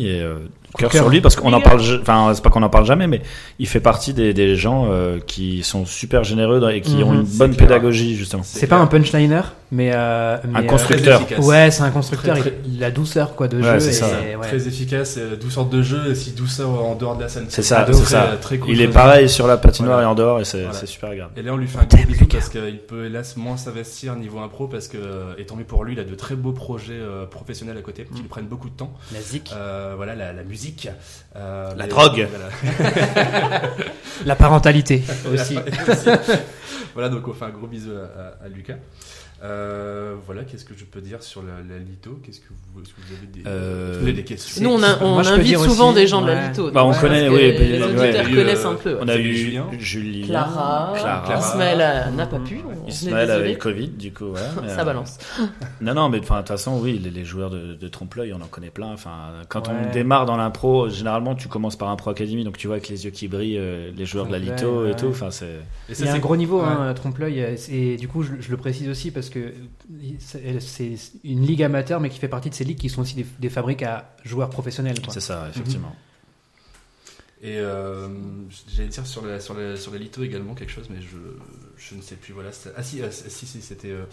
et 0.06 0.22
euh, 0.22 0.36
de 0.36 0.65
cœur 0.76 0.92
sur 0.92 1.10
lui 1.10 1.22
parce 1.22 1.36
qu'on 1.36 1.52
en 1.54 1.62
parle, 1.62 1.82
enfin 2.02 2.32
c'est 2.34 2.44
pas 2.44 2.50
qu'on 2.50 2.64
en 2.64 2.70
parle 2.70 2.86
jamais, 2.86 3.08
mais 3.08 3.22
il 3.60 3.68
fait 3.68 3.80
partie 3.80 4.14
des, 4.14 4.34
des 4.34 4.56
gens 4.56 4.88
euh, 4.90 5.20
qui 5.26 5.64
sont 5.64 5.86
super 5.86 6.24
généreux 6.24 6.62
et 6.72 6.82
qui 6.82 7.04
ont 7.04 7.12
Mhm. 7.12 7.20
une 7.22 7.26
C'est 7.26 7.38
bonne 7.38 7.56
clair. 7.56 7.68
pédagogie 7.68 8.16
justement. 8.16 8.44
C'est 8.46 8.68
pas 8.68 8.78
un 8.78 8.88
punchliner, 8.88 9.42
mais, 9.76 9.92
euh, 9.94 10.38
mais, 10.48 10.60
Un 10.60 10.64
euh, 10.64 10.68
constructeur. 10.68 11.22
Ouais, 11.40 11.70
c'est 11.72 11.84
un 11.84 11.92
constructeur. 11.92 12.38
Très, 12.40 12.54
Il, 12.66 12.76
il 12.76 12.84
a 12.84 12.92
douceur 12.92 13.36
quoi 13.36 13.48
de 13.48 13.58
Ouais, 13.58 13.74
jeu. 13.74 13.80
c'est 13.80 13.90
et, 13.90 13.94
ça. 13.94 14.08
ouais. 14.08 14.38
Très 14.48 14.68
efficace, 14.68 15.16
euh, 15.18 15.36
douceur 15.36 15.66
de 15.66 15.82
jeu, 15.82 16.12
et 16.12 16.16
si 16.16 16.32
douceur 16.32 16.70
en 16.70 16.96
dehors 16.96 17.16
de 17.18 17.24
la 17.24 17.30
scène. 17.30 17.46
C'est 17.50 17.62
ça, 17.62 17.86
c'est 17.88 17.94
ça. 18.06 18.38
très 18.42 18.58
cool, 18.58 18.72
Il 18.72 18.82
est 18.82 18.88
pareil 18.88 19.30
sur 19.30 19.48
la 19.48 19.58
patinoire 19.58 19.96
Voilà. 19.98 20.08
et 20.08 20.12
en 20.12 20.16
dehors 20.16 20.40
et 20.40 20.46
c'est 20.46 20.64
Voilà. 20.64 20.86
super 20.86 21.10
agréable. 21.10 21.32
Et 21.38 21.42
là, 21.42 21.54
on 21.54 21.58
lui 21.58 21.68
fait 21.68 21.80
un 21.80 21.84
gros 21.86 22.06
bisou 22.08 22.26
parce 22.28 22.50
qu'il 22.50 22.80
peut 22.80 23.06
hélas 23.06 23.36
moins 23.38 23.58
s'investir 23.58 24.16
niveau 24.16 24.40
impro 24.40 24.68
parce 24.68 24.88
que, 24.88 24.98
et 25.38 25.46
tant 25.46 25.56
mieux 25.56 25.64
pour 25.66 25.84
lui, 25.84 25.94
il 25.94 26.00
a 26.00 26.04
de 26.04 26.16
très 26.16 26.36
beaux 26.36 26.54
projets 26.54 26.94
euh, 26.94 27.26
professionnels 27.26 27.78
à 27.78 27.82
côté 27.82 28.04
qui 28.06 28.20
Mm. 28.20 28.22
lui 28.24 28.28
prennent 28.30 28.46
beaucoup 28.48 28.70
de 28.70 28.76
temps. 28.76 28.94
La 29.14 29.22
zik. 29.22 29.52
Euh, 29.56 29.94
voilà, 29.96 30.16
la, 30.16 30.32
la 30.34 30.44
musique. 30.44 30.90
euh, 31.36 31.70
La 31.76 31.88
drogue. 31.88 32.28
Voilà. 32.30 33.62
La 34.26 34.36
parentalité 34.36 35.04
aussi. 35.34 35.58
Aussi. 35.58 36.10
voilà, 36.94 37.10
donc 37.10 37.28
on 37.28 37.34
fait 37.34 37.46
un 37.46 37.50
gros 37.50 37.68
bisou 37.68 37.92
à, 37.92 38.22
à- 38.22 38.46
à 38.46 38.48
Lucas. 38.48 38.76
Euh, 39.44 40.16
voilà, 40.26 40.44
qu'est-ce 40.44 40.64
que 40.66 40.74
je 40.78 40.86
peux 40.86 41.02
dire 41.02 41.22
sur 41.22 41.42
la, 41.44 41.54
la 41.68 41.78
Lito? 41.80 42.20
Qu'est-ce 42.24 42.40
que 42.40 42.46
vous, 42.74 42.82
est-ce 42.82 42.90
que 42.94 43.02
vous 43.02 43.14
avez 43.18 43.28
des, 43.28 43.42
Euh, 43.48 43.90
est-ce 43.90 43.94
que 43.98 44.02
vous 44.02 44.04
avez 44.08 44.14
des 44.14 44.24
questions? 44.24 44.64
Nous, 44.64 44.70
on, 44.70 44.82
a- 44.82 45.04
on 45.04 45.14
Moi, 45.16 45.24
je 45.24 45.30
peux 45.30 45.36
invite 45.36 45.58
souvent 45.60 45.88
aussi, 45.90 45.96
des 45.96 46.08
gens 46.08 46.22
de 46.22 46.28
la. 46.28 46.48
Lito. 46.48 46.72
Bah, 46.72 46.86
on 46.86 46.94
connaît, 46.94 47.28
oui, 47.30 47.38
Les 47.58 47.80
ouais, 47.80 47.84
auditeurs 47.84 48.26
connaissent 48.30 48.66
euh, 48.66 48.70
un 48.72 48.76
peu. 48.76 48.98
On 49.02 49.08
a 49.08 49.18
eu 49.18 49.36
Julien. 49.36 49.66
Julien, 49.78 50.28
Clara, 50.28 50.94
Clara. 50.96 51.40
Ismaël 51.40 51.80
euh, 51.82 52.12
n'a 52.12 52.26
pas 52.28 52.40
pu. 52.40 52.60
Ismaël 52.88 53.30
avec 53.32 53.58
Covid, 53.60 53.90
du 53.90 54.14
coup, 54.14 54.32
mais, 54.64 54.70
Ça 54.70 54.82
euh, 54.82 54.84
balance. 54.86 55.18
Non, 55.82 55.94
non, 55.94 56.10
mais 56.10 56.20
enfin, 56.20 56.36
de 56.36 56.40
toute 56.40 56.48
façon, 56.50 56.80
oui, 56.82 57.00
les, 57.04 57.10
les 57.12 57.26
joueurs 57.26 57.50
de, 57.50 57.74
de 57.76 57.88
trompe-l'œil, 57.90 58.34
on 58.34 58.42
en 58.42 58.48
connaît 58.48 58.70
plein. 58.70 58.88
Enfin, 58.94 59.34
quand 59.50 59.68
Ouais. 59.68 59.74
on 59.90 59.92
démarre 59.92 60.26
dans 60.26 60.38
l'impro, 60.38 60.90
généralement, 60.90 61.36
tu 61.36 61.48
commences 61.50 61.76
par 61.76 61.90
un 61.90 61.96
pro 61.98 62.12
académie, 62.12 62.44
donc 62.46 62.58
tu 62.58 62.68
vois 62.68 62.78
avec 62.78 62.88
les 62.88 63.04
yeux 63.06 63.12
qui 63.12 63.28
brillent, 63.28 63.58
euh, 63.58 63.92
les 63.96 64.06
joueurs 64.06 64.28
de 64.28 64.32
la 64.32 64.40
Lito 64.40 64.88
et 64.88 64.96
tout. 64.96 65.08
Enfin, 65.10 65.30
c'est. 65.32 65.46
Et 65.90 65.94
ça, 65.94 66.04
Il 66.04 66.06
y 66.06 66.08
a 66.08 66.12
un 66.12 66.16
c'est- 66.16 66.22
gros 66.22 66.38
niveau, 66.38 66.62
hein, 66.62 66.94
trompe-l'œil, 66.94 67.42
euh, 67.42 67.56
et 67.70 67.98
du 67.98 68.08
coup, 68.08 68.24
je, 68.24 68.34
je 68.40 68.50
le 68.52 68.58
précise 68.58 68.88
aussi 68.90 69.12
parce 69.12 69.30
que 69.30 69.35
c'est 70.20 70.60
c'est 70.60 70.98
une 71.24 71.46
ligue 71.46 71.64
amateur, 71.64 72.00
mais 72.00 72.10
qui 72.10 72.20
fait 72.20 72.28
partie 72.28 72.50
de 72.50 72.56
ces 72.56 72.64
ligues 72.64 72.78
qui 72.80 72.90
sont 72.90 73.02
aussi 73.02 73.16
des, 73.16 73.26
des 73.40 73.50
fabriques 73.50 73.84
à 73.84 74.10
joueurs 74.24 74.50
professionnels. 74.50 74.98
C'est 75.10 75.20
ça, 75.22 75.48
effectivement. 75.50 75.96
Et 77.44 77.58
euh, 77.60 78.08
j'allais 78.76 78.88
dire 78.88 79.06
sur 79.06 79.24
la, 79.24 79.40
sur, 79.40 79.54
la, 79.54 79.76
sur 79.76 79.92
la 79.92 80.00
Lito 80.00 80.24
également 80.24 80.56
quelque 80.56 80.72
chose, 80.72 80.88
mais 80.90 81.00
je, 81.02 81.18
je 81.78 81.96
ne 81.96 82.02
sais 82.02 82.16
plus. 82.16 82.34
Voilà, 82.34 82.52
c'était- 82.52 82.74
ah 82.76 82.82
si, 82.82 83.02
si, 83.12 83.46
si, 83.46 83.62
c'était. 83.62 83.90
euh, 83.92 84.06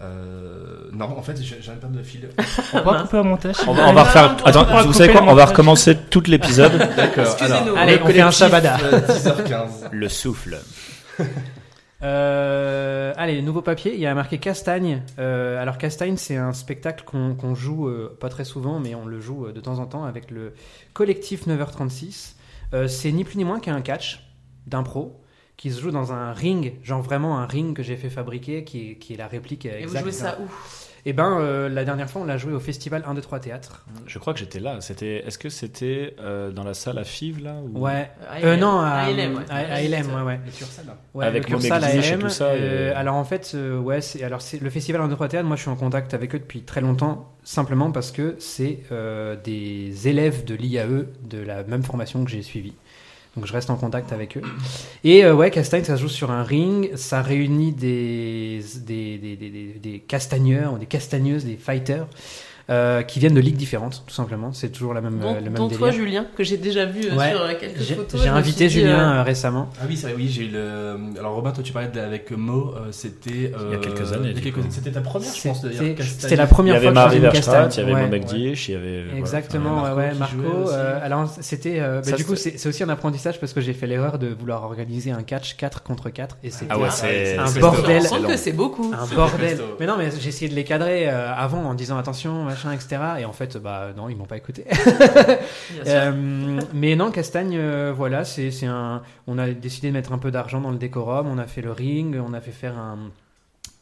euh, 0.00 0.88
non, 0.92 1.06
en 1.18 1.20
fait, 1.20 1.36
j'ai 1.42 1.56
un 1.68 1.88
de 1.90 2.02
fil. 2.02 2.30
On 2.72 2.80
va 2.80 3.02
couper 3.02 3.18
au 3.18 3.24
montage. 3.24 3.56
On 3.66 3.74
va, 3.74 3.88
on 3.88 3.92
va 3.92 4.04
refaire. 4.04 4.36
On 4.44 4.46
Attends, 4.46 4.64
va 4.64 4.82
vous 4.84 4.92
savez 4.94 5.12
quoi 5.12 5.22
On 5.24 5.34
va 5.34 5.46
recommencer 5.46 5.94
tout 6.08 6.22
l'épisode. 6.26 6.72
D'accord. 6.96 7.26
Excusez-nous. 7.26 7.76
Allez, 7.76 7.96
le 7.98 8.02
on 8.04 8.06
fait 8.06 8.20
un 8.20 8.30
shabada. 8.30 8.78
euh, 8.82 9.00
10h15. 9.00 9.90
Le 9.92 10.08
souffle. 10.08 10.58
Euh, 12.02 13.12
allez, 13.16 13.42
nouveau 13.42 13.62
papier, 13.62 13.94
il 13.94 14.00
y 14.00 14.06
a 14.06 14.14
marqué 14.14 14.38
Castagne. 14.38 15.02
Euh, 15.18 15.60
alors 15.60 15.78
Castagne, 15.78 16.16
c'est 16.16 16.36
un 16.36 16.52
spectacle 16.52 17.04
qu'on 17.04 17.54
joue 17.54 17.88
euh, 17.88 18.16
pas 18.20 18.28
très 18.28 18.44
souvent, 18.44 18.80
mais 18.80 18.94
on 18.94 19.04
le 19.06 19.20
joue 19.20 19.46
euh, 19.46 19.52
de 19.52 19.60
temps 19.60 19.78
en 19.78 19.86
temps 19.86 20.04
avec 20.04 20.30
le 20.30 20.54
collectif 20.94 21.46
9h36. 21.46 22.34
Euh, 22.72 22.88
c'est 22.88 23.12
ni 23.12 23.24
plus 23.24 23.36
ni 23.36 23.44
moins 23.44 23.60
qu'un 23.60 23.80
catch 23.82 24.22
d'impro 24.66 25.20
qui 25.56 25.70
se 25.70 25.80
joue 25.82 25.90
dans 25.90 26.12
un 26.14 26.32
ring, 26.32 26.74
genre 26.82 27.02
vraiment 27.02 27.38
un 27.38 27.44
ring 27.44 27.76
que 27.76 27.82
j'ai 27.82 27.96
fait 27.96 28.08
fabriquer, 28.08 28.64
qui 28.64 28.92
est, 28.92 28.94
qui 28.96 29.12
est 29.12 29.16
la 29.18 29.26
réplique 29.26 29.66
Et 29.66 29.84
vous 29.84 29.94
exacte. 29.96 30.04
jouez 30.04 30.12
ça 30.12 30.38
où? 30.40 30.48
Et 31.06 31.12
ben, 31.12 31.38
euh, 31.40 31.68
la 31.68 31.84
dernière 31.84 32.10
fois, 32.10 32.22
on 32.22 32.24
l'a 32.24 32.36
joué 32.36 32.52
au 32.52 32.60
festival 32.60 33.02
1, 33.06 33.14
2, 33.14 33.20
3 33.20 33.40
Théâtre. 33.40 33.84
Je 34.06 34.18
crois 34.18 34.32
que 34.34 34.38
j'étais 34.38 34.60
là. 34.60 34.80
C'était. 34.80 35.24
Est-ce 35.26 35.38
que 35.38 35.48
c'était 35.48 36.14
euh, 36.20 36.50
dans 36.50 36.64
la 36.64 36.74
salle 36.74 36.98
à 36.98 37.04
Fives 37.04 37.42
là 37.42 37.54
ou... 37.62 37.78
Ouais. 37.80 38.10
À 38.28 38.38
Euh, 38.44 38.56
non, 38.56 38.80
à, 38.80 38.88
À 38.90 39.10
LM, 39.10 39.36
ouais. 39.36 39.42
à- 39.48 39.56
à 39.74 39.80
LM, 39.82 40.14
ouais, 40.14 40.22
ouais. 40.22 40.40
Et 40.46 40.50
sur 40.50 40.66
ça, 40.66 40.82
là. 40.86 40.96
Ouais, 41.14 41.24
Avec 41.26 41.48
le 41.48 41.56
Môme 41.56 41.62
Cursal 41.62 41.84
à 41.84 41.94
LM. 41.94 42.20
tout 42.20 42.28
ça, 42.28 42.44
euh, 42.46 42.90
et- 42.90 42.92
alors 42.92 43.14
en 43.16 43.24
fait, 43.24 43.52
euh, 43.54 43.78
ouais, 43.78 44.00
c'est 44.00 44.22
alors 44.22 44.42
c'est 44.42 44.60
le 44.62 44.68
festival 44.70 45.00
1 45.00 45.08
2 45.08 45.14
3 45.14 45.28
théâtre. 45.28 45.46
Moi, 45.46 45.56
je 45.56 45.62
suis 45.62 45.70
en 45.70 45.76
contact 45.76 46.12
avec 46.14 46.34
eux 46.34 46.38
depuis 46.38 46.62
très 46.62 46.80
longtemps, 46.80 47.32
simplement 47.44 47.90
parce 47.92 48.12
que 48.12 48.36
c'est 48.38 48.80
euh, 48.92 49.36
des 49.42 50.06
élèves 50.08 50.44
de 50.44 50.54
l'IAE 50.54 51.06
de 51.24 51.38
la 51.38 51.62
même 51.64 51.82
formation 51.82 52.24
que 52.24 52.30
j'ai 52.30 52.42
suivie. 52.42 52.74
Donc 53.36 53.46
je 53.46 53.52
reste 53.52 53.70
en 53.70 53.76
contact 53.76 54.12
avec 54.12 54.36
eux. 54.36 54.42
Et 55.04 55.24
euh, 55.24 55.34
ouais, 55.34 55.50
Castagne, 55.50 55.84
ça 55.84 55.96
joue 55.96 56.08
sur 56.08 56.30
un 56.30 56.42
ring. 56.42 56.90
Ça 56.96 57.22
réunit 57.22 57.72
des, 57.72 58.60
des, 58.84 59.18
des, 59.18 59.36
des, 59.36 59.50
des 59.80 59.98
castagneurs, 60.00 60.78
des 60.78 60.86
castagneuses, 60.86 61.44
des 61.44 61.56
fighters. 61.56 62.06
Euh, 62.70 63.02
qui 63.02 63.18
viennent 63.18 63.34
de 63.34 63.40
ligues 63.40 63.56
différentes, 63.56 64.04
tout 64.06 64.14
simplement. 64.14 64.52
C'est 64.52 64.68
toujours 64.70 64.94
la 64.94 65.00
même, 65.00 65.18
dont, 65.18 65.34
le 65.34 65.40
même 65.40 65.54
dont 65.54 65.64
délire. 65.66 65.78
toi, 65.78 65.90
Julien, 65.90 66.24
que 66.36 66.44
j'ai 66.44 66.56
déjà 66.56 66.84
vu 66.84 67.00
euh, 67.10 67.16
Ouais. 67.16 67.30
sur 67.30 67.40
euh, 67.42 67.48
quelques 67.58 67.80
J'ai 67.80 67.96
photos. 67.96 68.22
j'ai 68.22 68.28
invité 68.28 68.68
Julien 68.68 69.16
euh, 69.16 69.18
euh, 69.18 69.22
récemment. 69.24 69.68
Ah 69.80 69.86
oui, 69.88 69.96
c'est 69.96 70.06
vrai, 70.06 70.14
oui, 70.16 70.28
j'ai 70.28 70.44
eu 70.44 70.50
le. 70.50 70.94
Alors 71.18 71.34
Robin, 71.34 71.50
toi 71.50 71.64
tu 71.64 71.72
parlais 71.72 71.88
de- 71.88 71.98
avec 71.98 72.30
Mo, 72.30 72.72
euh, 72.76 72.92
c'était. 72.92 73.52
euh, 73.58 73.70
Il 73.70 73.72
y 73.72 73.74
a 73.74 73.78
quelques 73.78 74.12
années, 74.12 74.28
il 74.30 74.38
y 74.38 74.40
quelques-. 74.40 74.58
C'était 74.70 74.92
ta 74.92 75.00
première, 75.00 75.32
je 75.34 75.42
pense, 75.48 75.62
d'ailleurs. 75.62 75.78
C'était 75.80 76.02
c'était 76.04 76.36
la 76.36 76.44
Il 76.44 76.46
y 76.46 76.48
première 76.48 76.74
avait 76.76 76.82
fois 76.84 76.90
que 76.92 76.94
Marie 76.94 77.08
je 77.08 77.16
faisais 77.16 77.26
une 77.26 77.32
Verstraat, 77.32 77.64
castagne. 77.64 77.84
il 77.84 77.90
y 77.90 77.92
avait 77.92 78.02
Ouais. 78.02 78.08
Mo 78.08 78.16
McDish, 78.24 78.68
il 78.68 78.72
y 78.72 78.74
avait. 78.76 79.04
Exactement, 79.18 79.80
Marco 79.80 79.96
ouais, 79.98 80.14
Marco. 80.14 80.70
euh, 80.70 81.00
alors 81.02 81.28
c'était, 81.40 81.80
euh, 81.80 81.96
bah, 82.02 82.10
Ça, 82.10 82.16
du 82.16 82.24
coup, 82.24 82.36
c'est- 82.36 82.64
aussi 82.68 82.82
un 82.84 82.88
apprentissage 82.88 83.40
parce 83.40 83.52
que 83.52 83.60
j'ai 83.60 83.72
fait 83.72 83.88
l'erreur 83.88 84.20
de 84.20 84.28
vouloir 84.28 84.62
organiser 84.62 85.10
un 85.10 85.24
catch 85.24 85.56
4 85.56 85.82
contre 85.82 86.08
4 86.10 86.36
et 86.44 86.50
c'était 86.50 86.66
Ah 86.70 86.78
ouais, 86.78 86.88
c'est 86.90 87.36
un 87.36 87.50
bordel. 87.60 88.02
Je 88.02 88.06
sens 88.06 88.24
que 88.24 88.36
c'est 88.36 88.52
beaucoup. 88.52 88.92
un 88.96 89.12
bordel. 89.12 89.58
Mais 89.80 89.86
non, 89.86 89.96
mais 89.98 90.10
j'ai 90.20 90.28
essayé 90.28 90.48
de 90.48 90.54
les 90.54 90.62
cadrer 90.62 91.08
euh, 91.10 91.34
avant 91.34 91.64
en 91.64 91.74
disant 91.74 91.98
attention, 91.98 92.46
machin, 92.64 92.72
etc. 92.72 93.02
Et 93.20 93.24
en 93.24 93.32
fait, 93.32 93.56
bah 93.56 93.88
non, 93.96 94.08
ils 94.08 94.16
m'ont 94.16 94.26
pas 94.26 94.36
écouté. 94.36 94.64
Euh, 95.86 96.60
mais 96.74 96.94
non, 96.94 97.10
Castagne, 97.10 97.56
euh, 97.56 97.92
voilà, 97.96 98.24
c'est 98.24 98.50
c'est 98.50 98.66
un. 98.66 99.02
On 99.26 99.38
a 99.38 99.50
décidé 99.50 99.88
de 99.88 99.92
mettre 99.92 100.12
un 100.12 100.18
peu 100.18 100.30
d'argent 100.30 100.60
dans 100.60 100.70
le 100.70 100.78
décorum. 100.78 101.26
On 101.26 101.38
a 101.38 101.46
fait 101.46 101.62
le 101.62 101.72
ring, 101.72 102.16
on 102.16 102.32
a 102.32 102.40
fait 102.40 102.50
faire 102.50 102.76
un. 102.76 103.10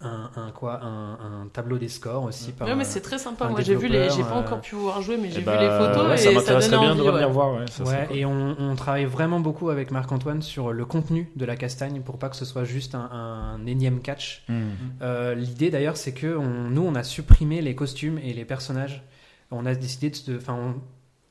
Un, 0.01 0.31
un 0.37 0.51
quoi 0.53 0.81
un, 0.85 1.15
un 1.15 1.49
tableau 1.53 1.77
des 1.77 1.89
scores 1.89 2.23
aussi 2.23 2.53
par 2.53 2.69
Ouais, 2.69 2.77
mais 2.77 2.85
euh, 2.85 2.89
c'est 2.89 3.01
très 3.01 3.19
sympa. 3.19 3.49
Moi, 3.49 3.63
j'ai 3.63 3.75
vu 3.75 3.89
les, 3.89 4.09
j'ai 4.11 4.23
pas 4.23 4.37
encore 4.37 4.61
pu 4.61 4.77
voir 4.77 5.03
jouer, 5.03 5.17
mais 5.17 5.27
Eh 5.27 5.33
j'ai 5.33 5.39
vu 5.41 5.45
bah, 5.47 5.61
les 5.61 5.69
photos 5.77 6.07
ouais, 6.09 6.15
et 6.15 6.41
ça 6.41 6.61
ça 6.61 6.79
bien 6.79 6.91
envie. 6.93 6.99
de 7.01 7.03
revenir 7.05 7.27
ouais. 7.27 7.33
voir. 7.35 7.55
Ouais, 7.55 7.67
ça 7.69 7.85
serait 7.85 8.01
Ouais, 8.03 8.07
cool. 8.07 8.17
et 8.17 8.25
on, 8.25 8.55
on 8.61 8.77
travaille 8.77 9.07
vraiment 9.07 9.41
beaucoup 9.41 9.71
avec 9.71 9.91
Marc-Antoine 9.91 10.41
sur 10.41 10.73
le 10.73 10.85
contenu 10.85 11.33
de 11.35 11.45
la 11.45 11.57
castagne 11.57 12.01
pour 12.03 12.17
pas 12.21 12.29
que 12.29 12.37
ce 12.37 12.45
soit 12.45 12.63
juste 12.63 12.95
un, 12.95 13.11
un 13.11 13.67
énième 13.67 14.01
catch. 14.01 14.45
Hmm. 14.49 14.69
Euh, 15.03 15.35
L'idée 15.35 15.71
d'ailleurs, 15.71 15.97
c'est 15.97 16.13
que 16.13 16.37
on- 16.37 16.71
nous, 16.71 16.83
on 16.83 16.95
a 16.95 17.03
supprimé 17.03 17.61
les 17.61 17.75
costumes 17.75 18.19
et 18.19 18.33
les 18.33 18.45
personnages. 18.45 19.03
On 19.51 19.67
a 19.67 19.75
décidé 19.75 20.13
de. 20.29 20.37
Enfin, 20.37 20.77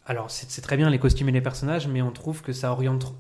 alors 0.06 0.30
c'est 0.30 0.62
très 0.62 0.76
bien 0.76 0.90
les 0.90 1.00
costumes 1.00 1.30
et 1.30 1.32
les 1.32 1.40
personnages, 1.42 1.88
mais 1.88 2.02
on 2.02 2.12
trouve 2.12 2.42
que 2.42 2.52
ça 2.52 2.72
oriente 2.74 3.14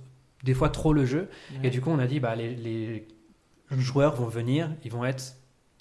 des 0.43 0.53
fois 0.53 0.67
trop 0.69 0.91
le 0.91 1.05
jeu. 1.05 1.29
Et 1.63 1.69
du 1.69 1.79
coup, 1.79 1.89
on 1.89 1.99
a 1.99 2.05
dit, 2.07 2.19
bah, 2.19 2.35
les, 2.35 2.53
les 2.53 3.07
joueurs 3.71 4.15
vont 4.15 4.27
venir, 4.27 4.69
ils 4.83 4.91
vont 4.91 5.05
être 5.05 5.33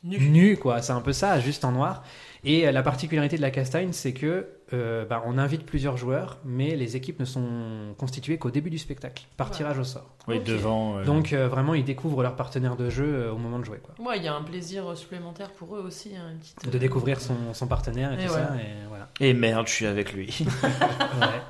Nu. 0.05 0.19
nus, 0.29 0.57
quoi. 0.57 0.83
C'est 0.83 0.93
un 0.93 1.01
peu 1.01 1.13
ça, 1.13 1.41
juste 1.41 1.65
en 1.65 1.73
noir. 1.73 2.03
Et 2.45 2.67
euh, 2.69 2.73
la 2.73 2.83
particularité 2.83 3.37
de 3.37 3.43
la 3.43 3.51
castagne, 3.51 3.93
c'est 3.93 4.13
que 4.13 4.47
euh, 4.73 5.05
bah, 5.05 5.23
on 5.27 5.39
invite 5.39 5.65
plusieurs 5.65 5.97
joueurs, 5.97 6.39
mais 6.45 6.77
les 6.77 6.97
équipes 6.97 7.19
ne 7.21 7.25
sont 7.25 7.95
constituées 7.99 8.37
qu'au 8.39 8.51
début 8.51 8.71
du 8.71 8.79
spectacle, 8.79 9.25
par 9.37 9.49
Ouais. 9.51 9.55
tirage 9.57 9.79
au 9.79 9.85
sort. 9.85 10.15
Oui, 10.29 10.41
devant. 10.41 10.99
euh, 10.99 11.05
Donc 11.05 11.33
euh, 11.33 11.49
vraiment, 11.49 11.75
ils 11.75 11.85
découvrent 11.85 12.23
leur 12.23 12.37
partenaire 12.37 12.77
de 12.77 12.89
jeu 12.91 13.05
euh, 13.07 13.33
au 13.33 13.39
moment 13.39 13.59
de 13.59 13.65
jouer, 13.65 13.79
quoi. 13.79 13.95
Ouais, 14.05 14.19
il 14.19 14.25
y 14.25 14.29
a 14.29 14.35
un 14.35 14.43
plaisir 14.43 14.97
supplémentaire 14.97 15.51
pour 15.53 15.77
eux 15.77 15.81
aussi. 15.81 16.13
hein, 16.17 16.31
une 16.33 16.39
petite, 16.39 16.69
De 16.71 16.79
découvrir 16.79 17.21
son, 17.21 17.35
son 17.55 17.67
partenaire 17.67 18.13
et, 18.13 18.23
Et 18.23 18.27
tout 18.27 18.33
ouais. 18.35 18.41
ça. 18.41 18.55
Et 18.57 18.87
voilà. 18.89 19.09
Et 19.21 19.33
merde, 19.35 19.67
je 19.69 19.73
suis 19.73 19.87
avec 19.87 20.13
lui. 20.13 20.45
Ouais. 20.63 21.41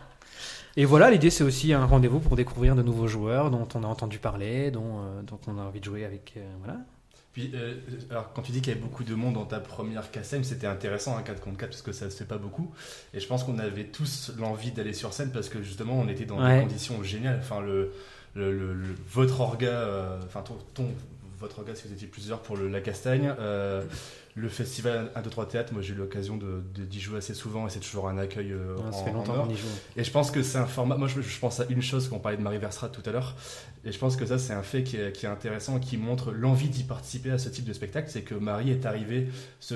Et 0.76 0.84
voilà, 0.84 1.10
l'idée 1.10 1.30
c'est 1.30 1.44
aussi 1.44 1.72
un 1.72 1.84
rendez-vous 1.86 2.20
pour 2.20 2.36
découvrir 2.36 2.74
de 2.74 2.82
nouveaux 2.82 3.06
joueurs 3.06 3.50
dont 3.50 3.66
on 3.74 3.82
a 3.82 3.86
entendu 3.86 4.18
parler, 4.18 4.70
dont, 4.70 5.00
euh, 5.00 5.22
dont 5.22 5.40
on 5.46 5.58
a 5.58 5.62
envie 5.62 5.80
de 5.80 5.84
jouer 5.84 6.04
avec. 6.04 6.34
euh, 6.36 6.40
voilà. 6.62 6.78
Puis, 7.32 7.50
euh, 7.54 7.74
alors, 8.10 8.32
quand 8.32 8.40
tu 8.42 8.50
dis 8.52 8.60
qu'il 8.62 8.72
y 8.72 8.76
avait 8.76 8.80
beaucoup 8.82 9.04
de 9.04 9.14
monde 9.14 9.34
dans 9.34 9.44
ta 9.44 9.60
première 9.60 10.10
castagne, 10.10 10.42
c'était 10.42 10.66
intéressant, 10.66 11.18
un 11.18 11.22
4 11.22 11.40
contre 11.40 11.58
4, 11.58 11.68
parce 11.70 11.82
que 11.82 11.92
ça 11.92 12.08
se 12.08 12.16
fait 12.16 12.24
pas 12.24 12.38
beaucoup. 12.38 12.70
Et 13.12 13.20
je 13.20 13.26
pense 13.26 13.44
qu'on 13.44 13.58
avait 13.58 13.84
tous 13.84 14.32
l'envie 14.38 14.70
d'aller 14.72 14.94
sur 14.94 15.12
scène 15.12 15.30
parce 15.32 15.50
que 15.50 15.62
justement, 15.62 15.98
on 15.98 16.08
était 16.08 16.24
dans 16.24 16.42
Ouais. 16.42 16.56
des 16.56 16.62
conditions 16.62 17.02
géniales. 17.02 17.38
Enfin, 17.40 17.60
le, 17.60 17.92
le, 18.34 18.52
le- 18.52 18.72
le- 18.72 18.94
votre 19.12 19.38
orga, 19.42 19.68
euh, 19.68 20.18
enfin, 20.24 20.40
ton, 20.40 20.56
ton- 20.72 20.88
votre 21.38 21.58
orga, 21.58 21.74
si 21.74 21.86
vous 21.86 21.92
étiez 21.92 22.06
plusieurs 22.06 22.40
pour 22.40 22.56
le, 22.56 22.68
la 22.68 22.80
castagne, 22.80 23.34
euh, 23.38 23.82
le 24.38 24.48
festival 24.50 25.10
1, 25.16 25.22
2, 25.22 25.30
3 25.30 25.48
théâtre, 25.48 25.72
moi 25.72 25.80
j'ai 25.80 25.94
eu 25.94 25.96
l'occasion 25.96 26.36
de- 26.36 26.62
de- 26.74 26.84
d'y 26.84 27.00
jouer 27.00 27.18
assez 27.18 27.32
souvent 27.32 27.66
et 27.66 27.70
c'est 27.70 27.80
toujours 27.80 28.06
un 28.08 28.18
accueil 28.18 28.52
euh, 28.52 28.76
ça 28.92 28.98
en- 28.98 29.04
fait 29.04 29.10
longtemps 29.12 29.34
or. 29.34 29.46
qu'on 29.46 29.52
y 29.52 29.56
joue. 29.56 29.66
Et 29.96 30.04
je 30.04 30.10
pense 30.10 30.30
que 30.30 30.42
c'est 30.42 30.58
un 30.58 30.66
format. 30.66 30.96
Moi, 30.98 31.08
je, 31.08 31.22
je 31.22 31.38
pense 31.38 31.58
à 31.60 31.64
une 31.70 31.80
chose 31.80 32.08
qu'on 32.08 32.18
parlait 32.18 32.36
de 32.36 32.42
Marie 32.42 32.58
Verstraat 32.58 32.90
tout 32.90 33.02
à 33.06 33.12
l'heure. 33.12 33.34
Et 33.86 33.92
je 33.92 33.98
pense 33.98 34.16
que 34.16 34.26
ça, 34.26 34.36
c'est 34.36 34.52
un 34.52 34.64
fait 34.64 34.82
qui 34.82 34.96
est, 34.96 35.12
qui 35.12 35.26
est 35.26 35.28
intéressant, 35.28 35.78
qui 35.78 35.96
montre 35.96 36.32
l'envie 36.32 36.68
d'y 36.68 36.82
participer 36.82 37.30
à 37.30 37.38
ce 37.38 37.48
type 37.48 37.64
de 37.64 37.72
spectacle. 37.72 38.08
C'est 38.10 38.22
que 38.22 38.34
Marie 38.34 38.72
est 38.72 38.84
arrivée 38.84 39.28
ce, 39.60 39.74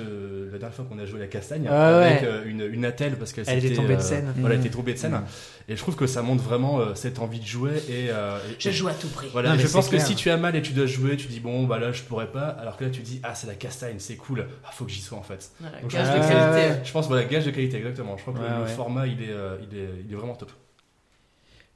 la 0.51 0.57
dernière 0.57 0.73
fois 0.75 0.85
qu'on 0.85 0.99
a 0.99 1.05
joué 1.05 1.17
la 1.19 1.27
Castagne 1.27 1.67
Ah 1.71 1.99
ouais. 1.99 2.05
avec 2.05 2.23
euh, 2.23 2.43
une, 2.45 2.61
une 2.61 2.83
attelle 2.83 3.15
parce 3.17 3.31
qu'elle 3.31 3.45
Elle 3.47 3.63
était 3.65 3.73
tombée 3.73 3.95
de 3.95 4.01
euh, 4.01 4.03
scène. 4.03 4.33
Voilà, 4.37 4.55
elle 4.55 4.61
était 4.61 4.69
tombée 4.69 4.93
de 4.93 4.97
scène. 4.99 5.21
Et 5.69 5.75
je 5.77 5.81
trouve 5.81 5.95
que 5.95 6.07
ça 6.07 6.21
montre 6.21 6.43
vraiment 6.43 6.81
euh, 6.81 6.93
cette 6.93 7.19
envie 7.19 7.39
de 7.39 7.45
jouer. 7.45 7.77
Et, 7.87 8.09
euh, 8.11 8.37
et- 8.49 8.55
Je 8.59 8.69
joue 8.71 8.89
à 8.89 8.93
tout 8.93 9.07
prix. 9.07 9.29
Voilà, 9.31 9.55
Non, 9.55 9.59
je 9.59 9.67
pense 9.67 9.87
que 9.87 9.97
si 9.97 10.15
tu 10.15 10.29
as 10.29 10.35
mal 10.37 10.55
et 10.57 10.61
tu 10.61 10.73
dois 10.73 10.85
jouer, 10.87 11.15
tu 11.15 11.27
dis 11.27 11.39
bon, 11.39 11.65
bah 11.65 11.79
là, 11.79 11.91
je 11.93 12.01
pourrais 12.03 12.31
pas. 12.31 12.47
Alors 12.49 12.75
que 12.77 12.83
là, 12.83 12.89
tu 12.91 13.01
dis 13.01 13.21
ah, 13.23 13.33
c'est 13.33 13.47
la 13.47 13.55
Castagne, 13.55 13.95
c'est 13.99 14.17
cool. 14.17 14.45
Ah, 14.65 14.71
faut 14.71 14.85
que 14.85 14.91
j'y 14.91 15.01
sois 15.01 15.17
en 15.17 15.23
fait. 15.23 15.51
Voilà, 15.59 15.79
Donc, 15.81 15.91
gage 15.91 16.07
je 16.07 16.11
de 16.11 16.17
pense 16.17 16.27
que 16.27 16.33
qualité. 16.33 16.79
Je 16.85 16.91
pense, 16.91 17.07
voilà, 17.07 17.23
gage 17.25 17.45
de 17.45 17.51
qualité, 17.51 17.77
exactement. 17.77 18.17
Je 18.17 18.21
crois 18.21 18.33
que 18.33 18.39
Ouais, 18.39 18.49
le, 18.57 18.63
ouais. 18.63 18.69
format, 18.69 19.07
il 19.07 19.21
est, 19.23 19.29
euh, 19.31 19.57
il 19.69 19.77
est, 19.77 19.89
il 20.07 20.11
est 20.11 20.15
vraiment 20.15 20.35
top. 20.35 20.51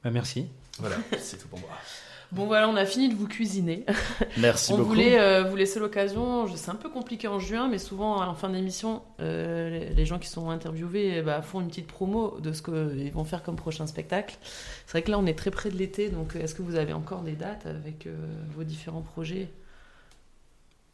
Bah, 0.04 0.10
merci. 0.10 0.46
Voilà, 0.78 0.96
c'est 1.18 1.38
tout 1.38 1.48
pour 1.48 1.58
moi. 1.58 1.68
Bon 2.32 2.46
voilà, 2.46 2.68
on 2.68 2.74
a 2.74 2.84
fini 2.84 3.08
de 3.08 3.14
vous 3.14 3.28
cuisiner. 3.28 3.86
Merci 4.38 4.72
on 4.72 4.78
beaucoup. 4.78 4.88
voulait 4.88 5.16
euh, 5.20 5.44
vous 5.44 5.54
laisser 5.54 5.78
l'occasion. 5.78 6.48
je- 6.48 6.56
C'est 6.56 6.72
un 6.72 6.74
peu 6.74 6.88
compliqué 6.90 7.28
en 7.28 7.38
juin, 7.38 7.68
mais 7.68 7.78
souvent 7.78 8.20
à 8.20 8.26
la 8.26 8.34
fin 8.34 8.50
d'émission, 8.50 9.00
euh, 9.20 9.70
les, 9.70 9.94
les 9.94 10.06
gens 10.06 10.18
qui 10.18 10.28
sont 10.28 10.50
interviewés 10.50 11.18
eh 11.18 11.22
ben, 11.22 11.40
font 11.40 11.60
une 11.60 11.68
petite 11.68 11.86
promo 11.86 12.36
de 12.40 12.52
ce 12.52 12.62
qu'ils 12.62 13.12
vont 13.12 13.22
faire 13.22 13.44
comme 13.44 13.54
prochain 13.54 13.86
spectacle. 13.86 14.36
C'est 14.42 14.90
vrai 14.90 15.02
que 15.02 15.10
là, 15.12 15.20
on 15.20 15.26
est 15.26 15.38
très 15.38 15.52
près 15.52 15.70
de 15.70 15.76
l'été, 15.76 16.08
donc 16.10 16.34
euh, 16.34 16.40
est-ce 16.40 16.56
que 16.56 16.62
vous 16.62 16.74
avez 16.74 16.92
encore 16.92 17.22
des 17.22 17.34
dates 17.36 17.64
avec 17.66 18.08
euh, 18.08 18.16
vos 18.56 18.64
différents 18.64 19.02
projets? 19.02 19.46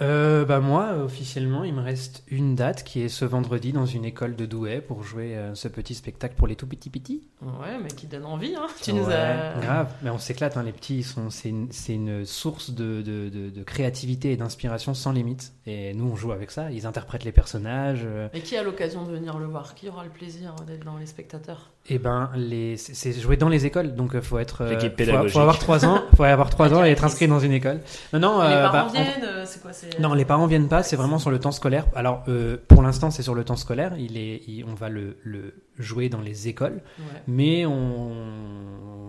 Euh, 0.01 0.45
bah 0.45 0.59
moi, 0.59 0.95
officiellement, 1.05 1.63
il 1.65 1.75
me 1.75 1.81
reste 1.81 2.25
une 2.29 2.57
date 2.57 2.83
qui 2.83 3.03
est 3.03 3.09
ce 3.09 3.25
vendredi 3.25 3.73
dans 3.73 3.87
une 3.87 4.05
école 4.05 4.35
de 4.35 4.47
Douai 4.47 4.81
pour 4.81 5.05
jouer 5.05 5.37
euh, 5.37 5.55
ce 5.55 5.69
petit 5.69 5.95
spectacle 5.95 6.35
pour 6.35 6.49
les 6.49 6.57
tout 6.57 6.67
petits 6.67 6.91
petits. 6.91 7.29
Ouais, 7.43 7.79
mais 7.81 7.89
qui 7.89 8.07
donne 8.07 8.25
envie. 8.25 8.57
Hein. 8.57 8.67
Tu 8.83 8.95
nous 8.95 9.05
as. 9.11 9.61
Grave, 9.61 9.93
mais 10.03 10.11
on 10.11 10.19
s'éclate, 10.19 10.57
hein, 10.57 10.63
les 10.65 10.73
petits, 10.73 10.99
ils 10.99 11.05
sont, 11.05 11.31
c'est, 11.31 11.51
une, 11.51 11.71
c'est 11.71 11.95
une 11.95 12.25
source 12.25 12.71
de, 12.71 13.03
de, 13.03 13.29
de, 13.29 13.51
de 13.51 13.63
créativité 13.63 14.33
et 14.33 14.37
d'inspiration 14.37 14.95
sans 14.95 15.13
limite. 15.13 15.53
Et 15.67 15.95
nous, 15.95 16.07
on 16.11 16.17
joue 16.17 16.33
avec 16.33 16.51
ça, 16.51 16.73
ils 16.73 16.87
interprètent 16.87 17.25
les 17.25 17.33
personnages. 17.33 18.03
euh, 18.05 18.29
Et 18.33 18.41
qui 18.41 18.57
a 18.57 18.63
l'occasion 18.65 19.05
de 19.05 19.13
venir 19.13 19.39
le 19.39 19.47
voir? 19.47 19.75
Qui 19.75 19.89
aura 19.89 20.03
le 20.05 20.11
plaisir 20.11 20.55
d'être 20.67 20.85
dans 20.85 20.97
les 20.97 21.07
spectateurs? 21.07 21.71
Et 21.89 21.99
ben, 21.99 22.31
les, 22.37 22.77
c'est, 22.77 23.13
joué 23.13 23.37
dans 23.37 23.49
les 23.49 23.67
écoles, 23.67 23.95
donc 23.97 24.13
il 24.15 24.21
faut 24.21 24.39
être. 24.39 24.61
euh, 24.63 24.71
L'équipe 24.71 24.91
faut, 24.93 24.97
pédagogique. 24.97 25.33
faut 25.33 25.41
avoir 25.41 25.59
3 25.59 25.85
ans, 25.85 26.03
faut 26.15 26.23
avoir 26.23 26.49
3 26.49 26.73
ans 26.75 26.85
et 26.85 26.91
être 26.91 27.05
inscrit 27.05 27.27
dans 27.27 27.41
une 27.41 27.51
école. 27.53 27.81
Non, 28.13 28.21
non, 28.21 28.41
Les 28.43 28.55
euh, 28.55 28.63
parents 28.71 28.87
bah, 28.87 28.87
en- 28.89 28.93
viennent 28.93 29.25
euh, 29.25 29.45
C'est 29.45 29.61
quoi 29.61 29.73
c'est... 29.73 29.99
Non, 29.99 30.15
les 30.15 30.25
parents 30.25 30.47
viennent 30.47 30.69
pas, 30.69 30.83
c'est 30.85 30.95
vraiment 30.97 31.19
sur 31.19 31.31
le 31.33 31.41
temps 31.41 31.51
scolaire. 31.51 31.87
Alors, 31.97 32.23
euh, 32.29 32.57
pour 32.69 32.83
l'instant, 32.83 33.11
c'est 33.11 33.23
sur 33.23 33.35
le 33.35 33.43
temps 33.45 33.57
scolaire. 33.57 33.95
Il 33.99 34.17
est, 34.17 34.43
il- 34.47 34.65
on 34.65 34.75
va 34.75 34.89
le, 34.89 35.17
le 35.25 35.55
jouer 35.79 36.09
dans 36.09 36.21
les 36.21 36.47
écoles, 36.49 36.83
Ouais. 37.01 37.21
mais 37.27 37.67
on, 37.67 38.13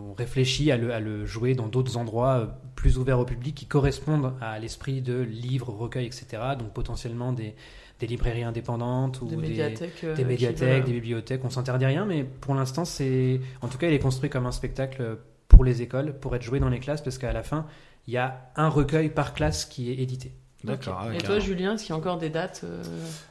on 0.09 0.13
réfléchit 0.17 0.71
à 0.71 0.77
le, 0.77 0.93
à 0.93 0.99
le 0.99 1.25
jouer 1.25 1.53
dans 1.55 1.67
d'autres 1.67 1.97
endroits 1.97 2.33
euh, 2.39 2.45
plus 2.75 2.97
ouverts 2.97 3.19
au 3.19 3.25
public 3.25 3.55
qui 3.55 3.65
correspondent 3.65 4.33
à 4.41 4.57
l'esprit 4.59 5.01
de 5.01 5.21
livres, 5.21 5.69
recueils, 5.69 6.05
etc. 6.05 6.25
Donc, 6.57 6.73
potentiellement 6.73 7.33
des, 7.33 7.55
des 8.03 8.07
librairies 8.07 8.43
indépendantes 8.43 9.21
ou 9.21 9.27
Des 9.27 9.37
médiathèques. 9.37 10.03
euh, 10.03 10.13
des 10.15 10.25
médiathèques, 10.25 10.85
bibliothèques. 10.85 11.45
On 11.45 11.49
s'interdit 11.49 11.85
rien, 11.85 12.05
mais 12.05 12.23
pour 12.25 12.53
l'instant, 12.53 12.83
c'est, 12.83 13.39
en 13.61 13.67
tout 13.69 13.77
cas, 13.77 13.87
il 13.87 13.93
est 13.93 13.99
construit 13.99 14.29
comme 14.29 14.45
un 14.45 14.51
spectacle 14.51 15.17
pour 15.47 15.63
les 15.63 15.81
écoles, 15.81 16.13
pour 16.19 16.35
être 16.35 16.41
joué 16.41 16.59
dans 16.59 16.67
les 16.69 16.79
classes, 16.79 17.01
parce 17.01 17.17
qu'à 17.17 17.31
la 17.31 17.43
fin, 17.43 17.65
il 18.07 18.13
y 18.13 18.17
a 18.17 18.51
un 18.57 18.67
recueil 18.67 19.09
par 19.09 19.33
classe 19.33 19.63
qui 19.65 19.89
est 19.91 19.95
édité. 19.95 20.33
D'accord. 20.65 20.99
ah, 21.01 21.13
Et 21.13 21.17
toi. 21.19 21.39
Julien, 21.39 21.73
est-ce 21.75 21.83
qu'il 21.83 21.91
y 21.91 21.95
a 21.95 21.97
encore 21.97 22.17
des 22.17 22.29
dates 22.29 22.61
euh, 22.63 22.81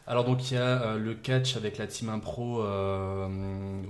Alors 0.07 0.25
donc 0.25 0.51
il 0.51 0.55
y 0.55 0.57
a 0.59 0.83
euh, 0.83 0.99
le 0.99 1.15
catch 1.15 1.57
avec 1.57 1.79
la 1.79 1.87
team 1.87 2.11
impro 2.11 2.63
euh, 2.63 3.27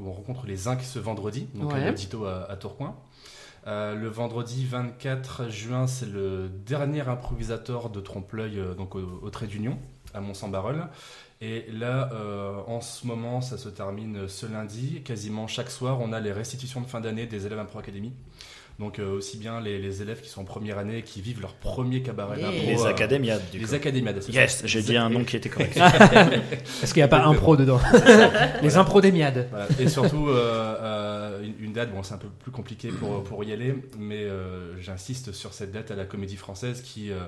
où 0.01 0.09
on 0.09 0.13
rencontre 0.13 0.47
les 0.47 0.69
Inc 0.69 0.81
ce 0.81 0.99
vendredi, 1.01 1.49
donc 1.55 1.73
Ouais. 1.73 1.81
à 1.83 1.87
l'Audito 1.91 2.25
à, 2.25 2.49
à 2.51 2.57
Tourcoing. 2.57 2.95
Euh, 3.67 3.95
le 3.97 4.09
vendredi 4.09 4.65
24 4.65 5.49
juin, 5.49 5.87
c'est 5.89 6.07
le 6.09 6.49
dernier 6.67 7.01
improvisateur 7.09 7.91
de 7.91 8.01
trompe-l'œil 8.01 8.59
euh, 8.61 8.75
donc 8.75 8.95
au, 8.95 9.21
au 9.23 9.31
Trait 9.31 9.47
d'Union 9.49 9.77
à 10.15 10.21
Mont-Saint-Barreul. 10.21 10.87
Et 11.41 11.67
là, 11.73 12.09
euh, 12.13 12.53
en 12.69 12.81
ce 12.81 13.07
moment, 13.07 13.41
ça 13.41 13.59
se 13.59 13.69
termine 13.69 14.29
ce 14.29 14.47
lundi. 14.47 15.03
Quasiment 15.05 15.47
chaque 15.49 15.71
soir, 15.71 15.99
on 16.01 16.13
a 16.13 16.21
les 16.21 16.33
restitutions 16.33 16.81
de 16.81 16.87
fin 16.87 17.01
d'année 17.01 17.27
des 17.27 17.47
élèves 17.47 17.59
Impro 17.59 17.81
Academy. 17.81 18.13
Donc 18.79 18.99
euh, 18.99 19.13
aussi 19.19 19.37
bien 19.37 19.61
les, 19.61 19.79
les 19.79 20.01
élèves 20.01 20.23
qui 20.23 20.31
sont 20.31 20.41
en 20.41 20.45
première 20.45 20.79
année 20.79 20.99
et 20.99 21.03
qui 21.03 21.21
vivent 21.21 21.43
leur 21.43 21.53
premier 21.55 22.01
cabaret 22.03 22.39
Yeah. 22.39 22.51
d'impro. 22.51 22.67
Les 22.69 22.81
euh, 22.83 22.87
académiades, 22.87 23.43
du 23.53 23.59
Les 23.59 23.67
coup. 23.67 23.75
académiades. 23.75 24.23
c'est 24.23 24.33
Yes, 24.33 24.63
j'ai 24.65 24.83
dit 24.83 24.97
un 24.97 25.11
nom 25.11 25.25
qui 25.25 25.37
était 25.37 25.51
correct. 25.51 25.77
Est-ce 26.83 26.87
qu'il 26.95 27.01
n'y 27.01 27.03
a 27.03 27.09
pas 27.09 27.23
impro 27.25 27.57
dedans 27.57 27.81
Les 28.63 28.77
impros 28.79 29.01
des 29.01 29.13
miades. 29.13 29.49
Voilà. 29.51 29.67
Et 29.79 29.89
surtout, 29.89 30.29
euh, 30.29 30.77
euh, 30.81 31.43
une- 31.43 31.67
une 31.67 31.73
date, 31.75 31.93
bon, 31.93 32.03
c'est 32.03 32.15
un 32.15 32.19
peu 32.19 32.29
plus 32.29 32.51
compliqué 32.51 32.89
pour, 32.89 33.23
pour 33.25 33.45
y 33.45 33.53
aller, 33.53 33.75
mais 33.99 34.23
euh, 34.25 34.81
j'insiste 34.81 35.33
sur 35.33 35.53
cette 35.53 35.71
date 35.73 35.91
à 35.91 35.95
la 35.95 36.05
Comédie 36.07 36.37
Française 36.37 36.81
qui, 36.83 37.11
euh, 37.13 37.19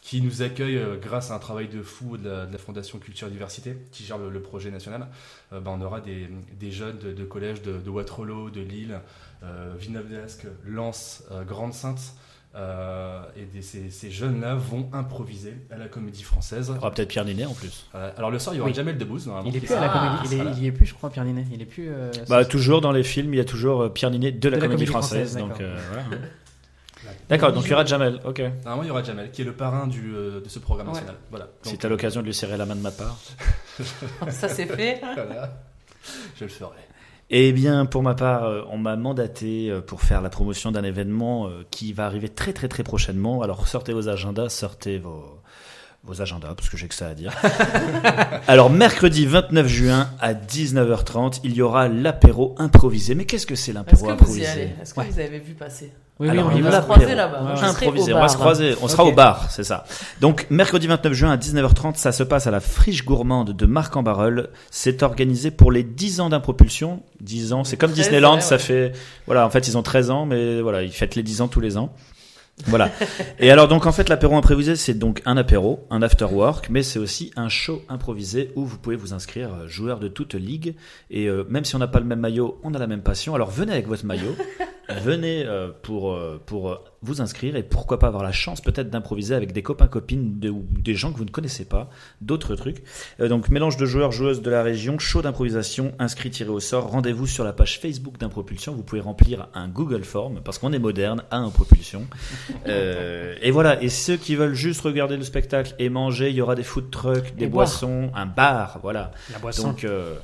qui 0.00 0.22
nous 0.22 0.42
accueille 0.42 0.78
euh, 0.78 0.96
grâce 0.96 1.30
à 1.30 1.34
un 1.34 1.38
travail 1.38 1.68
de 1.68 1.82
fou 1.82 2.16
de 2.16 2.28
la, 2.28 2.58
Fondation 2.58 2.98
Culture 2.98 3.28
et 3.28 3.30
Diversité, 3.30 3.76
qui 3.92 4.04
gère 4.04 4.18
le, 4.18 4.40
projet 4.40 4.70
national. 4.70 5.06
Euh, 5.52 5.60
ben, 5.60 5.72
on 5.78 5.84
aura 5.84 6.00
des, 6.00 6.28
des 6.58 6.70
jeunes 6.70 6.98
de, 6.98 7.12
de 7.12 7.24
collèges 7.24 7.62
de, 7.62 7.78
de, 7.78 7.90
Waterloo, 7.90 8.50
de 8.50 8.60
Lille, 8.60 9.00
euh, 9.42 9.74
Villeneuve-d'Ascq, 9.78 10.46
Lens, 10.64 11.24
Grande-Sainte. 11.46 12.14
et 12.56 13.62
ces, 13.62 14.10
jeunes-là 14.10 14.54
vont 14.54 14.88
improviser 14.92 15.54
à 15.70 15.76
la 15.76 15.88
comédie 15.88 16.22
française. 16.22 16.68
Il 16.70 16.76
y 16.76 16.78
aura 16.78 16.90
peut-être 16.92 17.08
Pierre 17.08 17.24
Ninet 17.24 17.44
en 17.44 17.54
plus. 17.54 17.88
alors 17.92 18.30
le 18.30 18.38
soir, 18.38 18.54
il 18.54 18.58
y 18.58 18.60
aura 18.60 18.72
Jamel 18.72 18.96
Debbouze. 18.96 19.30
Il 19.44 19.56
est 19.56 19.60
plus 19.60 19.74
à 19.74 19.80
la 19.80 19.88
comédie. 19.88 20.58
Il, 20.60 20.66
est, 20.66 20.72
plus, 20.72 20.86
je 20.86 20.94
crois, 20.94 21.10
Pierre 21.10 21.24
Ninet. 21.24 21.44
Il 21.52 21.60
est 21.60 21.66
plus. 21.66 21.90
bah, 22.28 22.44
toujours 22.44 22.80
dans 22.80 22.92
les 22.92 23.04
films, 23.04 23.34
il 23.34 23.36
y 23.36 23.40
a 23.40 23.44
toujours 23.44 23.92
Pierre 23.92 24.10
Ninet 24.10 24.32
de 24.32 24.48
la, 24.48 24.58
comédie, 24.58 24.86
française. 24.86 25.36
donc 25.36 25.56
voilà. 25.56 26.04
D'accord, 27.28 27.52
donc 27.52 27.64
il 27.64 27.70
y 27.70 27.74
aura 27.74 27.84
Jamel, 27.84 28.20
ok. 28.24 28.40
Normalement, 28.64 28.82
il 28.82 28.88
y 28.88 28.90
aura 28.90 29.02
Jamel, 29.02 29.30
qui 29.30 29.42
est 29.42 29.44
le 29.44 29.52
parrain 29.52 29.86
du, 29.86 30.14
euh, 30.14 30.40
de 30.40 30.48
ce 30.48 30.58
programme 30.58 30.88
national. 30.88 31.16
Voilà. 31.30 31.48
si 31.62 31.78
tu 31.78 31.86
as 31.86 31.88
l'occasion 31.88 32.20
de 32.20 32.26
lui 32.26 32.34
serrer 32.34 32.56
la 32.56 32.66
main 32.66 32.76
de 32.76 32.80
ma 32.80 32.90
part. 32.90 33.18
Ça 34.30 34.48
c'est 34.48 34.66
fait. 34.66 35.00
Je 36.36 36.44
le 36.44 36.50
ferai. 36.50 36.70
Eh 37.32 37.52
bien, 37.52 37.86
pour 37.86 38.02
ma 38.02 38.14
part, 38.14 38.44
euh, 38.44 38.62
on 38.70 38.78
m'a 38.78 38.96
mandaté 38.96 39.70
euh, 39.70 39.80
pour 39.80 40.02
faire 40.02 40.20
la 40.20 40.30
promotion 40.30 40.72
d'un 40.72 40.82
événement 40.82 41.48
qui 41.70 41.92
va 41.92 42.06
arriver 42.06 42.28
très 42.28 42.52
très 42.52 42.68
très 42.68 42.82
prochainement. 42.82 43.42
Alors 43.42 43.68
sortez 43.68 43.92
vos 43.92 44.08
agendas, 44.08 44.48
sortez 44.48 44.98
vos, 44.98 45.40
vos 46.02 46.22
agendas, 46.22 46.54
parce 46.54 46.68
que 46.68 46.76
j'ai 46.76 46.88
que 46.88 46.94
ça 46.94 47.08
à 47.08 47.14
dire. 47.14 47.32
Alors, 48.48 48.70
mercredi 48.70 49.26
29 49.26 49.66
juin 49.66 50.10
à 50.20 50.34
19h30, 50.34 51.40
il 51.44 51.54
y 51.54 51.62
aura 51.62 51.88
l'apéro 51.88 52.54
improvisé. 52.58 53.14
Mais 53.14 53.26
qu'est-ce 53.26 53.46
que 53.46 53.54
c'est 53.54 53.72
l'apéro 53.72 54.10
improvisé? 54.10 54.70
Est-ce 54.80 54.94
que 54.94 55.00
vous 55.00 55.20
avez 55.20 55.38
vu 55.38 55.54
passer? 55.54 55.92
Oui, 56.20 56.28
oui, 56.30 56.38
on, 56.38 56.60
va 56.60 56.82
se 56.82 56.86
croiser 56.86 57.14
là-bas. 57.14 57.40
on 57.42 58.20
va 58.20 58.28
se 58.28 58.36
croiser, 58.36 58.74
on 58.82 58.88
sera 58.88 59.04
au 59.04 59.12
bar, 59.12 59.50
c'est 59.50 59.64
ça. 59.64 59.84
Donc, 60.20 60.46
mercredi 60.50 60.86
29 60.86 61.12
juin 61.14 61.30
à 61.32 61.38
19h30, 61.38 61.96
ça 61.96 62.12
se 62.12 62.22
passe 62.22 62.46
à 62.46 62.50
la 62.50 62.60
friche 62.60 63.06
gourmande 63.06 63.56
de 63.56 63.66
Marc 63.66 63.96
en 63.96 64.02
Barreul. 64.02 64.50
C'est 64.70 65.02
organisé 65.02 65.50
pour 65.50 65.72
les 65.72 65.82
10 65.82 66.20
ans 66.20 66.28
d'impropulsion. 66.28 67.00
10 67.22 67.54
ans, 67.54 67.64
c'est 67.64 67.78
comme 67.78 67.92
Disneyland, 67.92 68.40
ça 68.40 68.58
fait, 68.58 68.92
voilà, 69.24 69.46
en 69.46 69.50
fait, 69.50 69.66
ils 69.66 69.78
ont 69.78 69.82
13 69.82 70.10
ans, 70.10 70.26
mais 70.26 70.60
voilà, 70.60 70.82
ils 70.82 70.92
fêtent 70.92 71.14
les 71.14 71.22
10 71.22 71.40
ans 71.40 71.48
tous 71.48 71.60
les 71.60 71.78
ans. 71.78 71.90
Voilà. 72.66 72.90
Et 73.38 73.50
alors 73.50 73.68
donc 73.68 73.86
en 73.86 73.92
fait 73.92 74.08
l'apéro 74.08 74.36
improvisé 74.36 74.76
c'est 74.76 74.94
donc 74.94 75.22
un 75.24 75.36
apéro, 75.36 75.86
un 75.90 76.02
after 76.02 76.26
work, 76.26 76.68
mais 76.70 76.82
c'est 76.82 76.98
aussi 76.98 77.32
un 77.36 77.48
show 77.48 77.82
improvisé 77.88 78.50
où 78.56 78.64
vous 78.64 78.78
pouvez 78.78 78.96
vous 78.96 79.12
inscrire 79.12 79.50
euh, 79.54 79.68
joueur 79.68 80.00
de 80.00 80.08
toute 80.08 80.34
ligue 80.34 80.74
et 81.10 81.26
euh, 81.26 81.44
même 81.48 81.64
si 81.64 81.76
on 81.76 81.78
n'a 81.78 81.88
pas 81.88 82.00
le 82.00 82.06
même 82.06 82.20
maillot, 82.20 82.60
on 82.62 82.74
a 82.74 82.78
la 82.78 82.86
même 82.86 83.02
passion. 83.02 83.34
Alors 83.34 83.50
venez 83.50 83.72
avec 83.72 83.86
votre 83.86 84.04
maillot, 84.04 84.36
venez 85.02 85.44
euh, 85.46 85.70
pour 85.82 86.18
pour 86.46 86.80
vous 87.02 87.20
inscrire 87.20 87.56
et 87.56 87.62
pourquoi 87.62 87.98
pas 87.98 88.08
avoir 88.08 88.22
la 88.22 88.32
chance 88.32 88.60
peut-être 88.60 88.90
d'improviser 88.90 89.34
avec 89.34 89.52
des 89.52 89.62
copains 89.62 89.88
copines 89.88 90.38
ou 90.44 90.66
des 90.80 90.94
gens 90.94 91.12
que 91.12 91.18
vous 91.18 91.24
ne 91.24 91.30
connaissez 91.30 91.64
pas, 91.64 91.88
d'autres 92.20 92.54
trucs. 92.54 92.82
donc 93.18 93.48
mélange 93.48 93.76
de 93.76 93.86
joueurs 93.86 94.12
joueuses 94.12 94.42
de 94.42 94.50
la 94.50 94.62
région, 94.62 94.98
show 94.98 95.22
d'improvisation, 95.22 95.94
inscrit 95.98 96.30
tiré 96.30 96.50
au 96.50 96.60
sort. 96.60 96.90
Rendez-vous 96.90 97.26
sur 97.26 97.44
la 97.44 97.52
page 97.52 97.78
Facebook 97.80 98.18
d'Impropulsion. 98.18 98.74
Vous 98.74 98.82
pouvez 98.82 99.00
remplir 99.00 99.48
un 99.54 99.68
Google 99.68 100.04
Form 100.04 100.40
parce 100.44 100.58
qu'on 100.58 100.72
est 100.72 100.78
moderne 100.78 101.22
à 101.30 101.38
Impropulsion. 101.38 102.06
Euh, 102.66 103.34
et 103.40 103.50
voilà. 103.50 103.82
Et 103.82 103.88
ceux 103.88 104.16
qui 104.16 104.36
veulent 104.36 104.54
juste 104.54 104.82
regarder 104.82 105.16
le 105.16 105.22
spectacle 105.24 105.74
et 105.78 105.88
manger, 105.88 106.30
il 106.30 106.36
y 106.36 106.40
aura 106.40 106.54
des 106.54 106.62
food 106.62 106.90
trucks, 106.90 107.34
des 107.36 107.46
boissons, 107.46 108.10
un 108.14 108.26
bar, 108.26 108.78
voilà. 108.82 109.12
La 109.32 109.38
boisson. 109.38 109.68
Donc 109.68 109.84
euh, 109.84 110.14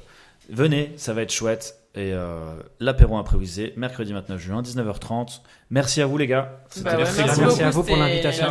venez, 0.50 0.92
ça 0.96 1.12
va 1.14 1.22
être 1.22 1.32
chouette. 1.32 1.76
Et 1.96 2.12
euh, 2.12 2.60
l'apéro 2.78 3.16
improvisé, 3.16 3.72
mercredi 3.76 4.12
29 4.12 4.38
juin, 4.38 4.60
19h30. 4.60 5.40
Merci 5.70 6.02
à 6.02 6.06
vous 6.06 6.18
les 6.18 6.26
gars. 6.26 6.60
Bah 6.82 6.94
merci, 6.96 7.22
merci 7.24 7.62
à 7.62 7.70
vous 7.70 7.82
pour 7.82 7.96
l'invitation. 7.96 8.46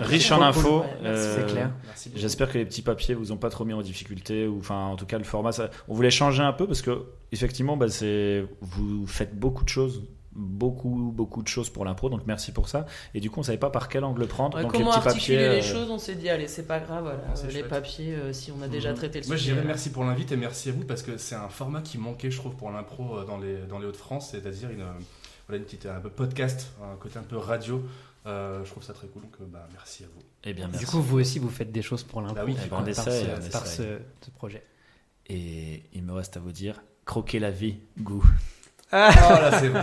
Riche, 0.00 0.32
en 0.32 0.42
infos. 0.42 0.84
c'est 1.02 1.46
clair. 1.46 1.70
J'espère 2.16 2.50
que 2.50 2.58
les 2.58 2.64
petits 2.64 2.82
papiers 2.82 3.14
vous 3.14 3.30
ont 3.30 3.36
pas 3.36 3.50
trop 3.50 3.64
mis 3.64 3.72
en 3.72 3.82
difficulté 3.82 4.48
ou 4.48 4.58
enfin 4.58 4.86
en 4.86 4.96
tout 4.96 5.06
cas 5.06 5.18
le 5.18 5.24
format. 5.24 5.52
Ça, 5.52 5.70
on 5.86 5.94
voulait 5.94 6.10
changer 6.10 6.42
un 6.42 6.52
peu 6.52 6.66
parce 6.66 6.82
que 6.82 7.04
effectivement, 7.30 7.76
bah, 7.76 7.88
c'est 7.88 8.44
vous 8.60 9.06
faites 9.06 9.38
beaucoup 9.38 9.62
de 9.62 9.68
choses 9.68 10.02
beaucoup 10.34 11.12
beaucoup 11.14 11.42
de 11.42 11.48
choses 11.48 11.70
pour 11.70 11.84
l'impro 11.84 12.08
donc 12.08 12.22
merci 12.26 12.52
pour 12.52 12.68
ça. 12.68 12.86
Et 13.14 13.20
du 13.20 13.30
coup 13.30 13.40
on 13.40 13.42
savait 13.42 13.58
pas 13.58 13.70
par 13.70 13.88
quel 13.88 14.04
angle 14.04 14.26
prendre. 14.26 14.60
Donc 14.60 14.72
comment 14.72 14.92
les 14.92 14.98
petits 14.98 15.08
articuler 15.08 15.38
papiers, 15.38 15.60
les 15.60 15.68
euh, 15.68 15.72
choses 15.72 15.90
on 15.90 15.98
s'est 15.98 16.14
dit 16.14 16.28
allez 16.28 16.48
c'est 16.48 16.66
pas 16.66 16.80
grave 16.80 17.04
voilà, 17.04 17.20
ah, 17.28 17.46
les 17.52 17.62
papiers 17.62 18.14
euh, 18.14 18.32
si 18.32 18.50
on 18.50 18.62
a 18.62 18.68
déjà 18.68 18.90
mhm. 18.90 18.96
traité 18.96 19.20
le 19.20 19.26
moi 19.26 19.36
je 19.36 19.44
dirais 19.44 19.62
merci 19.64 19.90
pour 19.90 20.04
l'invite 20.04 20.32
et 20.32 20.36
merci 20.36 20.70
à 20.70 20.72
vous 20.72 20.84
parce 20.84 21.02
que 21.02 21.16
c'est 21.16 21.34
un 21.34 21.48
format 21.48 21.82
qui 21.82 21.98
manquait 21.98 22.30
je 22.30 22.36
trouve 22.36 22.54
pour 22.56 22.70
l'impro 22.70 23.18
euh, 23.18 23.24
dans 23.24 23.38
les 23.38 23.58
dans 23.68 23.78
les 23.78 23.86
Hauts-de-France 23.86 24.30
c'est-à-dire 24.30 24.70
une 24.70 24.84
voilà 25.48 25.58
une 25.58 25.64
petite 25.64 25.86
un 25.86 26.00
peu 26.00 26.10
podcast 26.10 26.72
un 26.82 26.96
côté 26.96 27.18
un 27.18 27.22
peu 27.22 27.36
radio. 27.36 27.82
Je 28.24 28.70
trouve 28.70 28.84
ça 28.84 28.92
très 28.92 29.08
cool 29.08 29.22
donc 29.22 29.36
bah, 29.50 29.66
merci 29.72 30.04
à 30.04 30.06
vous. 30.06 30.20
Et 30.44 30.50
eh 30.50 30.54
bien 30.54 30.68
du 30.68 30.86
coup 30.86 31.00
vous 31.00 31.18
aussi 31.18 31.38
vous 31.38 31.50
faites 31.50 31.72
des 31.72 31.82
choses 31.82 32.04
pour 32.04 32.22
l'impro 32.22 32.36
bah 32.36 32.44
oui, 32.46 32.54
par, 32.70 32.84
par, 32.84 33.66
ce, 33.66 33.98
ce 34.20 34.30
projet. 34.30 34.64
Et 35.26 35.82
il 35.92 36.02
me 36.04 36.12
reste 36.12 36.36
à 36.36 36.40
vous 36.40 36.52
dire 36.52 36.82
croquer 37.04 37.38
la 37.38 37.50
vie 37.50 37.78
goût 37.98 38.24
ah. 38.92 39.10
Oh 39.28 39.40
là, 39.40 39.58
c'est 39.58 39.68
bon. 39.68 39.80